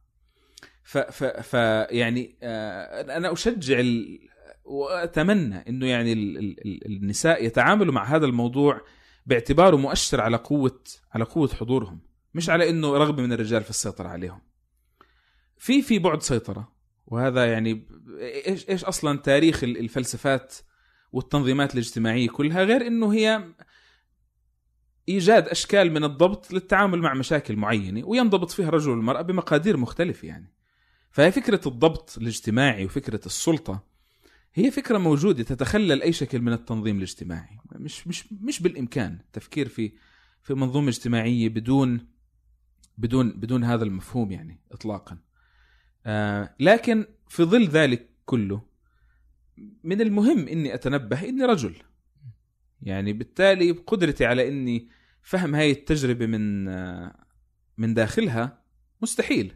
ف, 0.84 0.98
ف, 0.98 1.24
ف 1.24 1.53
يعني 1.91 2.36
آه، 2.44 3.18
أنا 3.18 3.34
أشجع 3.34 3.80
ال... 3.80 4.20
وأتمنى 4.66 5.70
إنه 5.70 5.88
يعني 5.88 6.14
ال... 6.14 6.38
ال... 6.38 6.86
النساء 6.86 7.45
يتعاملوا 7.45 7.94
مع 7.94 8.03
هذا 8.03 8.26
الموضوع 8.26 8.82
باعتباره 9.26 9.76
مؤشر 9.76 10.22
على 10.22 10.38
قوة 10.38 10.80
على 11.14 11.24
قوة 11.24 11.49
حضورهم. 11.60 12.15
مش 12.36 12.49
على 12.49 12.70
إنه 12.70 12.98
رغبة 12.98 13.24
من 13.24 13.34
الرجال 13.34 13.64
في 13.64 13.70
السيطرة 13.70 14.07
عليهم. 14.07 14.40
في 15.57 15.82
في 15.82 15.99
بعد 15.99 16.22
سيطرة 16.22 16.72
وهذا 17.07 17.45
يعني 17.52 17.88
إيش 18.48 18.70
إيش 18.70 18.84
أصلا 18.84 19.18
تاريخ 19.18 19.64
الفلسفات 19.64 20.56
والتنظيمات 21.12 21.74
الاجتماعية 21.74 22.30
كلها 22.30 22.64
غير 22.64 22.88
إنه 22.88 23.14
هي 23.14 23.44
إيجاد 25.10 25.48
أشكال 25.48 25.91
من 25.91 26.03
الضبط 26.03 26.53
للتعامل 26.53 26.99
مع 26.99 27.14
مشاكل 27.14 27.56
معينة 27.56 28.07
وينضبط 28.07 28.52
فيها 28.52 28.68
الرجل 28.68 28.90
والمراه 28.90 29.22
بمقادير 29.22 29.78
مختلفة 29.78 30.28
يعني. 30.28 30.53
فهي 31.12 31.32
فكرة 31.32 31.62
الضبط 31.68 32.18
الاجتماعي 32.18 32.86
وفكرة 32.86 33.26
السلطة 33.26 33.84
هي 34.53 34.72
فكرة 34.72 34.98
موجودة 34.98 35.44
تتخلل 35.44 36.02
أي 36.02 36.14
شكل 36.14 36.41
من 36.41 36.53
التنظيم 36.53 36.98
الاجتماعي. 36.98 37.60
مش 37.72 38.07
مش 38.07 38.34
مش 38.41 38.62
بالإمكان 38.62 39.20
التفكير 39.26 39.68
في 39.68 39.91
في 40.41 40.53
منظومة 40.53 40.90
اجتماعية 40.90 41.49
بدون 41.49 42.15
بدون 42.97 43.39
بدون 43.39 43.63
هذا 43.63 43.84
المفهوم 43.84 44.31
يعني 44.31 44.59
اطلاقا. 44.72 45.17
آه 46.05 46.55
لكن 46.59 47.05
في 47.27 47.43
ظل 47.43 47.67
ذلك 47.67 48.09
كله 48.26 48.61
من 49.84 50.01
المهم 50.01 50.47
إني 50.47 50.73
أتنبه 50.73 51.30
إني 51.30 51.45
رجل. 51.45 51.76
يعني 52.81 53.13
بالتالي 53.13 53.72
بقدرتي 53.72 54.26
على 54.26 54.47
إني 54.47 54.89
فهم 55.22 55.55
هاي 55.55 55.72
التجربة 55.72 56.26
من 56.26 56.67
آه 56.67 57.26
من 57.77 57.93
داخلها 57.93 58.61
مستحيل. 59.01 59.53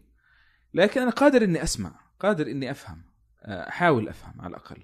لكن 0.74 1.02
أنا 1.02 1.12
قادر 1.12 1.44
إني 1.44 1.64
أسمع 1.64 2.00
قادر 2.20 2.52
إني 2.52 2.72
أفهم 2.72 3.02
آه، 3.42 3.70
أحاول 3.70 4.10
أفهم 4.10 4.42
على 4.42 4.50
الأقل. 4.50 4.84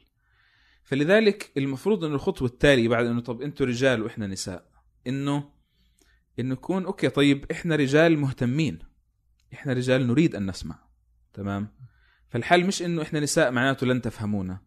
فلذلك 0.84 1.52
المفروض 1.57 2.03
انه 2.03 2.15
الخطوة 2.15 2.48
التالية 2.48 2.90
بعد 2.90 3.06
إنه 3.06 3.22
طب 3.22 3.41
أنتم 3.41 3.65
رجال 3.65 4.03
وإحنا 4.03 4.27
نساء 4.27 4.65
إنه 5.07 5.49
إنه 6.40 6.53
يكون 6.53 6.86
أوكي 6.86 7.10
طيب 7.10 7.45
إحنا 7.52 7.76
رجال 7.76 8.20
مهتمين. 8.20 8.80
إحنا 9.53 9.74
رجال 9.74 10.07
نريد 10.07 10.36
أن 10.36 10.45
نسمع. 10.49 10.80
تمام؟ 11.34 11.68
فالحل 12.30 12.66
مش 12.66 12.82
إنه 12.82 13.02
إحنا 13.02 13.20
نساء 13.20 13.52
معناته 13.52 13.88
لن 13.88 14.02
تفهمونا. 14.02 14.60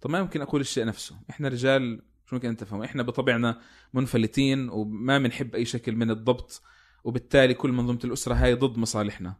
طب 0.00 0.10
ما 0.10 0.18
يمكن 0.18 0.40
أقول 0.40 0.60
الشيء 0.60 0.84
نفسه. 0.84 1.16
إحنا 1.30 1.48
رجال 1.48 2.02
شو 2.26 2.36
ممكن 2.36 2.48
أن 2.48 2.56
تفهموا 2.56 2.84
إحنا 2.84 3.02
بطبعنا 3.02 3.60
منفلتين 3.94 4.68
وما 4.68 5.18
بنحب 5.18 5.54
أي 5.54 5.64
شكل 5.64 5.96
من 5.96 6.10
الضبط 6.10 6.62
وبالتالي 7.04 7.54
كل 7.54 7.72
منظومة 7.72 8.00
الأسرة 8.04 8.34
هاي 8.34 8.54
ضد 8.54 8.78
مصالحنا. 8.78 9.36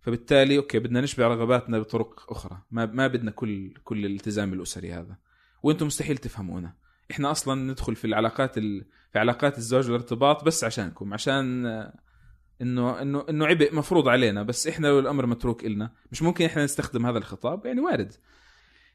فبالتالي 0.00 0.56
أوكي 0.56 0.78
بدنا 0.78 1.00
نشبع 1.00 1.26
رغباتنا 1.26 1.78
بطرق 1.78 2.32
أخرى. 2.32 2.62
ما 2.70 2.86
ما 2.86 3.06
بدنا 3.06 3.30
كل 3.30 3.74
كل 3.84 4.06
الالتزام 4.06 4.52
الأسري 4.52 4.92
هذا. 4.92 5.16
وأنتم 5.62 5.86
مستحيل 5.86 6.18
تفهمونا. 6.18 6.74
إحنا 7.10 7.30
أصلا 7.30 7.72
ندخل 7.72 7.96
في 7.96 8.04
العلاقات 8.06 8.58
ال... 8.58 8.84
في 9.12 9.18
علاقات 9.18 9.58
الزواج 9.58 9.86
والارتباط 9.90 10.44
بس 10.44 10.64
عشانكم 10.64 11.14
عشان 11.14 11.66
إنه 12.62 13.02
إنه 13.02 13.24
إنه 13.28 13.46
عبء 13.46 13.74
مفروض 13.74 14.08
علينا 14.08 14.42
بس 14.42 14.66
إحنا 14.66 14.86
لو 14.86 14.98
الأمر 14.98 15.26
متروك 15.26 15.64
إلنا 15.64 15.92
مش 16.12 16.22
ممكن 16.22 16.44
إحنا 16.44 16.64
نستخدم 16.64 17.06
هذا 17.06 17.18
الخطاب 17.18 17.66
يعني 17.66 17.80
وارد. 17.80 18.12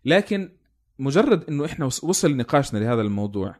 لكن 0.06 0.52
مجرد 1.00 1.44
إنه 1.44 1.66
إحنا 1.66 1.86
وصل 1.86 2.38
نقاشنا 2.38 2.80
لهذا 2.80 3.02
الموضوع 3.02 3.56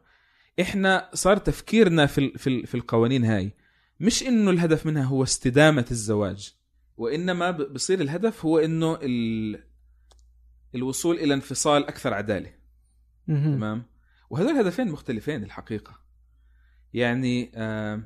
إحنا 0.60 1.10
صار 1.14 1.36
تفكيرنا 1.36 2.06
في 2.06 2.38
في 2.38 2.66
في 2.66 2.74
القوانين 2.74 3.24
هاي 3.24 3.52
مش 4.00 4.22
إنه 4.22 4.50
الهدف 4.50 4.86
منها 4.86 5.04
هو 5.04 5.22
استدامة 5.22 5.86
الزواج 5.90 6.54
وإنما 6.96 7.50
بصير 7.50 8.00
الهدف 8.00 8.44
هو 8.44 8.58
إنه 8.58 8.98
ال... 9.02 9.58
الوصول 10.74 11.16
إلى 11.16 11.34
انفصال 11.34 11.86
أكثر 11.86 12.14
عدالة. 12.14 12.50
تمام؟ 13.56 13.82
وهذول 14.32 14.56
هدفين 14.56 14.88
مختلفين 14.88 15.42
الحقيقة. 15.42 15.98
يعني 16.94 17.52
آه 17.54 18.02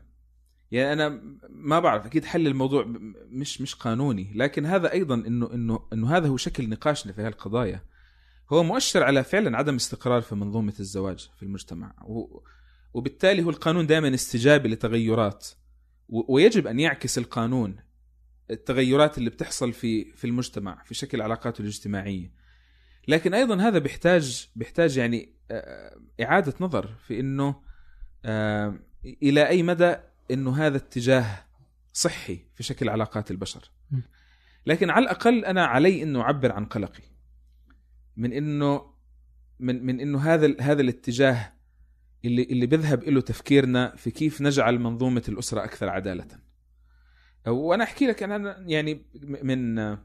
يعني 0.70 0.92
أنا 0.92 1.22
ما 1.48 1.80
بعرف 1.80 2.06
أكيد 2.06 2.24
حل 2.24 2.46
الموضوع 2.46 2.84
مش 3.28 3.60
مش 3.60 3.74
قانوني 3.74 4.32
لكن 4.34 4.66
هذا 4.66 4.92
أيضا 4.92 5.14
إنه 5.14 5.54
إنه 5.54 5.88
إنه 5.92 6.16
هذا 6.16 6.28
هو 6.28 6.36
شكل 6.36 6.68
نقاشنا 6.68 7.12
في 7.12 7.22
هالقضايا. 7.22 7.82
هو 8.52 8.62
مؤشر 8.62 9.02
على 9.02 9.24
فعلا 9.24 9.56
عدم 9.56 9.74
استقرار 9.74 10.20
في 10.20 10.34
منظومة 10.34 10.74
الزواج 10.80 11.30
في 11.36 11.42
المجتمع. 11.42 11.94
وبالتالي 12.94 13.42
هو 13.42 13.50
القانون 13.50 13.86
دائما 13.86 14.14
استجابة 14.14 14.68
لتغيرات. 14.68 15.48
ويجب 16.08 16.66
أن 16.66 16.80
يعكس 16.80 17.18
القانون 17.18 17.76
التغيرات 18.50 19.18
اللي 19.18 19.30
بتحصل 19.30 19.72
في 19.72 20.12
في 20.12 20.26
المجتمع 20.26 20.82
في 20.84 20.94
شكل 20.94 21.22
علاقاته 21.22 21.62
الاجتماعية. 21.62 22.45
لكن 23.08 23.34
أيضا 23.34 23.56
هذا 23.56 23.78
بيحتاج 23.78 24.48
بيحتاج 24.56 24.96
يعني 24.96 25.32
آه، 25.50 25.96
إعادة 26.22 26.54
نظر 26.60 26.94
في 27.06 27.20
إنه 27.20 27.62
آه، 28.24 28.78
إلى 29.22 29.48
أي 29.48 29.62
مدى 29.62 29.96
إنه 30.30 30.56
هذا 30.56 30.76
اتجاه 30.76 31.44
صحي 31.92 32.38
في 32.54 32.62
شكل 32.62 32.88
علاقات 32.88 33.30
البشر. 33.30 33.70
لكن 34.66 34.90
على 34.90 35.02
الأقل 35.02 35.44
أنا 35.44 35.66
علي 35.66 36.02
إنه 36.02 36.20
أعبر 36.20 36.52
عن 36.52 36.64
قلقي. 36.64 37.02
من 38.16 38.32
إنه 38.32 38.96
من 39.60 39.86
من 39.86 40.00
إنه 40.00 40.18
هذا 40.18 40.56
هذا 40.60 40.80
الاتجاه 40.80 41.52
اللي 42.24 42.42
اللي 42.42 42.66
بيذهب 42.66 43.04
له 43.04 43.20
تفكيرنا 43.20 43.96
في 43.96 44.10
كيف 44.10 44.42
نجعل 44.42 44.78
منظومة 44.78 45.22
الأسرة 45.28 45.64
أكثر 45.64 45.88
عدالة. 45.88 46.26
وأنا 47.46 47.84
أحكي 47.84 48.06
لك 48.06 48.22
أنا 48.22 48.64
يعني 48.66 49.06
من 49.22 49.96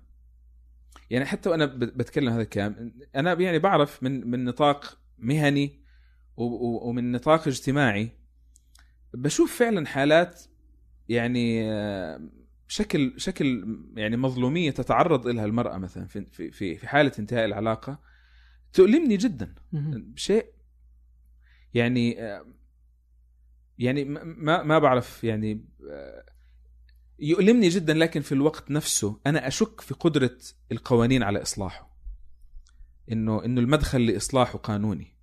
يعني 1.10 1.26
حتى 1.26 1.50
وأنا 1.50 1.66
بتكلم 1.66 2.30
هذا 2.30 2.42
الكلام 2.42 2.94
أنا 3.16 3.34
يعني 3.34 3.60
بعرف 3.60 4.04
من 4.04 4.32
من 4.32 4.46
نطاق 4.46 4.98
مهني 5.18 5.82
ومن 6.38 7.12
نطاق 7.12 7.48
اجتماعي 7.48 8.12
بشوف 9.14 9.60
فعلا 9.60 9.86
حالات 9.86 10.42
يعني 11.10 11.72
شكل 12.68 13.14
شكل 13.18 13.78
يعني 13.96 14.18
مظلومية 14.18 14.72
تتعرض 14.72 15.28
لها 15.28 15.46
المرأة 15.46 15.78
مثلا 15.78 16.06
في 16.06 16.26
في 16.26 16.52
في 16.78 16.88
حالة 16.88 17.12
انتهاء 17.20 17.46
العلاقة 17.46 18.00
تؤلمني 18.74 19.18
جدا. 19.18 19.56
شيء 20.16 20.46
يعني 21.74 22.12
يعني 23.80 24.04
ما 24.04 24.64
ما 24.64 24.80
بعرف 24.80 25.24
يعني 25.24 25.66
يؤلمني 27.22 27.70
جدا 27.70 27.94
لكن 27.94 28.22
في 28.22 28.32
الوقت 28.32 28.72
نفسه 28.72 29.20
أنا 29.28 29.48
أشك 29.48 29.82
في 29.82 29.94
قدرة 29.94 30.38
القوانين 30.72 31.24
على 31.24 31.42
إصلاحه. 31.42 31.98
إنه 33.12 33.46
إنه 33.46 33.62
المدخل 33.62 34.06
لإصلاحه 34.06 34.58
قانوني. 34.58 35.18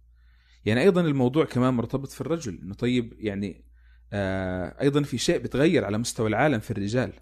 يعني 0.64 0.80
أيضا 0.80 1.00
الموضوع 1.00 1.44
كمان 1.44 1.74
مرتبط 1.74 2.08
في 2.08 2.20
الرجل 2.20 2.58
إنه 2.62 2.74
طيب 2.74 3.14
يعني 3.18 3.64
آه 4.12 4.80
أيضا 4.80 5.02
في 5.02 5.18
شيء 5.18 5.38
بتغير 5.38 5.84
على 5.84 5.98
مستوى 5.98 6.28
العالم 6.28 6.58
في 6.58 6.70
الرجال. 6.70 7.12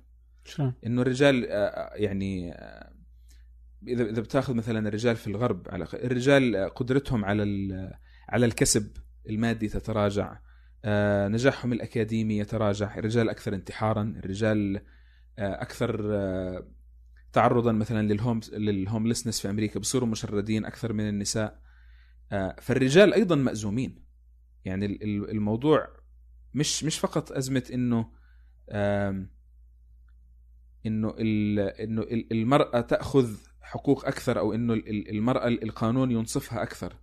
شلون؟ 0.45 0.75
إنه 0.87 1.03
الرجال 1.03 1.47
آه 1.51 1.93
يعني 1.95 2.53
آه 2.53 2.93
إذا 3.89 4.05
إذا 4.05 4.21
بتأخذ 4.21 4.55
مثلا 4.55 4.89
الرجال 4.89 5.17
في 5.17 5.27
الغرب 5.27 5.69
على 5.69 5.87
الرجال 5.95 6.71
قدرتهم 6.75 7.25
على 7.25 7.43
على 8.29 8.47
الكسب 8.47 8.97
المادي 9.29 9.69
تتراجع. 9.69 10.33
آه 10.33 10.46
نجاحهم 11.29 11.73
الأكاديمي 11.73 12.39
يتراجع. 12.39 12.99
الرجال 12.99 13.29
أكثر 13.29 13.55
انتحارا 13.55 14.15
الرجال 14.17 14.77
آه 15.39 15.63
أكثر 15.63 16.15
آه 16.15 16.69
تعرضا 17.33 17.73
مثلا 17.73 18.13
للهوم 18.13 18.41
للهوملسنس 18.53 19.41
في 19.41 19.51
أمريكا 19.51 19.81
بصيروا 19.81 20.09
مشردين 20.09 20.65
أكثر 20.65 20.93
من 20.93 21.09
النساء. 21.09 21.61
آه 22.33 22.57
فالرجال 22.61 23.15
أيضا 23.15 23.35
مأزومين. 23.37 24.05
يعني 24.65 24.87
الموضوع 25.05 25.89
مش 26.55 26.85
مش 26.85 26.99
فقط 26.99 27.33
أزمة 27.33 27.63
إنه 27.73 28.11
إنه 30.87 31.15
إنه 31.81 32.07
المرأة 32.33 32.81
تأخذ 32.81 33.37
حقوق 33.61 34.07
أكثر 34.07 34.39
أو 34.39 34.55
إنه 34.55 34.75
المرأة 34.89 35.49
القانون 35.49 36.11
ينصفها 36.11 36.63
أكثر. 36.63 36.97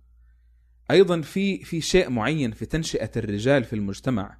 أيضا 0.90 1.20
في 1.20 1.64
في 1.64 1.80
شيء 1.80 2.10
معين 2.10 2.52
في 2.52 2.66
تنشئة 2.66 3.10
الرجال 3.16 3.64
في 3.64 3.72
المجتمع 3.72 4.38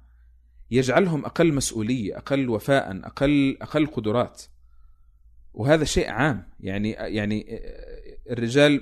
يجعلهم 0.71 1.25
أقل 1.25 1.53
مسؤولية 1.53 2.17
أقل 2.17 2.49
وفاء 2.49 2.99
أقل 3.05 3.57
أقل 3.61 3.85
قدرات. 3.87 4.43
وهذا 5.53 5.83
شيء 5.83 6.09
عام. 6.09 6.47
يعني 6.59 6.91
يعني 6.91 7.61
الرجال 8.31 8.73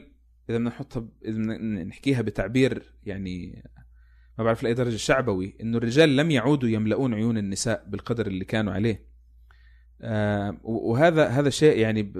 إذا 0.49 0.57
بدنا 0.57 0.69
نحطها 0.69 1.07
إذا 1.25 1.39
نحكيها 1.83 2.21
بتعبير 2.21 2.93
يعني 3.05 3.63
ما 4.37 4.43
بعرف 4.43 4.63
لأي 4.63 4.73
درجة 4.73 4.95
شعبوي 4.95 5.55
إنه 5.61 5.77
الرجال 5.77 6.15
لم 6.15 6.31
يعودوا 6.31 6.69
يملؤون 6.69 7.13
عيون 7.13 7.37
النساء 7.37 7.85
بالقدر 7.87 8.27
اللي 8.27 8.45
كانوا 8.45 8.73
عليه. 8.73 9.05
آه 10.01 10.57
وهذا 10.63 11.27
هذا 11.27 11.49
شيء 11.49 11.77
يعني 11.77 12.13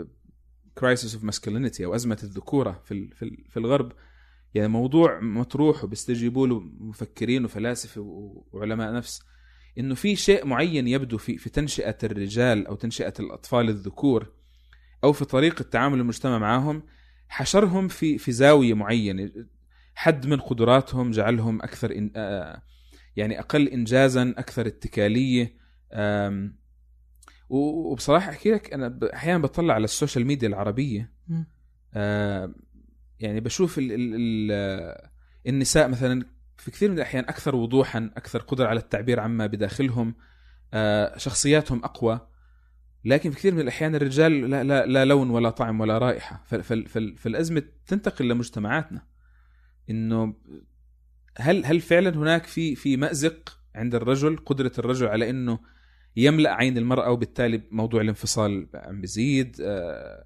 crisis 0.77 1.13
of 1.13 1.23
masculinity 1.23 1.85
أو 1.85 1.95
أزمة 1.95 2.17
الذكورة 2.23 2.81
في 2.85 3.09
في 3.49 3.57
الغرب 3.57 3.91
يعني 4.53 4.67
موضوع 4.67 5.19
مطروح 5.19 5.83
وبيستجيبوا 5.83 6.47
له 6.47 6.59
مفكرين 6.79 7.45
وفلاسفة 7.45 8.01
وعلماء 8.51 8.93
نفس 8.93 9.21
إنه 9.77 9.95
في 9.95 10.15
شيء 10.15 10.45
معين 10.45 10.87
يبدو 10.87 11.17
في 11.17 11.37
في 11.37 11.49
تنشئة 11.49 11.97
الرجال 12.03 12.67
أو 12.67 12.75
تنشئة 12.75 13.13
الأطفال 13.19 13.69
الذكور 13.69 14.31
أو 15.03 15.13
في 15.13 15.25
طريقة 15.25 15.63
تعامل 15.63 15.99
المجتمع 15.99 16.37
معهم 16.37 16.83
حشرهم 17.27 17.87
في 17.87 18.17
في 18.17 18.31
زاوية 18.31 18.73
معينة. 18.73 19.31
حد 19.95 20.27
من 20.27 20.39
قدراتهم 20.39 21.11
جعلهم 21.11 21.61
أكثر 21.61 21.91
إن 21.95 22.11
يعني 23.15 23.39
أقل 23.39 23.67
انجازا 23.67 24.33
أكثر 24.37 24.67
اتكالية. 24.67 25.57
وبصراحة 27.49 28.29
أحكي 28.29 28.51
لك 28.51 28.73
أنا 28.73 28.99
أحيانا 29.13 29.41
بطلع 29.43 29.73
على 29.73 29.83
السوشيال 29.83 30.25
ميديا 30.25 30.47
العربية. 30.47 31.11
يعني 33.23 33.39
بشوف 33.39 33.77
ال 33.77 33.91
ال 33.91 34.15
ال 34.15 35.09
النساء 35.47 35.87
مثلا 35.87 36.25
في 36.57 36.71
كثير 36.71 36.91
من 36.91 36.97
الأحيان 36.97 37.23
أكثر 37.23 37.55
وضوحا 37.55 38.11
أكثر 38.17 38.39
قدرة 38.39 38.67
على 38.67 38.79
التعبير 38.79 39.19
عما 39.19 39.47
بداخلهم 39.47 40.15
شخصياتهم 41.17 41.83
أقوى. 41.83 42.27
لكن 43.05 43.31
في 43.31 43.37
كثير 43.37 43.53
من 43.53 43.59
الأحيان 43.59 43.95
الرجال 43.95 44.49
لا, 44.49 44.63
لا, 44.63 44.85
لا 44.85 45.05
لون 45.05 45.29
ولا 45.29 45.49
طعم 45.49 45.81
ولا 45.81 45.97
رائحة. 45.97 46.43
فالأزمة 47.17 47.63
تنتقل 47.87 48.27
لمجتمعاتنا. 48.27 49.07
إنه 49.89 50.35
هل 51.37 51.65
هل 51.65 51.81
فعلا 51.81 52.09
هناك 52.17 52.45
في 52.45 52.75
في 52.75 52.97
مأزق 52.97 53.59
عند 53.75 53.95
الرجل 53.95 54.37
قدرة 54.37 54.71
الرجل 54.79 55.07
على 55.07 55.29
إنه 55.29 55.59
يملأ 56.15 56.53
عين 56.53 56.77
المرأة 56.77 57.11
وبالتالي 57.11 57.61
موضوع 57.71 58.01
الانفصال 58.01 58.67
عم 58.75 59.01
بيزيد 59.01 59.57
آه، 59.61 60.25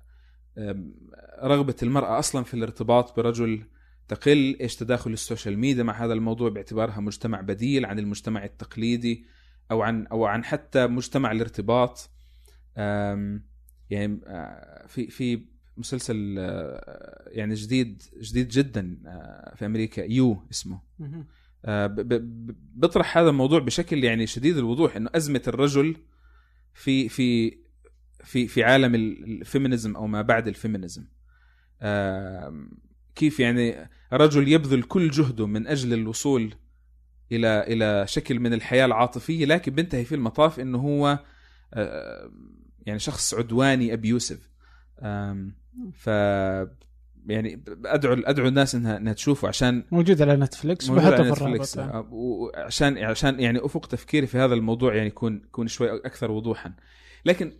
رغبة 1.44 1.76
المرأة 1.84 2.20
أصلا 2.20 2.44
في 2.44 2.54
الارتباط 2.54 3.18
برجل 3.18 3.64
تقل 4.08 4.58
إيش 4.62 4.76
تداخل 4.76 5.14
ال 5.14 5.20
social 5.20 5.60
media 5.60 5.84
مع 5.84 6.06
هذا 6.06 6.14
الموضوع 6.14 6.50
باعتبارها 6.50 7.00
مجتمع 7.00 7.42
بديل 7.42 7.86
عن 7.86 8.00
المجتمع 8.00 8.44
التقليدي 8.44 9.26
أو 9.72 9.82
عن 9.82 10.08
أو 10.08 10.26
عن 10.26 10.44
حتى 10.44 10.88
مجتمع 10.88 11.32
الارتباط. 11.32 12.10
يعني 13.90 14.20
في 14.88 15.08
في 15.10 15.46
مسلسل 15.78 16.36
يعني 17.28 17.54
جديد 17.54 18.04
جديد 18.22 18.48
جدا 18.48 18.98
في 19.56 19.66
أمريكا 19.66 20.02
You 20.02 20.44
اسمه. 20.52 20.82
بيطرح 22.76 23.18
هذا 23.18 23.30
الموضوع 23.30 23.60
بشكل 23.60 24.04
يعني 24.04 24.28
شديد 24.28 24.58
الوضوح 24.58 24.96
إنه 24.96 25.10
أزمة 25.16 25.42
الرجل 25.48 25.98
في 26.74 27.10
في 27.10 27.58
في 28.23 28.48
في 28.48 28.64
عالم 28.64 28.95
ال 28.95 29.07
feminism 29.07 29.95
أو 29.95 30.07
ما 30.07 30.22
بعد 30.22 30.48
ال 30.48 30.54
feminism 30.54 31.06
كيف 33.15 33.39
يعني 33.39 33.89
رجل 34.14 34.48
يبذل 34.48 34.84
كل 34.84 35.10
جهده 35.10 35.48
من 35.48 35.68
أجل 35.68 35.94
الوصول 35.94 36.56
إلى 37.31 37.64
إلى 37.68 38.07
شكل 38.07 38.39
من 38.39 38.53
الحياة 38.53 38.85
العاطفية 38.85 39.45
لكن 39.45 39.73
بينتهي 39.73 40.06
في 40.06 40.15
المطاف 40.15 40.60
إنه 40.60 40.77
هو 40.77 41.19
يعني 42.85 42.99
شخص 42.99 43.34
عدواني 43.34 43.94
ابيوسف 43.94 44.49
ف 45.94 46.10
يعني 47.27 47.64
أدعو 47.85 48.14
أدعو 48.14 48.48
الناس 48.48 48.76
إنها 48.76 48.98
إنها 48.98 49.14
تشوفه 49.14 49.48
عشان 49.48 49.84
موجود 49.91 50.22
على 50.22 50.35
نتفلكس 50.35 50.89
موجود 50.89 51.14
على 51.14 51.31
نتفلكس 51.31 51.77
آه، 51.77 52.07
وعشان 52.11 52.98
عشان 52.98 53.39
يعني 53.39 53.60
أفق 53.65 53.85
تفكيري 53.85 54.27
في 54.27 54.38
هذا 54.38 54.53
الموضوع 54.53 54.95
يعني 54.95 55.07
يكون 55.07 55.41
يكون 55.45 55.68
شوي 55.68 55.98
أكثر 55.98 56.31
وضوحا. 56.31 56.73
لكن 57.26 57.53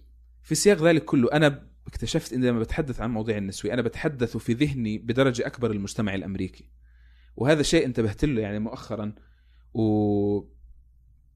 في 0.48 0.56
سياق 0.56 0.84
ذلك 0.84 1.06
كله 1.06 1.32
أنا 1.34 1.68
اكتشفت 1.88 2.34
ان 2.34 2.46
لما 2.46 2.60
بتحدث 2.60 3.02
عن 3.02 3.12
مواضيع 3.12 3.38
النسويه 3.38 3.74
أنا 3.74 3.82
بتحدث 3.82 4.38
في 4.38 4.54
ذهني 4.54 4.98
بدرجة 4.98 5.48
أكبر 5.48 5.72
المجتمع 5.72 6.16
الأمريكي. 6.16 6.70
وهذا 7.36 7.62
شيء 7.62 7.86
انتبهت 7.86 8.26
له 8.26 8.42
يعني 8.42 8.60
مؤخرا 8.60 9.14
و... 9.74 9.82
و... 10.38 10.48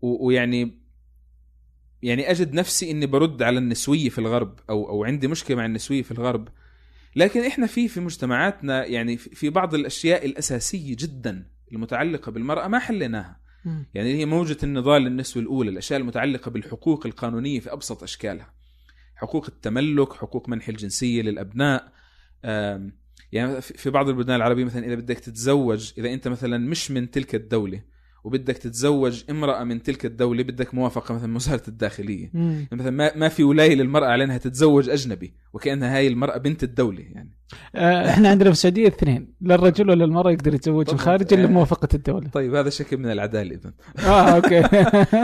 ويعني 0.02 0.82
يعني 2.02 2.32
أجد 2.32 2.54
نفسي 2.54 2.92
إني 2.92 3.06
برد 3.06 3.42
على 3.44 3.58
النسوية 3.58 4.10
في 4.10 4.20
الغرب 4.20 4.60
أو 4.70 4.90
أو 4.90 5.04
عندي 5.04 5.28
مشكلة 5.28 5.58
مع 5.58 5.66
النسوية 5.66 6.02
في 6.02 6.12
الغرب. 6.12 6.48
لكن 7.16 7.42
إحنا 7.42 7.68
في 7.68 7.88
في 7.88 8.00
مجتمعاتنا 8.00 8.86
يعني 8.86 9.18
في 9.18 9.50
بعض 9.50 9.76
الأشياء 9.76 10.26
الأساسية 10.26 10.96
جدا 11.00 11.48
المتعلقة 11.72 12.32
بالمرأة 12.32 12.68
ما 12.68 12.80
حليناها. 12.80 13.40
يعني 13.94 14.14
هي 14.14 14.26
موجة 14.26 14.58
النضال 14.64 15.02
للنسوه 15.02 15.44
الأولى 15.44 15.70
الأشياء 15.70 16.00
المتعلقة 16.00 16.52
بالحقوق 16.52 17.06
القانونية 17.06 17.60
في 17.60 17.74
أبسط 17.74 18.04
أشكالها. 18.04 18.61
حقوق 19.22 19.46
التملك 19.48 20.14
حقوق 20.14 20.50
منح 20.50 20.68
الجنسية 20.68 21.22
للأبناء. 21.22 21.92
يعني 23.32 23.62
في 23.62 23.90
بعض 23.90 24.10
البلدان 24.10 24.36
العربية 24.36 24.64
مثلا 24.66 24.86
إذا 24.86 24.96
بدك 24.96 25.20
تتزوج 25.20 25.92
إذا 25.98 26.14
أنت 26.14 26.28
مثلا 26.28 26.58
مش 26.58 26.92
من 26.92 27.12
تلك 27.12 27.36
الدولة 27.36 27.82
وبدك 28.24 28.58
تتزوج 28.58 29.24
امرأة 29.30 29.64
من 29.64 29.84
تلك 29.84 30.06
الدولة 30.06 30.44
بدك 30.44 30.74
موافقة 30.74 31.14
مثلا 31.14 31.28
من 31.28 31.36
وزارة 31.36 31.64
الداخلية. 31.68 32.30
يعني 32.34 32.68
مثلا 32.72 32.92
ما, 32.92 33.16
ما 33.16 33.30
في 33.30 33.44
ولاية 33.44 33.76
للمرأة 33.76 34.08
على 34.08 34.24
انها 34.24 34.38
تتزوج 34.38 34.90
أجنبي 34.90 35.34
وكأنها 35.54 35.98
هاي 35.98 36.08
المرأة 36.08 36.38
بنت 36.38 36.64
الدولة 36.64 37.02
يعني. 37.02 37.38
آه 37.76 38.10
إحنا 38.10 38.30
عندنا 38.30 38.50
في 38.50 38.54
السعودية 38.54 38.88
اثنين 38.88 39.34
لا 39.42 39.56
الرجل 39.56 39.90
ولا 39.90 40.06
المرأة 40.06 40.32
يقدر 40.32 40.54
يتزوج 40.54 40.88
في 40.88 40.94
الخارج 40.94 41.34
إلا 41.34 41.46
بموافقة 41.46 41.90
الدولة. 41.94 42.30
طيب 42.30 42.56
هذا 42.56 42.70
شكل 42.70 42.98
من 42.98 43.12
العدالة 43.12 43.56
اذا 43.56 43.74
آه 44.08 44.30
أوكي. 44.36 44.60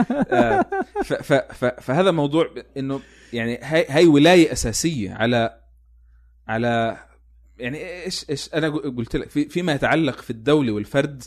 آه 0.32 0.64
ف 1.04 1.12
ف 1.12 1.32
ف 1.32 1.64
فهذا 1.64 2.10
موضوع 2.10 2.46
إنه 2.76 3.00
يعني 3.32 3.58
هاي 3.62 3.86
هاي 3.88 4.06
ولاية 4.06 4.52
أساسية 4.52 5.12
على 5.12 5.60
على 6.48 6.96
يعني 7.58 8.04
إيش 8.04 8.30
إيش 8.30 8.54
أنا 8.54 8.68
قلت 8.68 9.16
لك 9.16 9.30
في 9.30 9.48
فيما 9.48 9.72
يتعلق 9.72 10.20
في 10.20 10.30
الدولة 10.30 10.72
والفرد 10.72 11.22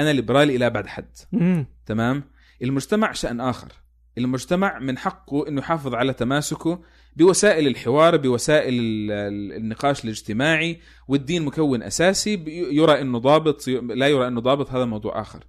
أنا 0.00 0.12
ليبرالي 0.12 0.56
إلى 0.56 0.66
ابعد 0.66 0.86
حد. 0.86 1.08
مم. 1.32 1.66
تمام؟ 1.86 2.22
المجتمع 2.62 3.12
شأن 3.12 3.40
آخر. 3.40 3.72
المجتمع 4.18 4.78
من 4.78 4.98
حقه 4.98 5.48
إنه 5.48 5.60
يحافظ 5.60 5.94
على 5.94 6.12
تماسكه 6.12 6.82
بوسائل 7.16 7.66
الحوار 7.66 8.16
بوسائل 8.16 8.74
ال- 8.74 9.10
ال- 9.10 9.52
النقاش 9.56 10.04
الاجتماعي 10.04 10.80
والدين 11.08 11.44
مكون 11.44 11.82
أساسي 11.82 12.44
يرى 12.72 13.00
إنه 13.00 13.18
ضابط 13.18 13.68
لا 13.68 14.06
يرى 14.08 14.28
إنه 14.28 14.40
ضابط 14.40 14.70
هذا 14.70 14.84
موضوع 14.84 15.20
آخر. 15.20 15.44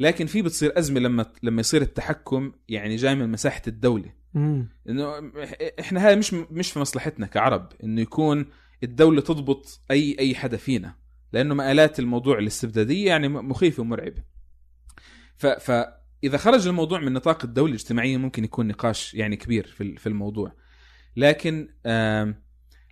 لكن 0.00 0.26
في 0.26 0.42
بتصير 0.42 0.78
أزمة 0.78 1.00
لما 1.00 1.26
لما 1.42 1.60
يصير 1.60 1.82
التحكم 1.82 2.52
يعني 2.68 2.96
جاي 2.96 3.14
من 3.14 3.28
مساحة 3.30 3.62
الدولة. 3.66 4.12
إنه 4.88 5.32
إحنا 5.80 6.00
هذا 6.08 6.14
مش 6.14 6.34
مش 6.34 6.72
في 6.72 6.78
مصلحتنا 6.78 7.26
كعرب 7.26 7.68
إنه 7.84 8.00
يكون 8.00 8.46
الدولة 8.82 9.20
تضبط 9.20 9.80
اي 9.90 10.16
أي 10.18 10.34
حدا 10.34 10.56
فينا. 10.56 10.94
لأنه 11.36 11.54
مآلات 11.54 11.98
الموضوع 11.98 12.38
الاستبدادية 12.38 13.06
يعني 13.06 13.28
مخيفة 13.28 13.80
ومرعبة. 13.80 14.22
ف 15.36 15.46
فاذا 15.46 16.36
خرج 16.36 16.66
الموضوع 16.68 17.00
من 17.00 17.12
نطاق 17.12 17.44
الدولة 17.44 17.70
الاجتماعية 17.70 18.16
ممكن 18.16 18.44
يكون 18.44 18.68
نقاش 18.68 19.14
يعني 19.14 19.36
كبير 19.36 19.66
في 19.66 19.96
في 19.96 20.06
الموضوع. 20.06 20.52
لكن 21.16 21.68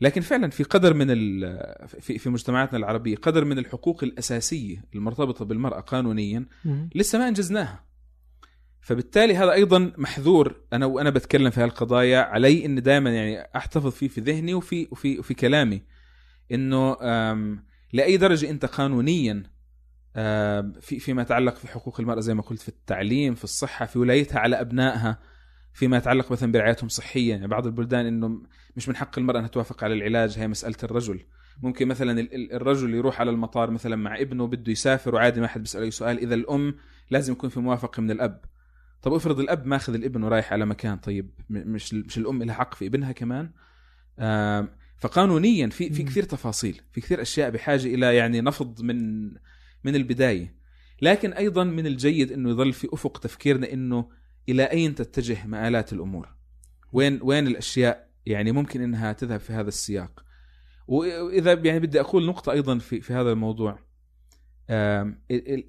لكن 0.01 0.21
فعلا 0.21 0.51
في 0.51 0.63
قدر 0.63 0.95
من 0.95 1.07
ال- 1.11 1.89
في 1.89 2.19
في 2.19 2.31
مجتمعاتنا 2.31 2.79
العربية 2.79 3.17
قدر 3.17 3.45
من 3.45 3.59
الحقوق 3.59 4.05
الأساسية 4.05 4.85
المرتبطة 4.95 5.45
بالمرأة 5.45 5.81
قانونيا. 5.81 6.47
لسه 6.95 7.19
ما 7.19 7.29
أنجزناها. 7.29 7.85
فبالتالي 8.81 9.37
هذا 9.37 9.53
أيضا 9.53 9.93
محذور. 9.99 10.61
أنا 10.73 10.87
وأنا 10.87 11.11
بتكلم 11.11 11.51
في 11.51 11.61
هالقضايا 11.61 12.19
علي 12.21 12.65
إني 12.65 12.81
دائما 12.81 13.11
يعني 13.11 13.49
أحتفظ 13.57 13.91
فيه 13.93 14.09
في 14.09 14.21
ذهني 14.21 14.55
وفي 14.55 14.89
وفي 14.91 15.19
وفي 15.19 15.35
كلامي. 15.35 15.83
إنه 16.53 16.97
لأي 17.95 18.17
درجة 18.17 18.51
أنت 18.51 18.65
قانونيا 18.65 19.43
في 20.81 20.99
فيما 20.99 21.23
يتعلق 21.23 21.57
في 21.57 21.69
حقوق 21.69 22.01
المرأة 22.01 22.21
زي 22.21 22.35
ما 22.35 22.43
قلت 22.43 22.61
في 22.63 22.69
التعليم 22.69 23.35
في 23.35 23.45
الصحة 23.45 23.87
في 23.87 23.99
ولايتها 23.99 24.39
على 24.39 24.61
أبنائها 24.61 25.19
فيما 25.73 25.97
يتعلق 25.97 26.33
مثلا 26.33 26.53
برعايتهم 26.53 26.89
صحيا. 26.89 27.31
يعني 27.31 27.47
بعض 27.47 27.67
البلدان 27.67 28.07
إنه 28.07 28.43
مش 28.77 28.89
من 28.89 28.97
حق 28.97 29.19
المرأة 29.19 29.39
إنها 29.39 29.49
توافق 29.49 29.85
على 29.85 29.95
العلاج 29.95 30.39
هي 30.39 30.49
مسألة 30.49 30.77
الرجل. 30.83 31.21
ممكن 31.63 31.89
مثلا 31.89 32.21
ال- 32.21 32.35
ال- 32.35 32.53
الرجل 32.53 32.95
يروح 32.95 33.21
على 33.21 33.31
المطار 33.31 33.71
مثلا 33.71 33.97
مع 33.97 34.21
ابنه 34.21 34.47
بده 34.47 34.73
يسافر 34.73 35.15
وعادي 35.15 35.41
ما 35.41 35.47
حد 35.49 35.61
بيسأل 35.61 35.83
أي 35.83 35.91
سؤال. 35.91 36.19
إذا 36.19 36.35
الأم 36.35 36.75
لازم 37.11 37.33
يكون 37.33 37.51
في 37.51 37.61
موافقة 37.61 38.01
من 38.01 38.11
الأب. 38.11 38.41
طب 39.03 39.13
افرض 39.13 39.41
الأب 39.41 39.67
ماخذ 39.67 39.95
الابن 39.95 40.23
ورايح 40.23 40.53
على 40.53 40.67
مكان 40.67 40.97
طيب 40.97 41.31
مش 41.51 41.95
مش 41.95 42.19
الأم 42.19 42.43
لها 42.43 42.55
حق 42.55 42.75
في 42.75 42.87
ابنها 42.87 43.13
كمان؟ 43.13 43.51
فقانونيا 44.99 45.69
في 45.69 45.91
في. 45.91 46.03
كثير 46.03 46.23
تفاصيل 46.23 46.81
في 46.93 47.01
كثير 47.01 47.23
أشياء 47.23 47.51
بحاجة 47.51 47.87
إلى 47.95 48.17
يعني 48.17 48.41
نفض 48.41 48.83
من 48.83 49.29
من 49.85 49.95
البداية. 49.95 50.57
لكن 51.03 51.33
أيضا 51.33 51.65
من 51.65 51.87
الجيد 51.87 52.33
إنه 52.33 52.51
يظل 52.51 52.73
في 52.73 52.89
أفق 52.93 53.19
تفكيرنا 53.19 53.73
إنه 53.73 54.09
إلى 54.49 54.65
أين 54.65 54.95
تتجه 54.95 55.47
مآلات 55.47 55.93
الأمور؟ 55.93 56.29
وين 56.93 57.19
وين 57.23 57.47
الأشياء 57.47 58.11
يعني 58.27 58.53
ممكن 58.53 58.81
إنها 58.83 59.13
تذهب 59.13 59.41
في 59.41 59.53
هذا 59.53 59.69
السياق؟ 59.69 60.25
وإذا 60.87 61.53
يعني 61.53 61.79
بدي 61.79 62.01
أقول 62.01 62.27
نقطة 62.27 62.53
أيضا 62.53 62.79
في 62.79 63.01
في 63.01 63.13
هذا 63.13 63.33
الموضوع. 63.33 63.79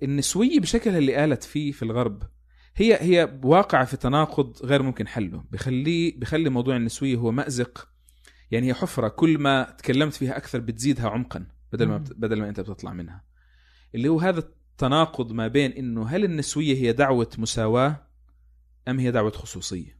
النسوية 0.03 0.59
بشكلها 0.59 0.97
اللي 0.97 1.15
قالت 1.15 1.43
فيه 1.43 1.71
في 1.71 1.83
الغرب 1.83 2.23
هي 2.75 2.97
هي 3.01 3.39
واقعة 3.43 3.85
في 3.85 3.97
تناقض 3.97 4.65
غير 4.65 4.81
ممكن 4.81 5.07
حله. 5.07 5.43
بخليه 5.51 6.19
بخلي 6.19 6.49
موضوع 6.49 6.75
النسوية 6.75 7.15
هو 7.15 7.31
مأزق 7.31 7.94
يعني 8.51 8.67
هي 8.67 8.73
حفرة 8.73 9.07
كل 9.07 9.37
ما 9.37 9.63
تكلمت 9.77 10.13
فيها 10.13 10.37
أكثر 10.37 10.59
بتزيدها 10.59 11.09
عمقا 11.09 11.47
بدل 11.73 11.87
ما 11.87 11.97
بدل 11.97 12.41
ما 12.41 12.49
أنت 12.49 12.59
بتطلع 12.59 12.93
منها. 12.93 13.23
اللي 13.95 14.07
هو 14.07 14.19
هذا 14.19 14.39
التناقض 14.39 15.31
ما 15.31 15.47
بين 15.47 15.71
إنه 15.71 16.07
هل 16.07 16.23
النسوية 16.23 16.75
هي 16.75 16.93
دعوة 16.93 17.29
مساواة 17.37 18.07
أم 18.87 18.99
هي 18.99 19.11
دعوة 19.11 19.31
خصوصية؟ 19.31 19.97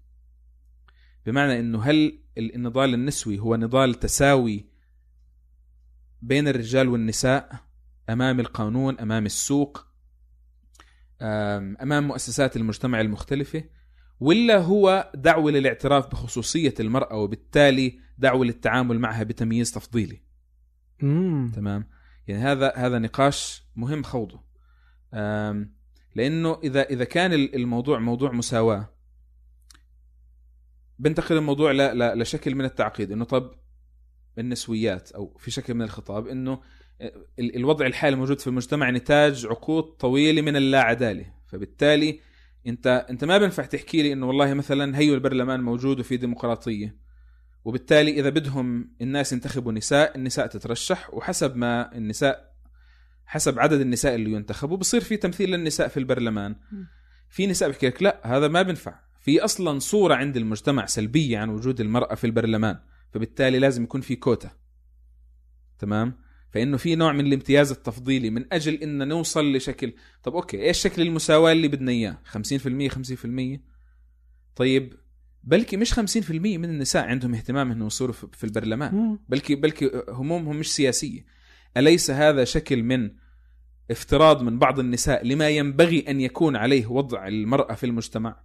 بمعنى 1.26 1.60
إنه 1.60 1.82
هل 1.84 2.20
ال- 2.38 2.56
النضال 2.56 2.94
النسوي 2.94 3.40
هو 3.40 3.56
نضال 3.56 3.94
تساوي 3.94 4.66
بين 6.22 6.48
الرجال 6.48 6.88
والنساء 6.88 7.60
أمام 8.10 8.40
القانون 8.40 9.00
أمام 9.00 9.26
السوق 9.26 9.88
أمام 11.22 12.08
مؤسسات 12.08 12.58
المجتمع 12.58 13.02
المختلفة؟ 13.02 13.64
ولا 14.20 14.58
هو 14.58 15.12
دعوة 15.16 15.52
للاعتراف 15.52 16.08
بخصوصية 16.08 16.74
المرأة 16.80 17.16
وبالتالي 17.16 18.00
دعوة 18.18 18.46
للتعامل 18.46 19.00
معها 19.00 19.24
بتمييز 19.24 19.72
تفضيلي؟ 19.72 20.22
مم. 21.02 21.52
تمام. 21.56 21.88
يعني 22.28 22.42
هذا 22.44 22.74
هذا 22.76 23.00
نقاش 23.00 23.64
مهم 23.76 24.04
خوضه. 24.04 24.44
أم، 25.14 25.76
لأنه 26.16 26.60
إذا 26.64 26.82
إذا 26.84 27.04
كان 27.04 27.34
ال- 27.34 27.56
الموضوع 27.56 28.00
موضوع 28.00 28.32
مساواة 28.32 28.90
بنتقل 31.00 31.38
الموضوع 31.38 31.72
ل- 31.72 31.98
ل- 32.00 32.20
لشكل 32.22 32.56
من 32.56 32.66
التعقيد. 32.66 33.12
إنه 33.12 33.26
طب 33.26 33.52
النسويات 34.40 35.12
أو 35.12 35.38
في 35.40 35.52
شكل 35.52 35.74
من 35.74 35.82
الخطاب 35.82 36.28
ال- 36.28 37.56
الوضع 37.56 37.86
الحالي 37.86 38.14
الموجود 38.14 38.40
في 38.40 38.48
المجتمع 38.48 38.90
نتاج 38.90 39.46
عقود 39.46 39.84
طويلة 39.84 40.42
من 40.42 40.56
اللا 40.56 40.82
عداله 40.82 41.26
فبالتالي 41.48 42.20
انت 42.68 43.06
انت 43.10 43.24
ما 43.24 43.38
بينفع 43.38 43.66
تحكي 43.66 44.02
لي 44.02 44.14
إنه 44.14 44.28
والله 44.28 44.54
مثلا 44.54 44.98
هيو 44.98 45.14
البرلمان 45.14 45.62
موجود 45.62 46.00
وفي 46.00 46.18
ديمقراطية 46.18 46.98
وبالتالي 47.66 48.20
إذا 48.20 48.30
بدهم 48.30 48.96
الناس 49.02 49.34
ينتخبوا 49.34 49.72
نساء 49.72 50.18
النساء 50.18 50.48
تترشح 50.48 51.14
وحسب 51.14 51.56
ما 51.56 51.96
النساء 51.96 52.56
حسب 53.26 53.60
عدد 53.60 53.80
النساء 53.82 54.16
اللي 54.16 54.32
ينتخبوا 54.32 54.78
بصير 54.78 55.02
في 55.02 55.18
تمثيل 55.18 55.52
للنساء 55.52 55.88
في 55.88 55.98
البرلمان. 55.98 56.56
في 57.30 57.48
نساء 57.48 57.70
بحكي 57.70 57.88
لك 57.88 58.04
لا 58.04 58.22
هذا 58.24 58.48
ما 58.48 58.62
بنفع 58.62 59.00
في 59.22 59.40
أصلا 59.44 59.80
صورة 59.80 60.16
عند 60.16 60.38
المجتمع 60.38 60.86
سلبية 60.86 61.40
عن 61.40 61.50
وجود 61.50 61.82
المرأة 61.82 62.16
في 62.16 62.24
البرلمان 62.24 62.80
فبالتالي 63.12 63.60
لازم 63.60 63.84
يكون 63.84 64.02
في 64.02 64.16
كوتا. 64.16 64.52
تمام؟ 65.80 66.25
فإنه 66.56 66.78
في 66.78 66.96
نوع 66.96 67.12
من 67.12 67.26
الامتياز 67.26 67.72
التفضيلي 67.72 68.30
من 68.30 68.46
أجل 68.54 68.74
ان 68.74 69.08
نوصل 69.08 69.56
لشكل. 69.56 69.94
طب 70.24 70.36
okay 70.36 70.64
إيش 70.64 70.78
شكل 70.78 71.02
المساواة 71.02 71.52
اللي 71.52 71.68
بدنا 71.68 71.92
إياه؟ 71.92 72.18
50% 72.34 72.90
50% 73.58 73.60
طيب 74.56 74.94
بلكي 75.44 75.78
مش 75.78 75.94
50% 75.94 76.00
من 76.32 76.66
النساء 76.66 77.06
عندهم 77.06 77.36
اهتمام 77.36 77.72
إنهم 77.72 77.88
يصيروا 77.88 78.14
في 78.14 78.44
البرلمان. 78.44 79.20
بلكي 79.30 79.56
بلكي 79.56 79.92
همومهم 80.10 80.56
مش 80.56 80.76
سياسية. 80.76 81.26
أليس 81.78 82.12
هذا 82.12 82.44
شكل 82.44 82.84
من 82.84 83.12
افتراض 83.92 84.44
من 84.44 84.60
بعض 84.60 84.80
النساء 84.80 85.26
لما 85.26 85.50
ينبغي 85.50 86.06
أن 86.08 86.22
يكون 86.22 86.56
عليه 86.56 86.88
وضع 86.88 87.28
المرأة 87.28 87.74
في 87.74 87.86
المجتمع؟ 87.86 88.44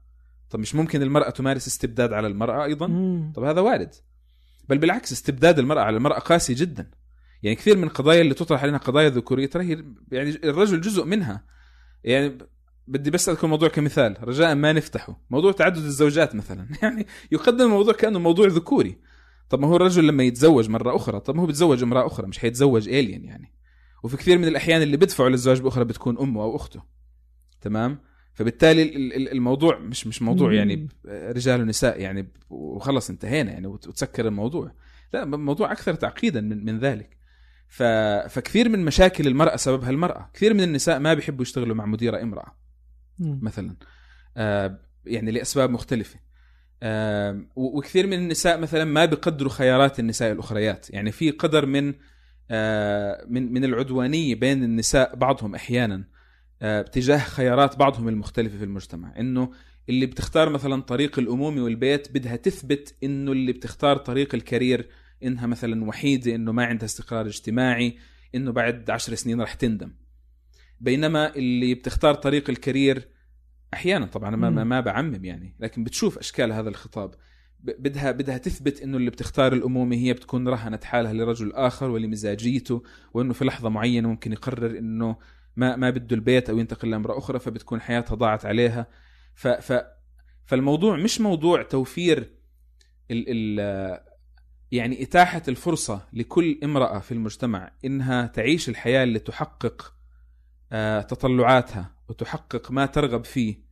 طب 0.50 0.58
مش 0.58 0.74
ممكن 0.74 1.02
المرأة 1.02 1.30
تمارس 1.30 1.66
استبداد 1.66 2.12
على 2.12 2.26
المرأة 2.26 2.64
أيضا. 2.64 2.86
طب 3.34 3.44
هذا 3.44 3.60
وارد. 3.60 3.94
بل 4.68 4.78
بالعكس 4.78 5.12
استبداد 5.12 5.58
المرأة 5.58 5.82
على 5.82 5.96
المرأة 5.96 6.18
قاسي 6.18 6.54
جدا. 6.54 6.90
يعني 7.42 7.56
كثير 7.56 7.76
من 7.76 7.84
القضايا 7.84 8.20
اللي 8.20 8.34
تطرح 8.34 8.62
علينا 8.62 8.78
قضايا 8.78 9.08
ذكوريه 9.08 9.46
ترى 9.46 9.64
هي 9.64 9.84
يعني 10.12 10.30
الرجل 10.30 10.80
جزء 10.80 11.04
منها. 11.04 11.44
يعني 12.04 12.38
بدي 12.86 13.10
بس 13.10 13.28
أذكر 13.28 13.46
موضوع 13.46 13.68
كمثال. 13.68 14.16
رجاء 14.22 14.54
ما 14.54 14.72
نفتحه. 14.72 15.20
موضوع 15.30 15.52
تعدد 15.52 15.76
الزوجات 15.76 16.34
مثلا. 16.34 16.68
يعني 16.82 17.06
يقدم 17.32 17.64
الموضوع 17.64 17.92
كأنه 17.94 18.18
موضوع 18.18 18.46
ذكوري. 18.46 18.98
طب 19.48 19.60
ما 19.60 19.68
هو 19.68 19.76
الرجل 19.76 20.06
لما 20.06 20.22
يتزوج 20.22 20.68
مرة 20.68 20.96
أخرى 20.96 21.20
طب 21.20 21.34
ما 21.36 21.42
هو 21.42 21.46
بيتزوج 21.46 21.82
امرأة 21.82 22.06
أخرى 22.06 22.26
مش 22.26 22.38
حيتزوج 22.38 22.88
الين 22.88 23.24
يعني. 23.24 23.52
وفي 24.02 24.16
كثير 24.16 24.38
من 24.38 24.44
الأحيان 24.48 24.82
اللي 24.82 24.96
بيدفعوا 24.96 25.28
للزواج 25.28 25.60
بأخرى 25.60 25.84
بتكون 25.84 26.18
أمه 26.18 26.42
أو 26.42 26.56
أخته. 26.56 26.82
تمام؟ 27.60 27.98
فبالتالي 28.34 28.82
ال- 28.82 29.12
ال- 29.16 29.32
الموضوع 29.32 29.78
مش 29.78 30.06
مش 30.06 30.22
موضوع. 30.22 30.52
يعني 30.54 30.88
رجال 31.06 31.60
ونساء 31.60 32.00
يعني 32.00 32.32
وخلص 32.50 33.10
انتهينا 33.10 33.52
يعني 33.52 33.66
وت- 33.66 33.88
وتسكر 33.88 34.26
الموضوع. 34.26 34.72
لا 35.14 35.24
موضوع 35.24 35.72
أكثر 35.72 35.94
تعقيدا 35.94 36.40
من 36.40 36.64
من 36.64 36.78
ذلك. 36.78 37.16
ف... 37.70 37.82
فكثير 38.28 38.68
من 38.68 38.84
مشاكل 38.84 39.26
المرأة 39.26 39.56
سببها 39.56 39.90
المرأة. 39.90 40.30
كثير 40.34 40.54
من 40.54 40.60
النساء 40.60 40.98
ما 40.98 41.14
بيحبوا 41.14 41.42
يشتغلوا 41.42 41.76
مع 41.76 41.86
مديرة 41.86 42.22
امرأة. 42.22 42.56
مم. 43.18 43.38
مثلا. 43.42 43.76
آه 44.36 44.80
يعني 45.04 45.30
لأسباب 45.30 45.70
مختلفة. 45.70 46.20
آه 46.82 47.44
وكثير 47.56 48.06
من 48.06 48.12
النساء 48.18 48.58
مثلا 48.58 48.84
ما 48.84 49.04
بيقدروا 49.04 49.50
خيارات 49.50 50.00
النساء 50.00 50.32
الأخريات. 50.32 50.90
يعني 50.90 51.12
في 51.12 51.30
قدر 51.30 51.66
من 51.66 51.94
آه 52.50 53.24
من 53.28 53.52
من 53.52 53.64
العدوانية 53.64 54.34
بين 54.34 54.64
النساء 54.64 55.16
بعضهم 55.16 55.54
أحيانا 55.54 56.04
آه 56.62 56.82
تجاه 56.82 57.18
خيارات 57.18 57.76
بعضهم 57.76 58.08
المختلفة 58.08 58.58
في 58.58 58.64
المجتمع. 58.64 59.14
إنه 59.18 59.50
اللي 59.88 60.06
بتختار 60.06 60.48
مثلا 60.48 60.82
طريق 60.82 61.18
الأمومة 61.18 61.62
والبيت 61.62 62.12
بدها 62.12 62.36
تثبت 62.36 62.94
إنه 63.04 63.32
اللي 63.32 63.52
بتختار 63.52 63.96
طريق 63.96 64.34
الكارير 64.34 64.88
إنها 65.24 65.46
مثلا 65.46 65.84
وحيدة 65.84 66.34
إنه 66.34 66.52
ما 66.52 66.64
عندها 66.64 66.84
استقرار 66.84 67.26
اجتماعي 67.26 67.96
إنه 68.34 68.52
بعد 68.52 68.90
عشر 68.90 69.14
سنين 69.14 69.40
رح 69.40 69.54
تندم. 69.54 69.92
بينما 70.80 71.34
اللي 71.36 71.74
بتختار 71.74 72.14
طريق 72.14 72.50
الكارير 72.50 73.08
أحيانا 73.74 74.06
طبعا 74.06 74.30
ما 74.30 74.50
ما- 74.50 74.64
مم. 74.64 74.68
ما 74.68 74.80
بعمم 74.80 75.24
يعني 75.24 75.56
لكن 75.60 75.84
بتشوف 75.84 76.18
أشكال 76.18 76.52
هذا 76.52 76.68
الخطاب. 76.68 77.14
بدها 77.62 78.12
بدها 78.12 78.38
تثبت 78.38 78.80
إنه 78.82 78.96
اللي 78.96 79.10
بتختار 79.10 79.52
الأمومة 79.52 79.96
هي 79.96 80.12
بتكون 80.12 80.48
رهنت 80.48 80.84
حالها 80.84 81.12
لرجل 81.12 81.52
آخر 81.52 81.90
ولمزاجيته 81.90 82.82
وإنه 83.14 83.32
في 83.32 83.44
لحظة 83.44 83.68
معينة 83.68 84.08
ممكن 84.08 84.32
يقرر 84.32 84.78
إنه 84.78 85.16
ما 85.56 85.76
ما 85.76 85.90
بده 85.90 86.16
البيت 86.16 86.50
أو 86.50 86.58
ينتقل 86.58 86.90
لأمرأة 86.90 87.18
أخرى 87.18 87.38
فبتكون 87.38 87.80
حياتها 87.80 88.14
ضاعت 88.14 88.46
عليها. 88.46 88.86
ف 89.34 89.48
ف 89.48 89.82
فالموضوع 90.46 90.96
مش 90.96 91.20
موضوع 91.20 91.62
توفير 91.62 92.18
ال 93.10 93.24
ال 93.28 94.00
يعني 94.72 95.02
إتاحة 95.02 95.42
الفرصة 95.48 96.08
لكل 96.12 96.58
امرأة 96.64 96.98
في 96.98 97.12
المجتمع 97.12 97.72
إنها 97.84 98.26
تعيش 98.26 98.68
الحياة 98.68 99.04
اللي 99.04 99.18
تحقق 99.18 99.94
آه، 100.72 101.00
تطلعاتها 101.00 101.94
وتحقق 102.08 102.70
ما 102.70 102.86
ترغب 102.86 103.24
فيه 103.24 103.70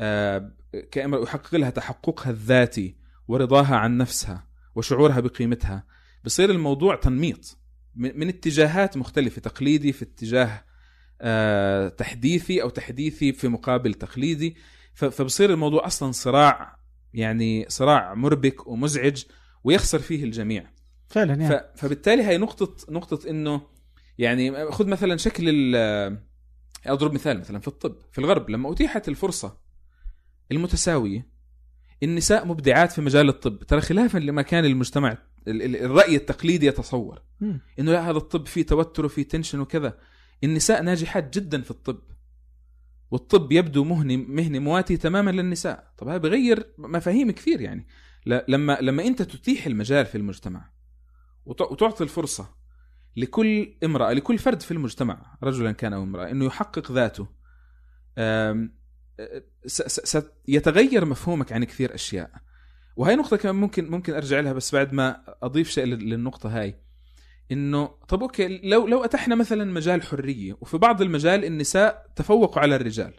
آه، 0.00 0.52
كامرأة 0.90 1.22
يحقق 1.22 1.54
لها 1.54 1.70
تحققها 1.70 2.30
الذاتي 2.30 2.96
ورضاها 3.28 3.76
عن 3.76 3.96
نفسها 3.96 4.46
وشعورها 4.74 5.20
بقيمتها. 5.20 5.86
بصير 6.24 6.50
الموضوع 6.50 6.96
تنميط 6.96 7.58
من 7.94 8.28
اتجاهات 8.28 8.96
مختلفة 8.96 9.40
تقليدي 9.40 9.92
في 9.92 10.02
اتجاه 10.02 10.64
آه، 11.20 11.88
تحديثي 11.88 12.62
أو 12.62 12.68
تحديثي 12.68 13.32
في 13.32 13.48
مقابل 13.48 13.94
تقليدي. 13.94 14.56
فبصير 14.94 15.52
الموضوع 15.52 15.86
أصلا 15.86 16.12
صراع 16.12 16.78
يعني 17.14 17.66
صراع 17.68 18.14
مربك 18.14 18.66
ومزعج. 18.66 19.24
ويخسر 19.64 19.98
فيه 19.98 20.24
الجميع. 20.24 20.70
فعلا 21.08 21.34
يعني. 21.34 21.64
فبالتالي 21.76 22.22
هي 22.22 22.38
نقطة 22.38 22.92
نقطة 22.92 23.30
إنه 23.30 23.60
يعني 24.18 24.70
خذ 24.72 24.86
مثلا 24.86 25.16
شكل 25.16 25.74
اضرب 26.86 27.12
مثال 27.12 27.40
مثلا 27.40 27.58
في 27.58 27.68
الطب 27.68 27.96
في 28.12 28.18
الغرب 28.18 28.50
لما 28.50 28.72
أتيحت 28.72 29.08
الفرصة 29.08 29.58
المتساوية 30.52 31.28
النساء 32.02 32.46
مبدعات 32.46 32.92
في 32.92 33.00
مجال 33.00 33.28
الطب 33.28 33.62
ترى 33.62 33.80
خلافا 33.80 34.18
لما 34.18 34.42
كان 34.42 34.64
المجتمع 34.64 35.18
ال- 35.48 35.62
ال- 35.62 35.76
الرأي 35.76 36.16
التقليدي 36.16 36.66
يتصور. 36.66 37.22
إنه 37.78 37.92
لا 37.92 38.10
هذا 38.10 38.16
الطب 38.16 38.46
فيه 38.46 38.62
توتر 38.66 39.04
وفيه 39.04 39.22
تنشن 39.22 39.60
وكذا. 39.60 39.98
النساء 40.44 40.82
ناجحات 40.82 41.38
جدا 41.38 41.62
في 41.62 41.70
الطب. 41.70 42.00
والطب 43.10 43.52
يبدو 43.52 43.84
مهني 43.84 44.16
مهنه 44.16 44.58
مواتي 44.58 44.96
تماما 44.96 45.30
للنساء. 45.30 45.92
طب 45.98 46.08
هذا 46.08 46.18
بغير 46.18 46.66
مفاهيم 46.78 47.30
كثير 47.30 47.60
يعني. 47.60 47.86
لما 48.26 48.78
لما 48.80 49.06
انت 49.06 49.22
تتيح 49.22 49.66
المجال 49.66 50.06
في 50.06 50.18
المجتمع 50.18 50.70
وت- 51.44 51.60
وتعطي 51.72 52.04
الفرصة 52.04 52.54
لكل 53.16 53.76
امرأة 53.84 54.12
لكل 54.12 54.38
فرد 54.38 54.62
في 54.62 54.70
المجتمع 54.70 55.36
رجلا 55.42 55.72
كان 55.72 55.92
أو 55.92 56.02
امرأة 56.02 56.30
إنه 56.30 56.44
يحقق 56.44 56.92
ذاته 56.92 57.28
سيتغير 59.66 61.04
مفهومك 61.04 61.52
عن 61.52 61.64
كثير 61.64 61.94
أشياء. 61.94 62.30
وهي 62.96 63.16
نقطة 63.16 63.36
كمان 63.36 63.54
ممكن 63.54 63.90
ممكن 63.90 64.14
أرجع 64.14 64.40
لها 64.40 64.52
بس 64.52 64.74
بعد 64.74 64.92
ما 64.92 65.22
أضيف 65.42 65.70
شيء 65.70 65.84
لل- 65.84 66.10
للنقطة 66.10 66.60
هاي 66.60 66.80
إنه 67.52 67.86
طب 68.08 68.22
okay 68.22 68.60
لو 68.64 68.86
لو 68.86 69.04
أتحنا 69.04 69.34
مثلا 69.34 69.72
مجال 69.72 70.02
حرية 70.02 70.56
وفي 70.60 70.78
بعض 70.78 71.02
المجال 71.02 71.44
النساء 71.44 72.06
تفوقوا 72.16 72.60
على 72.62 72.76
الرجال. 72.76 73.14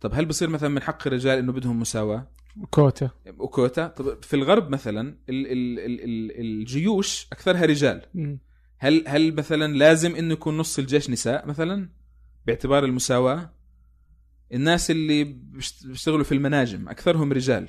طب 0.00 0.14
هل 0.14 0.24
بصير 0.24 0.48
مثلا 0.48 0.68
من 0.68 0.82
حق 0.82 1.06
الرجال 1.06 1.38
إنه 1.38 1.52
بدهم 1.52 1.80
مساواة؟ 1.80 2.30
كوتا. 2.70 3.10
وكوتا. 3.38 3.86
طب 3.88 4.22
في 4.22 4.34
الغرب 4.34 4.70
مثلا 4.70 5.00
ال 5.28 5.46
ال 5.46 5.78
ال 5.78 6.00
ال 6.00 6.40
الجيوش 6.40 7.26
أكثرها 7.32 7.64
رجال. 7.66 8.02
هل 8.78 9.04
هل 9.08 9.34
مثلا 9.34 9.72
لازم 9.76 10.16
إنه 10.16 10.32
يكون 10.32 10.58
نص 10.58 10.78
الجيش 10.78 11.10
نساء 11.10 11.46
مثلا؟ 11.46 11.88
باعتبار 12.46 12.84
المساواة. 12.84 13.54
الناس 14.52 14.90
اللي 14.90 15.24
بيشت- 15.24 15.86
بيشتغلوا 15.86 16.24
في 16.24 16.32
المناجم 16.32 16.88
أكثرهم 16.88 17.32
رجال. 17.32 17.68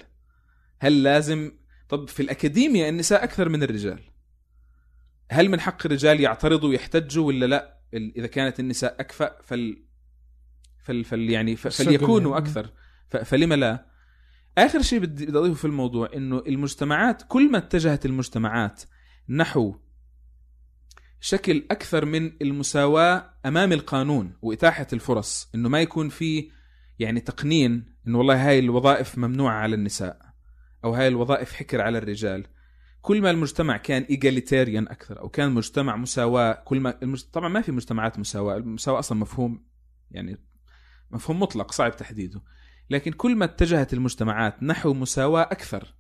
هل 0.80 1.04
لازم 1.04 1.52
طب 1.90 2.08
في 2.10 2.20
الاكاديميا 2.20 2.90
النساء 2.90 3.24
أكثر 3.24 3.50
من 3.50 3.64
الرجال. 3.64 4.00
هل 5.32 5.50
من 5.50 5.60
حق 5.60 5.86
الرجال 5.86 6.20
يعترضوا 6.20 6.70
ويحتجوا 6.70 7.28
ولا 7.28 7.46
لا؟ 7.46 7.80
إذا 7.94 8.28
كانت 8.28 8.60
النساء 8.60 8.96
أكفأ 9.00 9.42
فل 9.44 9.84
فل, 10.84 11.04
فل 11.04 11.30
يعني 11.30 11.54
السجن 11.54 11.86
فليكونوا 11.86 12.32
يعني. 12.32 12.46
أكثر. 12.46 12.72
فلما 13.26 13.56
لا؟ 13.56 13.95
آخر 14.58 14.82
شيء 14.82 15.00
بدي 15.00 15.30
أضيفه 15.30 15.54
في 15.54 15.66
الموضوع 15.66 16.10
إنه 16.16 16.44
المجتمعات 16.48 17.24
كل 17.28 17.52
ما 17.52 17.58
اتجهت 17.58 18.06
المجتمعات 18.06 18.84
نحو 19.30 19.76
شكل 21.20 21.66
أكثر 21.72 22.06
من 22.06 22.32
المساواة 22.42 23.34
أمام 23.46 23.74
القانون 23.74 24.38
وإتاحة 24.42 24.88
الفرص 24.94 25.50
إنه 25.56 25.70
ما 25.70 25.82
يكون 25.82 26.10
في 26.10 26.52
يعني 27.00 27.20
تقنين 27.20 27.96
إنه 28.08 28.18
والله 28.18 28.50
هاي 28.50 28.60
الوظائف 28.60 29.18
ممنوعة 29.18 29.56
على 29.56 29.76
النساء 29.76 30.20
أو 30.84 30.94
هاي 30.94 31.08
الوظائف 31.08 31.54
حكر 31.54 31.82
على 31.82 31.98
الرجال. 31.98 32.46
كل 33.02 33.22
ما 33.22 33.32
المجتمع 33.32 33.78
كان 33.78 34.02
ايجاليتيريان 34.02 34.88
أكثر 34.88 35.20
أو 35.20 35.30
كان 35.30 35.52
مجتمع 35.52 35.96
مساواة 35.96 36.64
كل 36.66 36.80
ما 36.80 36.98
المج... 37.04 37.24
طبعا 37.24 37.50
ما 37.50 37.62
في 37.62 37.72
مجتمعات 37.72 38.20
مساواة 38.20 38.58
المساواة 38.58 39.00
أصلا 39.00 39.18
مفهوم 39.18 39.66
يعني 40.12 40.38
مفهوم 41.12 41.40
مطلق 41.40 41.72
صعب 41.72 41.96
تحديده. 41.96 42.42
لكن 42.90 43.12
كل 43.12 43.36
ما 43.36 43.46
اتجهت 43.46 43.94
المجتمعات 43.94 44.64
نحو 44.64 44.94
مساواة 44.94 45.42
أكثر 45.42 45.94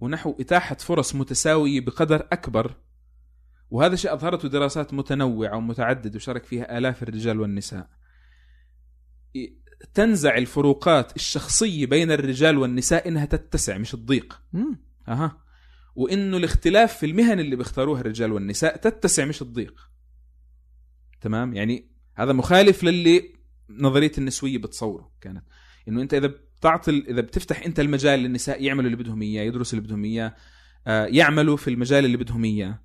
ونحو 0.00 0.36
إتاحة 0.40 0.74
فرص 0.74 1.14
متساوية 1.14 1.80
بقدر 1.80 2.28
أكبر 2.32 2.74
وهذا 3.70 3.96
شيء 3.96 4.12
أظهرته 4.12 4.48
دراسات 4.48 4.94
متنوعة 4.94 5.56
ومتعددة 5.56 6.16
وشارك 6.16 6.44
فيها 6.44 6.78
آلاف 6.78 7.02
الرجال 7.02 7.40
والنساء. 7.40 7.90
تنزع 9.94 10.36
الفروقات 10.36 11.16
الشخصية 11.16 11.86
بين 11.86 12.12
الرجال 12.12 12.58
والنساء 12.58 13.08
إنها 13.08 13.24
تتسع 13.24 13.78
مش 13.78 13.90
تضيق. 13.90 14.42
مم. 14.52 14.78
أها. 15.08 15.42
وإنه 15.94 16.36
الاختلاف 16.36 16.98
في 16.98 17.06
المهن 17.06 17.40
اللي 17.40 17.56
بيختاروها 17.56 18.00
الرجال 18.00 18.32
والنساء 18.32 18.76
تتسع 18.76 19.24
مش 19.24 19.38
تضيق. 19.38 19.90
تمام؟ 21.20 21.54
يعني 21.54 21.90
هذا 22.14 22.32
مخالف 22.32 22.84
للي 22.84 23.32
نظرية 23.70 24.12
النسوية 24.18 24.58
بتصوره 24.58 25.12
كانت. 25.20 25.44
إنه 25.88 26.02
أنت 26.02 26.14
إذا 26.14 26.26
بتعطي 26.26 27.04
إذا 27.08 27.20
بتفتح 27.20 27.62
أنت 27.62 27.80
المجال 27.80 28.20
للنساء 28.20 28.62
يعملوا 28.62 28.90
اللي 28.90 29.02
بدهم 29.02 29.22
إياه 29.22 29.42
يدرسوا 29.42 29.78
اللي 29.78 29.88
بدهم 29.88 30.04
إياه 30.04 30.34
آه، 30.86 31.06
يعملوا 31.06 31.56
في 31.56 31.70
المجال 31.70 32.04
اللي 32.04 32.16
بدهم 32.16 32.44
إياه. 32.44 32.80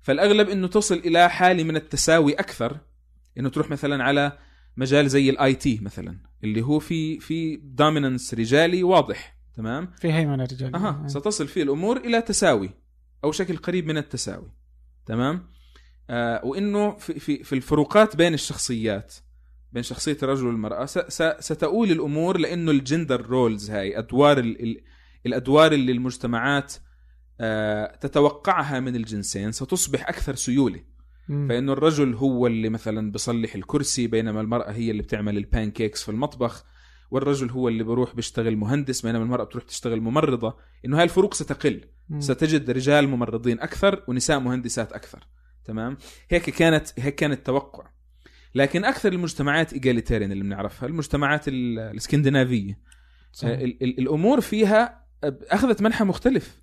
فالأغلب 0.00 0.48
إنه 0.48 0.66
تصل 0.66 0.94
إلى 0.94 1.30
حالة 1.30 1.64
من 1.64 1.76
التساوي 1.76 2.34
أكثر 2.34 2.78
إنه 3.38 3.48
تروح 3.48 3.70
مثلا 3.70 4.04
على 4.04 4.38
مجال 4.76 5.08
زي 5.08 5.30
ال 5.30 5.54
IT 5.54 5.78
مثلا 5.82 6.18
اللي 6.44 6.62
هو 6.62 6.78
في 6.78 7.20
في 7.20 7.56
dominance 7.56 8.34
رجالي 8.34 8.82
واضح 8.82 9.36
تمام؟ 9.56 9.92
في 10.00 10.12
هيمنة 10.12 10.44
رجال 10.44 10.76
أها 10.76 11.08
ستصل 11.08 11.48
فيه 11.48 11.62
الأمور 11.62 11.96
إلى 11.96 12.22
تساوي 12.22 12.70
أو 13.24 13.32
شكل 13.32 13.56
قريب 13.56 13.86
من 13.86 13.98
التساوي 13.98 14.52
تمام؟ 15.06 15.50
آه 16.10 16.44
وإنه 16.44 16.96
في 16.96 17.20
في 17.20 17.44
في 17.44 17.54
الفروقات 17.54 18.16
بين 18.16 18.34
الشخصيات 18.34 19.14
بين 19.76 19.82
شخصية 19.82 20.16
الرجل 20.22 20.46
والمرأة. 20.46 20.86
س 20.86 20.98
س 20.98 21.22
ستؤول 21.22 21.90
الأمور 21.90 22.38
لأنه 22.38 22.70
ال 22.70 22.78
gender 22.78 23.26
roles 23.26 23.70
هاي 23.70 23.98
ادوار 23.98 24.38
ال 24.38 24.62
ال 24.62 24.80
الأدوار 25.26 25.72
اللي 25.72 25.92
المجتمعات 25.92 26.74
آه 27.40 27.96
تتوقعها 27.96 28.80
من 28.80 28.96
الجنسين 28.96 29.52
ستصبح 29.52 30.08
أكثر 30.08 30.34
سيولة. 30.34 30.80
مم. 31.28 31.48
فإنه 31.48 31.72
الرجل 31.72 32.14
هو 32.14 32.46
اللي 32.46 32.68
مثلا 32.68 33.12
بصلح 33.12 33.54
الكرسي 33.54 34.06
بينما 34.06 34.40
المرأة 34.40 34.70
هي 34.70 34.90
اللي 34.90 35.02
بتعمل 35.02 35.36
ال 35.36 35.43
pancakes 35.43 36.02
في 36.02 36.08
المطبخ 36.08 36.64
والرجل 37.10 37.50
هو 37.50 37.68
اللي 37.68 37.84
بروح 37.84 38.14
بيشتغل 38.14 38.56
مهندس 38.56 39.00
بينما 39.00 39.24
المرأة 39.24 39.44
بتروح 39.44 39.64
تشتغل 39.64 40.00
ممرضة. 40.00 40.56
إنه 40.84 40.98
هاي 40.98 41.04
الفروق 41.04 41.34
ستقل. 41.34 41.84
مم. 42.08 42.20
ستجد 42.20 42.70
رجال 42.70 43.08
ممرضين 43.08 43.60
أكثر 43.60 44.04
ونساء 44.08 44.38
مهندسات 44.40 44.92
أكثر. 44.92 45.26
تمام؟ 45.64 45.96
هيك 46.30 46.50
كانت 46.50 46.88
هيك 46.98 47.14
كان 47.14 47.32
التوقع. 47.32 47.95
لكن 48.56 48.84
أكثر 48.84 49.12
المجتمعات 49.12 49.72
egalitarian 49.72 50.32
اللي 50.32 50.44
بنعرفها 50.44 50.88
المجتمعات 50.88 51.48
ال- 51.48 51.78
الإسكندنافية. 51.78 52.78
صحيح. 53.32 53.58
ال- 53.58 53.82
ال- 53.82 53.98
الأمور 53.98 54.40
فيها 54.40 55.04
أخذت 55.24 55.82
منحى 55.82 56.04
مختلف. 56.04 56.62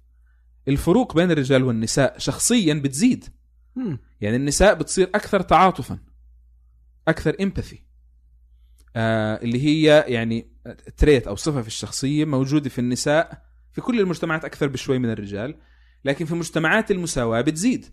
الفروق 0.67 1.15
بين 1.15 1.31
الرجال 1.31 1.63
والنساء 1.63 2.17
شخصيا 2.17 2.73
بتزيد. 2.73 3.25
مم. 3.75 3.99
يعني 4.21 4.35
النساء 4.35 4.73
بتصير 4.73 5.09
أكثر 5.15 5.41
تعاطفا 5.41 5.99
أكثر 7.07 7.35
empathy 7.41 7.83
آه 8.95 9.35
اللي 9.43 9.63
هي 9.65 10.05
يعني 10.07 10.51
trait 10.97 11.27
أو 11.27 11.35
صفة 11.35 11.61
في 11.61 11.67
الشخصية 11.67 12.25
موجودة 12.25 12.69
في 12.69 12.79
النساء 12.79 13.43
في 13.71 13.81
كل 13.81 13.99
المجتمعات 13.99 14.45
أكثر 14.45 14.67
بشوي 14.67 14.99
من 14.99 15.09
الرجال 15.11 15.55
لكن 16.05 16.25
في 16.25 16.35
مجتمعات 16.35 16.91
المساواة 16.91 17.41
بتزيد. 17.41 17.85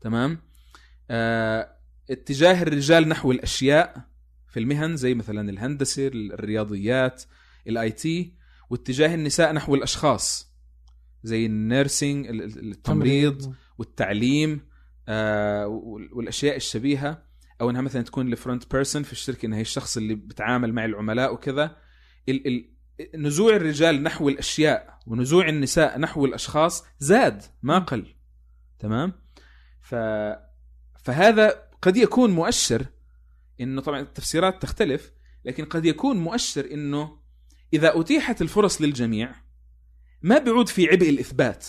تمام؟ 0.00 0.38
آه 1.10 1.77
اتجاه 2.10 2.62
الرجال 2.62 3.08
نحو 3.08 3.32
الأشياء 3.32 4.08
في 4.48 4.60
المهن 4.60 4.96
زي 4.96 5.14
مثلا 5.14 5.50
الهندسة 5.50 6.06
الرياضيات 6.14 7.22
ال 7.66 7.90
IT 7.90 8.34
واتجاه 8.70 9.14
النساء 9.14 9.52
نحو 9.52 9.74
الأشخاص 9.74 10.54
زي 11.22 11.46
ال 11.46 11.56
nursing 11.56 12.26
ال- 12.26 12.42
ال- 12.42 12.70
التمريض 12.70 13.54
والتعليم 13.78 14.68
آه، 15.08 15.66
وال- 15.66 16.12
والأشياء 16.14 16.56
الشبيهة 16.56 17.22
أو 17.60 17.70
إنها 17.70 17.80
مثلا 17.80 18.02
تكون 18.02 18.32
ال 18.32 18.39
front 18.39 18.72
person 18.72 19.02
في 19.02 19.12
الشركة 19.12 19.46
انها 19.46 19.58
هي 19.58 19.62
الشخص 19.62 19.96
اللي 19.96 20.14
بتعامل 20.14 20.72
مع 20.72 20.84
العملاء 20.84 21.34
وكذا. 21.34 21.76
نزوع 23.14 23.56
الرجال 23.56 24.02
نحو 24.02 24.28
الأشياء 24.28 24.98
ونزوع 25.06 25.48
النساء 25.48 25.98
نحو 25.98 26.24
الأشخاص 26.26 26.84
زاد 26.98 27.42
ما 27.62 27.78
قل. 27.78 28.06
تمام؟ 28.78 29.12
ف 29.80 29.94
فهذا 31.04 31.67
قد 31.82 31.96
يكون 31.96 32.30
مؤشر 32.30 32.86
إنه 33.60 33.80
طبعا 33.80 34.00
التفسيرات 34.00 34.62
تختلف 34.62 35.12
لكن 35.44 35.64
قد 35.64 35.84
يكون 35.84 36.16
مؤشر 36.16 36.72
إنه 36.72 37.18
إذا 37.72 38.00
أتيحت 38.00 38.42
الفرص 38.42 38.82
للجميع 38.82 39.34
ما 40.22 40.38
بيعود 40.38 40.68
في 40.68 40.86
عبء 40.88 41.10
الإثبات. 41.10 41.66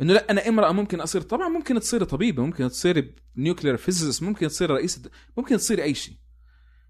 إنه 0.00 0.12
لا 0.12 0.30
أنا 0.30 0.48
امرأة 0.48 0.72
ممكن 0.72 1.00
أصير 1.00 1.20
طبعا 1.20 1.48
ممكن 1.48 1.80
تصير 1.80 2.04
طبيبة 2.04 2.42
ممكن 2.44 2.68
تصير 2.68 3.14
nuclear 3.36 3.76
physicist 3.76 4.22
ممكن 4.22 4.48
تصير 4.48 4.70
رئيسة 4.70 5.02
ممكن 5.36 5.56
تصير 5.56 5.82
أي 5.82 5.94
شيء 5.94 6.14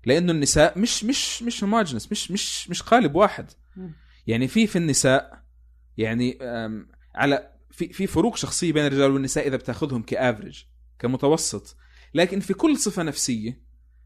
لأنه 0.07 0.32
النساء 0.32 0.78
مش 0.78 1.05
مش 1.05 1.43
مش 1.43 1.65
هوموجنس 1.65 2.12
مش 2.12 2.31
مش 2.31 2.70
مش 2.70 2.82
قالب 2.82 3.15
واحد. 3.15 3.51
يعني 4.27 4.49
في 4.49 4.66
في 4.66 4.77
النساء 4.77 5.43
يعني 5.97 6.39
على 7.15 7.53
في 7.70 7.93
في 7.93 8.07
فروق 8.07 8.36
شخصية 8.36 8.73
بين 8.73 8.86
الرجال 8.86 9.11
والنساء 9.11 9.49
إذا 9.49 9.57
بتأخذهم 9.57 10.03
كافرج 10.03 10.65
كمتوسط 10.99 11.77
لكن 12.15 12.41
في 12.41 12.55
كل 12.55 12.77
صفة 12.77 13.03
نفسية 13.03 13.63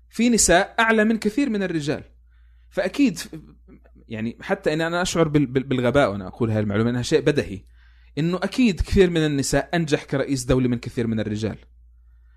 في 0.09 0.29
نساء 0.29 0.74
أعلى 0.81 1.05
من 1.05 1.19
كثير 1.19 1.51
من 1.51 1.62
الرجال. 1.62 2.05
فأكيد 2.70 3.19
يعني 4.09 4.39
حتى 4.41 4.73
اني 4.73 4.87
أنا 4.87 5.03
أشعر 5.03 5.29
بال- 5.29 5.47
بال- 5.47 5.62
بالغباء 5.62 6.11
وأنا 6.11 6.27
أقول 6.27 6.51
هاي 6.51 6.61
المعلومة 6.61 6.91
إنها 6.91 7.03
شيء 7.03 7.20
بدهي 7.20 7.65
إنه 8.19 8.37
أكيد 8.37 8.81
كثير 8.81 9.11
من 9.11 9.27
النساء 9.27 9.70
أنجح 9.74 10.05
كرئيس 10.05 10.45
دوله 10.45 10.69
من 10.69 10.79
كثير 10.79 11.07
من 11.07 11.20
الرجال. 11.20 11.59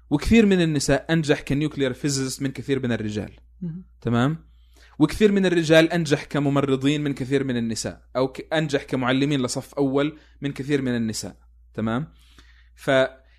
وكثير 0.09 0.45
من 0.45 0.61
النساء 0.61 1.13
أنجح 1.13 1.41
ك 1.41 1.48
nuclear 1.48 1.93
physicist 1.93 2.41
من 2.41 2.51
كثير 2.51 2.83
من 2.83 2.91
الرجال. 2.91 3.31
تمام؟ 4.01 4.45
وكثير 4.99 5.31
من 5.31 5.45
الرجال 5.45 5.91
أنجح 5.91 6.23
كممرضين 6.23 7.03
من 7.03 7.13
كثير 7.13 7.43
من 7.43 7.57
النساء 7.57 8.01
أو 8.15 8.33
أنجح 8.53 8.83
كمعلمين 8.83 9.41
لصف 9.41 9.73
أول 9.73 10.17
من 10.41 10.51
كثير 10.51 10.81
من 10.81 10.95
النساء. 10.95 11.35
تمام؟ 11.73 12.07
ف 12.75 12.91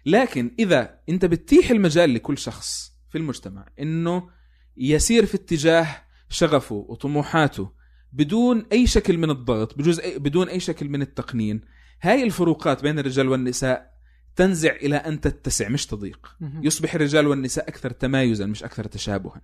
لكن 0.07 0.55
إذا 0.59 1.01
أنت 1.09 1.25
بتتيح 1.25 1.71
المجال 1.71 2.15
لكل 2.15 2.39
شخص 2.39 2.93
في 3.11 3.19
المجتمع 3.19 3.67
إنه 3.81 4.31
يسير 4.77 5.27
في 5.27 5.35
اتجاه 5.35 5.87
شغفه 6.29 6.75
وطموحاته 6.89 7.71
بدون 8.13 8.67
أي 8.73 8.87
شكل 8.87 9.19
من 9.19 9.31
الضغط 9.31 9.79
بجوز 9.79 10.01
أي 10.01 10.19
بدون 10.19 10.49
أي 10.49 10.61
شكل 10.61 10.89
من 10.89 11.03
التقنين 11.03 11.61
هاي 12.03 12.23
الفروقات 12.23 12.83
بين 12.83 12.99
الرجال 12.99 13.29
والنساء 13.29 13.97
تنزع 14.37 14.73
إلى 14.73 14.97
أن 14.97 15.21
تتسع 15.21 15.69
مش 15.69 15.87
تضيق. 15.87 16.37
يصبح 16.63 16.95
الرجال 16.95 17.27
والنساء 17.27 17.69
أكثر 17.69 17.91
تمايزا 17.91 18.47
مش 18.47 18.65
أكثر 18.65 18.85
تشابها. 18.85 19.43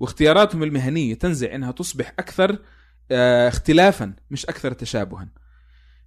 واختياراتهم 0.00 0.62
المهنية 0.62 1.14
تنزع 1.14 1.54
إنها 1.54 1.72
تصبح 1.72 2.14
أكثر 2.18 2.58
آه، 3.10 3.48
اختلافا 3.48 4.14
مش 4.30 4.46
أكثر 4.46 4.72
تشابها. 4.72 5.28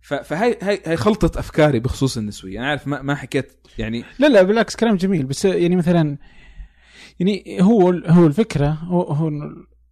فهي 0.03 0.57
هي 0.61 0.80
هي 0.85 0.97
خلطه 0.97 1.39
أفكاري 1.39 1.80
بخصوص 1.80 2.17
النسوية. 2.17 2.59
أنا 2.59 2.67
عارف 2.69 2.88
ما 2.88 3.01
ما 3.01 3.15
حكيت 3.15 3.53
يعني 3.77 4.03
لا 4.19 4.27
لا 4.27 4.43
بالعكس 4.43 4.75
كلام 4.75 4.95
جميل. 4.95 5.25
بس 5.25 5.45
يعني 5.45 5.75
مثلا 5.75 6.17
يعني 7.19 7.57
هو 7.61 7.89
هو 7.89 8.27
الفكرة 8.27 8.67
هو, 8.69 9.01
هو 9.01 9.31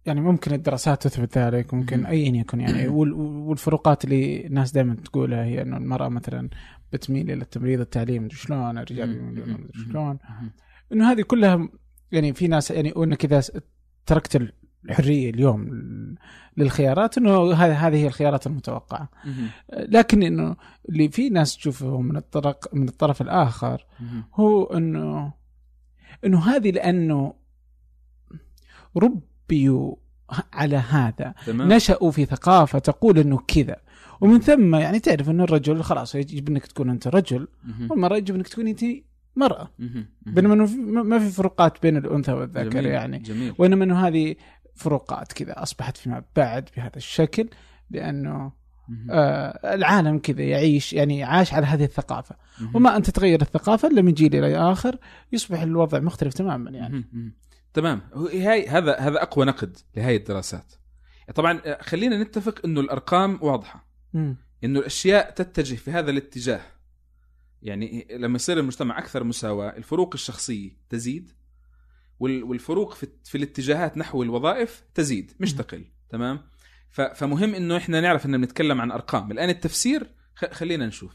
يعني 0.06 0.20
ممكن 0.20 0.54
الدراسات 0.54 1.02
تثبت 1.02 1.38
ذلك 1.38 1.74
ممكن 1.74 1.98
مم. 2.00 2.06
ايا 2.06 2.36
يكن 2.36 2.60
يعني. 2.60 2.88
وال- 2.88 3.12
والفروقات 3.12 4.04
اللي 4.04 4.46
الناس 4.46 4.72
دائما 4.72 4.94
تقولها 4.94 5.44
هي 5.44 5.62
إنه 5.62 5.76
المرأة 5.76 6.08
مثلا 6.08 6.48
بتميل 6.92 7.30
إلى 7.30 7.42
التمريض 7.42 7.80
التعليم 7.80 8.28
شلون 8.30 8.78
الرجال 8.78 9.36
شلون؟ 9.74 10.18
إنه 10.92 11.12
هذه 11.12 11.22
كلها 11.22 11.68
يعني 12.12 12.32
في 12.34 12.48
ناس 12.48 12.70
يعني 12.70 12.92
وانك 12.96 13.24
اذا 13.24 13.42
تركت 14.06 14.48
الحرية 14.84 15.30
اليوم 15.30 15.70
للخيارات 16.56 17.18
إنه 17.18 17.52
هذه 17.52 17.96
هي 17.96 18.06
الخيارات 18.06 18.46
المتوقعة. 18.46 19.08
لكن 19.72 20.22
إنه 20.22 20.56
اللي 20.88 21.08
في 21.08 21.28
ناس 21.28 21.56
تشوفه 21.56 22.00
من 22.00 22.16
الطرف 22.16 22.56
من 22.72 22.88
الطرف 22.88 23.22
الآخر 23.22 23.86
هو 24.34 24.64
انه 24.64 25.32
إنه 26.24 26.38
هذه 26.38 26.70
لأنه 26.70 27.34
ربيوا 28.96 29.94
على 30.52 30.76
هذا. 30.76 31.34
تمام. 31.46 31.72
نشأوا 31.72 32.10
في 32.10 32.24
ثقافة 32.24 32.78
تقول 32.78 33.18
إنه 33.18 33.38
كذا. 33.48 33.76
ومن 34.20 34.40
ثم 34.40 34.74
يعني 34.74 35.00
تعرف 35.00 35.30
إنه 35.30 35.44
الرجل 35.44 35.82
خلاص 35.82 36.14
يجب 36.14 36.48
إنك 36.48 36.66
تكون 36.66 36.90
أنت 36.90 37.08
رجل. 37.08 37.48
والمرأة 37.90 38.16
يجب 38.16 38.34
إنك 38.34 38.48
تكون 38.48 38.66
أنت 38.68 38.84
مرأة. 39.36 39.70
بينما 40.26 40.54
ما 41.02 41.18
في 41.18 41.28
فروقات 41.28 41.82
بين 41.82 41.96
الأنثى 41.96 42.32
والذكر 42.32 42.68
جميل. 42.68 42.86
يعني. 42.86 43.18
جميل. 43.18 43.54
وإنما 43.58 43.84
إنه 43.84 44.06
هذه 44.06 44.34
فروقات 44.74 45.32
كذا 45.32 45.62
أصبحت 45.62 45.96
فيما 45.96 46.22
بعد 46.36 46.68
بهذا 46.76 46.96
الشكل 46.96 47.48
لأنه. 47.90 48.62
آه 49.10 49.74
العالم 49.74 50.18
كذا 50.18 50.42
يعيش 50.42 50.92
يعني 50.92 51.24
عاش 51.24 51.54
على 51.54 51.66
هذه 51.66 51.84
الثقافة 51.84 52.36
مهم. 52.60 52.76
وما 52.76 52.96
أن 52.96 53.02
تتغير 53.02 53.42
الثقافة 53.42 53.88
إلا 53.88 54.02
من 54.02 54.12
جيل 54.12 54.34
إلى 54.34 54.56
آخر 54.56 54.98
يصبح 55.32 55.60
الوضع 55.60 55.98
مختلف 55.98 56.34
تماما 56.34 56.70
يعني. 56.70 57.04
تمام 57.74 58.00
هاي 58.32 58.68
هذا 58.68 58.98
هذا 58.98 59.22
أقوى 59.22 59.44
نقد 59.44 59.76
لهي 59.96 60.16
الدراسات 60.16 60.72
طبعا 61.34 61.60
آه، 61.64 61.82
خلينا 61.82 62.22
نتفق 62.22 62.60
إنه 62.64 62.80
الأرقام 62.80 63.38
واضحة. 63.42 63.88
إنه 64.64 64.80
الأشياء 64.80 65.30
تتجه 65.30 65.74
في 65.74 65.90
هذا 65.90 66.10
الاتجاه 66.10 66.60
يعني 67.62 68.06
لما 68.10 68.36
يصير 68.36 68.58
المجتمع 68.58 68.98
أكثر 68.98 69.24
مساواة 69.24 69.76
الفروق 69.76 70.10
الشخصية 70.14 70.70
تزيد 70.88 71.32
والفروق 72.22 72.94
في, 72.94 73.06
في 73.24 73.38
الاتجاهات 73.38 73.98
نحو 73.98 74.22
الوظائف 74.22 74.82
تزيد 74.94 75.32
مش. 75.40 75.54
تقل 75.54 75.84
تمام؟ 76.08 76.40
فمهم 76.90 77.54
إنه 77.54 77.76
إحنا 77.76 78.00
نعرف 78.00 78.26
ان 78.26 78.40
بنتكلم 78.40 78.80
عن 78.80 78.90
أرقام. 78.90 79.32
الآن 79.32 79.48
التفسير 79.48 80.06
خلينا 80.34 80.86
نشوف. 80.86 81.12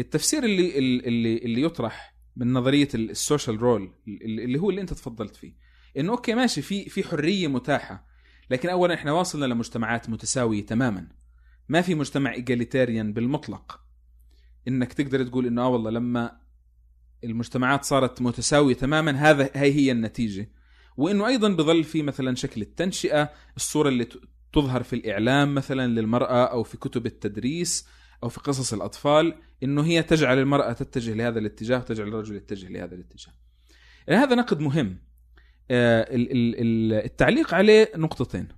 التفسير 0.00 0.44
اللي 0.44 0.78
اللي 0.78 1.38
اللي 1.38 1.62
يطرح 1.62 2.16
من 2.36 2.52
نظرية 2.52 2.88
السوشيال 2.94 3.62
رول 3.62 3.92
اللي 4.22 4.60
هو 4.60 4.70
اللي 4.70 4.80
أنت 4.80 4.92
تفضلت 4.92 5.36
فيه 5.36 5.54
إنه 5.96 6.12
okay 6.12 6.34
ماشي 6.34 6.62
في 6.62 6.88
في 6.88 7.04
حرية 7.04 7.48
متاحة 7.48 8.06
لكن 8.50 8.68
أولا 8.68 8.94
إحنا 8.94 9.12
ما 9.12 9.18
وصلنا 9.18 9.44
لمجتمعات 9.46 10.10
متساوية 10.10 10.66
تماما. 10.66 11.08
ما 11.68 11.80
في 11.80 11.94
مجتمع 11.94 12.32
egalitarian 12.32 13.12
بالمطلق. 13.12 13.80
إنك 14.68 14.92
تقدر 14.92 15.24
تقول 15.24 15.46
إنه 15.46 15.62
آه 15.62 15.68
والله 15.68 15.90
لما 15.90 16.40
المجتمعات 17.24 17.84
صارت 17.84 18.22
متساوية 18.22 18.74
تماما 18.74 19.10
هذا 19.12 19.50
هي 19.54 19.72
هي 19.72 19.92
النتيجة. 19.92 20.50
وإنه 20.96 21.26
أيضا 21.26 21.48
بظل 21.48 21.84
في 21.84 22.02
مثلا 22.02 22.34
شكل 22.34 22.62
التنشئة 22.62 23.30
الصورة 23.56 23.88
اللي 23.88 24.08
تظهر 24.52 24.82
في 24.82 24.92
الإعلام 24.96 25.54
مثلا 25.54 25.86
للمرأة 26.00 26.44
أو 26.44 26.62
في 26.62 26.76
كتب 26.76 27.06
التدريس 27.06 27.86
أو 28.22 28.28
في 28.28 28.40
قصص 28.40 28.72
الأطفال 28.72 29.34
إنه 29.62 29.84
هي 29.84 30.02
تجعل 30.02 30.38
المرأة 30.38 30.72
تتجه 30.72 31.14
لهذا 31.14 31.38
الاتجاه 31.38 31.78
وتجعل 31.78 32.08
الرجل 32.08 32.36
يتجه 32.36 32.68
لهذا 32.68 32.94
الاتجاه. 32.94 33.32
هذا 34.10 34.34
نقد 34.34 34.60
مهم. 34.60 34.98
آه، 35.70 36.14
ال- 36.14 36.32
ال- 36.32 36.54
ال- 36.60 37.04
التعليق 37.04 37.54
عليه 37.54 37.92
نقطتين. 37.96 38.48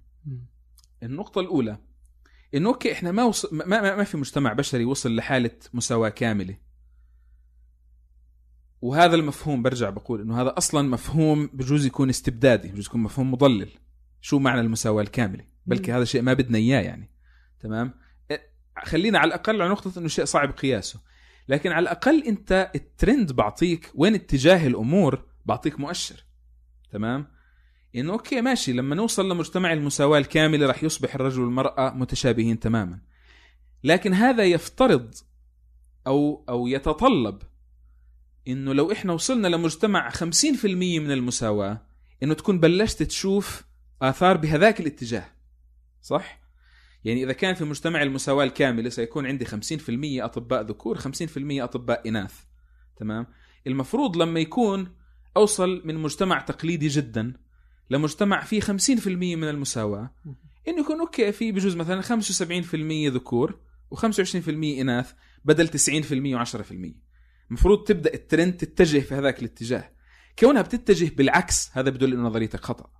النقطة 1.03 1.41
الأولى 1.41 1.79
إنه 2.55 2.69
أوكي 2.69 2.93
إحنا 2.93 3.13
ما, 3.13 3.25
وص... 3.25 3.53
ما, 3.53 3.65
ما, 3.65 3.97
ما 3.97 4.05
في 4.05 4.17
مجتمع 4.17 4.53
بشري 4.53 4.85
وصل 4.85 5.17
لحالة 5.17 5.51
مساواة 5.75 6.09
كاملة. 6.09 6.57
وهذا 8.83 9.15
المفهوم 9.15 9.63
برجع 9.63 9.91
بقول 9.91 10.21
إنه 10.21 10.41
هذا 10.43 10.55
أصلا 10.59 10.89
مفهوم 10.89 11.51
بجوز 11.53 11.87
يكون 11.87 12.09
استبدادي 12.09 12.69
بجوز 12.69 12.87
يكون 12.87 13.01
مفهوم 13.01 13.33
مضلل. 13.33 13.69
شو 14.21 14.39
معنى 14.39 14.61
المساواة 14.61 15.03
الكاملة؟ 15.03 15.45
بلكي. 15.67 15.93
هذا 15.93 16.05
شيء 16.05 16.23
ما 16.23 16.33
بدنا 16.33 16.59
إياه 16.59 16.81
يعني. 16.81 17.11
تمام؟ 17.61 17.95
إيه، 18.31 18.41
خلينا 18.85 19.19
على 19.19 19.29
الأقل 19.29 19.63
على 19.63 19.71
نقطة 19.71 19.99
إنه 19.99 20.09
شيء 20.09 20.25
صعب 20.25 20.51
قياسه. 20.51 21.01
لكن 21.49 21.73
على 21.73 21.83
الأقل 21.83 22.23
أنت 22.23 22.71
الترند 22.75 23.33
بعطيك 23.33 23.91
وين 23.95 24.15
اتجاه 24.15 24.67
الأمور 24.67 25.25
بعطيك 25.47 25.81
مؤشر. 25.81 26.25
تمام؟ 26.91 27.27
إنه 27.97 28.13
أوكي 28.13 28.41
ماشي 28.41 28.73
لما 28.73 28.95
نوصل 28.95 29.31
لمجتمع 29.31 29.73
المساواة 29.73 30.19
الكاملة 30.19 30.67
راح 30.67 30.85
يصبح 30.85 31.15
الرجل 31.15 31.41
والمرأة 31.41 31.91
متشابهين 31.91 32.61
تماما. 32.61 32.99
لكن 33.85 34.15
هذا 34.15 34.45
يفترض 34.45 35.15
أو 36.07 36.45
أو 36.49 36.67
يتطلب 36.67 37.43
إنه 38.49 38.73
لو 38.73 38.93
إحنا 38.93 39.13
وصلنا 39.13 39.49
لمجتمع 39.49 40.11
50% 40.11 40.65
من 40.65 41.11
المساواة 41.11 41.83
إنه 42.23 42.35
تكون 42.35 42.61
بلشت 42.61 43.03
تشوف 43.03 43.65
آثار 44.03 44.37
بهذاك 44.37 44.81
الاتجاه. 44.81 45.25
صح؟ 46.03 46.41
يعني 47.05 47.25
إذا 47.25 47.33
كان 47.33 47.55
في 47.55 47.65
مجتمع 47.65 48.03
المساواة 48.03 48.45
الكاملة 48.45 48.89
سيكون 48.89 49.27
عندي 49.27 49.47
50% 49.47 49.51
أطباء 50.25 50.63
ذكور 50.63 50.99
50% 50.99 51.09
أطباء 51.39 52.09
إناث. 52.09 52.35
تمام؟ 52.97 53.27
المفروض 53.67 54.17
لما 54.17 54.41
يكون 54.41 54.95
أوصل 55.37 55.83
من 55.85 55.95
مجتمع 55.95 56.41
تقليدي 56.41 56.89
جدا 56.89 57.33
لمجتمع 57.91 58.45
فيه 58.45 58.61
50% 58.61 59.07
من 59.09 59.49
المساواة 59.49 60.11
إنه 60.69 60.81
يكون 60.81 61.01
أوكي 61.01 61.33
في 61.33 61.53
بجوز 61.53 61.77
مثلا 61.77 62.03
75% 62.03 62.75
ذكور 63.13 63.59
و25% 63.95 64.49
إناث 64.49 65.13
بدل 65.45 65.69
90% 65.69 65.73
و10% 66.47 67.08
المفروض 67.49 67.85
تبدأ 67.85 68.15
الترند 68.15 68.53
تتجه 68.53 69.01
في 69.01 69.15
هذاك 69.15 69.39
الاتجاه. 69.39 69.91
كونها 70.39 70.63
بتتجه 70.63 71.15
بالعكس 71.15 71.71
هذا 71.73 71.91
بدل 71.91 72.13
إنه 72.13 72.23
نظريتك 72.23 72.61
خطأ. 72.61 72.91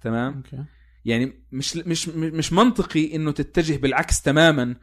تمام؟ 0.00 0.34
okay. 0.36 0.64
يعني 1.04 1.44
مش 1.52 1.76
مش 1.76 2.08
مش 2.08 2.52
منطقي 2.52 3.16
إنه 3.16 3.32
تتجه 3.32 3.76
بالعكس 3.76 4.22
تماما 4.22 4.76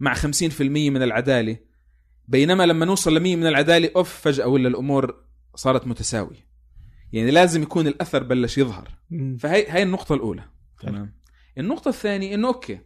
مع 0.00 0.14
50% 0.14 0.60
من 0.60 1.02
العدالة. 1.02 1.56
بينما 2.28 2.66
لما 2.66 2.84
نوصل 2.84 3.14
ل 3.14 3.20
100 3.20 3.36
من 3.36 3.46
العدالة 3.46 3.90
أوف 3.96 4.20
فجأة 4.20 4.46
ولا 4.46 4.68
الأمور 4.68 5.24
صارت 5.54 5.86
متساوية. 5.86 6.48
يعني 7.12 7.30
لازم 7.30 7.62
يكون 7.62 7.86
الأثر 7.86 8.22
بلش 8.22 8.58
يظهر. 8.58 8.88
فهي 9.38 9.66
هاي 9.68 9.82
النقطة 9.82 10.14
الأولى. 10.14 10.44
تمام؟ 10.80 11.18
النقطة 11.58 11.88
الثانية 11.88 12.34
إنه 12.34 12.48
okay 12.48 12.80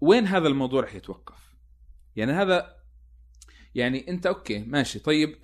وين 0.00 0.26
هذا 0.26 0.48
الموضوع 0.48 0.82
رح 0.82 0.94
يتوقف؟ 0.94 1.54
يعني 2.16 2.32
هذا 2.32 2.81
يعني 3.74 4.08
انت 4.08 4.26
okay 4.26 4.58
ماشي. 4.58 4.98
طيب 4.98 5.36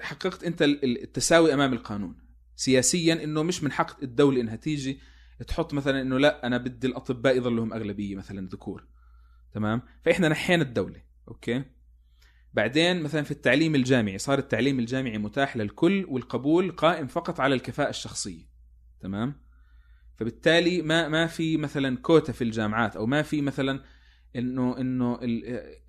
حققت 0.00 0.44
انت 0.44 0.62
التساوي 0.62 1.54
امام 1.54 1.72
القانون. 1.72 2.18
سياسيا 2.56 3.24
انه 3.24 3.42
مش 3.42 3.62
من 3.62 3.72
حق 3.72 4.02
الدولة 4.02 4.40
انها 4.40 4.56
تيجي 4.56 5.00
تحط 5.46 5.74
مثلا 5.74 6.00
انه 6.00 6.18
لا 6.18 6.46
أنا 6.46 6.58
بدي 6.58 6.86
الاطباء 6.86 7.36
يظل 7.36 7.56
لهم 7.56 7.72
اغلبية 7.72 8.16
مثلا 8.16 8.48
ذكور. 8.48 8.86
تمام؟ 9.52 9.82
فإحنا 10.04 10.28
نحينا 10.28 10.62
الدولة 10.62 11.02
okay؟ 11.28 11.64
بعدين 12.54 13.02
مثلا 13.02 13.22
في 13.22 13.30
التعليم 13.30 13.74
الجامعي 13.74 14.18
صار 14.18 14.38
التعليم 14.38 14.78
الجامعي 14.78 15.18
متاح 15.18 15.56
للكل 15.56 16.06
والقبول 16.08 16.70
قائم 16.70 17.06
فقط 17.06 17.40
على 17.40 17.54
الكفاءة 17.54 17.90
الشخصية. 17.90 18.44
تمام؟ 19.00 19.42
فبالتالي 20.16 20.82
ما 20.82 21.08
ما 21.08 21.26
في 21.26 21.56
مثلا 21.56 21.96
كوتا 21.96 22.32
في 22.32 22.44
الجامعات 22.44 22.96
أو 22.96 23.06
ما 23.06 23.22
في 23.22 23.42
مثلا 23.42 23.82
إنه 24.36 24.80
إنه 24.80 25.18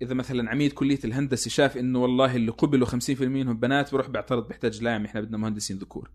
إذا 0.02 0.14
مثلا 0.14 0.50
عميد 0.50 0.72
كلية 0.72 0.98
الهندسة 1.04 1.48
شاف 1.48 1.76
إنه 1.76 1.98
والله 1.98 2.36
اللي 2.36 2.50
قبلوا 2.50 2.86
50% 2.86 3.20
منهم 3.20 3.60
بنات 3.60 3.92
بروح 3.92 4.08
بيعترض 4.08 4.48
بيحتاج 4.48 4.82
لا 4.82 5.04
إحنا 5.06 5.20
بدنا 5.20 5.36
مهندسين 5.36 5.78
ذكور. 5.78 6.10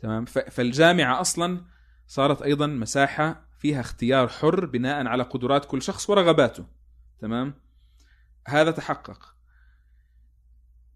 تمام؟ 0.00 0.24
فالجامعة 0.24 1.20
أصلا 1.20 1.64
صارت 2.06 2.42
أيضا 2.42 2.66
مساحة 2.66 3.48
فيها 3.58 3.80
اختيار 3.80 4.28
حر 4.28 4.66
بناء 4.66 5.06
على 5.06 5.22
قدرات 5.22 5.64
كل 5.64 5.82
شخص 5.82 6.10
ورغباته. 6.10 6.66
تمام؟ 7.20 7.54
هذا 8.48 8.70
تحقق. 8.70 9.34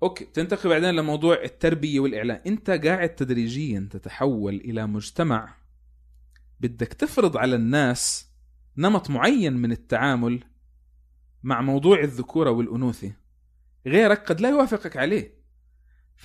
أوكي 0.02 0.24
تنتقل 0.24 0.68
بعدين 0.68 0.90
لموضوع 0.90 1.43
التربية 1.43 2.01
والإعلان. 2.01 2.40
أنت 2.47 2.70
قاعد 2.70 3.14
تدريجيا 3.14 3.89
تتحول 3.90 4.55
إلى 4.55 4.86
مجتمع 4.86 5.55
بدك 6.60 6.89
تفرض 6.89 7.36
على 7.36 7.56
الناس 7.56 8.32
نمط 8.76 9.10
معين 9.10 9.52
من 9.56 9.72
التعامل 9.72 10.44
مع 11.43 11.60
موضوع 11.60 12.01
الذكورة 12.01 12.51
والأنوثة 12.51 13.12
غيرك 13.86 14.28
قد 14.28 14.40
لا 14.40 14.48
يوافقك 14.48 14.97
عليه. 14.97 15.43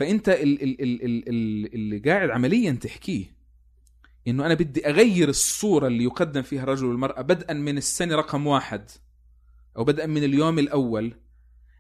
ال 0.02 1.74
اللي 1.76 1.98
قاعد 1.98 2.30
عمليا 2.30 2.72
تحكيه 2.72 3.38
إنه 4.28 4.46
أنا 4.46 4.54
بدي 4.54 4.88
أغير 4.88 5.30
الصورة 5.30 5.88
اللي 5.88 6.04
يقدم 6.04 6.42
فيها 6.42 6.64
الرجل 6.64 6.86
والمرأة 6.86 7.22
بدءا 7.22 7.54
من 7.54 7.78
السنة 7.78 8.16
رقم 8.16 8.48
واحد 8.48 8.90
أو 9.78 9.84
بدءا 9.84 10.06
من 10.06 10.24
اليوم 10.24 10.60
الأول 10.60 11.14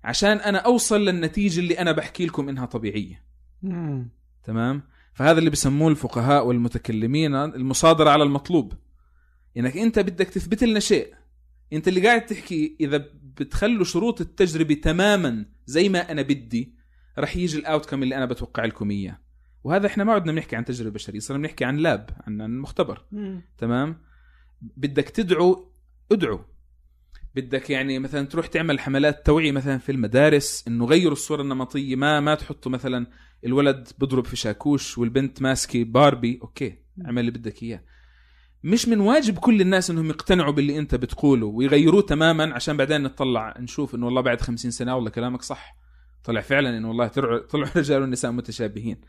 عشان 0.04 0.38
أنا 0.38 0.58
أوصل 0.58 1.06
للنتيجة 1.06 1.60
اللي 1.60 1.80
أنا 1.80 1.92
بحكي 1.92 2.26
لكم 2.26 2.50
إنها 2.50 2.66
طبيعية. 2.66 3.24
مم. 3.64 4.10
تمام؟ 4.44 4.84
فهذا 5.14 5.40
اللي 5.40 5.50
بسموه 5.50 5.92
الفقهاء 5.92 6.48
والمتكلمين 6.48 7.36
المصادرة 7.36 8.10
على 8.10 8.24
المطلوب. 8.24 8.74
إنك 9.58 9.78
أنت 9.78 10.00
بدك 10.00 10.28
تثبت 10.28 10.64
لنا 10.64 10.80
شيء. 10.80 11.14
انت 11.74 11.88
اللي 11.88 12.08
قاعد 12.08 12.26
تحكي 12.26 12.78
إذا 12.80 12.98
بتخلوا 13.24 13.84
شروط 13.84 14.22
التجربة 14.22 14.74
تماما 14.74 15.46
زي 15.66 15.90
ما 15.90 16.12
أنا 16.12 16.22
بدي 16.22 16.76
رح 17.20 17.38
يجي 17.38 17.60
ال 17.60 17.65
outcome 17.65 18.04
اللي 18.04 18.16
أنا 18.16 18.26
بتوقع 18.26 18.66
لكم 18.66 18.92
إياه. 18.92 19.20
وهذا 19.64 19.88
إحنا 19.88 20.04
ما 20.04 20.14
عدنا 20.14 20.32
بنحكي 20.32 20.56
عن 20.56 20.66
تجربة 20.66 20.90
بشرية 20.92 21.20
صرنا 21.20 21.40
بنحكي 21.40 21.66
عن 21.66 21.78
lab 21.78 22.10
عن 22.28 22.60
مختبر. 22.60 23.06
مم. 23.12 23.42
تمام؟ 23.58 24.02
بدك 24.62 25.10
تدعو 25.10 25.72
ادعو. 26.12 26.40
بدك 27.36 27.70
يعني 27.70 28.00
مثلا 28.00 28.28
تروح 28.28 28.48
تعمل 28.48 28.80
حملات 28.80 29.26
توعية 29.26 29.52
مثلا 29.52 29.78
في 29.78 29.92
المدارس 29.92 30.66
إنه 30.68 30.86
غيروا 30.86 31.14
الصورة 31.14 31.42
النمطية 31.42 31.96
ما 31.96 32.20
ما 32.20 32.36
تحطوا 32.36 32.72
مثلا 32.72 33.08
الولد 33.46 33.88
بضرب 34.00 34.26
في 34.26 34.36
شاكوش 34.36 34.98
والبنت 34.98 35.42
ماسكة 35.42 35.84
باربي 35.84 36.40
okay 36.42 36.78
اعمل 37.06 37.20
اللي 37.20 37.32
بدك 37.32 37.64
إياه. 37.64 37.84
مش 38.64 38.88
من 38.88 39.00
واجب 39.00 39.38
كل 39.38 39.62
الناس 39.62 39.90
إنهم 39.90 40.10
يقتنعوا 40.10 40.52
باللي 40.52 40.80
أنت 40.80 40.96
بتقوله 40.96 41.46
ويغيروه 41.46 42.02
تماما 42.02 42.54
عشان 42.54 42.78
بعدين 42.78 43.04
نطلع 43.04 43.54
نشوف 43.60 43.96
إنه 43.96 44.06
والله 44.06 44.22
بعد 44.22 44.42
خمسين 44.42 44.72
سنة 44.72 44.96
والله 44.96 45.10
كلامك 45.10 45.42
صح. 45.42 45.78
طلع 46.24 46.42
فعلا 46.42 46.78
إنه 46.78 46.88
والله 46.88 47.08
طلعوا 47.08 47.42
الرجال 47.54 48.02
والنساء 48.02 48.32
متشابهين. 48.32 49.02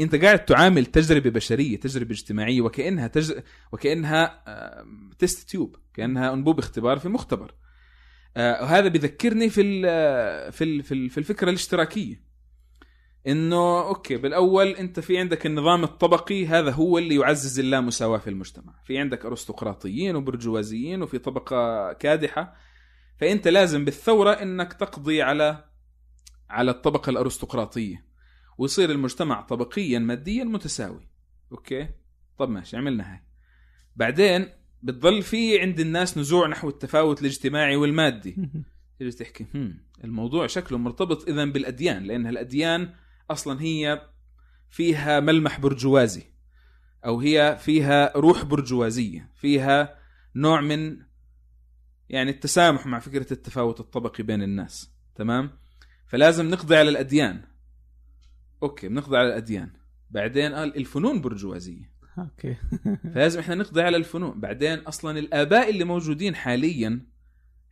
أنت 0.00 0.14
قاعد 0.14 0.44
تعامل 0.44 0.86
تجربة 0.86 1.30
بشرية 1.30 1.80
تجربة 1.80 2.10
اجتماعية 2.10 2.60
وكأنها 2.60 3.06
تج... 3.06 3.32
وكأنها 3.72 4.44
test 5.18 5.48
tube 5.48 5.76
كأنها 5.94 6.32
أنبوب 6.32 6.58
اختبار 6.58 6.98
في 6.98 7.08
مختبر. 7.08 7.54
آه، 8.36 8.62
وهذا 8.62 8.88
بذكرني 8.88 9.50
في 9.50 9.60
ال 9.60 10.52
في 10.52 10.64
ال 10.64 10.82
في, 10.82 10.94
ال 10.94 11.10
في 11.10 11.18
الفكرة 11.18 11.48
الاشتراكية. 11.48 12.29
إنه 13.26 13.88
okay 13.88 14.16
بالأول 14.16 14.68
أنت 14.68 15.00
في 15.00 15.18
عندك 15.18 15.46
النظام 15.46 15.84
الطبقي 15.84 16.46
هذا 16.46 16.70
هو 16.70 16.98
اللي 16.98 17.14
يعزز 17.14 17.58
اللامساواة 17.60 18.18
في 18.18 18.30
المجتمع. 18.30 18.74
في 18.84 18.98
عندك 18.98 19.26
أرستقراطيين 19.26 20.16
وبرجوازيين 20.16 21.02
وفي 21.02 21.18
طبقة 21.18 21.92
كادحة. 21.92 22.56
فأنت 23.16 23.48
لازم 23.48 23.84
بالثورة 23.84 24.30
إنك 24.30 24.72
تقضي 24.72 25.22
على 25.22 25.64
على 26.50 26.70
الطبقة 26.70 27.10
الأرستقراطية. 27.10 28.04
ويصير 28.58 28.90
المجتمع 28.90 29.40
طبقيا 29.40 29.98
ماديا 29.98 30.44
متساوي. 30.44 31.08
أوكي؟ 31.52 31.88
طب 32.38 32.50
ماشي 32.50 32.76
عملنا 32.76 33.12
هاي. 33.12 33.22
بعدين 33.96 34.48
بتضل 34.82 35.22
في 35.22 35.60
عند 35.60 35.80
الناس 35.80 36.18
نزوع 36.18 36.48
نحو 36.48 36.68
التفاوت 36.68 37.20
الاجتماعي 37.20 37.76
والمادي. 37.76 38.36
تيجي 38.98 39.10
تحكي 39.10 39.46
هم 39.54 39.80
الموضوع 40.04 40.46
شكله 40.46 40.78
مرتبط 40.78 41.28
اذا 41.28 41.44
بالأديان 41.44 42.02
لأن 42.02 42.26
الاديان 42.26 42.92
أصلا 43.30 43.62
هي 43.62 44.02
فيها 44.70 45.20
ملمح 45.20 45.60
برجوازي 45.60 46.22
أو 47.04 47.20
هي 47.20 47.58
فيها 47.60 48.12
روح 48.16 48.42
برجوازية 48.44 49.30
فيها 49.34 49.96
نوع 50.34 50.60
من 50.60 50.96
يعني 52.08 52.30
التسامح 52.30 52.86
مع 52.86 52.98
فكرة 52.98 53.32
التفاوت 53.32 53.80
الطبقي 53.80 54.22
بين 54.22 54.42
الناس 54.42 54.90
تمام؟ 55.14 55.50
فلازم 56.06 56.50
نقضي 56.50 56.76
على 56.76 56.90
الأديان. 56.90 57.40
okay 58.62 58.88
بنقضي 58.88 59.16
على 59.16 59.28
الأديان. 59.28 59.70
بعدين 60.10 60.54
قال 60.54 60.76
الفنون 60.76 61.20
برجوازية. 61.20 61.90
okay. 62.18 62.56
فلازم 63.14 63.40
إحنا 63.40 63.54
نقضي 63.54 63.82
على 63.82 63.96
الفنون. 63.96 64.40
بعدين 64.40 64.78
أصلا 64.78 65.18
الآباء 65.18 65.70
اللي 65.70 65.84
موجودين 65.84 66.34
حاليا 66.34 67.06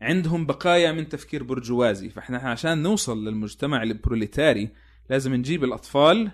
عندهم 0.03 0.47
بقايا 0.47 0.93
من 0.93 1.09
تفكير 1.09 1.43
برجوازي. 1.43 2.11
فإحنا 2.11 2.39
عشان 2.39 2.83
نوصل 2.83 3.25
للمجتمع 3.25 3.83
البروليتاري 3.83 4.71
لازم 5.11 5.35
نجيب 5.35 5.65
الأطفال 5.65 6.31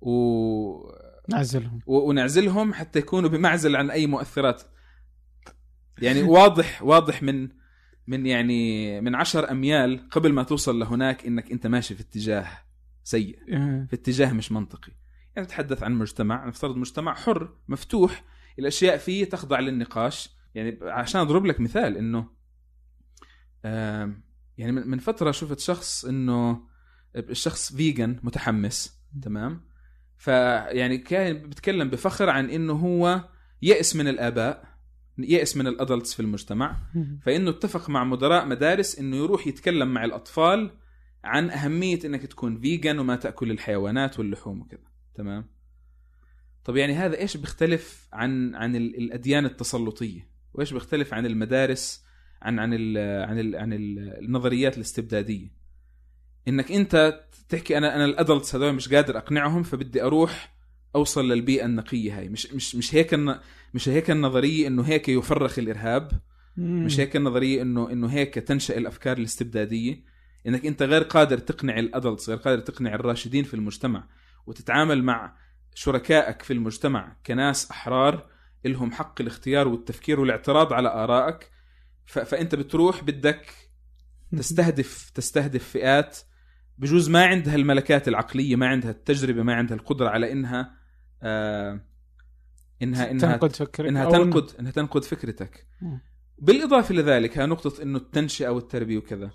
و... 0.00 0.12
نعزلهم. 1.28 1.80
و... 1.86 2.08
ونعزلهم 2.08 2.74
حتى 2.74 2.98
يكونوا 2.98 3.30
بمعزل 3.30 3.76
عن 3.76 3.90
أي 3.90 4.06
مؤثرات. 4.06 4.62
يعني 5.98 6.22
واضح 6.22 6.82
واضح 6.82 7.22
من 7.22 7.48
من 8.06 8.26
يعني 8.26 9.00
من 9.00 9.14
عشر 9.14 9.50
أميال 9.50 10.08
قبل 10.10 10.32
ما 10.32 10.42
توصل 10.42 10.78
لهناك 10.78 11.26
إنك 11.26 11.52
أنت 11.52 11.66
ماشي 11.66 11.94
في 11.94 12.00
اتجاه 12.00 12.48
سيء 13.04 13.38
إيه. 13.48 13.86
في 13.90 13.96
اتجاه 13.96 14.32
مش 14.32 14.52
منطقي. 14.52 14.92
يعني 15.36 15.46
نتحدث 15.46 15.82
عن 15.82 15.92
مجتمع 15.92 16.46
نفترض 16.46 16.76
مجتمع 16.76 17.14
حر 17.14 17.56
مفتوح 17.68 18.24
الأشياء 18.58 18.96
فيه 18.96 19.24
تخضع 19.24 19.60
للنقاش. 19.60 20.30
يعني 20.54 20.78
عشان 20.82 21.20
أضرب 21.20 21.46
لك 21.46 21.60
مثال 21.60 21.96
إنه 21.96 22.28
يعني 24.58 24.72
من 24.72 24.98
فترة 24.98 25.30
شفت 25.30 25.60
شخص 25.60 26.04
إنه 26.04 26.62
الشخص 27.16 27.72
vegan 27.76 28.16
متحمس 28.22 29.00
تمام؟ 29.22 29.60
فيعني 30.18 30.98
كان 30.98 31.48
بيتكلم 31.48 31.90
بفخر 31.90 32.30
عن 32.30 32.50
إنه 32.50 32.72
هو 32.72 33.28
يأس 33.62 33.96
من 33.96 34.08
الآباء 34.08 34.74
يأس 35.18 35.56
من 35.56 35.66
ال 35.66 35.73
adults 35.73 36.14
في 36.14 36.20
المجتمع. 36.20 36.76
فإنه 37.22 37.50
اتفق 37.50 37.90
مع 37.90 38.04
مدراء 38.04 38.46
مدارس 38.46 38.98
إنه 38.98 39.16
يروح 39.16 39.46
يتكلم 39.46 39.94
مع 39.94 40.04
الأطفال 40.04 40.70
عن 41.24 41.50
أهمية 41.50 41.98
إنك 42.04 42.22
تكون 42.22 42.60
vegan 42.60 42.98
وما 42.98 43.16
تأكل 43.16 43.50
الحيوانات 43.50 44.18
واللحوم 44.18 44.60
وكذا 44.60 44.80
تمام؟ 45.14 45.46
طب 46.64 46.76
يعني 46.76 46.94
هذا 46.94 47.18
إيش 47.18 47.36
بيختلف 47.36 48.08
عن 48.12 48.54
عن 48.54 48.76
ال- 48.76 48.96
الأديان 48.96 49.44
التسلطية؟ 49.44 50.28
وإيش 50.54 50.72
بيختلف 50.72 51.14
عن 51.14 51.26
المدارس 51.26 52.04
عن 52.42 52.58
عن 52.58 52.70
ال 52.74 52.98
عن 53.28 53.38
ال 53.38 53.56
عن 53.56 53.72
ال 53.72 53.98
النظريات 54.24 54.76
الاستبدادية؟ 54.76 55.63
إنك 56.48 56.72
أنت 56.72 57.20
تحكي 57.48 57.78
أنا 57.78 57.94
أنا 57.96 58.04
الأدلتس 58.04 58.54
هذول 58.54 58.72
مش 58.72 58.88
قادر 58.94 59.18
أقنعهم 59.18 59.62
فبدي 59.62 60.02
أروح 60.02 60.54
أوصل 60.96 61.28
للبيئة 61.28 61.64
النقية 61.66 62.18
هاي. 62.18 62.28
مش 62.28 62.46
مش 62.52 62.74
مش 62.76 62.94
هيك 62.94 63.14
الن- 63.14 63.40
مش 63.74 63.88
هيك 63.88 64.10
النظرية 64.10 64.66
إنه 64.66 64.82
هيك 64.82 65.08
يفرخ 65.08 65.58
الإرهاب. 65.58 66.12
مش 66.84 67.00
هيك 67.00 67.16
النظرية 67.16 67.62
انه 67.62 67.92
إنه 67.92 68.06
هيك 68.08 68.34
تنشأ 68.34 68.76
الأفكار 68.78 69.16
الاستبدادية. 69.18 70.04
إنك 70.46 70.66
أنت 70.66 70.82
غير 70.82 71.02
قادر 71.02 71.38
تقنع 71.38 71.78
الأدلتس 71.78 72.28
غير 72.28 72.38
قادر 72.38 72.60
تقنع 72.62 72.94
الراشدين 72.94 73.44
في 73.44 73.54
المجتمع 73.54 74.08
وتتعامل 74.46 75.02
مع 75.04 75.36
شركائك 75.74 76.42
في 76.42 76.52
المجتمع 76.52 77.16
كناس 77.26 77.70
أحرار 77.70 78.26
لهم 78.64 78.92
حق 78.92 79.20
الاختيار 79.20 79.68
والتفكير 79.68 80.20
والاعتراض 80.20 80.72
على 80.72 80.88
آرائك. 80.88 81.50
ف... 82.06 82.18
فأنت 82.18 82.54
بتروح 82.54 83.04
بدك 83.04 83.46
تستهدف 84.38 85.10
تستهدف 85.14 85.68
فئات 85.68 86.18
بجوز 86.78 87.10
ما 87.10 87.24
عندها 87.26 87.54
الملكات 87.54 88.08
العقلية 88.08 88.56
ما 88.56 88.66
عندها 88.68 88.90
التجربة 88.90 89.42
ما 89.42 89.54
عندها 89.54 89.76
القدرة 89.76 90.08
على 90.08 90.32
إنها 90.32 90.74
آه 91.22 91.80
إنها 92.82 93.10
إنها 93.10 93.36
تنقد 93.36 93.56
فكرك 93.56 93.86
إنها 93.88 94.10
تنقد 94.10 94.50
انها 94.60 94.70
تنقد 94.70 95.04
فكرتك. 95.04 95.66
بالإضافة 96.38 96.94
لذلك 96.94 97.38
ها 97.38 97.46
نقطة 97.46 97.82
إنه 97.82 97.98
التنشئة 97.98 98.48
والتربيه 98.48 98.98
وكذا 98.98 99.30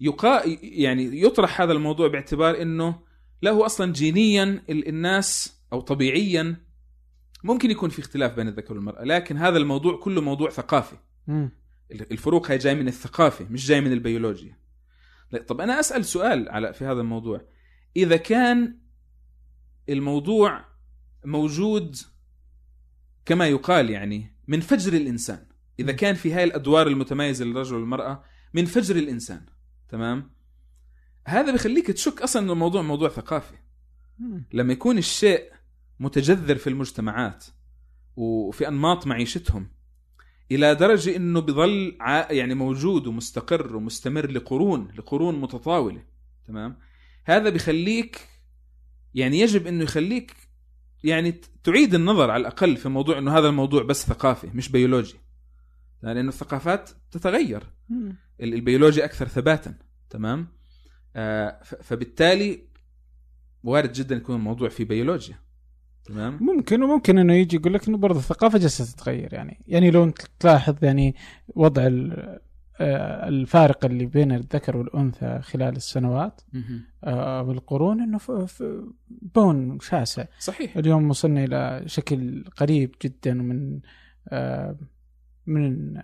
يقا 0.00 0.42
يعني 0.62 1.22
يطرح 1.22 1.60
هذا 1.60 1.72
الموضوع 1.72 2.08
باعتبار 2.08 2.62
إنه 2.62 2.98
لا 3.42 3.50
هو 3.50 3.66
أصلا 3.66 3.92
جينيا 3.92 4.42
ال- 4.44 4.88
الناس 4.88 5.60
أو 5.72 5.80
طبيعيا 5.80 6.56
ممكن 7.44 7.70
يكون 7.70 7.90
في 7.90 7.98
اختلاف 7.98 8.34
بين 8.36 8.48
الذكر 8.48 8.74
والمرأة 8.74 9.04
لكن 9.04 9.36
هذا 9.36 9.56
الموضوع 9.58 9.96
كله 10.00 10.20
موضوع 10.20 10.50
ثقافي 10.50 10.96
مم. 11.26 11.50
الفروق 11.90 12.50
هي 12.50 12.58
جاي 12.58 12.74
من 12.74 12.88
الثقافة 12.88 13.46
مش 13.50 13.66
جاي 13.66 13.80
من 13.80 13.92
البيولوجيا 13.92 14.56
طب 15.38 15.60
أنا 15.60 15.80
أسأل 15.80 16.04
سؤال 16.04 16.48
على 16.48 16.72
في 16.72 16.84
هذا 16.84 17.00
الموضوع. 17.00 17.40
إذا 17.96 18.16
كان 18.16 18.78
الموضوع 19.88 20.64
موجود 21.24 21.96
كما 23.24 23.46
يقال 23.46 23.90
يعني 23.90 24.34
من 24.48 24.60
فجر 24.60 24.92
الإنسان 24.92 25.46
إذا 25.80 25.92
كان 25.92 26.14
في 26.14 26.32
هاي 26.32 26.44
الأدوار 26.44 26.86
المتميزة 26.86 27.44
للرجل 27.44 27.74
والمرأة 27.74 28.24
من 28.54 28.64
فجر 28.64 28.96
الإنسان 28.96 29.46
تمام؟ 29.88 30.30
هذا 31.26 31.52
بخليك 31.54 31.86
تشك 31.86 32.22
أصلا 32.22 32.42
إنه 32.42 32.52
الموضوع 32.52 32.82
موضوع 32.82 33.08
ثقافي. 33.08 33.54
لما 34.52 34.72
يكون 34.72 34.98
الشيء 34.98 35.52
متجذر 36.00 36.56
في 36.56 36.66
المجتمعات 36.66 37.44
وفي 38.16 38.68
أنماط 38.68 39.06
معيشتهم 39.06 39.68
إلى 40.52 40.74
درجة 40.74 41.16
إنه 41.16 41.40
بظل 41.40 41.96
ع- 42.00 42.32
يعني 42.32 42.54
موجود 42.54 43.06
ومستقر 43.06 43.76
ومستمر 43.76 44.30
لقرون 44.30 44.88
لقرون 44.98 45.40
متطاولة 45.40 46.02
تمام؟ 46.46 46.76
هذا 47.24 47.50
بخليك 47.50 48.28
يعني 49.14 49.40
يجب 49.40 49.66
إنه 49.66 49.84
يخليك 49.84 50.34
يعني 51.04 51.40
تعيد 51.64 51.94
النظر 51.94 52.30
على 52.30 52.40
الأقل 52.40 52.76
في 52.76 52.88
موضوع 52.88 53.18
إنه 53.18 53.38
هذا 53.38 53.48
الموضوع 53.48 53.82
بس 53.82 54.06
ثقافي 54.06 54.46
مش 54.54 54.68
بيولوجي. 54.68 55.16
لأنه 56.02 56.28
الثقافات 56.28 56.90
تتغير. 57.10 57.62
البيولوجيا 58.40 59.04
أكثر 59.04 59.28
ثباتا 59.28 59.74
تمام؟ 60.10 60.48
آه 61.16 61.62
فبالتالي 61.62 62.60
وارد 63.62 63.92
جدا 63.92 64.16
يكون 64.16 64.36
الموضوع 64.36 64.68
في 64.68 64.84
بيولوجيا. 64.84 65.38
تمام 66.04 66.38
ممكن 66.40 66.82
وممكن 66.82 67.18
إنه 67.18 67.34
يجي 67.34 67.56
يقول 67.56 67.74
لك 67.74 67.88
إنه 67.88 67.98
برضه 67.98 68.18
الثقافة 68.18 68.58
جالسة 68.58 68.84
تتغير 68.84 69.34
يعني 69.34 69.60
يعني 69.66 69.90
لو 69.90 70.04
أنت 70.04 70.18
تلاحظ 70.38 70.84
يعني 70.84 71.14
وضع 71.48 71.88
آه، 72.80 73.28
الفارق 73.28 73.84
اللي 73.84 74.06
بين 74.06 74.32
الذكر 74.32 74.76
والأنثى 74.76 75.38
خلال 75.42 75.76
السنوات 75.76 76.40
مهم. 76.52 76.82
آه، 77.04 77.42
والقرون 77.42 78.00
إنه 78.00 78.18
بون 79.08 79.80
شاسع 79.80 80.24
صحيح 80.38 80.76
اليوم 80.76 81.10
وصلنا 81.10 81.44
إلى 81.44 81.82
شكل 81.86 82.44
قريب 82.56 82.94
جدا 83.02 83.34
من 83.34 83.80
آه، 84.28 84.76
من 85.46 85.94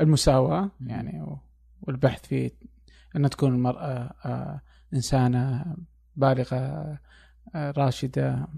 المساواة. 0.00 0.70
يعني 0.86 1.38
والبحث 1.82 2.26
في 2.26 2.50
أن 3.16 3.30
تكون 3.30 3.54
المرأة 3.54 4.60
إنسانة 4.94 5.76
بالغة 6.16 6.98
راشدة 7.56 8.48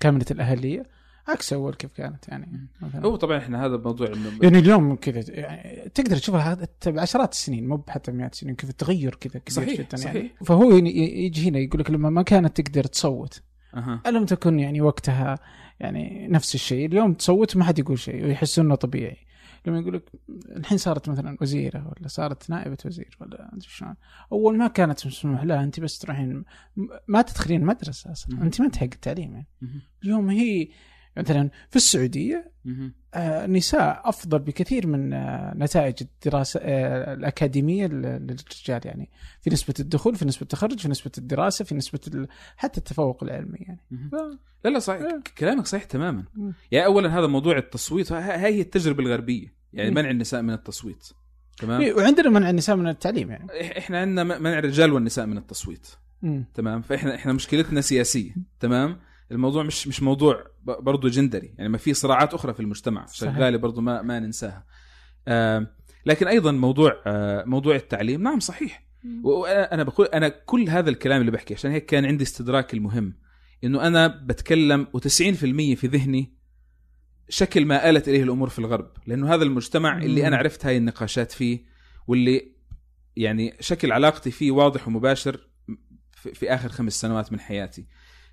كاملة 0.00 0.26
الأهلية. 0.30 0.96
عكس 1.28 1.52
اول 1.52 1.74
كيف 1.74 1.92
كانت 1.92 2.28
يعني 2.28 2.68
مثلا. 2.82 3.06
هو 3.06 3.16
طبعا 3.16 3.38
إحنا 3.38 3.66
هذا 3.66 3.76
موضوع 3.76 4.06
إنه 4.06 4.32
يعني 4.42 4.58
اليوم 4.58 4.96
كذا 4.96 5.24
يعني 5.28 5.88
تقدر 5.88 6.16
تشوفها 6.16 6.52
هذا 6.52 6.68
بعشرات 6.86 7.32
السنين 7.32 7.68
مو 7.68 7.84
حتى 7.88 8.12
مئات 8.12 8.32
السنين 8.32 8.54
كيف 8.54 8.70
التغير 8.70 9.14
كذا 9.14 9.38
كبير 9.38 9.66
صحيح، 9.66 9.80
جدا 9.80 9.96
صحيح. 9.96 10.14
يعني 10.14 10.30
فهو 10.44 10.72
يجي 10.72 11.48
هنا 11.48 11.58
يقول 11.58 11.80
لك 11.80 11.90
لما 11.90 12.10
ما 12.10 12.22
كانت 12.22 12.60
تقدر 12.60 12.84
تصوت. 12.84 13.42
أها. 13.74 14.02
ألم 14.06 14.24
تكن 14.24 14.58
يعني 14.58 14.80
وقتها 14.80 15.38
يعني 15.80 16.28
نفس 16.28 16.54
الشيء 16.54 16.86
اليوم 16.86 17.14
تصوت 17.14 17.56
ما 17.56 17.64
حد 17.64 17.78
يقول 17.78 17.98
شيء 17.98 18.24
ويحسوا 18.24 18.64
إنه 18.64 18.74
طبيعي. 18.74 19.25
لما 19.66 19.78
يقول 19.80 19.94
لك 19.94 20.10
الحين 20.56 20.78
صارت 20.78 21.08
مثلا 21.08 21.36
وزيرة 21.40 21.78
ولا 21.98 22.08
صارت 22.08 22.50
نائبة 22.50 22.76
وزير 22.86 23.16
ولا 23.20 23.50
أنت 23.52 23.62
شلون 23.62 23.94
أول 24.32 24.58
ما 24.58 24.68
كانت 24.68 25.06
مسموح 25.06 25.42
لها 25.44 25.64
أنت 25.64 25.80
بس 25.80 25.98
تروحين 25.98 26.44
ما 27.08 27.22
تدخلين 27.22 27.64
مدرسة 27.64 28.12
أصلا. 28.12 28.42
أنت 28.42 28.60
ما 28.60 28.66
انت 28.66 28.76
حق 28.76 28.82
التعليم 28.84 29.32
يعني. 29.34 29.46
اليوم 30.04 30.30
هي 30.30 30.68
مثلا 31.16 31.50
في 31.70 31.76
السعودية. 31.76 32.52
آه، 33.14 33.44
النساء 33.44 34.08
أفضل 34.08 34.38
بكثير 34.38 34.86
من 34.86 35.12
آه، 35.12 35.54
نتائج 35.56 35.94
الدراسة 36.00 36.60
آه، 36.62 37.14
الأكاديمية 37.14 37.86
لل- 37.86 38.02
للرجال 38.02 38.80
يعني 38.84 39.10
في 39.40 39.50
نسبة 39.50 39.74
الدخول 39.80 40.16
في 40.16 40.24
نسبة 40.24 40.42
التخرج 40.42 40.78
في 40.80 40.88
نسبة 40.88 41.10
الدراسة 41.18 41.64
في 41.64 41.74
نسبة 41.74 42.26
حتى 42.56 42.78
التفوق 42.78 43.22
العلمي 43.24 43.58
يعني. 43.60 43.80
ف- 44.12 44.38
لا 44.64 44.70
لا 44.70 44.78
صحيح. 44.78 45.02
كلامك 45.38 45.66
صحيح 45.66 45.84
تماما. 45.84 46.24
يعني 46.70 46.86
اولا 46.86 47.18
هذا 47.18 47.26
موضوع 47.26 47.56
التصويت 47.58 48.12
هاي 48.12 48.54
هي 48.54 48.60
التجربة 48.60 49.02
الغربية 49.02 49.55
يعني. 49.76 49.94
منع 49.94 50.10
النساء 50.10 50.42
من 50.42 50.52
التصويت. 50.52 51.08
تمام؟ 51.58 51.80
إيه، 51.80 51.94
وعندنا 51.94 52.30
منع 52.30 52.50
النساء 52.50 52.76
من 52.76 52.88
التعليم 52.88 53.30
يعني. 53.30 53.78
إحنا 53.78 54.00
عندنا 54.00 54.38
منع 54.38 54.58
الرجال 54.58 54.92
والنساء 54.92 55.26
من 55.26 55.38
التصويت. 55.38 55.86
مم. 56.22 56.44
تمام؟ 56.54 56.82
فإحنا 56.82 57.14
إحنا 57.14 57.32
مشكلتنا 57.32 57.80
سياسية. 57.80 58.34
تمام؟ 58.60 59.00
الموضوع 59.32 59.62
مش 59.62 59.88
مش 59.88 60.02
موضوع 60.02 60.44
برضه 60.64 61.08
جندري. 61.08 61.54
يعني 61.58 61.68
ما 61.68 61.78
في 61.78 61.94
صراعات 61.94 62.34
أخرى 62.34 62.54
في 62.54 62.60
المجتمع. 62.60 63.06
شغالة 63.06 63.58
برضه 63.58 63.82
ما 63.82 64.02
ما 64.02 64.20
ننساها. 64.20 64.66
آه 65.28 65.66
لكن 66.06 66.28
أيضا 66.28 66.52
موضوع 66.52 67.02
آه 67.06 67.44
موضوع 67.44 67.76
التعليم 67.76 68.22
نعم 68.22 68.40
صحيح. 68.40 68.86
وأنا 69.22 69.74
أنا 69.74 69.82
بقول 69.82 70.06
أنا 70.06 70.28
كل 70.28 70.68
هذا 70.68 70.90
الكلام 70.90 71.20
اللي 71.20 71.32
بحكي 71.32 71.54
عشان 71.54 71.70
هيك 71.70 71.86
كان 71.86 72.04
عندي 72.04 72.24
استدراك 72.24 72.74
المهم. 72.74 73.14
إنه 73.64 73.86
أنا 73.86 74.06
بتكلم 74.06 74.86
و90% 74.96 75.76
في 75.76 75.86
ذهني 75.86 76.35
شكل 77.28 77.64
ما 77.64 77.90
آلت 77.90 78.08
إليه 78.08 78.22
الأمور 78.22 78.48
في 78.48 78.58
الغرب 78.58 78.90
لأنه 79.06 79.34
هذا 79.34 79.42
المجتمع 79.44 79.98
اللي. 79.98 80.26
أنا 80.26 80.36
عرفت 80.36 80.66
هاي 80.66 80.76
النقاشات 80.76 81.32
فيه 81.32 81.64
واللي 82.06 82.52
يعني 83.16 83.56
شكل 83.60 83.92
علاقتي 83.92 84.30
فيه 84.30 84.50
واضح 84.50 84.88
ومباشر 84.88 85.48
في, 86.34 86.54
آخر 86.54 86.68
خمس 86.68 87.00
سنوات 87.00 87.32
من 87.32 87.40
حياتي 87.40 87.86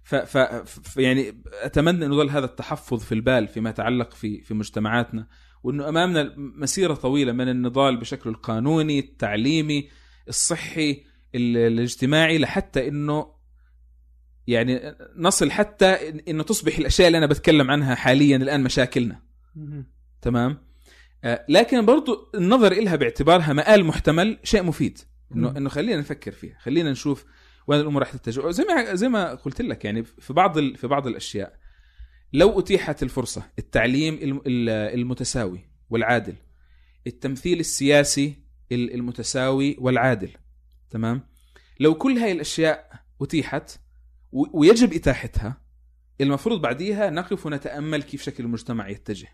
ف, 0.04 0.16
ف, 0.16 0.38
ف 0.38 0.98
يعني 0.98 1.44
أتمنى 1.62 2.06
إنه 2.06 2.16
يظل 2.16 2.30
هذا 2.30 2.46
التحفظ 2.46 3.04
في 3.04 3.12
البال 3.12 3.48
فيما 3.48 3.70
يتعلق 3.70 4.14
في 4.14 4.42
في 4.42 4.54
مجتمعاتنا 4.54 5.28
وإنه 5.64 5.90
أمامنا 5.90 6.34
مسيرة 6.38 6.94
طويلة 6.94 7.32
من 7.32 7.50
النضال 7.50 7.98
بشكله 7.98 8.34
القانوني 8.34 9.00
التعليمي 9.00 9.90
الصحي 10.28 11.04
ال- 11.36 11.58
الاجتماعي 11.58 12.38
لحتى 12.38 12.88
إنه 12.88 13.34
يعني 14.48 14.96
نصل 15.16 15.52
حتى 15.52 15.96
إن- 15.98 16.22
إنه 16.28 16.44
تصبح 16.44 16.78
الأشياء 16.78 17.08
اللي 17.08 17.18
أنا 17.18 17.26
بتكلم 17.28 17.72
عنها 17.72 17.96
حاليا 17.96 18.38
الآن 18.38 18.64
مشاكلنا. 18.64 19.22
تمام؟ 20.22 20.58
آه، 21.24 21.46
لكن 21.50 21.86
برضو 21.86 22.32
النظر 22.36 22.72
إلها 22.72 22.96
باعتبارها 22.96 23.54
مآل 23.54 23.86
محتمل 23.86 24.40
شيء 24.44 24.64
مفيد. 24.64 25.00
إنه. 25.36 25.58
إنه 25.58 25.70
خلينا 25.70 26.00
نفكر 26.00 26.32
فيها. 26.32 26.58
خلينا 26.60 26.92
نشوف 26.92 27.26
وين 27.68 27.80
الأمور 27.80 28.02
راح 28.02 28.12
تتجه. 28.16 28.52
زي 28.52 28.64
ما 28.64 28.96
زي 28.96 29.10
ما 29.10 29.34
قلت 29.36 29.62
لك 29.62 29.86
يعني 29.86 30.04
في 30.04 30.34
بعض 30.34 30.58
ال- 30.58 30.78
في 30.78 30.88
بعض 30.88 31.08
الأشياء 31.08 31.54
لو 32.34 32.60
أتيحت 32.60 33.04
الفرصة 33.04 33.44
التعليم 33.60 34.14
الم- 34.14 34.42
ال- 34.48 34.70
المتساوي 35.00 35.60
والعادل 35.90 36.36
التمثيل 37.08 37.60
السياسي 37.60 38.36
ال- 38.72 38.94
المتساوي 38.94 39.76
والعادل 39.80 40.30
تمام؟ 40.90 41.22
لو 41.80 41.94
كل 41.96 42.18
هاي 42.18 42.32
الأشياء 42.32 42.92
أتيحت 43.22 43.72
ويجب 44.34 44.94
إتاحتها. 44.94 45.62
المفروض 46.22 46.62
بعديها 46.62 47.10
نقف 47.10 47.46
ونتأمل 47.46 48.04
كيف 48.04 48.22
شكل 48.24 48.44
المجتمع 48.44 48.90
يتجه. 48.90 49.28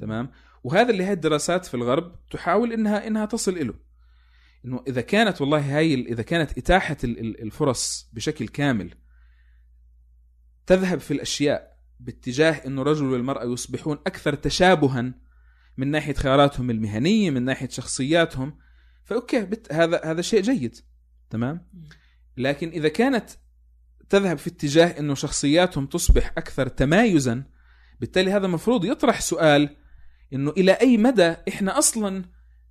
تمام؟ 0.00 0.30
وهذا 0.64 0.90
اللي 0.90 1.04
هي 1.04 1.12
الدراسات 1.12 1.66
في 1.66 1.74
الغرب 1.74 2.14
تحاول 2.30 2.72
انها 2.72 3.06
إنها 3.06 3.24
تصل 3.26 3.66
له 3.66 3.74
إنه 4.64 4.84
إذا 4.88 5.00
كانت 5.00 5.40
والله 5.40 5.76
هاي 5.78 5.94
إذا 5.94 6.22
كانت 6.22 6.58
إتاحة 6.58 6.96
ال- 7.04 7.20
ال- 7.20 7.42
الفرص 7.42 8.10
بشكل 8.12 8.48
كامل 8.48 8.94
تذهب 10.66 11.00
في 11.00 11.10
الأشياء 11.10 11.76
باتجاه 12.00 12.52
إنه 12.52 12.82
الرجل 12.82 13.04
والمرأة 13.06 13.44
يصبحون 13.44 13.98
أكثر 14.06 14.34
تشابها 14.34 15.14
من 15.76 15.90
ناحية 15.90 16.14
خياراتهم 16.14 16.70
المهنية 16.70 17.30
من 17.30 17.42
ناحية 17.42 17.68
شخصياتهم 17.68 18.58
فأوكي 19.04 19.40
بت 19.44 19.72
هذا 19.72 20.00
هذا 20.04 20.22
شيء 20.22 20.42
جيد. 20.42 20.76
تمام؟ 21.30 21.68
لكن 22.36 22.68
إذا 22.68 22.88
كانت 22.88 23.30
تذهب 24.08 24.38
في 24.38 24.46
اتجاه 24.50 24.86
إنه 24.98 25.14
شخصياتهم 25.14 25.86
تصبح 25.86 26.32
أكثر 26.38 26.68
تمايزا. 26.68 27.44
بالتالي 28.00 28.32
هذا 28.32 28.46
المفروض 28.46 28.84
يطرح 28.84 29.20
سؤال 29.20 29.76
إنه 30.32 30.50
إلى 30.50 30.72
أي 30.72 30.96
مدى 30.96 31.34
إحنا 31.48 31.78
أصلا 31.78 32.24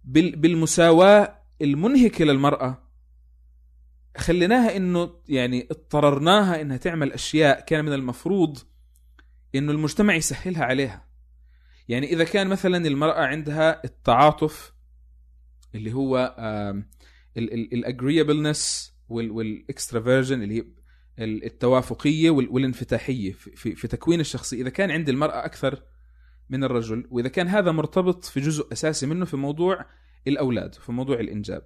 بال- 0.04 0.36
بالمساواة 0.36 1.42
المنهكة 1.62 2.26
للمرأة؟ 2.26 2.86
خليناها 4.18 4.78
إنه 4.78 5.14
يعني 5.30 5.68
اضطررناها 5.72 6.62
إنها 6.62 6.78
تعمل 6.78 7.12
أشياء 7.14 7.60
كان 7.66 7.86
من 7.86 7.94
المفروض 7.94 8.58
إنه 9.56 9.72
المجتمع 9.72 10.16
يسهلها 10.16 10.64
عليها. 10.64 11.06
يعني 11.88 12.14
إذا 12.14 12.24
كان 12.24 12.48
مثلا 12.48 12.88
المرأة 12.88 13.22
عندها 13.26 13.82
التعاطف 13.86 14.74
اللي 15.76 15.94
هو 15.94 16.36
ال 17.38 17.49
agreeableness 17.49 18.94
وال 19.10 19.29
extraversion 19.29 20.44
اللي 20.44 20.58
هي 20.58 20.66
التوافقية 21.20 22.30
وال- 22.30 22.50
والانفتاحية 22.50 23.32
في, 23.32 23.76
في, 23.76 23.88
تكوين 23.88 24.20
الشخصية. 24.20 24.62
إذا 24.62 24.70
كان 24.70 24.92
عند 24.92 25.10
المرأة 25.10 25.46
أكثر 25.46 25.84
من 26.50 26.64
الرجل 26.64 27.08
وإذا 27.12 27.28
كان 27.30 27.48
هذا 27.48 27.72
مرتبط 27.72 28.26
في 28.26 28.40
جزء 28.40 28.72
أساسي 28.74 29.06
منه 29.06 29.26
في 29.26 29.38
موضوع 29.38 29.86
الأولاد 30.28 30.76
في 30.76 30.92
موضوع 30.92 31.20
الإنجاب. 31.20 31.64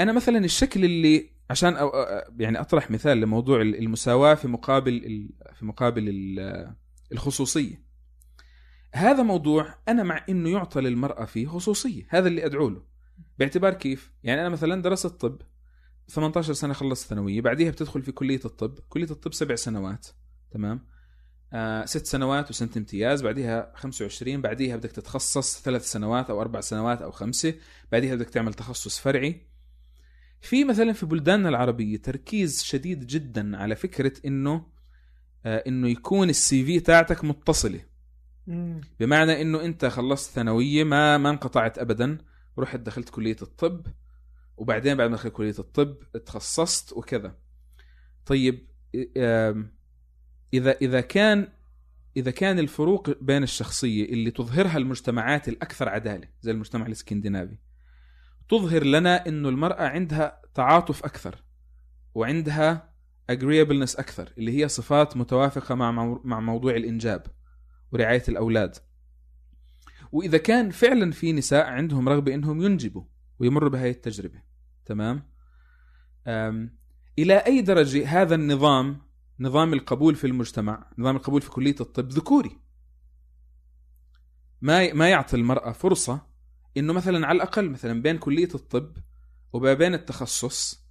أنا 0.00 0.12
مثلا 0.12 0.38
الشكل 0.44 0.84
اللي 0.84 1.30
عشان 1.50 1.90
يعني 2.38 2.60
أطرح 2.60 2.90
مثال 2.90 3.18
لموضوع 3.20 3.60
المساواة 3.62 4.34
في 4.34 4.48
مقابل 4.48 5.28
في 5.54 5.64
مقابل 5.64 6.04
الخصوصية. 7.12 7.86
هذا 8.92 9.22
موضوع 9.22 9.74
أنا 9.88 10.02
مع 10.02 10.24
إنه 10.28 10.50
يعطى 10.50 10.80
للمرأة 10.80 11.24
فيه 11.24 11.46
خصوصية 11.46 12.06
هذا 12.08 12.28
اللي 12.28 12.46
ادعو 12.46 12.68
له 12.68 12.82
باعتبار 13.38 13.74
كيف؟ 13.74 14.12
يعني 14.22 14.40
أنا 14.40 14.48
مثلا 14.48 14.82
درست 14.82 15.06
طب. 15.06 15.40
18 16.08 16.52
سنة 16.52 16.72
خلصت 16.74 17.08
ثانوية 17.08 17.40
بعديها 17.40 17.70
بتدخل 17.70 18.02
في 18.02 18.12
كلية 18.12 18.40
الطب. 18.44 18.78
كلية 18.88 19.10
الطب 19.10 19.34
سبع 19.34 19.54
سنوات 19.54 20.06
تمام؟ 20.50 20.86
آه 21.52 21.84
ست 21.84 22.06
سنوات 22.06 22.50
وسنة 22.50 22.70
امتياز 22.76 23.22
بعديها 23.22 23.72
25 23.74 24.40
بعديها 24.42 24.76
بدك 24.76 24.92
تتخصص 24.92 25.62
ثلاث 25.62 25.90
سنوات 25.90 26.30
أو 26.30 26.40
أربع 26.40 26.60
سنوات 26.60 27.02
أو 27.02 27.10
خمسة 27.10 27.54
بعديها 27.92 28.14
بدك 28.14 28.30
تعمل 28.30 28.54
تخصص 28.54 28.98
فرعي. 28.98 29.46
في 30.40 30.64
مثلا 30.64 30.92
في 30.92 31.06
بلداننا 31.06 31.48
العربية 31.48 31.96
تركيز 31.96 32.62
شديد 32.62 33.06
جدا 33.06 33.56
على 33.56 33.76
فكرة 33.76 34.12
إنه 34.26 34.66
آه 35.46 35.64
إنه 35.66 35.88
يكون 35.88 36.28
السي 36.28 36.64
في 36.64 36.80
تاعتك 36.80 37.24
متصلة. 37.24 37.80
بمعنى 39.00 39.42
إنه 39.42 39.64
أنت 39.64 39.84
خلصت 39.84 40.30
ثانوية 40.30 40.84
ما 40.84 41.18
ما 41.18 41.30
انقطعت 41.30 41.78
ابدا 41.78 42.18
رحت 42.58 42.80
دخلت 42.80 43.08
كلية 43.08 43.36
الطب. 43.42 43.86
وبعدين 44.56 44.96
بعد 44.96 45.10
ما 45.10 45.16
دخلت 45.16 45.32
كلية 45.32 45.54
الطب 45.58 45.98
تخصصت 46.26 46.92
وكذا. 46.92 47.38
طيب 48.26 48.66
إذا 50.54 50.70
إذا 50.70 51.00
كان 51.00 51.48
إذا 52.16 52.30
كان 52.30 52.58
الفروق 52.58 53.22
بين 53.22 53.42
الشخصية 53.42 54.04
اللي 54.04 54.30
تظهرها 54.30 54.76
المجتمعات 54.76 55.48
الأكثر 55.48 55.88
عدالة 55.88 56.28
زي 56.40 56.50
المجتمع 56.50 56.86
الإسكندنافي 56.86 57.58
تظهر 58.48 58.84
لنا 58.84 59.26
إنه 59.28 59.48
المرأة 59.48 59.82
عندها 59.82 60.42
تعاطف 60.54 61.04
أكثر 61.04 61.44
وعندها 62.14 62.94
agreeableness 63.32 63.98
أكثر 63.98 64.32
اللي 64.38 64.62
هي 64.62 64.68
صفات 64.68 65.16
متوافقة 65.16 65.74
مع 65.74 66.18
مع 66.24 66.40
موضوع 66.40 66.76
الإنجاب 66.76 67.26
ورعاية 67.92 68.22
الأولاد. 68.28 68.76
وإذا 70.12 70.38
كان 70.38 70.70
فعلا 70.70 71.12
في 71.12 71.32
نساء 71.32 71.66
عندهم 71.66 72.08
رغبة 72.08 72.34
إنهم 72.34 72.62
ينجبوا 72.62 73.04
ويمروا 73.38 73.70
بهذه 73.70 73.90
التجربة. 73.90 74.42
تمام؟ 74.84 75.30
إلى 77.18 77.34
أي 77.34 77.60
درجة 77.62 78.08
هذا 78.22 78.34
النظام 78.34 79.06
نظام 79.40 79.72
القبول 79.72 80.14
في 80.14 80.26
المجتمع 80.26 80.90
نظام 80.98 81.16
القبول 81.16 81.42
في 81.42 81.50
كلية 81.50 81.74
الطب 81.80 82.08
ذكوري؟ 82.08 82.60
ما 84.60 84.92
ما 84.92 85.10
يعطي 85.10 85.36
المرأة 85.36 85.72
فرصة 85.72 86.26
إنه 86.76 86.92
مثلا 86.92 87.26
على 87.26 87.36
الأقل 87.36 87.70
مثلا 87.70 88.02
بين 88.02 88.18
كلية 88.18 88.48
الطب 88.54 88.96
وبين 89.52 89.94
التخصص 89.94 90.86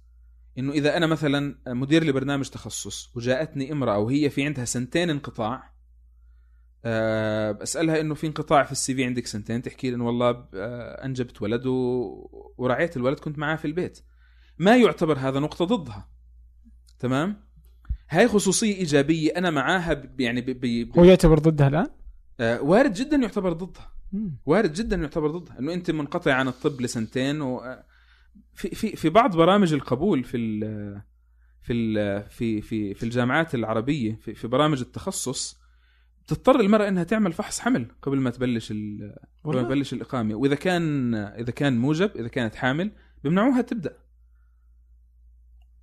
إنه 0.58 0.72
إذا 0.72 0.96
أنا 0.96 1.06
مثلا 1.06 1.58
مدير 1.66 2.04
لبرنامج 2.04 2.48
تخصص 2.48 3.16
وجاءتني 3.16 3.72
امرأة 3.72 3.98
وهي 3.98 4.30
في 4.30 4.44
عندها 4.44 4.64
سنتين 4.64 5.10
انقطاع 5.10 5.75
أه 6.88 7.52
بسالها 7.52 8.00
إنه 8.00 8.14
في 8.14 8.26
انقطاع 8.26 8.62
في 8.62 8.72
السي 8.72 8.94
في 8.94 9.04
عندك 9.04 9.26
سنتين 9.26 9.62
تحكي 9.62 9.90
لي 9.90 9.96
إنه 9.96 10.06
والله 10.06 10.44
آه، 10.54 11.04
أنجبت 11.04 11.42
ولد. 11.42 11.66
ورعيت 12.58 12.96
الولد 12.96 13.18
كنت 13.18 13.38
معاه 13.38 13.56
في 13.56 13.64
البيت. 13.64 13.98
ما 14.58 14.76
يعتبر 14.76 15.18
هذا 15.18 15.40
نقطة 15.40 15.64
ضدها. 15.64 16.08
تمام؟ 16.98 17.36
هاي 18.10 18.28
خصوصية 18.28 18.74
إيجابية 18.76 19.30
أنا 19.36 19.50
معاها 19.50 20.02
يعني 20.18 20.40
ب... 20.40 20.50
ب... 20.50 20.98
هو 20.98 21.04
يعتبر 21.04 21.38
ضدها 21.38 21.68
الآن؟ 21.68 21.86
أه 22.40 22.62
وارد 22.62 22.92
جدا 22.92 23.16
يعتبر 23.16 23.52
ضدها. 23.52 23.92
وارد 24.46 24.72
جدا 24.72 24.96
يعتبر 24.96 25.30
ضدها. 25.30 25.58
إنه 25.58 25.72
أنت 25.72 25.90
منقطع 25.90 26.32
عن 26.32 26.48
الطب 26.48 26.80
لسنتين 26.80 27.40
و 27.40 27.58
آه، 27.58 27.84
في 28.54 28.74
في 28.74 28.96
في 28.96 29.08
بعض 29.08 29.36
برامج 29.36 29.72
القبول 29.72 30.24
في 30.24 30.36
ال 30.36 30.60
في 31.62 31.72
ال 31.72 32.22
في 32.30 32.60
في 32.60 32.94
في 32.94 33.02
الجامعات 33.02 33.54
العربية 33.54 34.18
في, 34.22 34.34
في 34.34 34.48
برامج 34.48 34.80
التخصص 34.80 35.65
تضطر 36.26 36.60
المرأة 36.60 36.88
إنها 36.88 37.04
تعمل 37.04 37.32
فحص 37.32 37.60
حمل 37.60 37.86
قبل 38.02 38.18
ما 38.18 38.30
تبلش 38.30 38.72
قبل 39.44 39.56
ما 39.56 39.62
تبلش 39.62 39.92
الإقامة. 39.92 40.34
وإذا 40.34 40.54
كان 40.54 41.14
إذا 41.14 41.50
كان 41.50 41.78
موجب 41.78 42.10
إذا 42.16 42.28
كانت 42.28 42.54
حامل 42.54 42.92
بيمنعوها 43.24 43.60
تبدأ. 43.60 43.96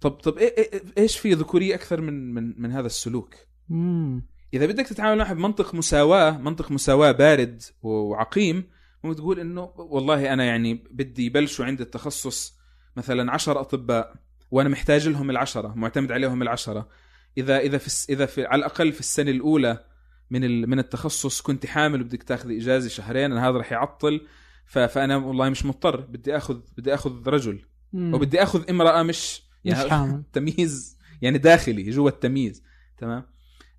طب 0.02 0.12
طب 0.12 0.38
إيه 0.38 0.58
إيه 0.58 0.82
إيش 0.98 1.18
في 1.18 1.34
ذكورية 1.34 1.76
أكثر 1.76 2.02
من 2.02 2.34
من 2.34 2.62
من 2.62 2.72
هذا 2.72 2.86
السلوك؟ 2.86 3.36
مم. 3.70 4.26
إذا 4.54 4.66
بدك 4.66 4.88
تتعامل 4.88 5.18
معها 5.18 5.34
بمنطق 5.34 5.76
مساواة 5.76 6.38
منطق 6.38 6.72
مساواة 6.72 7.12
بارد 7.12 7.62
وعقيم 7.82 8.64
ممكن 9.04 9.16
تقول 9.16 9.40
إنه 9.40 9.62
والله 9.76 10.34
أنا 10.34 10.44
يعني 10.44 10.74
بدي 10.92 11.26
يبلشوا 11.26 11.66
عند 11.66 11.82
التخصص 11.82 12.58
مثلا 12.98 13.32
عشر 13.32 13.62
أطباء 13.62 14.16
وأنا 14.52 14.70
محتاج 14.70 15.08
لهم 15.08 15.30
العشرة 15.30 15.74
معتمد 15.76 16.12
عليهم 16.12 16.42
العشرة. 16.42 16.90
اذا 17.38 17.58
إذا 17.58 17.78
في 17.78 18.14
إذا 18.14 18.26
في 18.26 18.46
على 18.46 18.60
الأقل 18.60 18.92
في 18.92 19.00
السنة 19.00 19.32
الأولى 19.32 19.86
من 20.34 20.70
من 20.70 20.80
التخصص 20.80 21.42
كنت 21.42 21.66
حامل 21.66 22.02
وبدك 22.02 22.24
تاخذ 22.24 22.52
إجازة 22.52 22.90
شهرين 22.90 23.32
أنا 23.32 23.50
هذا 23.50 23.58
رح 23.58 23.72
يعطل 23.72 24.22
فأنا 24.66 25.18
والله 25.18 25.50
مش 25.50 25.66
مضطر 25.66 26.02
بدي 26.02 26.38
أخذ 26.38 26.62
بدي 26.78 26.94
أخذ 26.94 27.28
رجل. 27.28 27.66
مم. 27.94 28.14
وبدي 28.14 28.44
أخذ 28.44 28.70
امرأة 28.70 29.04
مش 29.04 29.44
يعني 29.66 29.86
مش 29.86 29.90
حامل. 29.90 30.24
تمييز 30.34 30.98
يعني 31.22 31.38
داخلي 31.38 31.90
جوا 31.90 32.10
التمييز 32.10 32.64
تمام؟ 32.98 33.26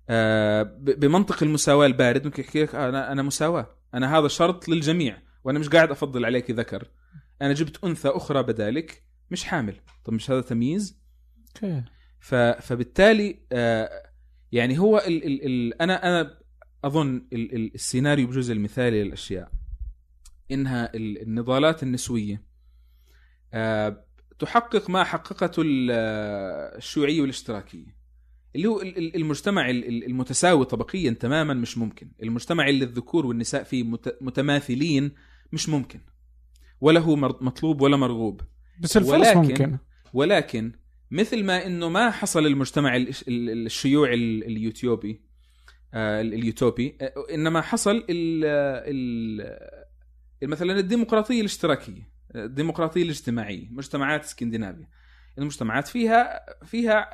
آه 0.09 0.63
بمنطق 0.79 1.43
المساواة 1.43 1.85
البارد 1.85 2.25
ممكن 2.25 2.43
يحكي 2.43 2.63
لك 2.63 2.75
آه 2.75 2.89
أنا 2.89 3.11
أنا 3.11 3.21
مساواة. 3.21 3.67
أنا 3.93 4.17
هذا 4.17 4.27
شرط 4.27 4.69
للجميع 4.69 5.17
وأنا 5.43 5.59
مش 5.59 5.69
قاعد 5.69 5.91
أفضل 5.91 6.25
عليك 6.25 6.51
ذكر 6.51 6.87
أنا 7.41 7.53
جبت 7.53 7.83
أنثى 7.83 8.07
أخرى 8.07 8.43
بدالك 8.43 9.03
مش 9.31 9.43
حامل. 9.43 9.75
طب 10.05 10.13
مش 10.13 10.31
هذا 10.31 10.41
تمييز؟ 10.41 10.99
أوكي. 11.55 11.83
فبالتالي 12.61 13.39
آه 13.51 13.89
يعني 14.51 14.79
هو 14.79 14.97
ال 14.97 15.25
ال 15.25 15.45
ال 15.45 15.81
أنا 15.81 16.07
أنا 16.07 16.37
أظن 16.85 17.27
ال 17.33 17.55
ال 17.55 17.75
السيناريو 17.75 18.27
بجزء 18.27 18.53
المثالي 18.53 19.03
للأشياء. 19.03 19.51
إنها 20.51 20.91
النضالات 20.95 21.83
النسوية. 21.83 22.43
آه 23.53 24.05
تحقق 24.39 24.89
ما 24.89 25.03
حققته 25.03 25.63
الشيوعية 25.65 27.21
والاشتراكية. 27.21 27.95
اللي 28.55 28.67
هو 28.67 28.81
المجتمع 28.97 29.69
المتساوي 29.69 30.65
طبقيا 30.65 31.11
تماما 31.11 31.53
مش 31.53 31.77
ممكن. 31.77 32.11
المجتمع 32.23 32.69
اللي 32.69 32.85
الذكور 32.85 33.25
والنساء 33.25 33.63
فيه 33.63 33.83
متماثلين 34.21 35.11
مش 35.51 35.69
ممكن. 35.69 35.99
ولا 36.81 36.99
هو 36.99 37.15
مطلوب 37.15 37.81
ولا 37.81 37.97
مرغوب. 37.97 38.41
بس 38.79 38.97
الفرص 38.97 39.13
ولكن 39.13 39.39
ممكن. 39.39 39.77
ولكن 40.13 40.71
مثل 41.11 41.43
ما 41.43 41.65
إنه 41.65 41.89
ما 41.89 42.11
حصل 42.11 42.45
المجتمع 42.45 43.05
الشيوعي 43.27 44.13
اليوتيوبي 44.13 45.24
اليوتوبي. 45.93 46.97
آه، 47.01 47.13
إنما 47.33 47.61
حصل 47.61 48.05
ال 48.09 49.75
مثلا 50.43 50.79
الديمقراطية 50.79 51.39
الاشتراكية 51.39 52.09
الديمقراطية 52.35 53.03
الاجتماعية 53.03 53.69
مجتمعات 53.69 54.23
اسكندنافيا 54.23 54.87
المجتمعات 55.37 55.87
فيها 55.87 56.45
فيها 56.65 57.09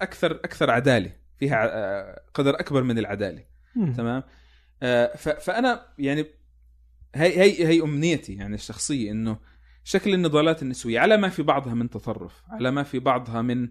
أكثر 0.00 0.32
أكثر 0.32 0.70
عدالة 0.70 1.12
فيها 1.38 1.68
آه، 1.72 2.22
قدر 2.34 2.60
أكبر 2.60 2.82
من 2.82 2.98
العدالة. 2.98 3.44
تمام؟ 3.96 4.22
فأنا 5.18 5.86
يعني 5.98 6.26
هي 7.14 7.40
هي 7.40 7.66
هي 7.66 7.80
أمنيتي 7.80 8.34
يعني 8.34 8.54
الشخصية 8.54 9.10
إنه 9.10 9.38
شكل 9.84 10.14
النضالات 10.14 10.62
النسوية 10.62 11.00
على 11.00 11.16
ما 11.16 11.28
في 11.28 11.42
بعضها 11.42 11.74
من 11.74 11.90
تطرف 11.90 12.42
على 12.48 12.70
ما 12.70 12.82
في 12.82 12.98
بعضها 12.98 13.42
من 13.42 13.68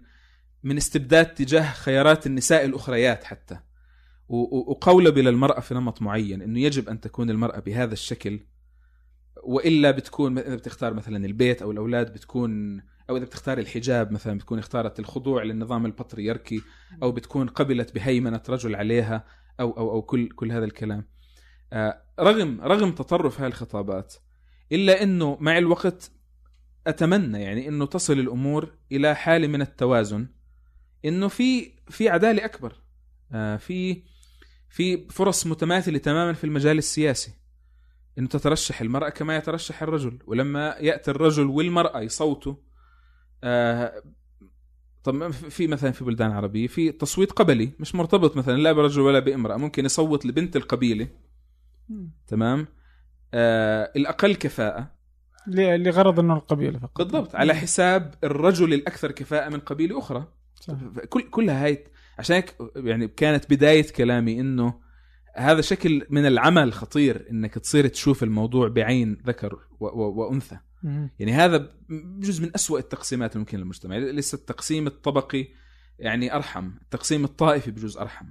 من 0.64 0.78
استبداد 0.78 1.26
تجاه 1.26 1.72
خيارات 1.74 2.28
النساء 2.28 2.66
الأخريات 2.66 3.24
حتى. 3.24 3.60
وقولب 4.30 5.18
للمراه 5.18 5.60
في 5.60 5.74
نمط 5.74 6.02
معين 6.02 6.42
إنه 6.42 6.60
يجب 6.60 6.90
أن 6.90 7.02
تكون 7.02 7.30
المرأة 7.30 7.60
بهذا 7.60 7.94
الشكل 7.94 8.40
وإلا 9.44 9.92
بتكون 9.92 10.38
إذا 10.38 10.56
بتختار 10.56 10.94
مثلا 10.94 11.26
البيت 11.26 11.62
أو 11.62 11.72
الأولاد 11.72 12.14
بتكون 12.14 12.82
أو 13.10 13.18
إذا 13.18 13.26
بتختار 13.26 13.58
الحجاب 13.58 14.12
مثلا 14.12 14.38
بتكون 14.38 14.60
اختارت 14.60 15.00
الخضوع 15.00 15.44
للنظام 15.44 15.86
البطريركي 15.86 16.62
أو 17.04 17.12
بتكون 17.12 17.48
قبلت 17.48 17.96
بهيمنة 17.96 18.42
رجل 18.50 18.76
عليها 18.76 19.26
أو 19.60 19.78
أو 19.78 19.92
أو 19.92 20.02
كل 20.02 20.30
كل 20.30 20.52
هذا 20.52 20.66
الكلام. 20.66 21.08
آه، 21.74 22.02
رغم 22.20 22.62
رغم 22.62 22.92
تطرف 22.92 23.42
هذه 23.42 23.48
الخطابات 23.48 24.16
إلا 24.72 25.04
إنه 25.04 25.38
مع 25.40 25.58
الوقت 25.58 26.12
أتمنى 26.88 27.42
يعني 27.42 27.68
إنه 27.68 27.86
تصل 27.86 28.20
الأمور 28.20 28.78
إلى 28.92 29.16
حالة 29.16 29.48
من 29.48 29.62
التوازن 29.62 30.28
إنه 31.06 31.28
في 31.28 31.72
في 31.90 32.10
عدالة 32.10 32.46
أكبر. 32.46 32.82
آه، 33.32 33.58
في 33.58 34.04
في 34.76 35.08
فرص 35.10 35.48
متماثلة 35.48 35.98
تماما 35.98 36.34
في 36.34 36.44
المجال 36.44 36.78
السياسي. 36.78 37.32
إنه 38.18 38.28
تترشح 38.28 38.82
المرأة 38.82 39.10
كما 39.10 39.36
يترشح 39.36 39.84
الرجل. 39.84 40.20
ولما 40.28 40.76
يأتي 40.80 41.12
الرجل 41.12 41.46
والمرأة 41.46 42.02
يصوتوا 42.02 42.56
آه، 43.44 44.04
طب 45.04 45.32
في 45.32 45.68
مثلا 45.68 45.92
في 45.92 46.04
بلدان 46.04 46.32
عربية 46.32 46.68
في 46.68 46.92
تصويت 46.92 47.32
قبلي 47.32 47.72
مش 47.80 47.96
مرتبط 47.96 48.38
مثلا 48.38 48.58
لا 48.58 48.72
برجل 48.72 49.02
ولا 49.02 49.20
بامرأة 49.20 49.58
ممكن 49.58 49.86
يصوت 49.86 50.26
لبنت 50.26 50.56
القبيلة. 50.56 51.08
تمام؟ 52.28 52.68
آه 53.34 53.92
الأقل 53.96 54.36
كفاءة. 54.36 54.92
لغرض 55.48 56.20
إنه 56.20 56.34
القبيلة 56.34 56.80
فقط. 56.80 56.98
بالضبط. 56.98 57.36
على 57.36 57.54
حساب 57.54 58.16
الرجل 58.24 58.74
الأكثر 58.74 59.12
كفاءة 59.12 59.50
من 59.50 59.60
قبيلة 59.60 60.00
أخرى. 60.00 60.28
صح. 60.56 60.74
كل 61.10 61.22
كلها 61.22 61.66
هاي 61.66 61.84
عشان 62.20 62.36
هيك 62.36 62.56
يعني 62.76 63.08
كانت 63.08 63.50
بداية 63.54 63.92
كلامي 63.92 64.40
إنه 64.40 64.82
هذا 65.36 65.62
شكل 65.62 66.06
من 66.10 66.26
العمل 66.26 66.74
خطير 66.74 67.28
إنك 67.32 67.54
تصير 67.54 67.88
تشوف 67.88 68.24
الموضوع 68.24 68.68
بعين 68.68 69.18
ذكر 69.26 69.54
و- 69.80 69.86
و- 69.86 70.14
وأنثى. 70.14 70.58
يعني 71.20 71.34
هذا 71.34 71.72
بجزء 71.90 72.44
من 72.44 72.52
أسوأ 72.56 72.80
التقسيمات 72.80 73.36
الممكنه 73.36 73.60
للمجتمع. 73.62 73.98
لسه 73.98 74.36
التقسيم 74.36 74.88
الطبقي 74.88 75.48
يعني 76.00 76.36
أرحم 76.36 76.72
التقسيم 76.82 77.24
الطائفي 77.26 77.72
بجوز 77.72 77.98
أرحم. 77.98 78.26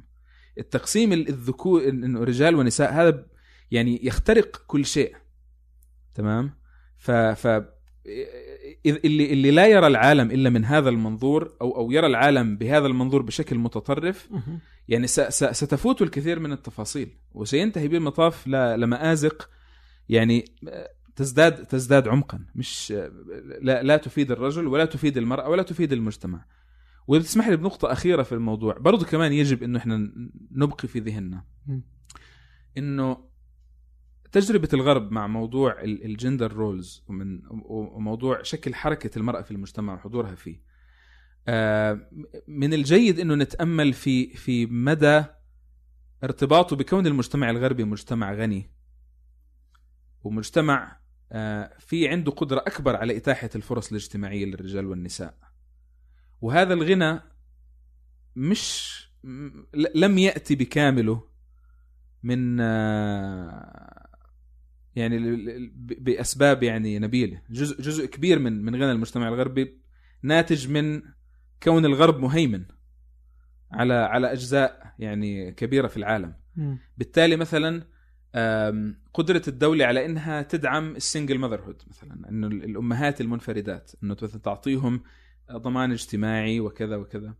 التقسيم 0.59 1.13
ال- 1.13 1.29
الذكور 1.29 1.89
إنه 1.89 2.25
رجال 2.25 2.55
ونساء 2.55 2.93
هذا 2.93 3.27
يعني 3.71 4.07
يخترق 4.07 4.63
كل 4.67 4.85
شيء. 4.87 5.17
تمام؟ 6.15 6.51
ف 6.97 7.11
ف 7.11 7.47
إذ- 8.89 8.99
اللي 9.05 9.33
اللي 9.33 9.51
لا 9.51 9.67
يرى 9.67 9.87
العالم 9.87 10.31
إلا 10.31 10.51
من 10.51 10.65
هذا 10.65 10.89
المنظور 10.89 11.53
أو 11.61 11.77
أو 11.77 11.91
يرى 11.91 12.07
العالم 12.07 12.57
بهذا 12.57 12.87
المنظور 12.87 13.23
بشكل 13.23 13.59
متطرف. 13.59 14.29
يعني 14.89 15.07
ستفوت 15.07 16.03
الكثير 16.03 16.41
من 16.41 16.53
التفاصيل 16.53 17.09
وسينتهي 17.33 17.89
بالمطاف 17.89 18.47
لمآزق 18.47 19.51
يعني 20.09 20.45
تزداد 21.17 21.67
تزداد 21.67 22.09
عمقا 22.09 22.47
مش 22.55 22.93
لا, 23.61 23.83
لا 23.83 23.97
تفيد 23.97 24.31
الرجل 24.31 24.67
ولا 24.67 24.85
تفيد 24.85 25.17
المرأة 25.17 25.49
ولا 25.49 25.63
تفيد 25.63 25.93
المجتمع 25.93 26.45
وبتسمح 27.07 27.49
لي 27.49 27.57
بنقطة 27.57 27.93
أخيرة 27.93 28.23
في 28.23 28.33
الموضوع 28.33 28.79
برضو 28.79 29.05
كمان 29.05 29.33
يجب 29.33 29.63
أنه 29.63 29.79
إحنا 29.79 30.11
نبقي 30.51 30.89
في 30.89 30.99
ذهننا 31.01 31.45
مم. 31.67 31.83
أنه 34.37 34.45
تجربة 34.45 34.69
الغرب 34.73 35.13
مع 35.13 35.27
موضوع 35.27 35.81
ال- 35.83 36.05
الجندر 36.05 36.53
رولز 36.53 37.05
ومن 37.09 37.43
وموضوع 37.69 38.43
شكل 38.43 38.75
حركة 38.75 39.19
المرأة 39.19 39.43
في 39.43 39.51
المجتمع 39.51 39.95
وحضورها 39.95 40.35
فيه. 40.35 40.63
آه، 41.49 42.11
من 42.49 42.75
الجيد 42.75 43.19
إنه 43.21 43.35
نتأمل 43.35 43.93
في 43.93 44.37
في 44.37 44.67
مدى 44.67 45.25
ارتباطه 46.25 46.77
بكون 46.77 47.07
المجتمع 47.07 47.51
الغربي 47.51 47.85
مجتمع 47.85 48.33
غني. 48.35 48.71
ومجتمع 50.23 51.01
آه، 51.33 51.77
في 51.79 52.09
عنده 52.09 52.33
قدرة 52.33 52.59
أكبر 52.67 52.97
على 52.97 53.17
إتاحة 53.17 53.51
الفرص 53.55 53.89
الاجتماعية 53.91 54.45
للرجال 54.45 54.87
والنساء. 54.87 55.39
وهذا 56.41 56.75
الغنى 56.75 57.21
مش 58.37 58.95
لم 59.95 60.19
يأتي 60.19 60.55
بكامله 60.55 61.29
من 62.23 62.61
آه، 62.61 64.04
يعني 64.97 65.19
بأسباب 65.77 66.63
يعني 66.63 66.99
نبيلة. 66.99 67.43
جزء 67.51 67.83
جزء 67.83 68.07
كبير 68.07 68.39
من 68.39 68.63
من 68.65 68.75
غنى 68.75 68.93
المجتمع 68.93 69.29
الغربي 69.29 69.79
ناتج 70.23 70.69
من 70.71 71.03
كون 71.63 71.85
الغرب 71.85 72.21
مهيمن 72.21 72.65
على 73.73 73.95
على 73.95 74.33
أجزاء 74.33 74.95
يعني 74.99 75.53
كبيرة 75.53 75.87
في 75.87 75.97
العالم. 75.97 76.35
بالتالي 76.99 77.37
مثلا 77.37 77.83
قدرة 79.15 79.43
الدولة 79.49 79.85
على 79.87 80.07
إنها 80.07 80.43
تدعم 80.43 80.97
السنجل 80.97 81.39
ماذرهود 81.39 81.83
مثلا 81.89 82.29
انه 82.29 82.47
ال- 82.47 82.65
الأمهات 82.65 83.21
المنفردات 83.21 83.93
إنه 84.03 84.17
مثلا 84.23 84.41
تعطيهم 84.41 85.03
ضمان 85.53 85.93
اجتماعي 85.93 86.61
وكذا 86.61 86.97
وكذا. 86.97 87.35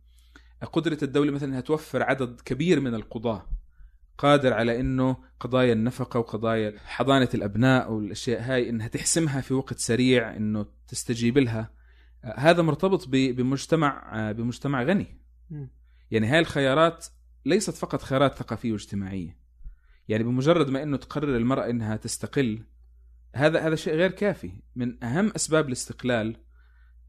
قدرة 0.73 0.99
الدولة 1.03 1.31
مثلا 1.33 1.49
إنها 1.49 1.61
توفر 1.61 2.03
عدد 2.03 2.41
كبير 2.41 2.81
من 2.81 2.95
القضاة. 2.95 3.47
قادر 4.19 4.53
على 4.53 4.81
إنه 4.81 5.17
قضايا 5.41 5.73
النفقة 5.73 6.21
وقضايا 6.21 6.79
حضانة 6.85 7.29
الأبناء 7.35 7.93
والأشياء 7.93 8.43
هاي 8.43 8.69
إنها 8.69 8.89
تحسمها 8.89 9.41
في 9.41 9.55
وقت 9.55 9.79
سريع 9.79 10.37
إنه 10.37 10.67
تستجيب 10.89 11.39
لها. 11.39 11.71
هذا 12.37 12.63
مرتبط 12.63 13.09
بمجتمع 13.09 14.33
بمجتمع 14.33 14.83
غني. 14.83 15.21
يعني 16.11 16.27
هاي 16.27 16.39
الخيارات 16.39 17.07
ليست 17.45 17.75
فقط 17.75 18.03
خيارات 18.03 18.35
ثقافية 18.35 18.73
واجتماعية. 18.73 19.39
يعني 20.09 20.25
بمجرد 20.25 20.71
ما 20.71 20.83
إنه 20.83 20.97
تقرر 20.97 21.37
المرأة 21.37 21.71
إنها 21.71 21.97
تستقل 21.97 22.65
هذا 23.35 23.61
هذا 23.61 23.75
شيء 23.75 23.95
غير 23.95 24.11
كافي. 24.11 24.53
من 24.77 25.05
أهم 25.05 25.33
أسباب 25.37 25.67
الاستقلال 25.69 26.37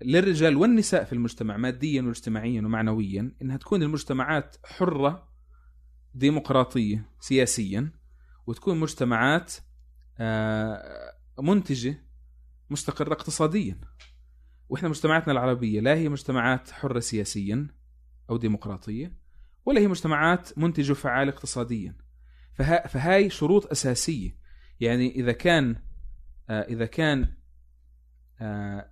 للرجال 0.01 0.57
والنساء 0.57 1.03
في 1.03 1.13
المجتمع 1.13 1.57
ماديا 1.57 2.01
واجتماعيا 2.01 2.61
ومعنويا 2.61 3.31
إنها 3.41 3.57
تكون 3.57 3.83
المجتمعات 3.83 4.55
حرة 4.63 5.34
ديمقراطية 6.15 7.09
سياسيا 7.19 7.91
وتكون 8.47 8.79
مجتمعات 8.79 9.53
آه، 10.19 11.13
منتجة 11.39 12.05
مستقرة 12.69 13.13
اقتصاديا. 13.13 13.81
وإحنا 14.69 14.89
مجتمعاتنا 14.89 15.33
العربية 15.33 15.79
لا 15.79 15.93
هي 15.93 16.09
مجتمعات 16.09 16.71
حرة 16.71 16.99
سياسيا 16.99 17.67
أو 18.29 18.37
ديمقراطية 18.37 19.17
ولا 19.65 19.81
هي 19.81 19.87
مجتمعات 19.87 20.57
منتجة 20.57 20.93
فعال 20.93 21.27
اقتصاديا. 21.27 21.97
فها 22.53 22.87
فهاي 22.87 23.29
شروط 23.29 23.71
أساسية. 23.71 24.37
يعني 24.79 25.15
إذا 25.15 25.31
كان 25.31 25.75
آه، 26.49 26.61
إذا 26.61 26.85
كان 26.85 27.33
آه، 28.41 28.91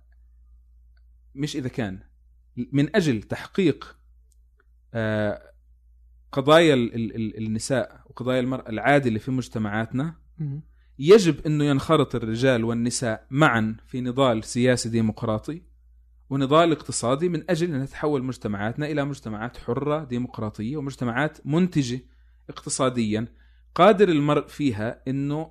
مش 1.34 1.56
إذا 1.56 1.68
كان 1.68 2.00
من 2.72 2.96
أجل 2.96 3.22
تحقيق 3.22 3.98
قضايا 6.34 6.74
ال- 6.74 6.94
ال- 6.94 7.14
ال- 7.16 7.38
النساء 7.46 8.00
وقضايا 8.10 8.40
المرأة 8.40 8.68
العادله 8.68 9.18
في 9.18 9.30
مجتمعاتنا. 9.30 10.14
يجب 10.98 11.46
إنه 11.46 11.64
ينخرط 11.64 12.14
الرجال 12.14 12.64
والنساء 12.64 13.26
معا 13.30 13.76
في 13.86 14.00
نضال 14.00 14.44
سياسي 14.44 14.88
ديمقراطي 14.88 15.62
ونضال 16.30 16.72
اقتصادي 16.72 17.28
من 17.28 17.50
أجل 17.50 17.74
أن 17.74 17.86
تتحول 17.86 18.24
مجتمعاتنا 18.24 18.86
إلى 18.86 19.04
مجتمعات 19.04 19.56
حرة 19.56 20.04
ديمقراطية 20.04 20.76
ومجتمعات 20.76 21.38
منتجة 21.44 22.00
اقتصاديا 22.50 23.26
قادر 23.74 24.08
المرء 24.08 24.46
فيها 24.46 25.02
إنه 25.08 25.50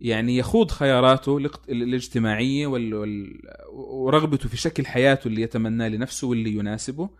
يعني 0.00 0.36
يخوض 0.36 0.70
خياراته. 0.70 1.32
وال... 2.94 3.40
ورغبته 3.72 4.48
في 4.48 4.56
شكل 4.56 4.86
حياته 4.86 5.28
اللي 5.28 5.42
يتمناه 5.42 5.88
لنفسه 5.88 6.26
واللي 6.28 6.52
يناسبه 6.52 7.10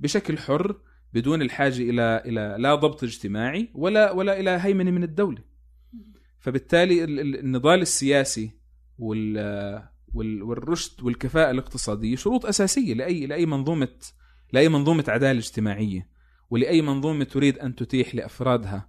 بشكل 0.00 0.38
حر 0.38 0.76
بدون 1.14 1.42
الحاجة 1.42 1.82
إلى 1.82 2.22
إلى 2.26 2.56
لا 2.58 2.74
ضبط 2.74 3.04
اجتماعي 3.04 3.70
ولا 3.74 4.10
ولا 4.10 4.40
إلى 4.40 4.50
هيمنة 4.50 4.90
من 4.90 5.02
الدولة. 5.02 5.42
فبالتالي 6.38 7.04
ال- 7.04 7.20
ال- 7.20 7.38
النضال 7.38 7.80
السياسي 7.80 8.50
وال 8.98 9.36
وال- 10.14 10.42
والرشد 10.42 11.02
والكفاءة 11.02 11.50
الاقتصادية 11.50 12.16
شروط 12.16 12.46
أساسية 12.46 12.94
لأي 12.94 13.26
لأي 13.26 13.46
منظومة 13.46 13.88
لأي 14.52 14.68
منظومة 14.68 15.04
عدالة 15.08 15.38
اجتماعية 15.38 16.08
ولأي 16.50 16.82
منظومة 16.82 17.24
تريد 17.24 17.58
أن 17.58 17.74
تتيح 17.74 18.14
لأفرادها 18.14 18.88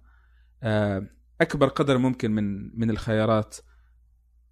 آه، 0.62 1.06
أكبر 1.40 1.68
قدر 1.68 1.98
ممكن 1.98 2.30
من 2.30 2.78
من 2.80 2.90
الخيارات 2.90 3.56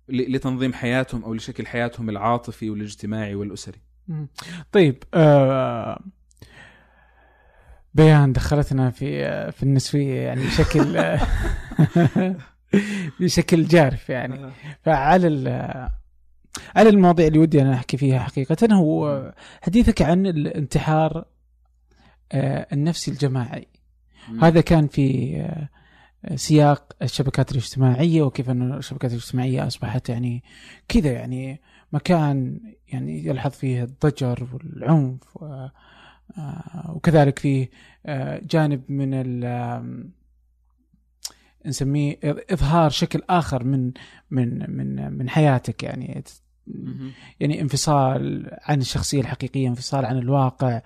لتنظيم 0.08 0.72
حياتهم 0.72 1.24
أو 1.24 1.34
لشكل 1.34 1.66
حياتهم 1.66 2.10
العاطفي 2.10 2.70
والاجتماعي 2.70 3.34
والأسري 3.34 3.78
مم. 4.08 4.28
طيب 4.72 5.02
آه 5.14 6.04
بيان 7.94 8.32
دخلتنا 8.32 8.90
في 8.90 9.26
آه، 9.26 9.50
في 9.50 9.62
النسوية 9.62 10.20
يعني 10.20 10.46
بشكل 10.46 10.96
آه، 10.96 11.20
بشكل 13.20 13.64
جارف 13.64 14.08
يعني. 14.08 14.50
فعلى 14.82 15.26
ال- 15.28 15.88
على 16.76 16.88
المواضيع 16.88 17.26
اللي 17.26 17.38
ودي 17.38 17.62
أنا 17.62 17.74
أحكي 17.74 17.96
فيها 17.96 18.18
حقيقة 18.18 18.74
هو 18.74 19.32
حديثك 19.62 20.02
عن 20.02 20.26
الانتحار 20.26 21.24
آه، 22.32 22.66
النفسي 22.72 23.10
الجماعي. 23.10 23.66
هذا 24.42 24.60
كان 24.60 24.86
في 24.86 25.36
آه، 25.40 25.68
سياق 26.36 26.92
الشبكات 27.02 27.52
الاجتماعية 27.52 28.22
وكيف 28.22 28.50
انه 28.50 28.76
الشبكات 28.76 29.10
الاجتماعية 29.10 29.66
أصبحت 29.66 30.08
يعني 30.08 30.42
كذا 30.88 31.12
يعني 31.12 31.60
مكان 31.92 32.60
يعني 32.88 33.26
يلحظ 33.26 33.50
فيه 33.50 33.82
الضجر 33.82 34.48
والعنف 34.52 35.38
آه، 35.42 35.72
وكذلك 36.88 37.38
فيه 37.38 37.70
آه، 38.06 38.40
جانب 38.44 38.82
من 38.88 39.14
نسميه 41.66 42.18
إظهار 42.50 42.90
شكل 42.90 43.22
آخر 43.30 43.64
من 43.64 43.92
من 44.30 44.70
من 44.70 45.12
من 45.12 45.28
حياتك 45.28 45.82
يعني. 45.82 46.24
يعني 47.40 47.60
انفصال 47.60 48.50
عن 48.62 48.80
الشخصية 48.80 49.20
الحقيقية 49.20 49.68
انفصال 49.68 50.04
عن 50.04 50.18
الواقع. 50.18 50.80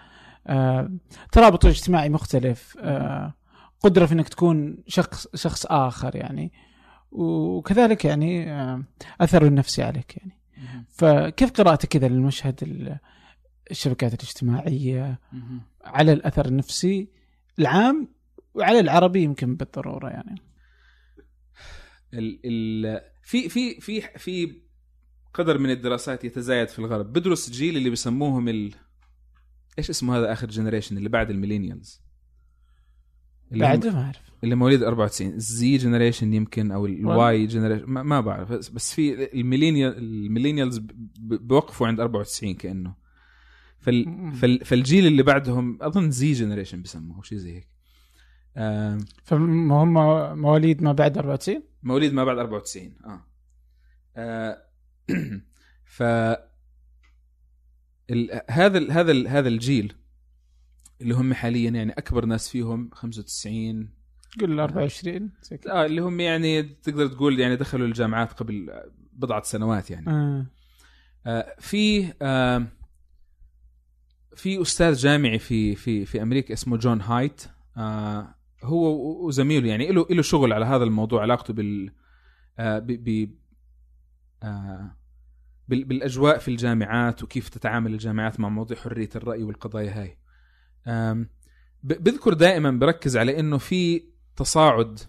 آه، 0.46 0.90
ترابط 1.32 1.66
اجتماعي 1.66 2.08
مختلف. 2.08 2.76
آه، 2.80 3.34
قدرة 3.80 4.06
في 4.06 4.14
إنك 4.14 4.28
تكون 4.28 4.76
شخص 4.86 5.26
شخص 5.34 5.66
آخر 5.66 6.16
يعني. 6.16 6.52
وكذلك 7.12 8.04
يعني 8.04 8.52
آه، 8.52 8.82
اثره 9.20 9.46
النفسي 9.46 9.82
عليك 9.82 10.16
يعني. 10.16 10.38
فكيف 10.88 11.50
قراءتك 11.50 11.88
كذا 11.88 12.08
للمشهد 12.08 12.98
الشبكات 13.70 14.14
الاجتماعية. 14.14 15.20
على 15.84 16.12
الأثر 16.12 16.46
النفسي 16.46 17.08
العام 17.58 18.08
وعلى 18.54 18.80
العربي 18.80 19.22
يمكن 19.22 19.56
بالضرورة 19.56 20.08
يعني. 20.08 20.40
ال 22.14 22.40
ال 22.44 23.00
في 23.22 23.48
في 23.48 23.80
في 23.80 24.00
في 24.00 24.62
قدر 25.34 25.58
من 25.58 25.70
الدراسات 25.70 26.24
يتزايد 26.24 26.68
في 26.68 26.78
الغرب. 26.78 27.12
بدرس 27.12 27.50
جيل 27.50 27.76
اللي 27.76 27.90
بيسموهم 27.90 28.48
ال 28.48 28.74
إيش 29.78 29.90
اسمه 29.90 30.18
هذا 30.18 30.32
آخر 30.32 30.48
generation 30.48 30.96
اللي 30.96 31.08
بعد 31.08 31.30
ال 31.30 31.36
millennials؟ 31.36 32.02
اللي 33.52 33.64
بعد 33.64 33.86
ما 33.86 34.02
أعرف. 34.04 34.34
اللي 34.44 34.54
مواليد 34.54 34.82
94 34.82 35.32
ال 35.32 35.55
Z 35.55 35.76
generation 35.76 36.34
يمكن 36.34 36.72
أو 36.72 36.86
ال 36.86 37.46
Y 37.46 37.50
generation 37.50 37.84
ما, 37.84 38.02
ما 38.02 38.20
بعرف. 38.20 38.52
بس, 38.52 38.94
في 38.94 39.34
ال 39.34 39.40
millennial 39.40 39.98
ال 39.98 40.05
millennials 40.05 40.80
بوقفوا 41.18 41.86
عند 41.86 42.00
94 42.00 42.54
كأنه. 42.54 42.94
فال. 43.85 44.32
فال 44.35 44.65
فالجيل 44.65 45.06
اللي 45.06 45.23
بعدهم 45.23 45.78
أظن 45.82 46.11
زي 46.11 46.32
جنريشن 46.32 46.82
بسموه 46.82 47.23
شيء 47.23 47.39
زي 47.39 47.56
هيك 47.56 47.69
فهم 49.24 49.69
مواليد 50.40 50.82
ما 50.82 50.93
بعد 50.93 51.19
94 51.19 51.62
مواليد 51.82 52.12
ما 52.12 52.24
بعد 52.24 52.39
94 52.39 52.94
آه, 53.05 53.27
آه 54.16 54.65
ف 55.97 56.02
ال... 58.11 58.40
هذا 58.51 58.78
ال... 58.78 58.93
هذا 58.93 59.12
ال... 59.12 59.28
هذا 59.28 59.48
الجيل 59.48 59.93
اللي 61.01 61.15
هم 61.15 61.35
حاليا 61.35 61.70
يعني 61.70 61.93
أكبر 61.93 62.24
ناس 62.24 62.48
فيهم 62.48 62.90
95 62.93 63.90
قول 64.40 64.61
24 64.61 65.31
زي 65.43 65.56
كذا. 65.59 65.73
آه 65.73 65.86
اللي 65.86 66.01
هم 66.01 66.20
يعني 66.20 66.62
تقدر 66.62 67.06
تقول 67.06 67.40
يعني 67.40 67.56
دخلوا 67.56 67.86
الجامعات 67.86 68.32
قبل 68.32 68.82
بضعة 69.12 69.43
سنوات 69.43 69.90
يعني 69.90 70.11
آه. 70.11 70.47
آه 71.27 71.56
في 71.61 72.12
آه 72.23 72.66
في 74.36 74.62
أستاذ 74.62 74.94
جامعي 74.94 75.39
في 75.39 75.74
في 75.74 76.05
في 76.06 76.23
أمريكا 76.23 76.55
اسمه 76.55 76.77
جون 76.77 77.01
هايت. 77.01 77.43
آه 77.77 78.35
هو 78.62 79.27
وزميله 79.27 79.69
يعني 79.69 79.86
له 79.93 80.06
له 80.11 80.23
شغل 80.23 80.52
على 80.52 80.65
هذا 80.65 80.85
الموضوع 80.85 81.23
علاقته 81.23 81.55
بال 81.55 81.93
آه 82.59 82.78
ب 82.78 82.86
ب 82.86 83.31
آه 84.43 84.97
بال- 85.69 85.85
بالأجواء 85.85 86.39
في 86.39 86.48
الجامعات 86.48 87.23
وكيف 87.23 87.48
تتعامل 87.48 87.93
الجامعات 87.93 88.40
مع 88.40 88.48
موضوع 88.48 88.77
حرية 88.77 89.09
الرأي 89.16 89.43
والقضايا 89.43 90.02
هاي. 90.02 90.19
بذكر 91.82 92.32
دائما 92.35 92.70
بركز 92.70 93.16
على 93.16 93.40
إنه 93.40 93.59
في 93.59 94.02
تصاعد 94.36 95.01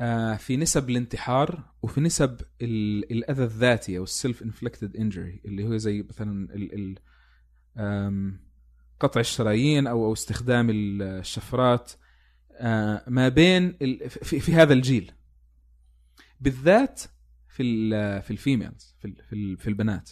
آه، 0.00 0.34
في 0.36 0.56
نسب 0.56 0.90
الانتحار 0.90 1.62
وفي 1.82 2.00
نسب 2.00 2.40
ال- 2.62 3.12
الأذى 3.12 3.44
الذاتي 3.44 3.98
أو 3.98 4.02
ال 4.02 4.42
self-inflicted 4.42 4.96
injury 4.96 5.40
اللي 5.44 5.64
هو 5.68 5.76
زي 5.76 6.02
مثلا 6.02 6.54
ال 6.54 6.74
ال 6.74 6.98
قطع 9.00 9.20
الشرايين 9.20 9.86
أو 9.86 10.04
أو 10.06 10.12
استخدام 10.12 10.70
ال- 10.70 11.02
الشفرات. 11.02 11.92
آه، 12.56 13.04
ما 13.08 13.28
بين 13.28 13.72
في, 14.08 14.40
في 14.40 14.54
هذا 14.54 14.72
الجيل. 14.72 15.12
بالذات 16.40 17.02
في 17.48 17.62
ال 17.62 18.22
في 18.22 18.30
ال 18.30 18.38
females 18.38 18.94
في 18.98 19.04
ال- 19.08 19.22
في, 19.24 19.32
ال- 19.32 19.56
في 19.58 19.68
البنات. 19.68 20.10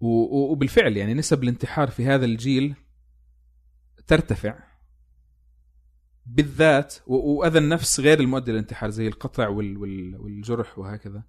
وبالفعل 0.00 0.96
يعني 0.96 1.14
نسب 1.14 1.42
الانتحار 1.42 1.88
في 1.90 2.06
هذا 2.06 2.24
الجيل 2.24 2.74
ترتفع. 4.06 4.58
بالذات 6.26 6.94
وأذى 7.06 7.58
النفس 7.58 8.00
غير 8.00 8.20
المؤدي 8.20 8.52
للانتحار 8.52 8.90
زي 8.90 9.08
القطع 9.08 9.48
وال- 9.48 9.76
وال- 9.76 10.16
والجرح 10.16 10.78
وهكذا. 10.78 11.22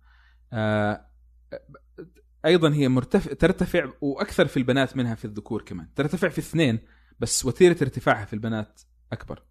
آه، 0.54 1.06
أيضا 2.46 2.74
هي 2.74 2.88
مرتفع 2.88 3.34
ترتفع 3.34 3.90
وأكثر 4.02 4.48
في 4.48 4.58
البنات 4.58 4.98
منها 4.98 5.16
في 5.16 5.26
الذكور 5.26 5.62
كمان 5.62 5.94
ترتفع 5.96 6.30
في 6.30 6.40
اثنين 6.40 6.80
بس 7.20 7.46
وتيره 7.46 7.78
ارتفاعها 7.82 8.26
في 8.26 8.34
البنات 8.34 8.82
أكبر. 9.12 9.44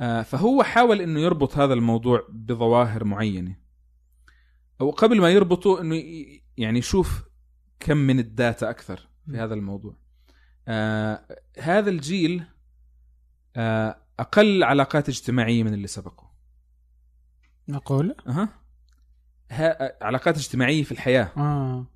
آه، 0.00 0.22
فهو 0.22 0.62
حاول 0.62 1.00
إنه 1.00 1.20
يربط 1.20 1.58
هذا 1.58 1.74
الموضوع 1.74 2.26
بظواهر 2.30 3.04
معينة 3.04 3.56
أو 4.80 4.90
قبل 4.90 5.20
ما 5.20 5.30
يربطه 5.30 5.80
إنه 5.80 6.02
يعني 6.56 6.78
يشوف 6.78 7.24
كم 7.80 7.96
من 7.96 8.18
ال 8.18 8.28
data 8.28 8.70
أكثر 8.70 9.08
في. 9.26 9.36
هذا 9.38 9.54
الموضوع 9.54 9.96
آه 10.68 11.38
هذا 11.60 11.90
الجيل 11.90 12.44
آه 13.56 14.02
أقل 14.18 14.62
علاقات 14.62 15.08
اجتماعية 15.08 15.62
من 15.62 15.74
اللي 15.74 15.86
سبقه 15.86 16.32
نقول 17.68 18.16
أها. 18.26 18.48
ها 19.50 20.04
علاقات 20.04 20.36
اجتماعية 20.36 20.82
في 20.82 20.92
الحياة. 20.92 21.30
آه. 21.36 21.86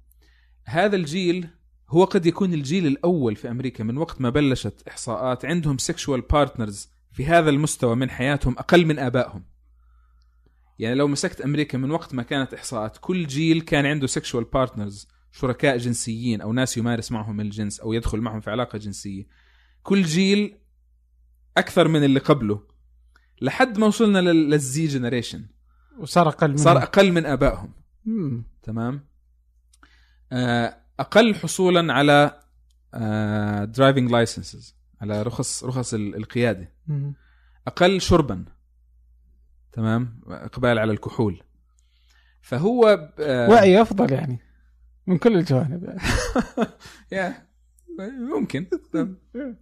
هذا 0.65 0.97
الجيل 0.97 1.49
هو 1.89 2.05
قد 2.05 2.27
يكون 2.27 2.55
الجيل 2.55 2.87
الأول 2.87 3.37
في 3.37 3.51
أمريكا 3.51 3.85
من 3.85 3.99
وقت 3.99 4.21
ما 4.21 4.31
بلشت 4.31 4.83
إحصاءات. 4.89 5.45
عندهم 5.45 5.79
sexual 5.79 6.21
partners 6.21 6.89
في 7.13 7.27
هذا 7.27 7.51
المستوى 7.51 7.97
من 7.97 8.11
حياتهم 8.11 8.59
أقل 8.59 8.87
من 8.87 8.99
آبائهم. 8.99 9.45
يعني 10.79 10.95
لو 10.95 11.09
مسكت 11.09 11.41
أمريكا 11.41 11.79
من 11.79 11.91
وقت 11.91 12.15
ما 12.15 12.23
كانت 12.23 12.55
إحصاءات 12.55 12.97
كل 13.01 13.27
جيل 13.27 13.61
كان 13.61 13.87
عنده 13.87 14.07
sexual 14.07 14.45
partners 14.45 15.09
شركاء 15.33 15.77
جنسيين 15.77 16.41
أو 16.41 16.53
ناس 16.53 16.77
يمارس 16.77 17.13
معهم 17.13 17.41
الجنس 17.41 17.81
أو 17.81 17.93
يدخل 17.93 18.21
معهم 18.21 18.41
في 18.41 18.51
علاقة 18.51 18.79
جنسية. 18.79 19.27
كل 19.83 20.03
جيل 20.03 20.59
أكثر 21.57 21.89
من 21.89 22.05
اللي 22.05 22.21
قبله. 22.21 22.63
لحد 23.43 23.79
ما 23.79 23.87
وصلنا 23.87 24.19
لل- 24.19 24.51
لل 24.51 24.75
Z 24.75 24.87
generation 24.87 25.45
وصار 26.01 26.29
أقل 26.29 26.51
من 26.51 26.57
صار 26.57 26.79
أقل 26.79 27.13
من 27.13 27.27
آبائهم. 27.27 27.73
مم. 28.05 28.45
تمام؟ 28.63 29.05
آه، 30.33 30.77
أقل 31.01 31.35
حصولا 31.35 31.93
على 31.95 32.41
driving 33.67 34.11
licenses 34.11 34.77
على 35.01 35.23
رخص 35.23 35.65
رخص 35.65 35.95
ال- 35.95 36.17
القيادة. 36.17 36.73
مم. 36.87 37.15
أقل 37.67 38.01
شربا. 38.01 38.45
تمام؟ 39.73 40.21
إقبال 40.29 40.79
على 40.79 40.93
الكحول. 40.93 41.43
فهو 42.41 43.11
آه، 43.19 43.49
وعي 43.51 43.83
أفضل 43.83 44.13
يعني 44.13 44.39
من 45.07 45.19
كل 45.19 45.37
الجوانب. 45.37 45.99
يا 47.13 47.47
ممكن. 48.21 48.67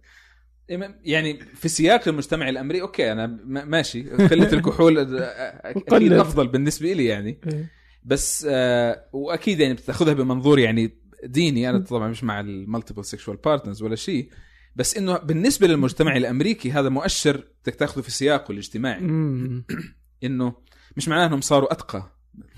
يعني 1.03 1.39
في 1.55 1.67
سياق 1.67 2.07
المجتمع 2.07 2.49
الأمريكي 2.49 2.81
okay 2.81 3.11
أنا 3.11 3.27
ماشي. 3.45 4.03
قلة 4.09 4.53
الكحول 4.53 4.97
أكيد. 4.99 6.13
أفضل 6.13 6.47
بالنسبة 6.47 6.93
لي 6.93 7.05
يعني. 7.05 7.39
إيه. 7.47 7.71
بس 8.03 8.47
آه 8.49 9.05
وأكيد 9.13 9.59
يعني 9.59 9.73
بتأخذها 9.73 10.13
بمنظور 10.13 10.59
يعني 10.59 10.97
ديني. 11.23 11.69
أنا 11.69 11.79
طبعا 11.79 12.07
مش 12.07 12.23
مع 12.23 12.39
ال 12.39 12.46
multiple 12.46 13.05
sexual 13.05 13.37
partners 13.37 13.83
ولا 13.83 13.95
شيء. 13.95 14.29
بس 14.75 14.97
إنه 14.97 15.17
بالنسبة 15.17 15.67
للمجتمع 15.67 16.17
الأمريكي 16.17 16.71
هذا 16.71 16.89
مؤشر 16.89 17.43
بدك 17.63 17.75
تأخذه 17.75 18.01
في 18.01 18.11
سياقه 18.11 18.51
الاجتماعي. 18.51 18.99
إنه 20.23 20.53
مش 20.97 21.07
معناه 21.07 21.25
إنهم 21.25 21.41
صاروا 21.41 21.71
أتقى. 21.71 22.11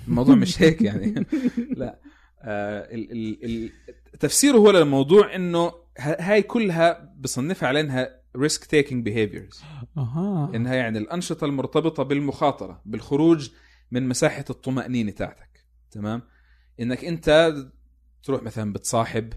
الموضوع 0.07 0.35
مش 0.35 0.61
هيك 0.61 0.81
يعني. 0.81 1.25
لا. 1.77 1.99
آه 2.43 2.93
ال 2.95 3.11
ال 3.11 3.45
ال 3.45 3.71
تفسيره 4.19 4.57
هو 4.57 4.71
للموضوع 4.71 5.35
إنه 5.35 5.80
هاي 5.99 6.41
كلها 6.41 7.13
بصنفها 7.19 7.69
على 7.69 7.79
إنها 7.79 8.21
risk 8.35 8.65
taking 8.65 9.05
behaviors 9.05 9.61
أها. 9.97 10.51
إنها 10.55 10.75
يعني 10.75 10.97
الأنشطة 10.97 11.45
المرتبطة 11.45 12.03
بالمخاطرة 12.03 12.81
بالخروج 12.85 13.49
من 13.91 14.07
مساحة 14.07 14.45
الطمأنينة 14.49 15.11
تاعتك. 15.11 15.65
تمام؟ 15.91 16.21
إنك 16.79 17.05
أنت 17.05 17.55
تروح 18.23 18.43
مثلا 18.43 18.73
بتصاحب 18.73 19.33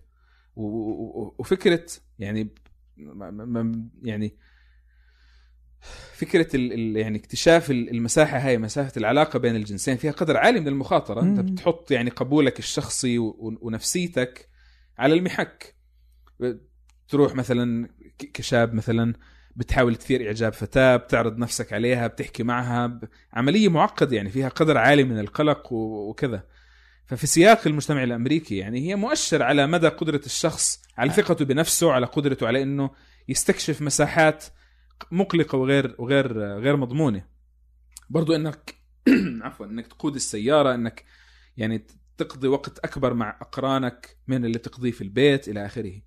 وفكرة 0.57 1.87
يعني 2.19 2.49
يعني 4.03 4.37
فكرة 6.15 6.57
ال 6.57 6.73
ال 6.73 6.97
يعني 6.97 7.19
اكتشاف 7.19 7.71
ال- 7.71 7.91
المساحة 7.91 8.39
هاي 8.39 8.59
مساحة 8.59 8.93
العلاقة 8.97 9.39
بين 9.39 9.57
الجنسين 9.57 9.97
فيها 9.97 10.13
قدر 10.13 10.37
عالي 10.37 10.61
من 10.61 10.69
المخاطرة. 10.69 11.21
أنت. 11.23 11.41
بتحط 11.41 11.91
يعني 11.91 12.11
قبولك 12.11 12.59
الشخصي 12.59 13.19
ونفسيتك 13.39 14.49
على 14.99 15.15
المحك. 15.15 15.75
تروح 17.09 17.35
مثلا 17.35 17.89
كشاب 18.35 18.75
مثلا 18.75 19.15
بتحاول 19.57 19.97
تثير 19.97 20.27
إعجاب 20.27 20.53
فتاة 20.53 20.97
بتعرض 20.97 21.39
نفسك 21.39 21.73
عليها 21.73 22.07
بتحكي 22.07 22.43
معها 22.43 23.01
عملية 23.33 23.69
معقدة 23.69 24.17
يعني 24.17 24.31
فيها 24.31 24.49
قدر 24.49 24.79
عالي 24.79 25.05
من 25.05 25.19
القلق 25.19 25.73
وكذا. 25.73 26.45
ففي 27.07 27.27
سياق 27.27 27.67
المجتمع 27.67 28.03
الأمريكي 28.03 28.57
يعني 28.57 28.89
هي 28.89 28.97
مؤشر 28.97 29.43
على 29.43 29.67
مدى 29.67 29.89
قدرة 29.89 30.21
الشخص 30.27 30.83
على 30.99 31.11
ثقته 31.11 31.45
بنفسه 31.45 31.93
على 31.93 32.07
قدرته 32.07 32.47
على 32.47 32.63
إنه 32.63 32.91
يستكشف 33.29 33.83
مساحات 33.83 34.45
مقلقة 35.11 35.59
وغير 35.59 35.95
وغير 35.99 36.39
غير 36.59 36.77
مضمونة. 36.77 37.25
برضو 38.11 38.35
إنك 38.35 38.75
عفوا 39.43 39.67
إنك 39.67 39.87
تقود 39.87 40.15
السيارة 40.15 40.75
إنك 40.75 41.05
يعني 41.57 41.87
تقضي 42.19 42.49
وقت 42.49 42.79
أكبر 42.79 43.15
مع 43.15 43.39
أقرانك 43.41 44.17
من 44.29 44.45
اللي 44.45 44.59
تقضيه 44.59 44.91
في 44.91 45.01
البيت 45.05 45.49
إلى 45.49 45.67
آخره. 45.67 46.01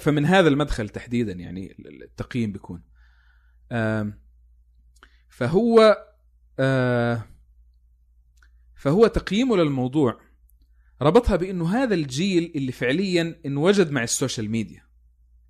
فمن 0.00 0.24
هذا 0.26 0.48
المدخل 0.48 0.88
تحديدا 0.88 1.32
يعني 1.32 1.76
التقييم 2.02 2.52
بيكون. 2.52 2.82
فهو 5.28 5.96
فهو 8.76 9.06
تقييمه 9.06 9.56
للموضوع 9.56 10.20
ربطها 11.02 11.36
بإنه 11.36 11.68
هذا 11.74 11.94
الجيل 11.94 12.52
اللي 12.56 12.72
فعليا 12.72 13.40
انوجد 13.46 13.90
مع 13.90 14.02
ال 14.02 14.09
social 14.09 14.50
media. 14.50 14.82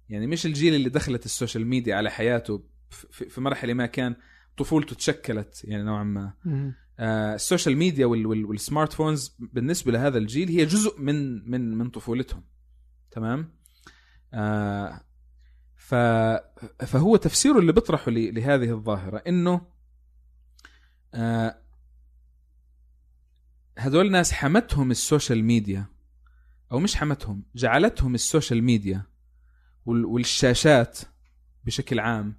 يعني 0.08 0.26
مش 0.26 0.46
الجيل 0.46 0.74
اللي 0.74 0.88
دخلت 0.88 1.24
ال 1.24 1.30
social 1.30 1.66
media 1.66 1.96
على 1.96 2.10
حياته 2.10 2.64
في 3.10 3.40
مرحلة 3.40 3.74
ما 3.74 3.86
كان 3.86 4.16
طفولته 4.56 4.96
تشكلت 4.96 5.64
يعني 5.64 5.82
نوعا 5.82 6.04
ما. 6.04 6.34
آه، 6.98 7.34
ال 7.34 7.40
social 7.40 7.76
media 7.76 8.06
وال- 8.06 8.26
وال- 8.26 8.44
وال 8.44 8.58
smart 8.58 8.92
phones 8.92 9.36
بالنسبة 9.38 9.92
لهذا 9.92 10.18
الجيل 10.18 10.48
هي 10.48 10.64
جزء 10.64 11.00
من 11.00 11.50
من 11.50 11.78
من 11.78 11.90
طفولتهم. 11.90 12.44
تمام؟ 13.10 13.54
آه، 14.34 15.00
ف 15.76 15.94
فهو 16.86 17.16
تفسيره 17.16 17.58
اللي 17.58 17.72
بيطرحه 17.72 18.10
لهذه 18.10 18.70
الظاهرة 18.70 19.16
إنه 19.26 19.60
آه، 21.14 21.58
هذول 23.78 24.06
الناس 24.06 24.32
حمتهم 24.32 24.90
ال 24.90 24.98
social 24.98 25.44
media 25.44 25.86
أو 26.72 26.78
مش 26.78 26.96
حمتهم 26.96 27.42
جعلتهم 27.54 28.14
ال 28.14 28.21
social 28.21 28.62
media 28.62 29.02
وال- 29.86 30.04
والشاشات 30.04 30.98
بشكل 31.64 32.00
عام 32.00 32.36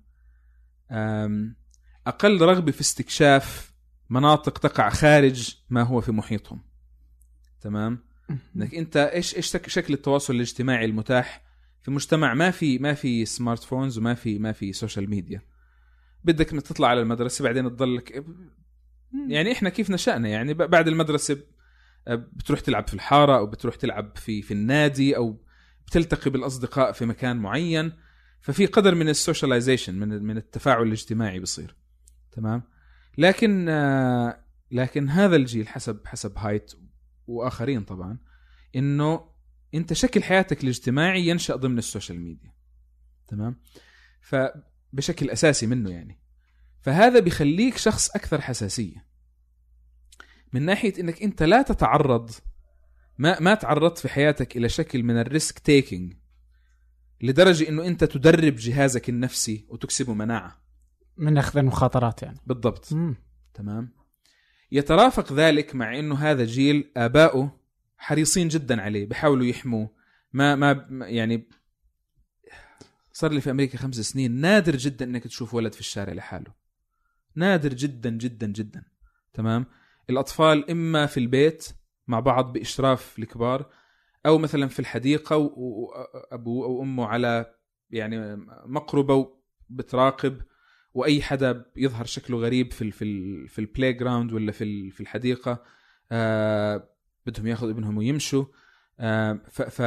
أقل 2.07 2.41
رغبة 2.41 2.71
في 2.71 2.81
استكشاف 2.81 3.73
مناطق 4.09 4.57
تقع 4.57 4.89
خارج 4.89 5.57
ما 5.69 5.83
هو 5.83 6.01
في 6.01 6.11
محيطهم. 6.11 6.61
تمام؟ 7.61 7.99
إنك 8.55 8.75
أنت 8.75 8.97
إيش 8.97 9.35
إيش 9.35 9.47
شك- 9.51 9.69
شكل 9.69 9.93
التواصل 9.93 10.35
الاجتماعي 10.35 10.85
المتاح؟ 10.85 11.44
في 11.85 11.91
مجتمع 11.91 12.33
ما 12.33 12.51
في 12.51 12.79
ما 12.79 12.93
في 12.93 13.25
smart 13.25 13.63
phones 13.63 13.97
وما 13.97 14.13
في 14.13 14.39
ما 14.39 14.51
في 14.51 14.73
social 14.73 15.09
media 15.09 15.41
بدك 16.23 16.53
إنك 16.53 16.61
تطلع 16.61 16.87
على 16.87 17.01
المدرسة 17.01 17.43
بعدين 17.43 17.69
تضلك 17.69 18.25
يعني 19.29 19.51
إحنا 19.51 19.69
كيف 19.69 19.89
نشأنا؟ 19.89 20.29
يعني 20.29 20.53
بعد 20.53 20.87
المدرسة 20.87 21.37
بتروح 22.07 22.59
تلعب 22.59 22.87
في 22.87 22.93
الحارة 22.93 23.37
أو 23.37 23.45
بتروح 23.45 23.75
تلعب 23.75 24.17
في 24.17 24.41
في 24.41 24.53
النادي 24.53 25.17
أو 25.17 25.37
بتلتقي 25.87 26.31
بالأصدقاء 26.31 26.91
في 26.91 27.05
مكان 27.05 27.37
معين. 27.37 27.91
ففي 28.41 28.65
قدر 28.65 28.95
من 28.95 29.09
ال 29.09 29.15
socialization 29.15 29.95
من 29.95 30.23
من 30.23 30.37
التفاعل 30.37 30.83
الاجتماعي 30.83 31.39
بصير 31.39 31.75
تمام؟ 32.31 32.63
لكن 33.17 33.69
لكن 34.71 35.09
هذا 35.09 35.35
الجيل 35.35 35.67
حسب 35.67 35.99
حسب 36.05 36.37
هايت 36.37 36.71
وآخرين 37.27 37.83
طبعا 37.83 38.17
إنه 38.75 39.34
انت 39.75 39.93
شكل 39.93 40.23
حياتك 40.23 40.63
الاجتماعي 40.63 41.27
ينشأ 41.27 41.55
ضمن 41.55 41.77
ال 41.77 41.83
social 41.83 42.19
media. 42.19 42.53
تمام؟ 43.27 43.61
فبشكل 44.21 45.29
أساسي 45.29 45.67
منه 45.67 45.89
يعني. 45.89 46.19
فهذا 46.81 47.19
بيخليك 47.19 47.77
شخص 47.77 48.09
أكثر 48.09 48.41
حساسية. 48.41 49.05
من 50.53 50.61
ناحية 50.61 50.93
إنك 50.99 51.23
أنت 51.23 51.43
لا 51.43 51.61
تتعرض 51.61 52.31
ما 53.17 53.39
ما 53.39 53.53
تعرضت 53.53 53.97
في 53.97 54.09
حياتك 54.09 54.57
إلى 54.57 54.69
شكل 54.69 55.03
من 55.03 55.17
ال 55.17 55.26
risk 55.26 55.59
taking 55.59 56.13
لدرجة 57.21 57.69
إنه 57.69 57.87
أنت 57.87 58.03
تدرب 58.03 58.55
جهازك 58.55 59.09
النفسي 59.09 59.65
وتكسبه 59.69 60.13
مناعة. 60.13 60.61
من 61.17 61.37
أخذ 61.37 61.57
المخاطرات 61.57 62.23
يعني. 62.23 62.39
بالضبط. 62.45 62.93
مم. 62.93 63.15
تمام؟ 63.53 63.93
يترافق 64.71 65.33
ذلك 65.33 65.75
مع 65.75 65.99
إنه 65.99 66.15
هذا 66.15 66.45
جيل 66.45 66.91
آباؤه 66.97 67.59
حريصين 67.97 68.47
جدا 68.47 68.81
عليه 68.81 69.05
بيحاولوا 69.05 69.45
يحموه. 69.45 69.89
ما 70.33 70.55
ما 70.55 70.87
يعني 71.07 71.49
صار 73.11 73.31
لي 73.31 73.41
في 73.41 73.51
أمريكا 73.51 73.77
خمس 73.77 73.95
سنين 73.95 74.31
نادر 74.31 74.75
جدا 74.75 75.05
إنك 75.05 75.23
تشوف 75.23 75.53
ولد 75.53 75.73
في 75.73 75.79
الشارع 75.79 76.13
لحاله. 76.13 76.53
نادر 77.35 77.73
جدا 77.73 78.09
جدا 78.09 78.47
جدا. 78.47 78.83
تمام؟ 79.33 79.65
الأطفال 80.09 80.71
إما 80.71 81.05
في 81.05 81.19
البيت 81.19 81.67
مع 82.07 82.19
بعض 82.19 82.53
بإشراف 82.53 83.19
الكبار 83.19 83.69
أو 84.25 84.37
مثلا 84.37 84.67
في 84.67 84.79
الحديقة 84.79 85.37
وابوه 85.37 86.65
أو 86.65 86.81
أمه 86.81 87.05
على 87.05 87.55
يعني 87.89 88.35
مقربة 88.65 89.37
بتراقب 89.69 90.41
وأي 90.93 91.21
حدا 91.21 91.65
يظهر 91.75 92.05
شكله 92.05 92.37
غريب 92.37 92.73
في 92.73 92.81
ال 92.81 92.91
في 92.91 93.03
ال 93.03 93.47
في 93.49 93.59
ال 93.59 93.93
playground 93.93 94.33
ولا 94.33 94.51
في 94.51 94.91
في 94.91 95.01
الحديقة 95.01 95.63
آه 96.11 96.89
بدهم 97.25 97.47
ياخذوا 97.47 97.71
ابنهم 97.71 97.97
ويمشوا 97.97 98.45
ف 99.49 99.61
ف 99.61 99.81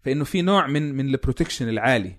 فإنه 0.00 0.24
في 0.24 0.42
نوع 0.42 0.66
من 0.66 0.94
من 0.94 1.08
ال 1.08 1.14
protection 1.14 1.68
العالي. 1.68 2.16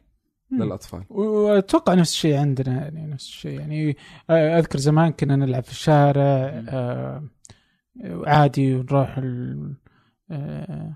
للأطفال 0.51 1.03
وأتوقع 1.09 1.93
نفس 1.93 2.11
الشيء 2.11 2.35
عندنا 2.37 2.73
يعني 2.83 3.07
نفس 3.07 3.25
الشيء 3.27 3.59
يعني 3.59 3.97
آه، 4.29 4.59
أذكر 4.59 4.79
زمان 4.79 5.11
كنا 5.11 5.35
نلعب 5.35 5.63
في 5.63 5.71
الشارع. 5.71 6.21
آه، 6.23 7.23
عادي 8.25 8.75
ونروح 8.75 9.17
ال... 9.17 9.73
آه، 10.31 10.93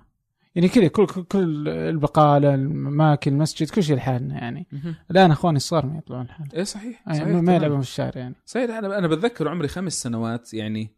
يعني 0.55 0.69
كذا 0.69 0.87
كل 0.87 1.05
كل- 1.05 1.67
البقالة 1.69 2.55
الاماكن 2.55 3.33
المسجد 3.33 3.69
كل 3.69 3.83
شيء 3.83 3.95
لحالنا 3.95 4.35
يعني 4.35 4.67
الآن 5.11 5.31
أخواني 5.31 5.57
الصغار 5.57 5.85
ما 5.85 5.97
يطلعون 5.97 6.25
لحالهم 6.25 6.49
إيه 6.53 6.63
صحيح 6.63 7.03
صحيح 7.05 7.17
يعني 7.21 7.33
ما 7.33 7.39
تمام. 7.41 7.55
يلعبون 7.55 7.81
في 7.81 7.87
الشارع 7.87 8.21
يعني 8.21 8.35
صحيح 8.45 8.69
أنا 8.69 8.97
أنا 8.97 9.07
بتذكر 9.07 9.47
عمري 9.47 9.67
خمس 9.67 9.93
سنوات 9.93 10.53
يعني 10.53 10.89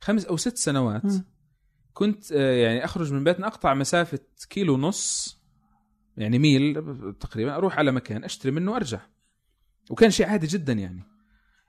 خمس 0.00 0.24
أو 0.24 0.36
ست 0.36 0.56
سنوات 0.56 1.04
مم. 1.04 1.24
كنت 1.98 2.32
آه، 2.32 2.54
يعني 2.56 2.84
أخرج 2.84 3.12
من 3.12 3.24
بيتنا 3.24 3.46
أقطع 3.46 3.74
مسافة 3.74 4.18
كيلو 4.50 4.74
ونص 4.74 5.38
يعني 6.16 6.38
ميل 6.38 6.74
تقريبا 7.20 7.54
أروح 7.56 7.78
على 7.78 7.92
مكان 7.92 8.24
أشتري 8.24 8.52
منه 8.52 8.72
وأرجع. 8.72 9.00
وكان 9.90 10.10
شيء 10.10 10.26
عادي 10.26 10.46
جدا 10.46 10.72
يعني. 10.72 11.02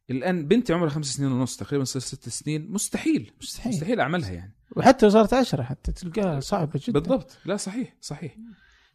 الآن 0.09 0.47
بنتي 0.47 0.73
عمرها 0.73 0.89
خمس 0.89 1.05
سنين 1.05 1.31
ونص 1.31 1.57
تقريبا 1.57 1.83
صار 1.83 2.01
ست 2.01 2.29
سنين. 2.29 2.71
مستحيل 2.71 3.31
مستحيل. 3.41 3.73
مستحيل 3.73 3.99
أعملها 3.99 4.31
يعني. 4.31 4.53
وحتى 4.75 5.05
لو 5.05 5.11
صارت 5.11 5.33
عشرة 5.33 5.63
حتى 5.63 5.91
تلقاها 5.91 6.39
صعبة 6.39 6.79
جدا. 6.83 6.99
بالضبط. 6.99 7.37
لا 7.45 7.57
صحيح 7.57 7.95
صحيح. 8.01 8.35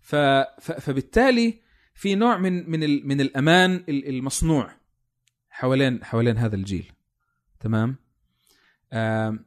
ف... 0.00 0.16
ف... 0.16 0.72
فبالتالي 0.72 1.60
في 1.94 2.14
نوع 2.14 2.38
من 2.38 2.70
من 2.70 2.82
ال... 2.82 3.08
من 3.08 3.20
الأمان 3.20 3.74
ال- 3.88 4.08
المصنوع 4.08 4.70
حوالين 5.50 6.04
حوالين 6.04 6.36
هذا 6.36 6.56
الجيل. 6.56 6.92
تمام؟ 7.60 7.96
آم... 8.92 9.44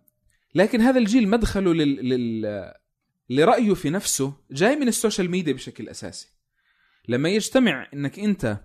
لكن 0.55 0.81
هذا 0.81 0.99
الجيل 0.99 1.29
مدخله 1.29 1.73
لل... 1.73 2.09
لل... 2.09 2.73
لرأيه 3.29 3.73
في 3.73 3.89
نفسه 3.89 4.33
جاي 4.51 4.75
من 4.75 4.87
ال 4.87 4.93
social 4.93 5.31
media 5.31 5.53
بشكل 5.53 5.89
أساسي. 5.89 6.33
لما 7.07 7.29
يجتمع 7.29 7.87
إنك 7.93 8.19
أنت 8.19 8.57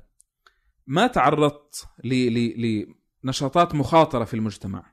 ما 0.87 1.07
تعرضت 1.07 1.87
ل... 2.05 2.15
ل... 2.35 2.95
لنشاطات 3.25 3.75
مخاطرة 3.75 4.25
في 4.25 4.35
المجتمع 4.35 4.93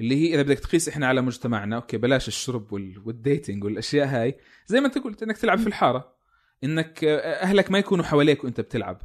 اللي 0.00 0.16
هي 0.16 0.34
إذا 0.34 0.42
بدك 0.42 0.58
تقيس 0.58 0.88
إحنا 0.88 1.06
على 1.06 1.20
مجتمعنا 1.20 1.76
okay 1.76 1.96
بلاش 1.96 2.28
الشرب 2.28 2.72
وال... 2.72 3.02
وال 3.06 3.20
dating 3.20 3.64
والأشياء 3.64 4.06
هاي 4.06 4.38
زي 4.66 4.80
ما 4.80 4.86
أنت 4.86 4.98
قلت 4.98 5.22
إنك 5.22 5.38
تلعب 5.38 5.58
في 5.58 5.66
الحارة 5.66 6.16
إنك 6.64 7.04
أهلك 7.04 7.70
ما 7.70 7.78
يكونوا 7.78 8.04
حواليك 8.04 8.44
وأنت 8.44 8.60
بتلعب 8.60 9.02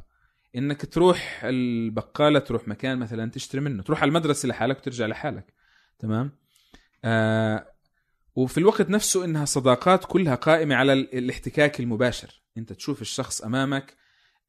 إنك 0.56 0.86
تروح 0.86 1.40
البقالة 1.44 2.38
تروح 2.38 2.68
مكان 2.68 2.98
مثلا 2.98 3.30
تشتري 3.30 3.60
منه 3.60 3.82
تروح 3.82 4.02
على 4.02 4.08
المدرسة 4.08 4.48
لحالك 4.48 4.78
وترجع 4.78 5.06
لحالك 5.06 5.52
تمام؟ 5.98 6.41
آه 7.04 7.66
وفي 8.34 8.58
الوقت 8.58 8.90
نفسه 8.90 9.24
إنها 9.24 9.44
صداقات 9.44 10.04
كلها 10.04 10.34
قائمة 10.34 10.74
على 10.74 10.92
ال- 10.92 11.18
الاحتكاك 11.18 11.80
المباشر. 11.80 12.42
أنت 12.56 12.72
تشوف 12.72 13.02
الشخص 13.02 13.42
أمامك 13.42 13.96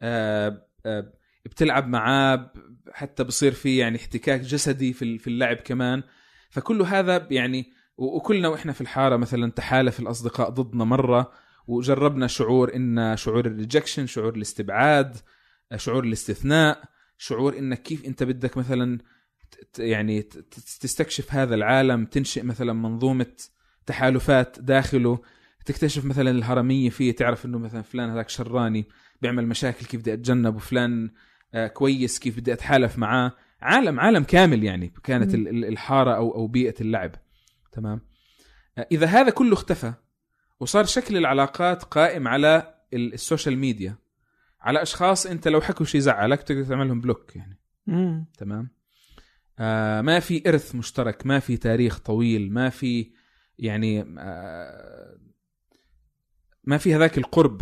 آه 0.01 0.67
آه 0.85 1.13
بتلعب 1.45 1.87
معاه 1.87 2.53
حتى 2.91 3.23
بصير 3.23 3.51
في 3.51 3.77
يعني 3.77 3.97
احتكاك 3.97 4.39
جسدي 4.41 4.93
في 4.93 5.01
ال- 5.05 5.19
في 5.19 5.27
اللعب 5.27 5.57
كمان. 5.57 6.03
فكل 6.49 6.81
هذا 6.81 7.27
يعني 7.31 7.73
وكلنا 7.97 8.47
وإحنا 8.47 8.71
في 8.73 8.81
الحارة 8.81 9.15
مثلا 9.17 9.51
تحالف 9.51 9.99
الأصدقاء 9.99 10.49
ضدنا 10.49 10.83
مرة 10.83 11.31
وجربنا 11.67 12.27
شعور 12.27 12.75
إن 12.75 13.17
شعور 13.17 13.45
الريجكشن 13.45 14.05
شعور 14.07 14.35
الاستبعاد 14.35 15.17
شعور 15.75 16.03
الاستثناء 16.03 16.83
شعور 17.17 17.57
إنك 17.57 17.81
كيف 17.83 18.05
أنت 18.05 18.23
بدك 18.23 18.57
مثلا 18.57 18.97
يعني 19.79 20.21
تستكشف 20.81 21.33
هذا 21.33 21.55
العالم 21.55 22.05
تنشئ 22.05 22.43
مثلا 22.43 22.73
منظومة 22.73 23.31
تحالفات 23.85 24.59
داخله 24.59 25.19
تكتشف 25.65 26.05
مثلا 26.05 26.29
الهرمية 26.31 26.89
فيه 26.89 27.11
تعرف 27.15 27.45
إنه 27.45 27.57
مثلا 27.57 27.81
فلان 27.81 28.09
هذاك 28.09 28.29
شراني 28.29 28.85
بيعمل 29.21 29.47
مشاكل 29.47 29.85
كيف 29.85 30.01
بدي 30.01 30.13
اتجنب 30.13 30.55
وفلان 30.55 31.11
آه، 31.53 31.67
كويس 31.67 32.19
كيف 32.19 32.37
بدي 32.39 32.53
أتحالف 32.53 32.97
معاه. 32.97 33.31
عالم 33.61 33.99
عالم 33.99 34.23
كامل 34.23 34.63
يعني 34.63 34.93
كانت 35.03 35.33
الحارة 35.35 36.15
أو 36.15 36.35
أو 36.35 36.47
بيئة 36.47 36.75
اللعب. 36.81 37.11
تمام؟ 37.71 38.01
آه، 38.77 38.87
إذا 38.91 39.07
هذا 39.07 39.29
كله 39.29 39.53
اختفى 39.53 39.93
وصار 40.59 40.85
شكل 40.85 41.17
العلاقات 41.17 41.83
قائم 41.83 42.27
على 42.27 42.73
ال- 42.93 43.13
social 43.13 43.57
media 43.57 43.95
على 44.61 44.81
أشخاص 44.81 45.25
أنت 45.25 45.47
لو 45.47 45.61
حكوا 45.61 45.85
شيء 45.85 46.01
زعلك 46.01 46.43
تقدر 46.43 46.63
تعملهم 46.63 47.01
block 47.01 47.35
يعني. 47.35 47.59
مم. 47.87 48.25
تمام؟ 48.37 48.69
آه 49.59 50.01
ما 50.01 50.19
في 50.19 50.49
إرث 50.49 50.75
مشترك 50.75 51.25
ما 51.25 51.39
في 51.39 51.57
تاريخ 51.57 51.99
طويل 51.99 52.53
ما 52.53 52.69
في 52.69 53.11
يعني 53.59 54.05
آه 54.19 55.17
ما 56.63 56.77
في 56.77 56.95
هذاك 56.95 57.17
القرب. 57.17 57.61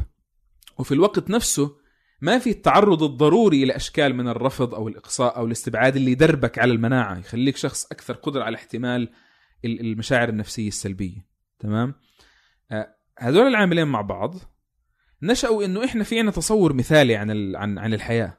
وفي 0.78 0.92
الوقت 0.94 1.30
نفسه 1.30 1.76
ما 2.22 2.40
في 2.40 2.50
التعرض 2.50 3.04
الضروري 3.04 3.66
لاشكال 3.66 4.16
من 4.16 4.28
الرفض 4.28 4.76
أو 4.76 4.88
الإقصاء 4.88 5.38
أو 5.38 5.46
الاستبعاد 5.46 5.96
اللي 5.96 6.12
يدربك 6.12 6.60
على 6.60 6.72
المناعة 6.74 7.18
يخليك 7.20 7.58
شخص 7.58 7.86
أكثر 7.92 8.14
قدرة 8.14 8.44
على 8.44 8.56
احتمال 8.56 9.10
ال- 9.66 9.80
المشاعر 9.80 10.30
النفسية 10.30 10.68
السلبية. 10.68 11.26
تمام؟ 11.60 11.94
آه 12.72 12.96
هذول 13.20 13.48
العاملين 13.48 13.88
مع 13.88 14.02
بعض 14.02 14.36
نشأوا 15.22 15.66
إنه 15.66 15.86
إحنا 15.86 16.04
في 16.04 16.20
عنا 16.20 16.32
تصور 16.32 16.74
مثالي 16.74 17.16
عن 17.16 17.56
عن 17.56 17.78
عن 17.78 17.94
الحياة. 17.94 18.38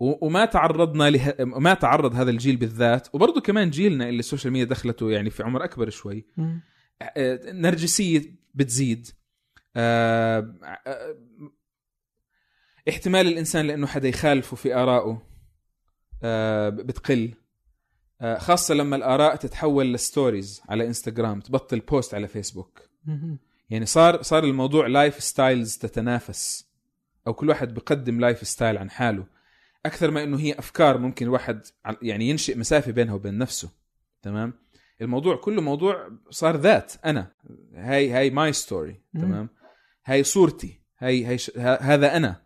وما 0.00 0.44
تعرضنا 0.44 1.10
له... 1.10 1.34
ما 1.38 1.74
تعرض 1.74 2.14
هذا 2.14 2.30
الجيل 2.30 2.56
بالذات. 2.56 3.08
وبرضه 3.14 3.40
كمان 3.40 3.70
جيلنا 3.70 4.08
اللي 4.08 4.18
ال 4.18 4.23
social 4.23 4.52
media 4.52 4.66
دخلته 4.66 5.10
يعني 5.10 5.30
في 5.30 5.42
عمر 5.42 5.64
أكبر 5.64 5.90
شوي. 5.90 6.26
آه، 7.02 7.40
نرجسية 7.52 8.22
بتزيد. 8.54 9.08
آه، 9.76 10.54
آه، 10.86 11.16
احتمال 12.88 13.26
الإنسان 13.26 13.66
لأنه 13.66 13.86
حدا 13.86 14.08
يخالفه 14.08 14.56
في 14.56 14.74
آرائه 14.74 15.22
بتقل. 16.70 17.34
خاصة 18.36 18.74
لما 18.74 18.96
الآراء 18.96 19.36
تتحول 19.36 19.92
ل 19.92 20.01
stories 20.01 20.62
على 20.68 20.86
إنستغرام 20.86 21.40
تبطل 21.40 21.80
post 21.80 22.14
على 22.14 22.28
فيسبوك. 22.28 22.82
يعني 23.70 23.86
صار 23.86 24.22
صار 24.22 24.44
الموضوع 24.44 24.86
lifestyles 24.86 25.76
تتنافس. 25.76 26.66
أو 27.26 27.34
كل 27.34 27.48
واحد 27.48 27.74
بقدم 27.74 28.20
lifestyle 28.20 28.78
عن 28.78 28.90
حاله. 28.90 29.35
أكثر 29.86 30.10
ما 30.10 30.22
إنه 30.22 30.38
هي 30.40 30.52
أفكار 30.52 30.98
ممكن 30.98 31.26
الواحد 31.26 31.66
يعني 32.02 32.28
ينشئ 32.28 32.58
مسافة 32.58 32.92
بينها 32.92 33.14
وبين 33.14 33.38
نفسه 33.38 33.70
تمام؟ 34.22 34.54
الموضوع 35.00 35.36
كله 35.36 35.62
موضوع 35.62 36.10
صار 36.30 36.56
ذات 36.56 36.92
أنا. 37.04 37.32
هاي 37.74 38.10
هاي 38.10 38.30
my 38.30 38.52
story. 38.52 39.00
تمام؟ 39.14 39.48
هاي 40.04 40.24
صورتي 40.24 40.80
هاي 40.98 41.24
هاي 41.24 41.38
ش... 41.38 41.50
ه- 41.56 41.74
هذا 41.80 42.16
أنا. 42.16 42.42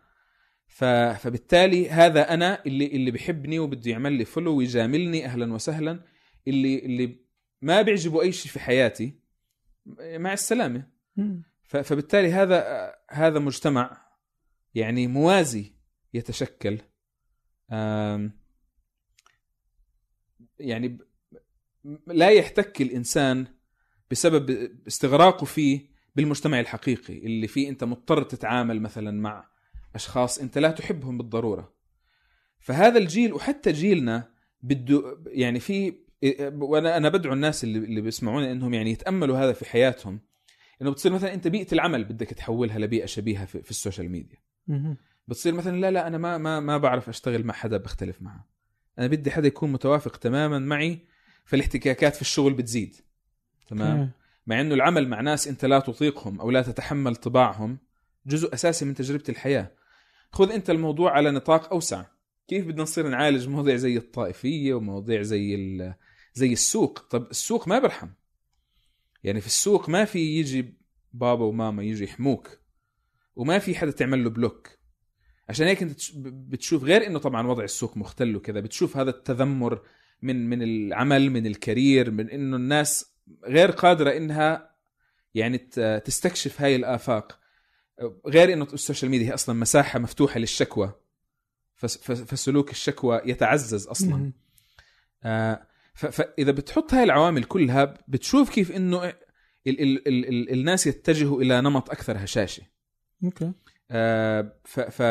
ف... 0.67 0.83
فبالتالي 0.83 1.89
هذا 1.89 2.33
أنا 2.33 2.63
اللي 2.65 2.85
اللي 2.87 3.11
بحبني 3.11 3.59
وبده 3.59 3.91
يعمل 3.91 4.13
لي 4.13 4.25
follow 4.25 4.55
ويجاملني 4.55 5.25
أهلا 5.25 5.53
وسهلا 5.53 5.99
اللي 6.47 6.79
اللي 6.79 7.19
ما 7.61 7.81
بيعجبه 7.81 8.21
أي 8.21 8.31
شيء 8.31 8.51
في 8.51 8.59
حياتي 8.59 9.19
مع 9.99 10.33
السلامة. 10.33 10.87
ف- 11.63 11.77
فبالتالي 11.77 12.31
هذا 12.33 12.91
هذا 13.09 13.39
مجتمع 13.39 13.97
يعني 14.75 15.07
موازي 15.07 15.73
يتشكل. 16.13 16.77
يعني 20.59 20.97
لا 22.07 22.29
يحتك 22.29 22.81
الإنسان 22.81 23.47
بسبب 24.11 24.71
استغراقه 24.87 25.45
فيه 25.45 25.91
بالمجتمع 26.15 26.59
الحقيقي 26.59 27.17
اللي 27.17 27.47
فيه 27.47 27.69
أنت 27.69 27.83
مضطر 27.83 28.23
تتعامل 28.23 28.81
مثلا 28.81 29.11
مع 29.21 29.49
أشخاص 29.95 30.39
أنت 30.39 30.57
لا 30.57 30.71
تحبهم 30.71 31.17
بالضرورة 31.17 31.73
فهذا 32.59 32.97
الجيل 32.97 33.33
وحتى 33.33 33.71
جيلنا 33.71 34.31
بده 34.61 35.17
يعني 35.27 35.59
في 35.59 35.93
وأنا 36.53 36.97
أنا 36.97 37.09
بدعو 37.09 37.33
الناس 37.33 37.63
اللي 37.63 37.79
اللي 37.79 38.01
بيسمعونا 38.01 38.51
إنهم 38.51 38.73
يعني 38.73 38.91
يتأملوا 38.91 39.37
هذا 39.37 39.53
في 39.53 39.65
حياتهم 39.65 40.19
إنه 40.81 40.91
بتصير 40.91 41.11
مثلا 41.11 41.33
أنت 41.33 41.47
بيئة 41.47 41.73
العمل 41.73 42.03
بدك 42.03 42.27
تحولها 42.27 42.79
لبيئة 42.79 43.05
شبيهة 43.05 43.45
في, 43.45 43.61
في 43.61 43.71
السوشيال 43.71 44.09
ميديا. 44.09 44.37
بتصير 45.27 45.53
مثلا 45.53 45.77
لا 45.77 45.91
لا 45.91 46.07
أنا 46.07 46.17
ما 46.17 46.37
ما 46.37 46.59
ما 46.59 46.77
بعرف 46.77 47.09
أشتغل 47.09 47.43
مع 47.43 47.53
حدا 47.53 47.77
بختلف 47.77 48.21
معه. 48.21 48.47
أنا 48.99 49.07
بدي 49.07 49.31
حدا 49.31 49.47
يكون 49.47 49.71
متوافق 49.71 50.17
تماما 50.17 50.59
معي 50.59 50.99
فالاحتكاكات 51.45 52.15
في 52.15 52.21
الشغل 52.21 52.53
بتزيد. 52.53 52.95
تمام. 53.67 54.11
مع 54.47 54.61
إنه 54.61 54.73
العمل 54.73 55.07
مع 55.07 55.21
ناس 55.21 55.47
أنت 55.47 55.65
لا 55.65 55.79
تطيقهم 55.79 56.39
أو 56.39 56.51
لا 56.51 56.61
تتحمل 56.61 57.15
طباعهم 57.15 57.77
جزء 58.25 58.53
أساسي 58.53 58.85
من 58.85 58.93
تجربة 58.93 59.23
الحياة. 59.29 59.71
خذ 60.31 60.51
أنت 60.51 60.69
الموضوع 60.69 61.11
على 61.11 61.31
نطاق 61.31 61.73
أوسع. 61.73 62.05
كيف 62.47 62.67
بدنا 62.67 62.83
نصير 62.83 63.07
نعالج 63.07 63.47
مواضيع 63.47 63.75
زي 63.75 63.97
الطائفية 63.97 64.73
ومواضيع 64.73 65.21
زي 65.21 65.93
زي 66.33 66.53
السوق؟ 66.53 66.99
طب 66.99 67.31
السوق 67.31 67.67
ما 67.67 67.79
برحم. 67.79 68.09
يعني 69.23 69.41
في 69.41 69.47
السوق 69.47 69.89
ما 69.89 70.05
في 70.05 70.19
يجي 70.19 70.77
بابا 71.13 71.45
وماما 71.45 71.83
يجي 71.83 72.03
يحموك 72.03 72.59
وما 73.35 73.59
في 73.59 73.75
حدا 73.75 73.91
تعمل 73.91 74.23
له 74.23 74.29
بلوك. 74.29 74.80
عشان 75.49 75.67
هيك 75.67 75.81
انت 75.83 75.91
تش- 75.91 76.11
بتشوف 76.25 76.83
غير 76.83 77.07
انه 77.07 77.19
طبعا 77.19 77.47
وضع 77.47 77.63
السوق 77.63 77.97
مختل 77.97 78.35
وكذا 78.35 78.59
بتشوف 78.59 78.97
هذا 78.97 79.09
التذمر 79.09 79.81
من 80.21 80.49
من 80.49 80.61
العمل 80.63 81.29
من 81.29 81.45
ال 81.45 81.54
career 81.54 82.11
من 82.11 82.29
إنه 82.29 82.55
الناس 82.55 83.13
غير 83.45 83.71
قادرة 83.71 84.17
إنها 84.17 84.71
يعني 85.33 85.57
تستكشف 86.05 86.61
هاي 86.61 86.75
الآفاق. 86.75 87.39
غير 88.27 88.53
إنه 88.53 88.67
ال 88.73 88.78
social 88.78 89.11
media 89.11 89.27
هي 89.29 89.33
أصلا 89.33 89.55
مساحة 89.59 89.99
مفتوحة 89.99 90.39
للشكوى. 90.39 90.93
فس- 91.75 91.97
فس- 91.97 92.21
فسلوك 92.21 92.71
الشكوى 92.71 93.21
يتعزز 93.25 93.87
أصلا. 93.87 94.31
آه، 95.23 95.67
فاذا 95.93 96.51
بتحط 96.51 96.93
هاي 96.93 97.03
العوامل 97.03 97.43
كلها 97.43 97.93
بتشوف 98.07 98.49
كيف 98.49 98.71
إنه 98.71 99.05
ال 99.05 99.15
ال 99.67 100.07
ال 100.07 100.25
ال 100.29 100.51
الناس 100.53 100.87
يتجهوا 100.87 101.41
إلى 101.41 101.61
نمط 101.61 101.89
أكثر 101.89 102.17
هشاشة. 102.23 102.63
Okay. 103.23 103.51
ف 104.65 105.01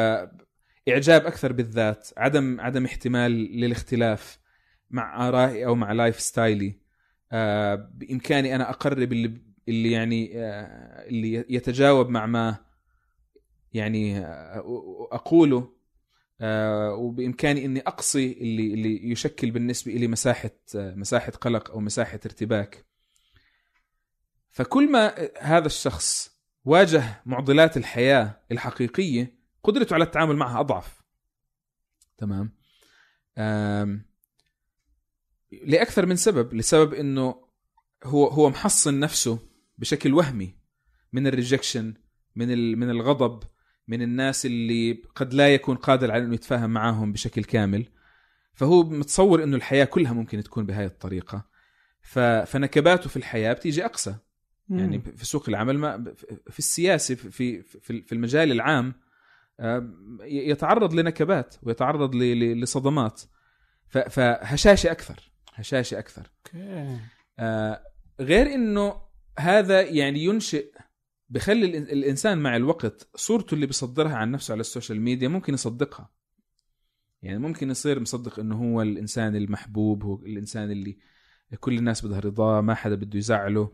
إعجاب 0.89 1.27
أكثر 1.27 1.53
بالذات 1.53 2.09
عدم 2.17 2.61
عدم 2.61 2.85
احتمال 2.85 3.33
للاختلاف 3.33 4.39
مع 4.91 5.29
آرائي 5.29 5.67
أو 5.67 5.75
مع 5.75 5.93
lifestyle 5.93 6.21
ي. 6.21 6.81
آه، 7.33 7.75
بإمكاني 7.95 8.55
أنا 8.55 8.71
أقرب 8.71 9.13
اللي 9.13 9.41
اللي 9.69 9.93
يعني 9.93 10.33
آه، 10.35 11.09
اللي 11.09 11.33
يتجاوب 11.49 12.09
مع 12.09 12.27
ما 12.27 12.57
يعني 13.73 14.19
آه، 14.19 15.09
أقوله. 15.13 15.81
وبإمكاني 16.93 17.65
إني 17.65 17.81
أقصي 17.81 18.33
اللي 18.33 18.75
اللي 18.75 19.11
يشكل 19.11 19.51
بالنسبة 19.51 19.93
لي 19.93 20.09
مساحة 20.09 20.51
مساحة 20.75 21.33
قلق 21.33 21.71
أو 21.71 21.81
مساحة 21.81 22.21
ارتباك. 22.25 22.85
فكل 24.51 24.93
ما 24.93 25.29
هذا 25.41 25.67
الشخص 25.67 26.30
واجه 26.65 27.23
معضلات 27.27 27.77
الحياة 27.77 28.41
الحقيقية 28.53 29.41
قدرته 29.63 29.95
على 29.95 30.05
التعامل 30.05 30.37
معها 30.37 30.61
أضعف. 30.61 31.03
تمام؟ 32.19 32.53
آم، 33.39 34.05
لأكثر 35.63 36.07
من 36.07 36.17
سبب 36.17 36.55
لسبب 36.55 36.95
إنه 36.95 37.45
هو 38.05 38.27
هو 38.27 38.51
محصن 38.51 39.01
نفسه 39.01 39.39
بشكل 39.79 40.15
وهمي 40.15 40.55
من 41.13 41.27
الريجكشن 41.27 41.95
من 42.37 42.79
من 42.79 42.91
الغضب 42.91 43.43
من 43.89 44.03
الناس 44.03 44.47
اللي 44.47 45.03
قد 45.15 45.35
لا 45.35 45.55
يكون 45.55 45.77
قادر 45.77 46.11
على 46.11 46.25
إنه 46.25 46.35
يتفاهم 46.35 46.71
معاهم 46.71 47.13
بشكل 47.13 47.45
كامل. 47.45 47.87
فهو 48.55 48.83
متصور 48.83 49.43
إنه 49.43 49.57
الحياة 49.57 49.85
كلها 49.85 50.13
ممكن 50.13 50.43
تكون 50.43 50.67
بهاي 50.67 50.87
الطريقة. 50.87 51.47
فنكباته 52.47 53.09
في 53.09 53.17
الحياة 53.17 53.53
بتيجي 53.53 53.85
اقسى 53.85 54.17
يعني. 54.71 55.01
في 55.01 55.27
سوق 55.27 55.49
العمل 55.49 55.79
ما 55.79 56.15
في 56.51 56.59
السياسة 56.59 57.15
في 57.15 57.63
في 57.63 58.03
في 58.03 58.13
المجال 58.13 58.53
العام 58.53 58.95
آه، 59.61 59.91
يتعرض 60.23 60.95
لنكبات 60.95 61.55
ويتعرض 61.63 62.15
لصدمات. 62.15 63.23
فهشاشة 63.89 64.91
أكثر 64.91 65.31
هشاشة 65.55 65.99
أكثر. 65.99 66.31
آه، 67.39 67.83
غير 68.21 68.47
إنه 68.55 69.01
هذا 69.39 69.81
يعني 69.81 70.25
ينشئ 70.25 70.73
بخلي 71.31 71.79
الإنسان 71.79 72.39
مع 72.39 72.57
الوقت 72.57 73.09
صورته 73.15 73.55
اللي 73.55 73.67
بيصدرها 73.67 74.17
عن 74.17 74.31
نفسه 74.31 74.53
على 74.53 74.61
السوشيال 74.61 75.01
ميديا 75.01 75.29
ممكن 75.29 75.55
يصدقها. 75.55 76.11
يعني 77.23 77.39
ممكن 77.39 77.71
يصير 77.71 78.01
مصدق 78.01 78.39
إنه 78.39 78.57
هو 78.57 78.83
الإنسان 78.83 79.37
المحبوب 79.37 80.05
هو 80.05 80.15
الإنسان 80.15 80.71
اللي 80.71 80.99
كل 81.61 81.79
الناس 81.79 82.07
بدها 82.07 82.21
رضاه 82.21 82.61
ما 82.61 82.75
حدا 82.75 82.95
بده 82.95 83.19
يزعله. 83.19 83.73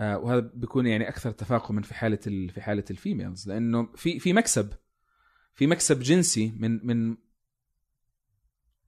وهذا 0.00 0.50
بيكون 0.54 0.86
يعني 0.86 1.08
أكثر 1.08 1.30
تفاقما 1.30 1.82
في 1.82 1.94
حالة 1.94 2.18
ال- 2.26 2.48
في 2.50 2.60
حالة 2.60 2.84
ال 2.90 2.96
females. 2.96 3.48
لأنه 3.48 3.88
في 3.96 4.18
في 4.18 4.32
مكسب 4.32 4.72
في 5.54 5.66
مكسب 5.66 6.00
جنسي 6.00 6.52
من 6.58 6.86
من 6.86 7.16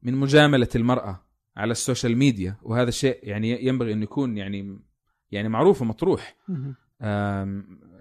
من 0.03 0.15
مجاملة 0.15 0.69
المرأة 0.75 1.27
على 1.57 1.73
ال 1.73 1.79
social 1.79 2.17
media. 2.17 2.57
وهذا 2.63 2.89
الشيء 2.89 3.19
يعني 3.23 3.67
ينبغي 3.67 3.93
انه 3.93 4.03
يكون 4.03 4.37
يعني 4.39 4.81
يعني 5.31 5.49
معروف 5.49 5.83
ومطروح. 5.83 6.37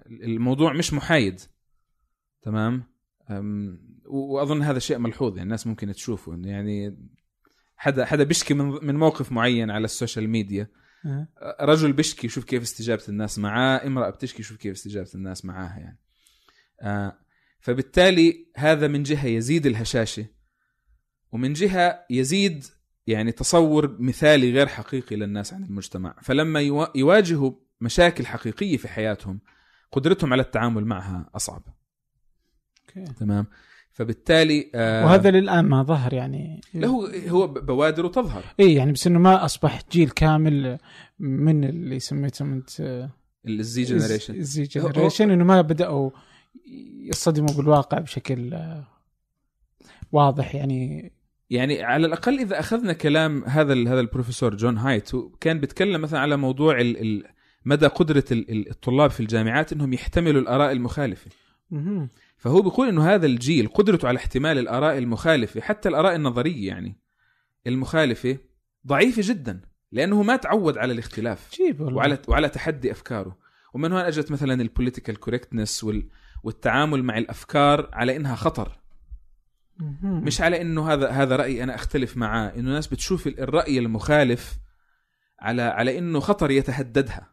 الموضوع 0.06 0.72
مش 0.72 0.92
محايد. 0.94 1.40
تمام؟ 2.42 2.84
وأظن 4.06 4.62
هذا 4.62 4.78
شيء 4.78 4.98
ملحوظ. 4.98 5.30
يعني 5.30 5.42
الناس 5.42 5.66
ممكن 5.66 5.92
تشوفه. 5.92 6.34
انه 6.34 6.48
يعني 6.48 6.98
حدا 7.76 8.04
حدا 8.04 8.24
بيشكي 8.24 8.54
من 8.54 8.86
من 8.86 8.96
موقف 8.96 9.32
معين 9.32 9.70
على 9.70 9.84
السوشيال 9.84 10.28
ميديا. 10.28 10.62
آه. 10.62 10.81
رجل 11.60 11.92
بيشكي 11.92 12.28
شوف 12.28 12.44
كيف 12.44 12.62
استجابة 12.62 13.02
الناس 13.08 13.38
معاه 13.38 13.86
امرأة 13.86 14.10
بتشكي 14.10 14.42
شوف 14.42 14.56
كيف 14.56 14.72
استجابة 14.72 15.10
الناس 15.14 15.44
معاها 15.44 15.78
يعني. 15.78 15.98
آه 16.80 17.18
فبالتالي 17.60 18.46
هذا 18.56 18.88
من 18.88 19.02
جهة 19.02 19.26
يزيد 19.26 19.66
الهشاشة 19.66 20.26
ومن 21.32 21.52
جهة 21.52 22.04
يزيد 22.10 22.64
يعني 23.06 23.32
تصور 23.32 23.96
مثالي 24.00 24.52
غير 24.52 24.66
حقيقي 24.66 25.16
للناس 25.16 25.52
عن 25.54 25.64
المجتمع. 25.64 26.16
فلما 26.22 26.60
يوا- 26.60 26.96
يواجهوا 26.96 27.52
مشاكل 27.80 28.26
حقيقية 28.26 28.76
في 28.76 28.88
حياتهم 28.88 29.40
قدرتهم 29.92 30.32
على 30.32 30.42
التعامل 30.42 30.84
معها 30.84 31.30
أصعب. 31.34 31.62
Okay. 32.88 33.12
تمام؟ 33.12 33.46
فبالتالي 33.92 34.70
آه 34.74 35.04
وهذا 35.04 35.30
للآن 35.30 35.64
ما 35.64 35.82
ظهر 35.82 36.12
يعني. 36.12 36.60
له 36.74 37.28
هو 37.28 37.46
بوادر 37.46 38.08
تظهر. 38.08 38.42
اي 38.60 38.74
يعني 38.74 38.92
بس 38.92 39.06
إنه 39.06 39.18
ما 39.18 39.44
أصبح 39.44 39.80
جيل 39.92 40.10
كامل 40.10 40.78
من 41.18 41.64
اللي 41.64 41.98
سميتهم 41.98 42.52
انت 42.52 43.08
ال 43.48 43.65
Z 43.65 43.82
generation. 43.82 44.34
ال 44.34 44.51
Z 44.51 44.68
هو- 44.76 44.88
generation 44.90 45.30
إنه 45.30 45.44
ما 45.44 45.60
بدأوا 45.60 46.10
يصطدموا 47.08 47.54
بالواقع 47.56 47.98
بشكل 47.98 48.54
آه، 48.54 48.84
واضح 50.12 50.54
يعني. 50.54 51.12
يعني 51.50 51.82
على 51.82 52.06
الأقل 52.06 52.38
إذا 52.40 52.60
أخذنا 52.60 52.92
كلام 52.92 53.44
هذا 53.44 53.72
هذا 53.72 54.00
البروفيسور 54.00 54.54
جون 54.54 54.78
هايدت 54.78 55.14
هو 55.14 55.28
كان 55.40 55.60
بيتكلم 55.60 56.00
مثلا 56.00 56.20
على 56.20 56.36
موضوع 56.36 56.80
ال 56.80 57.00
ال 57.00 57.24
مدى 57.64 57.86
قدرة 57.86 58.24
ال- 58.32 58.50
ال- 58.50 58.70
الطلاب 58.70 59.10
في 59.10 59.20
الجامعات 59.20 59.72
إنهم 59.72 59.92
يحتملوا 59.92 60.40
الآراء 60.40 60.72
المخالفة. 60.72 61.30
فهو 62.42 62.62
بيقول 62.62 62.88
إنه 62.88 63.14
هذا 63.14 63.26
الجيل 63.26 63.68
قدرته 63.68 64.08
على 64.08 64.16
احتمال 64.16 64.58
الآراء 64.58 64.98
المخالفة 64.98 65.60
حتى 65.60 65.88
الآراء 65.88 66.16
النظرية 66.16 66.68
يعني 66.68 66.96
المخالفة 67.66 68.38
ضعيفة 68.86 69.22
جدا 69.24 69.60
لأنه 69.92 70.22
ما 70.22 70.36
تعود 70.36 70.78
على 70.78 70.92
الاختلاف 70.92 71.60
وعلى 71.80 72.18
وعلى 72.28 72.48
تحدي 72.48 72.92
أفكاره. 72.92 73.38
ومن 73.74 73.92
هون 73.92 74.00
أجت 74.02 74.30
مثلا 74.30 74.62
ال 74.62 74.67
political 74.67 75.16
correctness 75.16 75.86
والتعامل 76.42 77.02
مع 77.02 77.18
الأفكار 77.18 77.90
على 77.92 78.16
إنها 78.16 78.34
خطر. 78.34 78.80
مش 80.02 80.40
على 80.40 80.60
إنه 80.60 80.92
هذا 80.92 81.10
هذا 81.10 81.36
رايي 81.36 81.62
أنا 81.62 81.74
أختلف 81.74 82.16
معاه 82.16 82.48
إنه 82.48 82.68
الناس 82.68 82.86
بتشوف 82.86 83.26
الرأي 83.26 83.78
المخالف 83.78 84.58
على 85.40 85.62
على 85.62 85.98
إنه 85.98 86.20
خطر 86.20 86.50
يتهددها. 86.50 87.32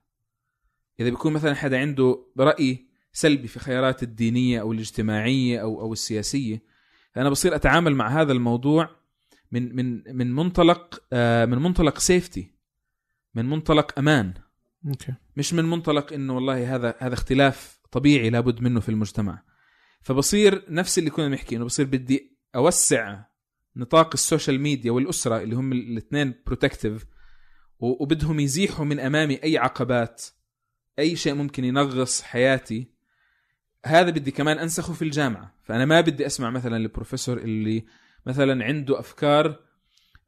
إذا 1.00 1.10
بيكون 1.10 1.34
مثلا 1.34 1.54
حدا 1.54 1.80
عنده 1.80 2.26
رأي 2.40 2.89
سلبي 3.12 3.48
في 3.48 3.60
خيارات 3.60 4.04
الدينية 4.04 4.62
أو 4.62 4.72
الاجتماعية 4.72 5.62
أو 5.62 5.82
أو 5.82 5.94
السياسية. 5.94 6.64
فانا 7.12 7.30
بصير 7.30 7.56
أتعامل 7.56 7.96
مع 7.96 8.22
هذا 8.22 8.32
الموضوع 8.32 8.90
من 9.52 9.76
من 9.76 10.18
من 10.18 10.36
منطلق 10.36 11.04
آه، 11.14 11.46
من 11.46 11.58
منطلق 11.58 12.00
safety 12.00 12.56
من 13.36 13.46
منطلق 13.46 14.00
أمان. 14.00 14.34
Okay. 14.88 15.14
مش 15.38 15.54
من 15.54 15.66
منطلق 15.66 16.14
إنه 16.14 16.36
والله 16.36 16.76
هذا 16.76 16.96
هذا 17.00 17.14
اختلاف 17.14 17.80
طبيعي 17.92 18.30
لابد 18.30 18.62
منه 18.62 18.80
في 18.80 18.90
المجتمع. 18.90 19.44
فبصير 20.02 20.66
نفس 20.70 21.00
اللي 21.00 21.10
كنا 21.10 21.28
بنحكي 21.28 21.56
إنه 21.56 21.66
بصير 21.66 21.86
بدي 21.86 22.38
أوسع 22.56 23.24
نطاق 23.76 24.10
ال 24.14 24.20
social 24.20 24.62
media 24.62 24.92
والأسرة 24.92 25.42
اللي 25.42 25.56
هم 25.56 25.72
الاثنين 25.72 26.34
protective 26.46 27.06
وبدهم 27.80 28.40
يزيحوا 28.40 28.86
من 28.86 29.00
أمامي 29.00 29.44
أي 29.44 29.58
عقبات 29.58 30.26
أي 31.00 31.16
شيء 31.16 31.34
ممكن 31.34 31.64
ينغص 31.64 32.22
حياتي. 32.22 32.99
هذا 33.86 34.10
بدي 34.10 34.32
كمان 34.32 34.58
أنسخه 34.60 34.94
في 34.94 35.02
الجامعة. 35.02 35.56
فأنا 35.64 35.86
ما 35.86 36.02
بدي 36.02 36.26
أسمع 36.26 36.50
مثلا 36.50 36.78
البروفيسور 36.78 37.38
اللي 37.38 37.86
مثلا 38.26 38.66
عنده 38.66 39.00
أفكار 39.00 39.60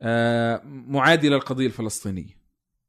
آه، 0.02 0.62
معاديه 0.66 1.30
للقضية 1.30 1.66
الفلسطينية. 1.66 2.42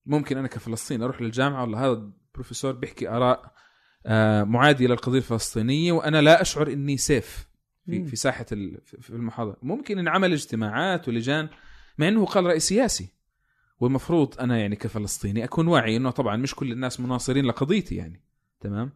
ممكن 0.06 0.38
أنا 0.38 0.48
كفلسطيني 0.48 1.04
أروح 1.04 1.22
للجامعة 1.22 1.60
والله 1.60 1.78
هذا 1.86 1.92
البروفيسور 1.92 2.72
بيحكي 2.72 3.08
آراء 3.08 3.52
آه، 4.06 4.42
معاديه 4.44 4.86
للقضية 4.86 5.18
الفلسطينية 5.18 5.92
وأنا 5.92 6.20
لا 6.22 6.40
أشعر 6.40 6.72
إني 6.72 6.96
سيف 6.96 7.48
في. 7.86 8.04
في 8.04 8.16
ساحة 8.16 8.46
ال- 8.52 8.80
في 9.00 9.10
المحاضرة. 9.10 9.56
ممكن 9.62 9.98
ان 9.98 10.08
عمل 10.08 10.32
اجتماعات 10.32 11.08
ولجان 11.08 11.48
مع 11.98 12.08
إنه 12.08 12.26
قال 12.26 12.44
رأي 12.46 12.60
سياسي. 12.60 13.08
والمفروض 13.80 14.40
أنا 14.40 14.58
يعني 14.58 14.76
كفلسطيني 14.76 15.44
أكون 15.44 15.66
واعي 15.68 15.96
إنه 15.96 16.10
طبعا 16.10 16.36
مش 16.36 16.54
كل 16.54 16.72
الناس 16.72 17.00
مناصرين 17.00 17.44
لقضيتي 17.44 17.94
يعني. 17.94 18.22
تمام؟ 18.60 18.92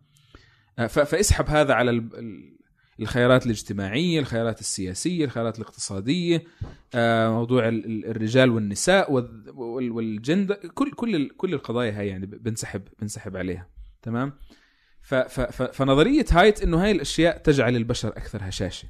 فاسحب 0.89 1.45
هذا 1.49 1.75
على 1.75 1.91
ال- 1.91 2.19
ال- 2.19 2.57
الخيارات 3.01 3.47
الاجتماعية 3.47 4.21
الخيارات 4.21 4.61
السياسية 4.61 5.25
الخيارات 5.25 5.59
الاقتصادية 5.59 6.45
آه، 6.95 7.29
موضوع 7.31 7.69
ال- 7.69 7.85
ال- 7.85 8.07
الرجال 8.07 8.51
والنساء 8.51 9.13
وال- 9.13 9.51
وال- 9.51 9.91
والجندر 9.93 10.55
كل 10.55 10.91
كل 10.93 11.29
كل 11.37 11.55
القضايا 11.55 11.99
هاي 11.99 12.09
يعني 12.09 12.27
بنسحب 12.27 12.83
بنسحب 13.01 13.37
عليها 13.37 13.69
تمام 14.03 14.33
فنظرية 15.73 16.25
هايت 16.31 16.63
إنه 16.63 16.85
هاي 16.85 16.91
الأشياء 16.91 17.39
تجعل 17.39 17.77
البشر 17.77 18.09
أكثر 18.09 18.39
هشاشة 18.43 18.89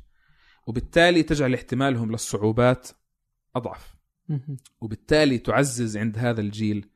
وبالتالي 0.67 1.23
تجعل 1.23 1.55
احتمالهم 1.55 2.11
للصعوبات 2.11 2.89
أضعف. 3.57 3.97
وبالتالي 4.81 5.39
تعزز 5.39 5.97
عند 5.97 6.19
هذا 6.19 6.41
الجيل 6.41 6.89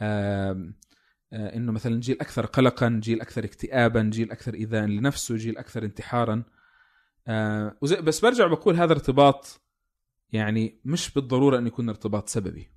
آه، 0.00 0.70
إنه 1.32 1.72
مثلا 1.72 2.00
جيل 2.00 2.20
أكثر 2.20 2.46
قلقا 2.46 3.00
جيل 3.02 3.20
أكثر 3.20 3.44
اكتئابا 3.44 4.02
جيل 4.02 4.30
أكثر 4.30 4.54
ايذاء 4.54 4.86
لنفسه 4.86 5.36
جيل 5.36 5.58
أكثر 5.58 5.84
انتحارا. 5.84 6.42
آه، 7.28 7.76
بس 7.82 8.20
برجع 8.20 8.46
بقول 8.46 8.76
هذا 8.76 8.92
ارتباط 8.92 9.60
يعني 10.32 10.80
مش 10.84 11.10
بالضرورة 11.10 11.58
انه 11.58 11.66
يكون 11.66 11.88
ارتباط 11.88 12.28
سببي. 12.28 12.70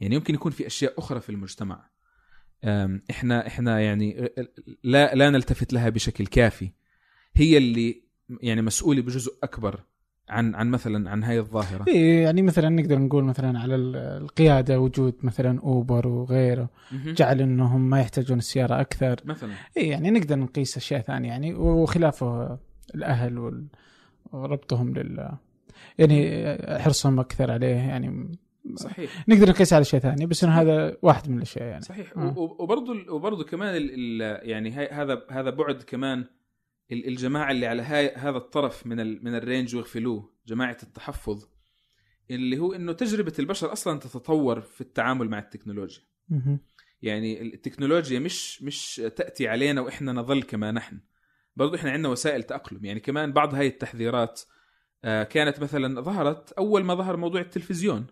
يعني 0.00 0.14
يمكن 0.14 0.34
يكون 0.34 0.52
في 0.52 0.66
أشياء 0.66 0.94
أخرى 0.98 1.20
في 1.20 1.30
المجتمع. 1.30 1.90
إحنا 3.10 3.46
إحنا 3.46 3.80
يعني 3.80 4.30
لا 4.82 5.14
لا 5.14 5.30
نلتفت 5.30 5.72
لها 5.72 5.88
بشكل 5.88 6.26
كافي. 6.26 6.72
هي 7.34 7.58
اللي 7.58 8.08
يعني 8.40 8.62
مسؤولة 8.62 9.02
بجزء 9.02 9.38
أكبر 9.42 9.84
عن 10.28 10.54
عن 10.54 10.70
مثلا 10.70 11.10
عن 11.10 11.24
هاي 11.24 11.38
الظاهرة. 11.38 11.84
إيه 11.88 12.22
يعني 12.22 12.42
مثلا 12.42 12.68
نقدر 12.68 12.98
نقول 12.98 13.24
مثلا 13.24 13.58
على 13.58 13.74
ال- 13.74 13.96
القيادة 13.96 14.80
وجود 14.80 15.14
مثلا 15.22 15.60
أوبر 15.60 16.08
وغيره. 16.08 16.68
جعل 17.06 17.40
إنهم 17.40 17.90
ما 17.90 18.00
يحتاجون 18.00 18.38
السيارة 18.38 18.80
أكثر. 18.80 19.16
مثلا. 19.24 19.52
إيه 19.76 19.90
يعني 19.90 20.10
نقدر 20.10 20.36
نقيس 20.38 20.76
أشياء 20.76 21.00
ثانية 21.00 21.28
يعني 21.28 21.54
وخلافه 21.54 22.58
الأهل 22.94 23.38
وال- 23.38 23.66
وربطهم 24.32 24.94
لل 24.94 25.28
يعني 25.98 26.44
حرصهم 26.78 27.20
أكثر 27.20 27.50
عليه 27.50 27.66
يعني. 27.76 28.38
صحيح. 28.74 29.10
نقدر 29.28 29.48
نقيس 29.48 29.72
على 29.72 29.82
اشياء 29.82 30.02
ثانية 30.02 30.26
بس 30.26 30.44
إنه 30.44 30.52
هذا 30.60 30.96
واحد 31.02 31.30
من 31.30 31.36
الأشياء 31.36 31.64
يعني. 31.68 31.82
صحيح. 31.82 32.12
آه. 32.16 32.38
وبرضه 32.38 33.12
وبرضه 33.12 33.44
كمان 33.44 33.74
ال 33.76 33.90
ال 33.94 34.48
يعني 34.50 34.70
هذا 34.70 35.22
هذا 35.30 35.50
بعد 35.50 35.82
كمان 35.82 36.24
الجماعة 36.92 37.50
اللي 37.50 37.66
على 37.66 37.82
هاي 37.82 38.14
هذا 38.14 38.36
الطرف 38.36 38.86
من 38.86 39.00
ال 39.00 39.24
من 39.24 39.34
الرينج 39.34 39.76
ويغفلوه 39.76 40.32
جماعة 40.46 40.76
التحفظ 40.82 41.48
اللي 42.30 42.58
هو 42.58 42.72
إنه 42.72 42.92
تجربة 42.92 43.32
البشر 43.38 43.72
أصلا 43.72 43.98
تتطور 43.98 44.60
في 44.60 44.80
التعامل 44.80 45.28
مع 45.28 45.38
التكنولوجيا. 45.38 46.02
يعني 47.02 47.42
التكنولوجيا 47.42 48.18
مش 48.18 48.62
مش 48.62 48.96
تأتي 49.16 49.48
علينا 49.48 49.80
وإحنا 49.80 50.12
نظل 50.12 50.42
كما 50.42 50.72
نحن. 50.72 51.00
برضو 51.56 51.74
إحنا 51.74 51.90
عندنا 51.90 52.08
وسائل 52.08 52.42
تأقلم. 52.42 52.84
يعني 52.84 53.00
كمان 53.00 53.32
بعض 53.32 53.54
هاي 53.54 53.66
التحذيرات 53.66 54.40
آه، 55.04 55.22
كانت 55.22 55.60
مثلا 55.60 56.00
ظهرت 56.00 56.52
أول 56.52 56.84
ما 56.84 56.94
ظهر 56.94 57.16
موضوع 57.16 57.40
التلفزيون. 57.40 58.06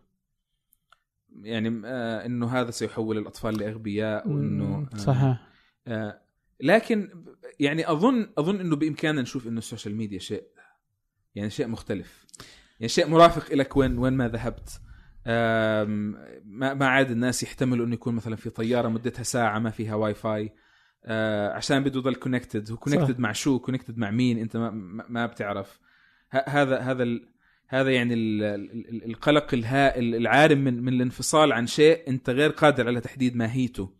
يعني 1.42 1.82
آه، 1.84 2.26
إنه 2.26 2.46
هذا 2.46 2.70
سيحول 2.70 3.18
الأطفال 3.18 3.58
لأغبياء 3.58 4.28
وإنه 4.28 4.88
آه، 4.92 4.96
صحيح. 4.96 5.48
آه، 5.86 6.20
لكن 6.60 7.24
يعني 7.60 7.90
أظن 7.90 8.28
أظن 8.38 8.60
إنه 8.60 8.76
بإمكاننا 8.76 9.22
نشوف 9.22 9.46
إنه 9.46 9.58
ال 9.58 9.64
social 9.64 9.96
media 9.96 10.18
شيء 10.18 10.42
يعني 11.34 11.50
شيء 11.50 11.66
مختلف. 11.66 12.26
يعني 12.80 12.88
شيء 12.88 13.08
مرافق 13.08 13.54
لك 13.54 13.76
وين 13.76 13.98
وين 13.98 14.12
ما 14.12 14.28
ذهبت. 14.28 14.80
ما 16.44 16.74
ما 16.74 16.86
عاد 16.86 17.10
الناس 17.10 17.42
يحتملوا 17.42 17.86
إنه 17.86 17.94
يكون 17.94 18.14
مثلا 18.14 18.36
في 18.36 18.50
طيارة 18.50 18.88
مدتها 18.88 19.22
ساعة 19.22 19.58
ما 19.58 19.70
فيها 19.70 19.94
واي 19.94 20.14
فاي. 20.14 20.52
آه، 21.04 21.52
عشان 21.52 21.84
بده 21.84 21.98
يضل 21.98 22.14
connected 22.14 22.70
هو 22.70 22.76
connected. 22.76 23.18
مع 23.18 23.32
شو؟ 23.32 23.58
connected 23.58 23.98
مع 23.98 24.10
مين؟ 24.10 24.38
أنت 24.38 24.56
ما, 24.56 24.70
ما 25.08 25.26
بتعرف. 25.26 25.80
هذا 26.30 26.78
هذا 26.78 27.04
هذا 27.68 27.90
يعني 27.90 28.14
ال- 28.14 28.42
ال- 28.42 28.88
ال- 28.88 29.04
القلق 29.04 29.54
الهائل 29.54 30.14
العارم 30.14 30.58
من 30.58 30.82
من 30.82 30.92
الانفصال 30.92 31.52
عن 31.52 31.66
شيء 31.66 32.08
أنت 32.08 32.30
غير 32.30 32.50
قادر 32.50 32.86
على 32.86 33.00
تحديد 33.00 33.36
ماهيته 33.36 33.92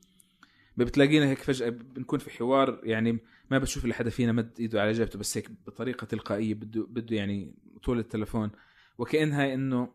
بتلاقينا 0.76 1.26
هيك 1.28 1.38
فجأة 1.38 1.68
بنكون 1.68 2.18
في 2.18 2.30
حوار 2.30 2.80
يعني 2.84 3.18
ما 3.50 3.58
بتشوف 3.58 3.84
إلا 3.84 3.94
حدا 3.94 4.10
فينا 4.10 4.32
مد 4.32 4.60
إيده 4.60 4.82
على 4.82 4.92
جبهته 4.92 5.18
بس 5.18 5.36
هيك 5.36 5.50
بطريقة 5.66 6.04
تلقائية 6.04 6.54
بده 6.54 6.86
بده 6.90 7.16
يعني 7.16 7.54
طول 7.82 7.98
التلفون. 7.98 8.50
وكانها 8.98 9.54
إنه 9.54 9.88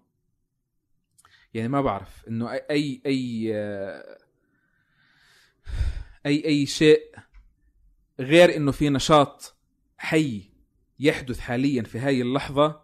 يعني 1.54 1.68
ما 1.68 1.82
بعرف 1.82 2.28
إنه 2.28 2.52
أي 2.52 2.62
أي 2.72 3.02
أي 3.06 3.52
آه، 3.56 4.18
أي, 6.26 6.46
أي 6.46 6.66
شيء 6.66 7.16
غير 8.20 8.56
إنه 8.58 8.72
في 8.72 8.90
نشاط 8.90 9.56
هي 9.98 10.52
يحدث 11.00 11.40
حاليا 11.40 11.84
في 11.84 12.00
هاي 12.00 12.22
اللحظة 12.22 12.82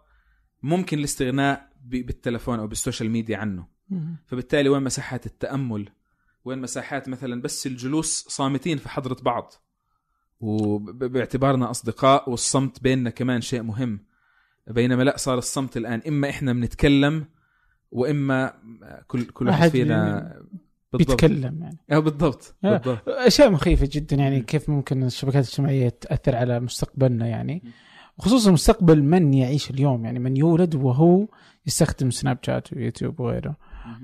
ممكن 0.62 0.98
الاستغناء 0.98 1.72
بالتلفون 1.84 2.58
أو 2.58 2.66
بال 2.66 2.77
social 2.77 3.10
media 3.10 3.36
عنه. 3.36 3.66
فبالتالي 4.26 4.68
وين 4.68 4.82
مساحات 4.82 5.26
التأمل؟ 5.26 5.88
وين 6.44 6.58
مساحات 6.58 7.08
مثلا 7.08 7.42
بس 7.42 7.66
الجلوس 7.66 8.24
صامتين 8.28 8.78
في 8.78 8.88
حضرة 8.88 9.16
بعض؟ 9.22 9.52
وباعتبارنا 10.40 11.70
أصدقاء 11.70 12.30
والصمت 12.30 12.82
بيننا 12.82 13.10
كمان 13.10 13.40
شيء 13.40 13.62
مهم 13.62 14.00
بينما 14.66 15.02
لا 15.02 15.16
صار 15.16 15.38
الصمت 15.38 15.76
الآن 15.76 16.02
إما 16.08 16.30
إحنا 16.30 16.52
بنتكلم 16.52 17.26
وإما 17.90 18.52
كل 19.06 19.24
كل 19.24 19.46
واحد 19.48 19.70
فينا 19.70 20.20
بالضبط 20.92 21.10
بيتكلم 21.10 21.62
يعني 21.62 21.78
أه 21.90 21.98
بالضبط 21.98 22.54
آه. 22.64 22.76
بالضبط 22.76 23.08
أشياء 23.08 23.50
مخيفة 23.50 23.88
جدا 23.92 24.16
يعني. 24.16 24.40
كيف 24.40 24.68
ممكن 24.68 25.02
الشبكات 25.02 25.44
الاجتماعية 25.44 25.88
تأثر 25.88 26.36
على 26.36 26.60
مستقبلنا 26.60 27.26
يعني 27.26 27.62
وخصوصا 28.18 28.50
مستقبل 28.50 29.02
من 29.02 29.34
يعيش 29.34 29.70
اليوم 29.70 30.04
يعني 30.04 30.18
من 30.18 30.36
يولد 30.36 30.74
وهو 30.74 31.26
يستخدم 31.66 32.10
سناب 32.10 32.38
شات 32.42 32.72
ويوتيوب 32.72 33.20
وغيره. 33.20 33.56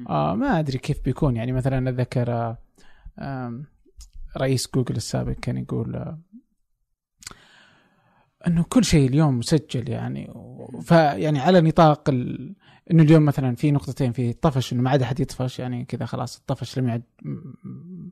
آه 0.09 0.35
ما 0.35 0.59
أدري 0.59 0.79
كيف 0.79 1.05
بيكون 1.05 1.37
يعني 1.37 1.53
مثلا 1.53 1.89
اتذكر 1.91 2.57
آه، 3.19 3.63
رئيس 4.37 4.69
جوجل 4.75 4.97
السابق 4.97 5.33
كان 5.33 5.57
يقول 5.57 5.97
آه، 5.97 6.19
إنه 8.47 8.65
كل 8.69 8.85
شيء 8.85 9.09
اليوم 9.09 9.39
مسجل 9.39 9.89
يعني. 9.89 10.35
فيعني 10.83 11.39
على 11.39 11.61
نطاق 11.61 12.11
ال... 12.11 12.55
إنه 12.91 13.03
اليوم 13.03 13.25
مثلا 13.25 13.55
في 13.55 13.71
نقطتين 13.71 14.13
في 14.13 14.33
طفش 14.33 14.73
إنه 14.73 14.83
ما 14.83 14.91
عاد 14.91 15.03
أحد 15.03 15.21
يطفش 15.21 15.59
يعني 15.59 15.85
كذا 15.85 16.07
خلاص 16.07 16.37
الطفش 16.37 16.79
لم 16.79 16.89
يعد 16.89 17.03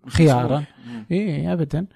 خيارا. 0.09 0.65
اي 1.11 1.53
ابدا. 1.53 1.87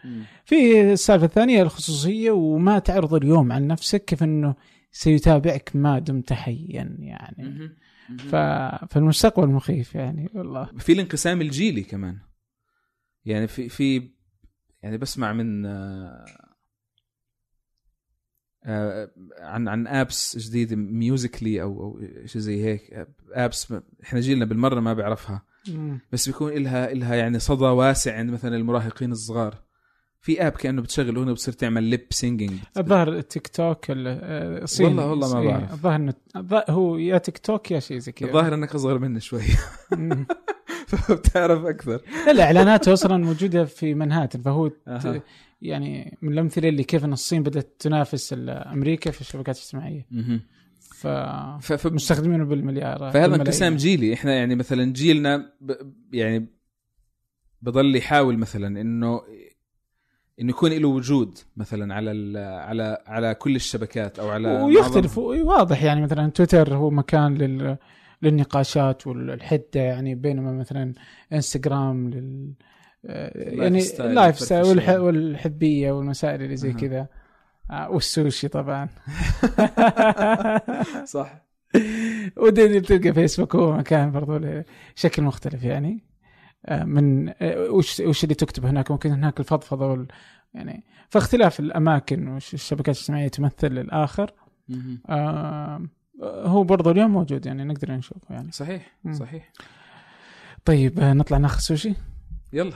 في 0.44 0.80
السالفة 0.92 1.26
الثانية 1.26 1.62
الخصوصية 1.62 2.30
وما 2.30 2.78
تعرض 2.78 3.14
اليوم 3.14 3.52
عن 3.52 3.66
نفسك 3.66 4.04
كيف 4.04 4.22
إنه 4.22 4.54
سيتابعك 4.90 5.70
ما 5.74 5.98
دمت 5.98 6.32
حيا 6.32 6.96
يعني. 6.98 7.70
ف... 8.18 8.36
فالمستقبل 8.90 9.48
مخيف 9.48 9.94
يعني 9.94 10.28
والله. 10.34 10.70
في 10.78 10.92
الانقسام 10.92 11.40
الجيلي 11.40 11.82
كمان. 11.82 12.18
يعني 13.24 13.46
في 13.46 13.68
في 13.68 14.15
يعني 14.82 14.98
بسمع 14.98 15.32
من 15.32 15.66
آه، 15.66 16.24
آه، 18.64 19.10
عن 19.40 19.68
عن 19.68 19.86
apps 19.86 20.38
جديدة 20.38 20.76
Musical.ly 20.76 21.62
أو 21.62 21.82
أو 21.82 22.00
شيء 22.26 22.42
زي 22.42 22.64
هيك. 22.64 23.06
apps 23.32 23.74
إحنا 24.04 24.20
جيلنا 24.20 24.44
بالمرة 24.44 24.80
ما 24.80 24.92
بيعرفها. 24.94 25.42
بس 26.12 26.28
بيكون 26.28 26.52
إلها 26.52 26.92
إلها 26.92 27.14
يعني 27.14 27.38
صدى 27.38 27.64
واسع 27.64 28.16
عند 28.18 28.30
مثلا 28.30 28.56
المراهقين 28.56 29.12
الصغار. 29.12 29.66
في 30.20 30.46
app 30.46 30.52
كأنه 30.52 30.82
بتشغل 30.82 31.16
اغنيه 31.16 31.30
وبتصير 31.30 31.54
تعمل 31.54 31.82
lip 31.82 32.06
singing 32.10 32.52
الظاهر 32.78 33.08
التيك 33.12 33.48
توك 33.48 33.90
ال- 33.90 34.06
آه، 34.08 34.62
الصيني 34.62 34.88
والله- 34.88 35.10
والله 35.10 35.34
ما 35.34 35.44
بعرف. 35.50 35.72
الظاهر 35.72 36.12
الظ- 36.36 36.70
هو 36.70 36.96
يا 36.96 37.18
تيك 37.18 37.38
توك 37.38 37.70
يا 37.70 37.80
شيء 37.80 37.98
زي 37.98 38.12
كذا. 38.12 38.28
الظاهر 38.28 38.54
إنك 38.54 38.74
أصغر 38.74 38.98
مني 38.98 39.20
شوي. 39.20 39.42
فبتعرف 41.08 41.64
أكثر 41.64 42.00
لا 42.26 42.32
لا 42.32 42.44
إعلاناته 42.44 42.92
أصلا 42.92 43.16
موجودة 43.16 43.64
في 43.64 43.94
مانهاتن 43.94 44.40
فهو 44.42 44.70
أها. 44.88 45.22
يعني 45.62 46.18
من 46.22 46.32
الأمثلة 46.32 46.68
اللي 46.68 46.84
كيف 46.84 47.04
إن 47.04 47.12
الصين 47.12 47.42
بدأت 47.42 47.76
تنافس 47.78 48.34
أمريكا 48.48 49.10
في 49.10 49.20
الشبكات 49.20 49.56
الاجتماعية. 49.56 50.06
ف 50.94 51.06
ف- 51.06 51.72
ف- 51.72 51.86
مستخدمينه 51.86 52.44
بالمليار 52.44 52.98
فهذا. 52.98 53.34
انقسام 53.36 53.76
جيلي 53.76 54.14
إحنا 54.14 54.34
يعني 54.34 54.54
مثلا 54.54 54.92
جيلنا 54.92 55.52
ب... 55.60 55.72
يعني 56.12 56.46
بضل 57.62 57.96
يحاول 57.96 58.38
مثلا 58.38 58.80
إنه 58.80 59.20
إنه 60.40 60.50
يكون 60.50 60.72
له 60.72 60.88
وجود 60.88 61.38
مثلا 61.56 61.94
على 61.94 62.10
ال... 62.10 62.36
على 62.36 63.02
على 63.06 63.34
كل 63.34 63.56
الشبكات 63.56 64.18
أو 64.18 64.28
على 64.30 64.62
ويختلف 64.62 65.18
معظم- 65.18 65.46
واضح 65.46 65.82
يعني 65.82 66.02
مثلا 66.02 66.30
تويتر 66.30 66.74
هو 66.74 66.90
مكان 66.90 67.34
لل 67.34 67.76
للنقاشات 68.22 69.06
والحدة 69.06 69.80
يعني 69.80 70.14
بينما 70.14 70.52
مثلا 70.52 70.94
انستغرام 71.32 72.10
لل 72.10 72.52
آه، 73.06 73.32
يعني 73.34 73.82
ال 74.00 74.40
lifestyle. 74.40 75.00
والحبيّة 75.00 75.92
والمسائل 75.92 76.42
اللي 76.42 76.56
زي. 76.56 76.72
كذا 76.72 77.08
آه، 77.70 77.90
والسوشي 77.90 78.48
طبعا 78.48 78.88
صح 81.04 81.46
ودي 82.42 82.80
تلقى 82.80 83.12
فيسبوك 83.12 83.56
هو 83.56 83.76
مكان 83.76 84.12
برضو 84.12 84.62
شكل 84.94 85.22
مختلف 85.22 85.64
يعني 85.64 86.04
آه، 86.66 86.84
من 86.84 87.32
وش 87.70 88.00
وش 88.00 88.24
اللي 88.24 88.34
تكتب 88.34 88.66
هناك 88.66 88.90
ممكن 88.90 89.10
هناك 89.10 89.40
الفضفضة 89.40 89.86
وال 89.86 90.06
يعني 90.54 90.84
فاختلاف 91.08 91.60
الأماكن 91.60 92.28
وش 92.28 92.54
الشبكات 92.54 92.94
الاجتماعية 92.96 93.28
تمثل 93.28 93.78
الآخر. 93.78 94.32
آه، 95.08 95.86
هو 96.22 96.64
برضو 96.64 96.90
اليوم 96.90 97.10
موجود 97.10 97.46
يعني 97.46 97.64
نقدر 97.64 97.92
نشوفه 97.92 98.34
يعني. 98.34 98.52
صحيح 98.52 98.96
مم. 99.04 99.12
صحيح. 99.12 99.52
طيب 100.64 101.00
آه، 101.00 101.12
نطلع 101.12 101.38
ناخذ 101.38 101.58
سوشي؟ 101.58 101.94
يلا. 102.52 102.72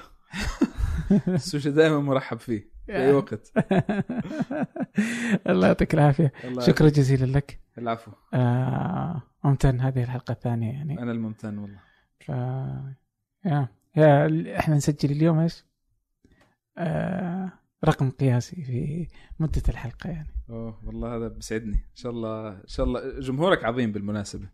السوشي 1.29 1.71
دائما 1.71 2.01
مرحب 2.01 2.39
فيه 2.39 2.71
في 2.87 2.97
أي 2.97 3.13
وقت. 3.13 3.53
الله 5.51 5.67
يعطيك 5.67 5.95
العافية. 5.95 6.33
شكرا 6.59 6.89
جزيلا 6.89 7.39
لك. 7.39 7.61
العفو. 7.79 8.11
آه، 8.35 9.23
ممتن 9.45 9.81
هذه 9.81 10.03
الحلقة 10.03 10.33
الثانية 10.33 10.73
يعني. 10.73 11.03
أنا 11.03 11.13
الممتن 11.13 11.59
والله. 11.59 11.81
ف 12.21 12.29
يا 13.47 13.69
يا 13.97 14.59
إحنا 14.59 14.77
نسجل 14.77 15.11
اليوم 15.11 15.39
إيش؟ 15.39 15.65
آه 16.79 17.53
رقم 17.85 18.11
قياسي 18.11 18.63
في 18.63 19.09
مدة 19.41 19.63
الحلقة 19.69 20.11
يعني. 20.11 20.29
أوه 20.51 20.79
والله 20.85 21.17
هذا 21.17 21.29
بسعدني 21.29 21.75
إن 21.75 21.97
شاء 21.97 22.13
الله 22.13 22.49
إن 22.49 22.67
شاء 22.67 22.87
الله. 22.87 23.21
جمهورك 23.21 23.65
عظيم 23.65 23.93
بالمناسبة. 23.93 24.49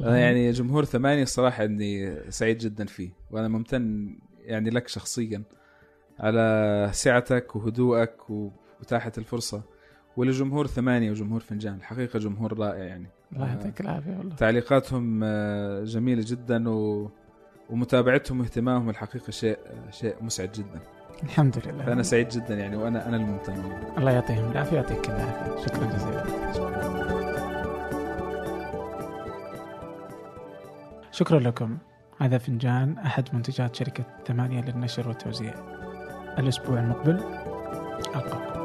أنا 0.00 0.18
يعني 0.18 0.50
جمهور 0.50 0.84
ثمانية 0.84 1.22
الصراحة 1.22 1.64
إني 1.64 2.20
سعيد 2.30 2.58
جدا 2.58 2.84
فيه. 2.84 3.10
وأنا 3.30 3.48
ممتن 3.48 4.14
يعني 4.38 4.70
لك 4.70 4.88
شخصيا 4.88 5.42
على 6.18 6.88
سعتك 6.92 7.56
وهدوءك 7.56 8.30
وإتاحة 8.30 9.12
الفرصة. 9.18 9.62
ولجمهور 10.16 10.66
ثمانية 10.66 11.10
وجمهور 11.10 11.40
فنجان. 11.40 11.74
الحقيقة 11.74 12.18
جمهور 12.18 12.58
رائع 12.58 12.84
يعني. 12.84 13.08
الله 13.32 13.48
يعطيك 13.48 13.80
العافية 13.80 14.16
والله. 14.16 14.36
تعليقاتهم 14.36 15.20
آه، 15.24 15.84
جميلة 15.84 16.24
جدا 16.26 16.68
و... 16.68 17.10
ومتابعتهم 17.70 18.40
واهتمامهم 18.40 18.90
الحقيقة 18.90 19.30
شيء 19.30 19.58
شيء 19.90 20.22
مسعد 20.22 20.52
جدا. 20.52 20.80
الحمد 21.24 21.58
لله. 21.66 21.84
فأنا 21.84 22.02
سعيد 22.02 22.28
جدا 22.28 22.54
يعني 22.54 22.76
وأنا 22.76 23.08
أنا 23.08 23.16
الممتن. 23.16 23.52
والله 23.52 23.98
الله 23.98 24.10
يعطيهم 24.10 24.50
العافية 24.50 24.76
يعطيك 24.76 25.08
العافية. 25.08 25.66
شكرا 25.66 25.84
جزيلا. 25.84 26.24
شكرا 31.12 31.38
لكم. 31.38 31.78
هذا 32.20 32.38
فنجان 32.38 32.98
أحد 32.98 33.28
منتجات 33.32 33.76
شركة 33.76 34.04
ثمانية 34.26 34.60
للنشر 34.60 35.08
والتوزيع. 35.08 35.54
الأسبوع 36.38 36.78
المقبل 36.80 37.20
ألقاكم. 38.16 38.63